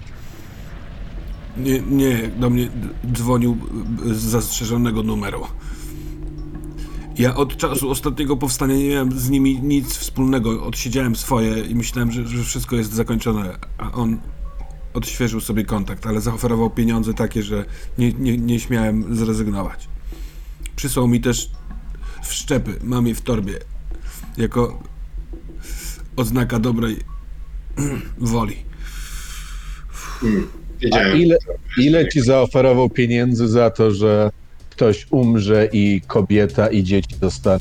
[1.57, 2.69] Nie, nie, do mnie
[3.13, 3.57] dzwonił
[4.05, 5.47] z zastrzeżonego numeru.
[7.17, 10.63] Ja od czasu ostatniego powstania nie miałem z nimi nic wspólnego.
[10.65, 14.17] Odsiedziałem swoje i myślałem, że, że wszystko jest zakończone, a on
[14.93, 17.65] odświeżył sobie kontakt, ale zaoferował pieniądze takie, że
[17.97, 19.87] nie, nie, nie śmiałem zrezygnować.
[20.75, 21.49] Przysłał mi też
[22.23, 23.59] wszczepy, mam je w torbie,
[24.37, 24.83] jako
[26.15, 26.97] oznaka dobrej
[28.17, 28.55] woli.
[30.21, 30.25] A
[30.81, 31.17] Wiedziałem.
[31.17, 31.37] ile,
[31.77, 34.31] ile ci zaoferował pieniędzy za to, że
[34.73, 37.59] ktoś umrze i kobieta i dzieci zostaną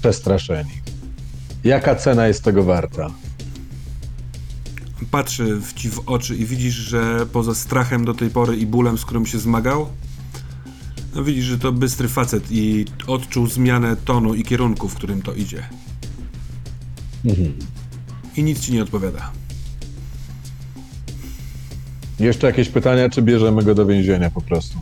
[0.00, 0.70] przestraszeni?
[1.64, 3.10] Jaka cena jest tego warta?
[5.10, 8.98] Patrzy w ci w oczy i widzisz, że poza strachem do tej pory i bólem,
[8.98, 9.88] z którym się zmagał,
[11.14, 15.34] no widzisz, że to bystry facet i odczuł zmianę tonu i kierunku, w którym to
[15.34, 15.62] idzie.
[17.24, 17.54] Mhm.
[18.36, 19.32] I nic ci nie odpowiada.
[22.20, 24.78] Jeszcze jakieś pytania, czy bierzemy go do więzienia po prostu?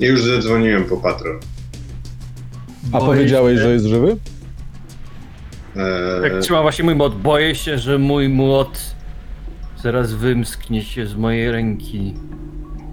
[0.00, 1.38] Już zadzwoniłem po patron.
[2.92, 4.16] A Boję powiedziałeś, się- że jest żywy?
[5.76, 8.80] Eee, Jak trzyma właśnie mój młot, boję się, że mój młot
[9.82, 12.14] zaraz wymsknie się z mojej ręki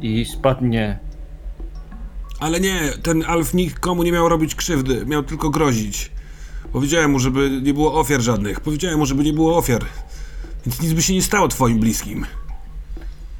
[0.02, 1.00] i spadnie.
[2.40, 6.11] Ale nie, ten Alf nikomu nie miał robić krzywdy, miał tylko grozić.
[6.74, 8.60] Powiedziałem mu, żeby nie było ofiar żadnych.
[8.60, 9.86] Powiedziałem mu, żeby nie było ofiar.
[10.66, 12.26] Więc nic by się nie stało twoim bliskim.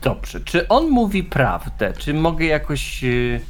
[0.02, 1.94] Dobrze, czy on mówi prawdę?
[1.98, 3.04] Czy mogę jakoś...
[3.04, 3.42] y,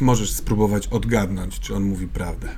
[0.00, 2.48] Możesz spróbować odgadnąć, czy on mówi prawdę.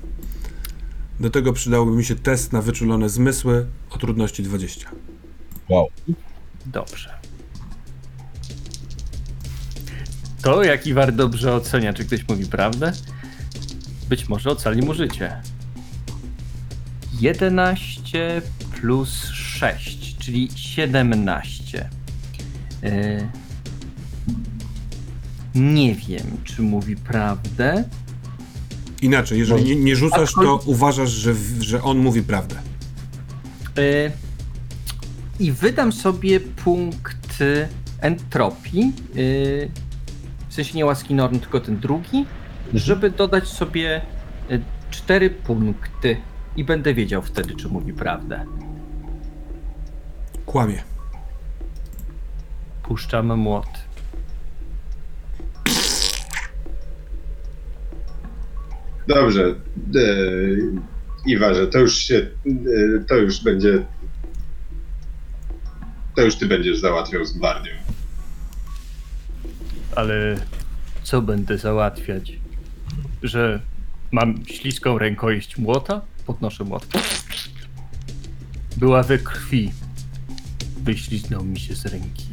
[1.21, 4.91] Do tego przydałby mi się test na wyczulone zmysły o trudności 20.
[5.69, 5.89] Wow.
[6.67, 7.15] Dobrze.
[10.43, 12.93] To jak Iwar dobrze ocenia, czy ktoś mówi prawdę?
[14.09, 15.43] Być może ocali mu życie.
[17.21, 18.43] 11
[18.81, 21.66] plus 6, czyli 17.
[22.83, 23.29] Yy,
[25.55, 27.85] nie wiem, czy mówi prawdę.
[29.03, 32.57] Inaczej, jeżeli nie, nie rzucasz, to uważasz, że, że on mówi prawdę.
[33.79, 34.11] Y,
[35.41, 37.69] I wydam sobie punkt y,
[38.01, 38.93] entropii.
[39.17, 39.71] y,
[40.49, 42.27] W sensie nie łaski norm, tylko ten drugi,
[42.75, 44.01] żeby dodać sobie
[44.51, 46.17] y, cztery punkty.
[46.57, 48.45] I będę wiedział wtedy, czy mówi prawdę.
[50.47, 50.83] Kłamie.
[52.87, 53.67] Puszczam młot.
[59.09, 59.55] Dobrze.
[59.95, 60.81] Eee,
[61.27, 62.15] Iwarze, to już się.
[62.47, 63.87] eee, to już będzie.
[66.17, 67.73] To już ty będziesz załatwiał z Bardią.
[69.97, 70.37] Ale
[71.03, 72.33] co będę załatwiać?
[73.23, 73.61] Że
[74.13, 76.01] mam śliską rękojeść młota?
[76.27, 76.87] Podnoszę młot.
[78.77, 79.73] Była we krwi.
[80.83, 82.26] Wyśliznął mi się z ręki.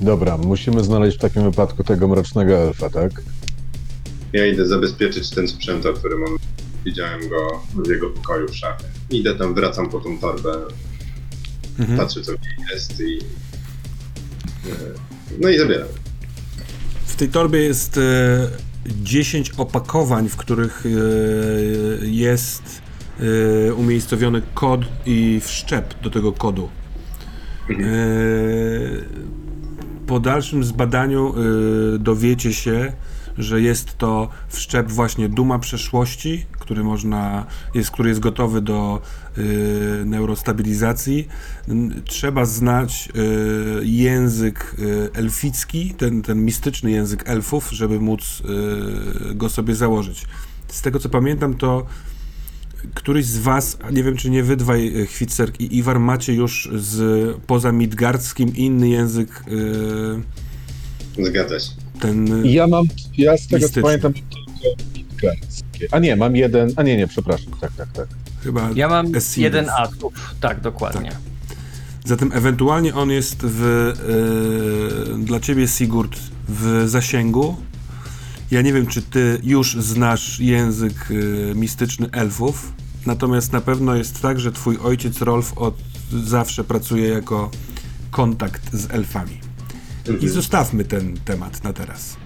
[0.00, 3.10] Dobra, musimy znaleźć w takim wypadku tego mrocznego elfa, tak?
[4.32, 6.36] Ja idę zabezpieczyć ten sprzęt, o którym on.
[6.84, 8.84] Widziałem go w jego pokoju w szafie.
[9.10, 10.52] Idę tam, wracam po tą torbę,
[11.78, 11.98] Mhm.
[11.98, 13.04] patrzę co w niej jest i.
[13.14, 14.72] eee,
[15.40, 15.88] No i zabieram.
[17.06, 18.00] W tej torbie jest e,
[19.02, 22.62] 10 opakowań, w których e, jest
[23.68, 26.68] e, umiejscowiony kod i wszczep do tego kodu.
[27.70, 27.74] E,
[30.06, 32.92] po dalszym zbadaniu e, dowiecie się,
[33.38, 39.00] że jest to wszczep właśnie Duma przeszłości, który można, jest, który jest gotowy do
[39.36, 41.28] e, neurostabilizacji.
[42.04, 43.20] Trzeba znać e,
[43.84, 48.42] język e, elficki, ten, ten mistyczny język elfów, żeby móc
[49.30, 50.26] e, go sobie założyć.
[50.68, 51.86] Z tego co pamiętam, to
[52.94, 55.06] któryś z was, a nie wiem czy nie wy dwaj, e,
[55.58, 59.44] i Iwar, macie już z poza midgardzkim inny język,
[61.18, 61.70] e, Zgadza się.
[62.00, 62.46] Ten...
[62.46, 62.84] ja mam,
[63.18, 63.82] ja z tego Mistyczny.
[63.82, 65.88] co pamiętam, tylko midgarskie.
[65.90, 68.08] A nie, mam jeden, a nie, nie, przepraszam, tak, tak, tak.
[68.42, 69.36] Chyba Ja mam Essinus.
[69.36, 70.12] jeden atów.
[70.40, 71.12] Tak, dokładnie.
[72.04, 73.92] Zatem ewentualnie on jest w,
[75.14, 77.56] e, dla ciebie, Sigurd, w zasięgu.
[78.50, 82.72] Ja nie wiem, czy ty już znasz język e, mistyczny elfów,
[83.06, 85.74] natomiast na pewno jest tak, że twój ojciec Rolf od
[86.10, 87.50] zawsze pracuje jako
[88.10, 89.40] kontakt z elfami.
[90.20, 92.16] I zostawmy ten temat na teraz.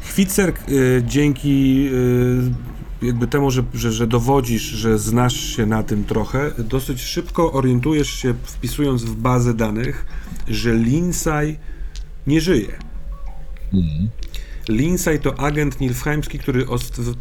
[0.00, 1.88] Chwitserk, y, dzięki
[3.02, 7.52] y, jakby temu, że, że, że dowodzisz, że znasz się na tym trochę, dosyć szybko
[7.52, 10.06] orientujesz się, wpisując w bazę danych,
[10.48, 11.58] że Linsaj
[12.26, 12.87] nie żyje.
[14.68, 16.66] Linsaj to agent nilfheimski, który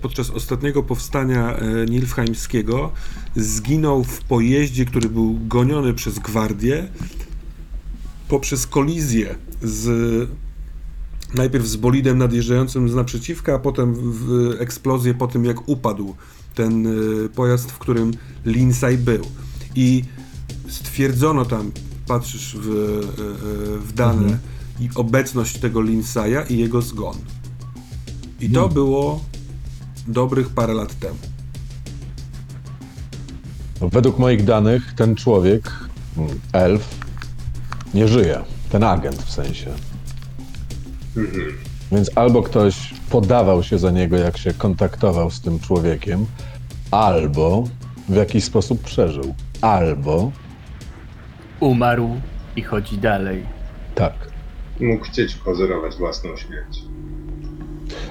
[0.01, 2.91] podczas ostatniego powstania e, nilfheimskiego
[3.35, 6.87] zginął w pojeździe, który był goniony przez gwardię
[8.27, 10.29] poprzez kolizję z
[11.33, 16.15] najpierw z bolidem nadjeżdżającym z naprzeciwka, a potem w eksplozję po tym, jak upadł
[16.55, 16.87] ten
[17.25, 18.11] y, pojazd, w którym
[18.45, 19.21] Lindsay był.
[19.75, 20.03] I
[20.67, 21.71] stwierdzono tam,
[22.07, 24.39] patrzysz w, y, w dane,
[24.79, 27.15] i obecność tego Lindsaya i jego zgon.
[28.41, 29.19] I to było
[30.07, 31.17] dobrych parę lat temu.
[33.81, 35.71] Według moich danych ten człowiek,
[36.53, 36.95] elf,
[37.93, 38.41] nie żyje.
[38.69, 39.69] Ten agent w sensie.
[41.17, 41.45] Mhm.
[41.91, 46.25] Więc albo ktoś podawał się za niego, jak się kontaktował z tym człowiekiem,
[46.91, 47.63] albo
[48.09, 49.35] w jakiś sposób przeżył.
[49.61, 50.31] Albo
[51.59, 52.09] Umarł
[52.55, 53.45] i chodzi dalej.
[53.95, 54.13] tak.
[54.79, 56.79] Mógł chcieć pozorować własną śmierć.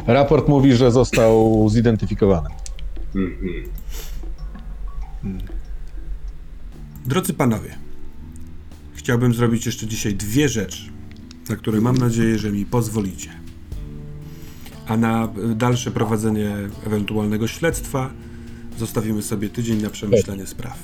[0.06, 2.48] Raport mówi, że został zidentyfikowany.
[3.14, 3.70] Mhm.
[7.06, 7.78] Drodzy panowie,
[8.94, 10.82] chciałbym zrobić jeszcze dzisiaj dwie rzeczy,
[11.48, 13.30] na które mam nadzieję, że mi pozwolicie.
[14.86, 18.10] A na dalsze prowadzenie ewentualnego śledztwa
[18.78, 20.78] zostawimy sobie tydzień na przemyślenie spraw.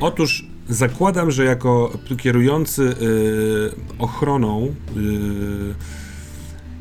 [0.00, 2.94] Otóż zakładam, że jako kierujący y,
[3.98, 5.74] ochroną y,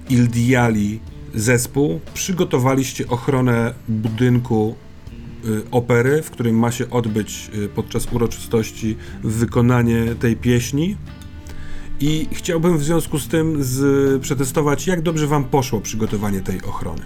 [0.09, 0.99] Ildiali
[1.35, 4.75] zespół przygotowaliście ochronę budynku
[5.45, 10.97] y, opery, w którym ma się odbyć y, podczas uroczystości wykonanie tej pieśni.
[11.99, 17.01] I chciałbym w związku z tym z, przetestować, jak dobrze Wam poszło przygotowanie tej ochrony.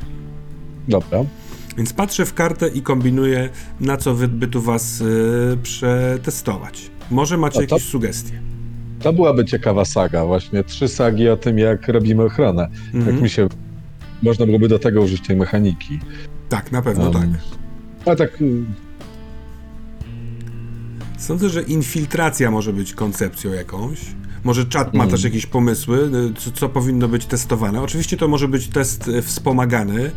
[0.88, 1.26] Dobra.
[1.78, 6.92] Więc patrzę w kartę i kombinuję, na co wy, by tu Was y, przetestować.
[7.12, 8.42] Może macie to- jakieś sugestie.
[9.00, 12.68] To byłaby ciekawa saga, właśnie trzy sagi o tym, jak robimy ochronę.
[12.94, 13.14] Mhm.
[13.16, 13.48] Jak mi się.
[14.24, 16.00] Można byłoby do tego użyć tej mechaniki.
[16.50, 17.30] Tak, na pewno Um, tak.
[18.14, 18.42] A tak.
[18.42, 18.66] mm,
[21.18, 24.00] Sądzę, że infiltracja może być koncepcją jakąś.
[24.44, 25.12] Może czat ma Mm.
[25.12, 27.82] też jakieś pomysły, y, co, co powinno być testowane.
[27.82, 30.12] Oczywiście to może być test y, wspomagany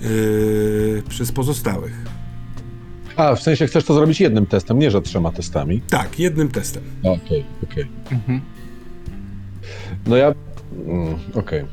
[0.00, 1.92] yy, przez pozostałych.
[3.16, 5.80] A, w sensie chcesz to zrobić jednym testem, nie że trzema testami.
[5.80, 6.82] Tak, jednym testem.
[7.02, 7.86] Okej, okej.
[8.12, 8.40] Mhm.
[10.06, 10.34] No ja.
[10.86, 11.64] Mm, okej.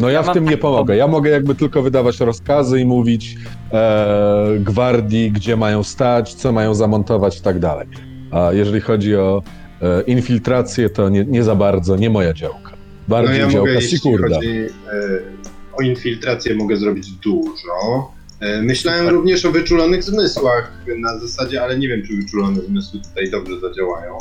[0.00, 0.96] No ja, Ja w tym nie pomogę.
[0.96, 3.36] Ja mogę jakby tylko wydawać rozkazy i mówić
[3.72, 7.88] e, gwardii, gdzie mają stać, co mają zamontować i tak dalej.
[8.30, 9.42] A jeżeli chodzi o
[9.82, 12.69] e, infiltrację, to nie, nie za bardzo, nie moja działka.
[13.10, 14.36] No Bardziej ja działka mogę, jeśli Sikurda.
[14.36, 14.68] chodzi e,
[15.72, 18.12] o infiltrację, mogę zrobić dużo.
[18.40, 23.30] E, myślałem również o wyczulonych zmysłach na zasadzie, ale nie wiem, czy wyczulone zmysły tutaj
[23.30, 24.18] dobrze zadziałają.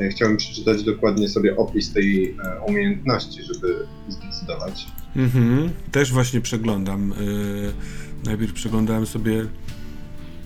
[0.00, 2.36] E, chciałbym przeczytać dokładnie sobie opis tej
[2.66, 4.86] umiejętności, żeby zdecydować.
[5.16, 5.70] Mhm.
[5.92, 7.14] Też właśnie przeglądam.
[8.24, 9.46] Najpierw przeglądałem sobie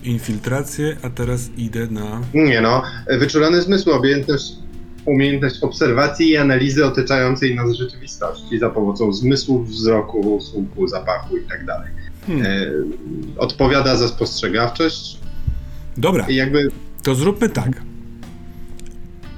[0.03, 2.21] infiltrację, a teraz idę na.
[2.33, 2.83] Nie no,
[3.19, 4.53] wyczulone zmysły, umiejętność,
[5.07, 11.65] umiejętność obserwacji i analizy otaczającej nas rzeczywistości za pomocą zmysłów wzroku, słuchu, zapachu i tak
[11.65, 11.89] dalej.
[12.27, 12.45] Hmm.
[12.45, 12.71] E,
[13.37, 15.17] Odpowiada za spostrzegawczość
[15.97, 16.71] Dobra, i jakby
[17.03, 17.81] to zróbmy tak.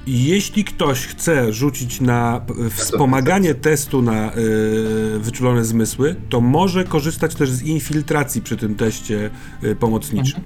[0.06, 2.40] Jeśli ktoś chce rzucić na
[2.70, 9.30] wspomaganie testu na y, wyczulone zmysły, to może korzystać też z infiltracji przy tym teście
[9.64, 10.40] y, pomocniczym.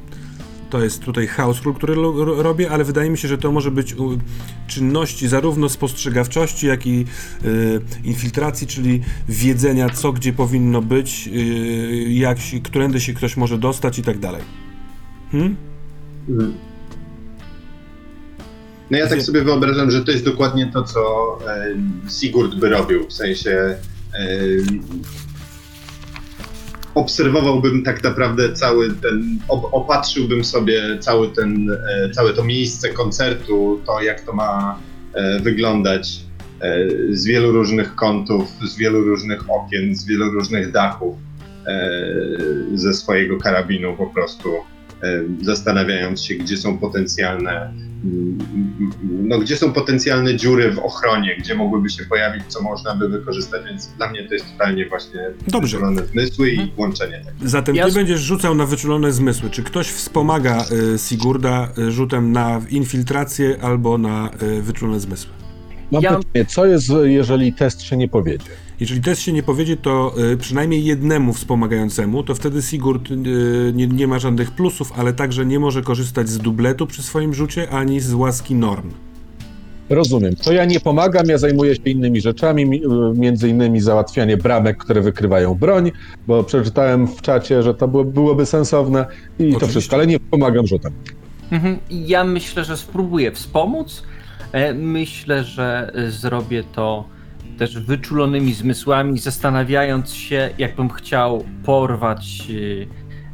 [0.75, 1.95] To jest tutaj house rule, który
[2.43, 3.97] robię, ale wydaje mi się, że to może być
[4.67, 7.05] czynności zarówno spostrzegawczości, jak i
[7.45, 13.59] y, infiltracji, czyli wiedzenia, co gdzie powinno być, y, jak się, którędy się ktoś może
[13.59, 14.43] dostać i tak dalej.
[15.33, 15.57] Hmm?
[18.91, 21.01] No ja tak sobie wyobrażam, że to jest dokładnie to, co
[22.21, 23.77] Sigurd by robił, w sensie
[26.95, 33.81] obserwowałbym tak naprawdę cały ten, op, opatrzyłbym sobie cały ten, e, całe to miejsce koncertu,
[33.87, 34.79] to jak to ma
[35.13, 36.21] e, wyglądać
[36.61, 41.15] e, z wielu różnych kątów, z wielu różnych okien, z wielu różnych dachów
[42.75, 44.49] ze swojego karabinu po prostu
[45.43, 47.73] zastanawiając się, gdzie są potencjalne
[49.03, 53.65] no, gdzie są potencjalne dziury w ochronie, gdzie mogłyby się pojawić, co można by wykorzystać,
[53.67, 55.77] więc dla mnie to jest totalnie właśnie Dobrze.
[55.77, 57.49] wyczulone zmysły i łączenie tego.
[57.49, 59.51] Zatem ty będziesz rzucał na wyczulone zmysły.
[59.51, 65.33] Czy ktoś wspomaga y, Sigurda y, rzutem na infiltrację albo na y, wyczulone zmysły?
[65.91, 68.45] Mam Ja- pytanie, co jest, jeżeli test się nie powiedzie?
[68.81, 73.17] Jeżeli test się nie powiedzie, to y, przynajmniej jednemu wspomagającemu, to wtedy Sigurd y,
[73.75, 77.71] nie, nie ma żadnych plusów, ale także nie może korzystać z dubletu przy swoim rzucie,
[77.71, 78.89] ani z łaski Norn.
[79.91, 80.37] Rozumiem.
[80.37, 82.83] To ja nie pomagam, ja zajmuję się innymi rzeczami, mi-
[83.15, 85.93] między innymi załatwianie bramek, które wykrywają broń,
[86.27, 89.67] bo przeczytałem w czacie, że to było, byłoby sensowne i to Oczywiście.
[89.69, 90.93] wszystko, ale nie pomagam rzutem.
[91.51, 91.79] Mhm.
[91.91, 94.03] Ja myślę, że spróbuję wspomóc.
[94.53, 97.05] E, Myślę, że zrobię to
[97.55, 102.43] też wyczulonymi zmysłami, zastanawiając się, jakbym chciał porwać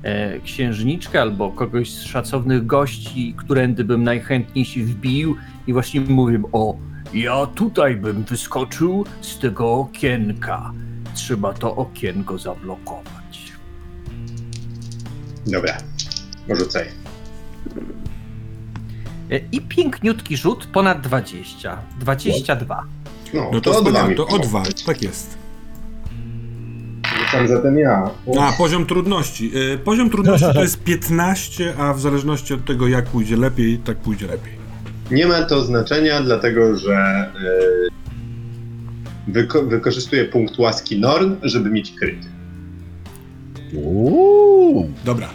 [0.05, 6.01] e, e, księżniczkę albo kogoś z szacownych gości, którędy bym najchętniej się wbił i właśnie
[6.01, 6.77] mówię, o,
[7.15, 10.73] ja tutaj bym wyskoczył z tego okienka.
[11.15, 13.53] Trzeba to okienko zablokować.
[15.47, 15.77] Dobra,
[16.49, 16.87] rzucaj.
[19.31, 21.79] E, I piękniutki rzut ponad 20.
[22.01, 23.00] 22.
[23.35, 24.49] No, No to, to, o dwa mi to o pomogło.
[24.49, 25.39] dwa, tak jest.
[27.25, 28.11] Rzucam zatem ja.
[28.41, 29.53] A, poziom trudności.
[29.75, 33.97] Y, Poziom trudności to jest 15, a w zależności od tego, jak pójdzie lepiej, tak
[33.97, 34.53] pójdzie lepiej.
[35.11, 37.27] Nie ma to znaczenia, dlatego że
[39.29, 42.27] yy, wyko- wykorzystuję punkt łaski Norn, żeby mieć kryty.
[43.75, 44.91] Uuu.
[45.05, 45.29] Dobra.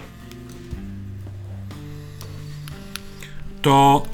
[3.62, 4.06] To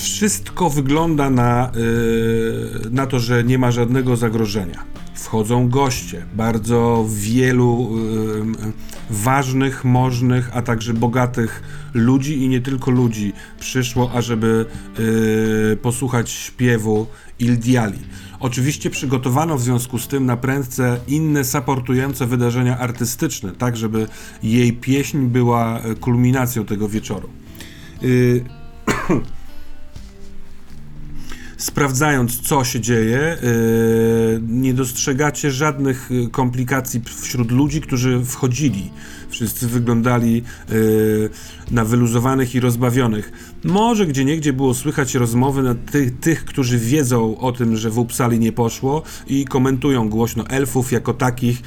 [0.00, 4.84] wszystko wygląda na, yy, na to, że nie ma żadnego zagrożenia.
[5.14, 8.72] Wchodzą goście, bardzo wielu yy,
[9.10, 11.62] ważnych, możnych, a także bogatych
[11.94, 14.66] ludzi i nie tylko ludzi przyszło, ażeby
[14.98, 17.06] yy, posłuchać śpiewu
[17.38, 17.98] Ildiali.
[18.40, 24.06] Oczywiście przygotowano w związku z tym na prędce inne supportujące wydarzenia artystyczne, tak żeby
[24.42, 27.28] jej pieśń była kulminacją tego wieczoru.
[28.02, 28.44] Yy,
[31.60, 38.90] sprawdzając, co się dzieje, yy, nie dostrzegacie żadnych yy, komplikacji wśród ludzi, którzy wchodzili.
[39.28, 41.30] Wszyscy wyglądali yy,
[41.70, 43.32] na wyluzowanych i rozbawionych.
[43.64, 47.98] Może gdzie niegdzie było słychać rozmowy na ty, tych, którzy wiedzą o tym, że w
[47.98, 51.62] Upsali nie poszło i komentują głośno elfów jako takich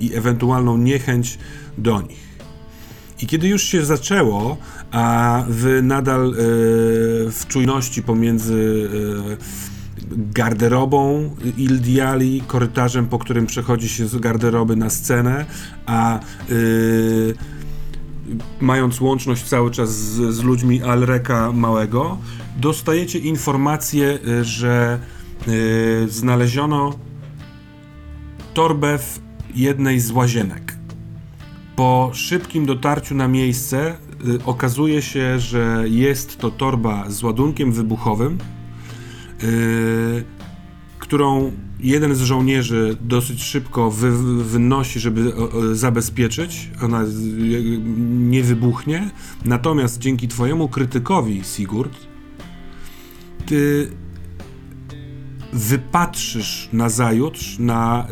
[0.00, 1.38] i ewentualną niechęć
[1.78, 2.31] do nich.
[3.22, 4.56] I kiedy już się zaczęło,
[4.90, 6.34] a wy nadal e,
[7.30, 8.88] w czujności pomiędzy
[9.32, 9.36] e,
[10.16, 15.46] garderobą Ildiali, korytarzem, po którym przechodzi się z garderoby na scenę,
[15.86, 16.22] a e,
[18.60, 22.18] mając łączność cały czas z, z ludźmi Alreka Małego,
[22.56, 24.98] dostajecie informację, że
[26.08, 26.98] znaleziono
[28.54, 29.20] torbę w
[29.54, 30.81] jednej z łazienek.
[31.76, 38.38] Po szybkim dotarciu na miejsce y, okazuje się, że jest to torba z ładunkiem wybuchowym,
[39.42, 40.24] y,
[40.98, 44.12] którą jeden z żołnierzy dosyć szybko wy,
[44.44, 45.32] wynosi, żeby
[45.72, 46.70] zabezpieczyć.
[46.82, 47.08] Ona y,
[48.08, 49.10] nie wybuchnie.
[49.44, 51.96] Natomiast dzięki twojemu krytykowi, Sigurd,
[53.46, 53.90] ty
[55.52, 58.06] wypatrzysz na zajutrz na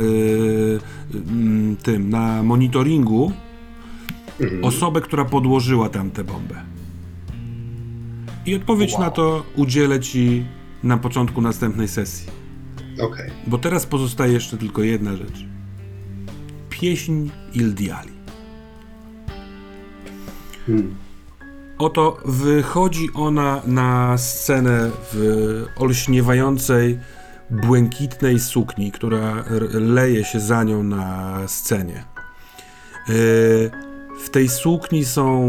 [1.82, 3.32] tym, na monitoringu
[4.40, 4.64] Mhm.
[4.64, 6.54] osobę, która podłożyła tam tę bombę.
[8.46, 10.44] I odpowiedź na to udzielę ci
[10.82, 12.28] na początku następnej sesji.
[13.00, 13.30] Okej.
[13.46, 15.46] Bo teraz pozostaje jeszcze tylko jedna rzecz.
[16.70, 18.12] Pieśń Ildiali.
[20.66, 20.94] Hmm.
[21.78, 26.98] Oto wychodzi ona na scenę w olśniewającej,
[27.50, 32.04] błękitnej sukni, która leje się za nią na scenie.
[33.08, 33.89] Yy,
[34.24, 35.44] W tej sukni są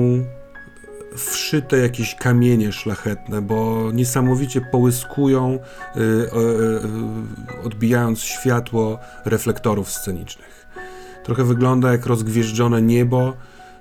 [1.15, 5.59] wszyte jakieś kamienie szlachetne, bo niesamowicie połyskują,
[5.95, 6.29] yy, yy,
[7.53, 10.67] yy, odbijając światło reflektorów scenicznych.
[11.23, 13.33] Trochę wygląda jak rozgwieżdżone niebo,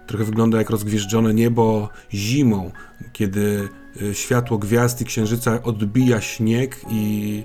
[0.07, 2.71] trochę wygląda jak rozgwieżdżone niebo zimą,
[3.13, 3.69] kiedy
[4.03, 7.45] y, światło gwiazd i księżyca odbija śnieg i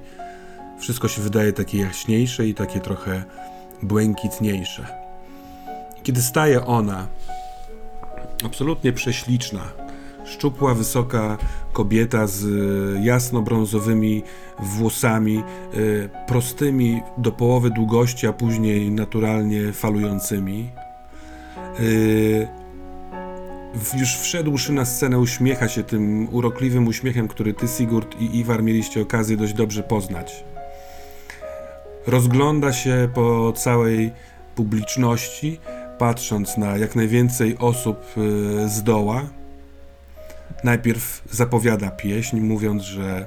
[0.79, 3.23] wszystko się wydaje takie jaśniejsze i takie trochę
[3.83, 4.87] błękitniejsze.
[6.03, 7.07] Kiedy staje ona,
[8.43, 9.61] absolutnie prześliczna,
[10.25, 11.37] szczupła, wysoka
[11.73, 14.23] kobieta z y, jasno-brązowymi
[14.59, 15.43] włosami,
[15.75, 20.69] y, prostymi do połowy długości, a później naturalnie falującymi,
[23.73, 28.63] w- już wszedłszy na scenę uśmiecha się tym urokliwym uśmiechem, który ty, Sigurd i Iwar
[28.63, 30.43] mieliście okazję dość dobrze poznać.
[32.07, 34.11] Rozgląda się po całej
[34.55, 35.59] publiczności,
[35.97, 39.21] patrząc na jak najwięcej osób yy, z doła.
[40.63, 43.25] Najpierw zapowiada pieśń, mówiąc, że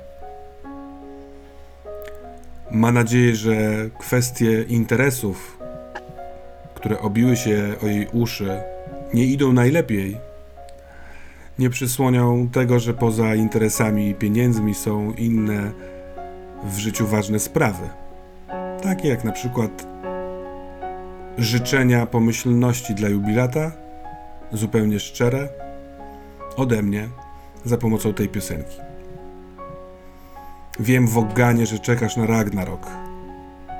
[2.70, 3.56] ma nadzieję, że
[3.98, 5.58] kwestie interesów
[6.78, 8.60] które obiły się o jej uszy,
[9.14, 10.16] nie idą najlepiej,
[11.58, 15.72] nie przysłonią tego, że poza interesami i pieniędzmi są inne
[16.64, 17.88] w życiu ważne sprawy.
[18.82, 19.86] Takie jak na przykład
[21.38, 23.72] życzenia pomyślności dla jubilata,
[24.52, 25.48] zupełnie szczere,
[26.56, 27.08] ode mnie
[27.64, 28.78] za pomocą tej piosenki.
[30.80, 32.86] Wiem, Wogganie, że czekasz na Ragnarok.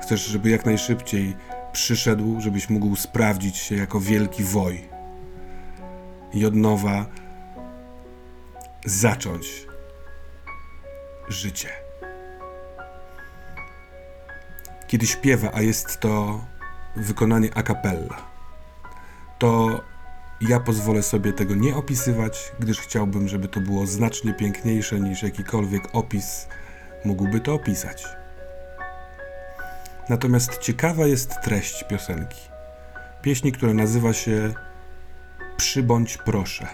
[0.01, 1.35] Chcesz, żeby jak najszybciej
[1.71, 4.89] przyszedł, żebyś mógł sprawdzić się jako wielki woj
[6.33, 7.05] i od nowa
[8.85, 9.67] zacząć
[11.27, 11.69] życie.
[14.87, 16.41] Kiedy śpiewa, a jest to
[16.95, 18.17] wykonanie a cappella,
[19.39, 19.81] to
[20.41, 25.83] ja pozwolę sobie tego nie opisywać, gdyż chciałbym, żeby to było znacznie piękniejsze niż jakikolwiek
[25.93, 26.47] opis
[27.05, 28.05] mógłby to opisać.
[30.09, 32.41] Natomiast ciekawa jest treść piosenki.
[33.21, 34.53] Pieśni, która nazywa się
[35.59, 36.67] Przybądź proszę,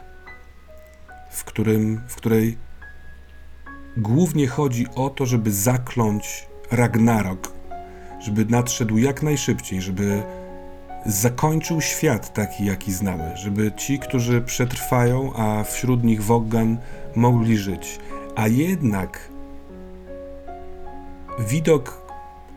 [1.32, 2.58] w, którym, w której
[3.98, 7.55] głównie chodzi o to, żeby zakląć Ragnarok,
[8.26, 10.24] żeby nadszedł jak najszybciej, żeby
[11.06, 16.78] zakończył świat taki, jaki znamy, żeby ci, którzy przetrwają, a wśród nich Woggan,
[17.16, 18.00] mogli żyć.
[18.36, 19.30] A jednak
[21.40, 22.06] widok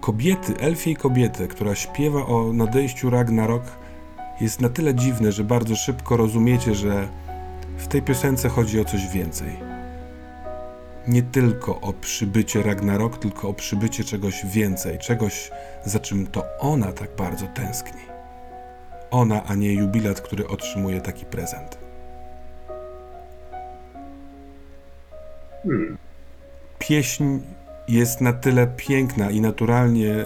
[0.01, 3.63] kobiety, elfiej kobiety, która śpiewa o nadejściu Ragnarok,
[4.41, 7.09] jest na tyle dziwny, że bardzo szybko rozumiecie, że
[7.77, 9.68] w tej piosence chodzi o coś więcej.
[11.09, 15.51] Nie tylko o przybycie Ragnarok, tylko o przybycie czegoś więcej, czegoś,
[15.85, 18.03] za czym to ona tak bardzo tęskni.
[19.11, 21.79] Ona, a nie jubilat, który otrzymuje taki prezent.
[25.63, 25.99] Hmm.
[26.79, 27.39] Pieśń
[27.89, 30.25] jest na tyle piękna i naturalnie y,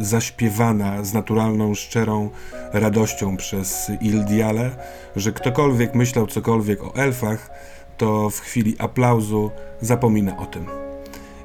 [0.00, 2.30] y, zaśpiewana z naturalną, szczerą
[2.72, 4.70] radością przez Ildiale,
[5.16, 7.50] że ktokolwiek myślał cokolwiek o elfach,
[7.98, 10.66] to w chwili aplauzu zapomina o tym.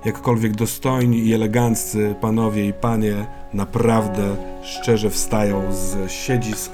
[0.05, 6.71] Jakkolwiek dostojni i eleganccy panowie i panie naprawdę szczerze wstają z siedzisk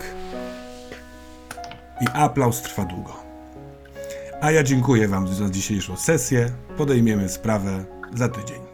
[2.02, 3.14] i aplauz trwa długo.
[4.42, 6.52] A ja dziękuję Wam za dzisiejszą sesję.
[6.78, 8.69] Podejmiemy sprawę za tydzień.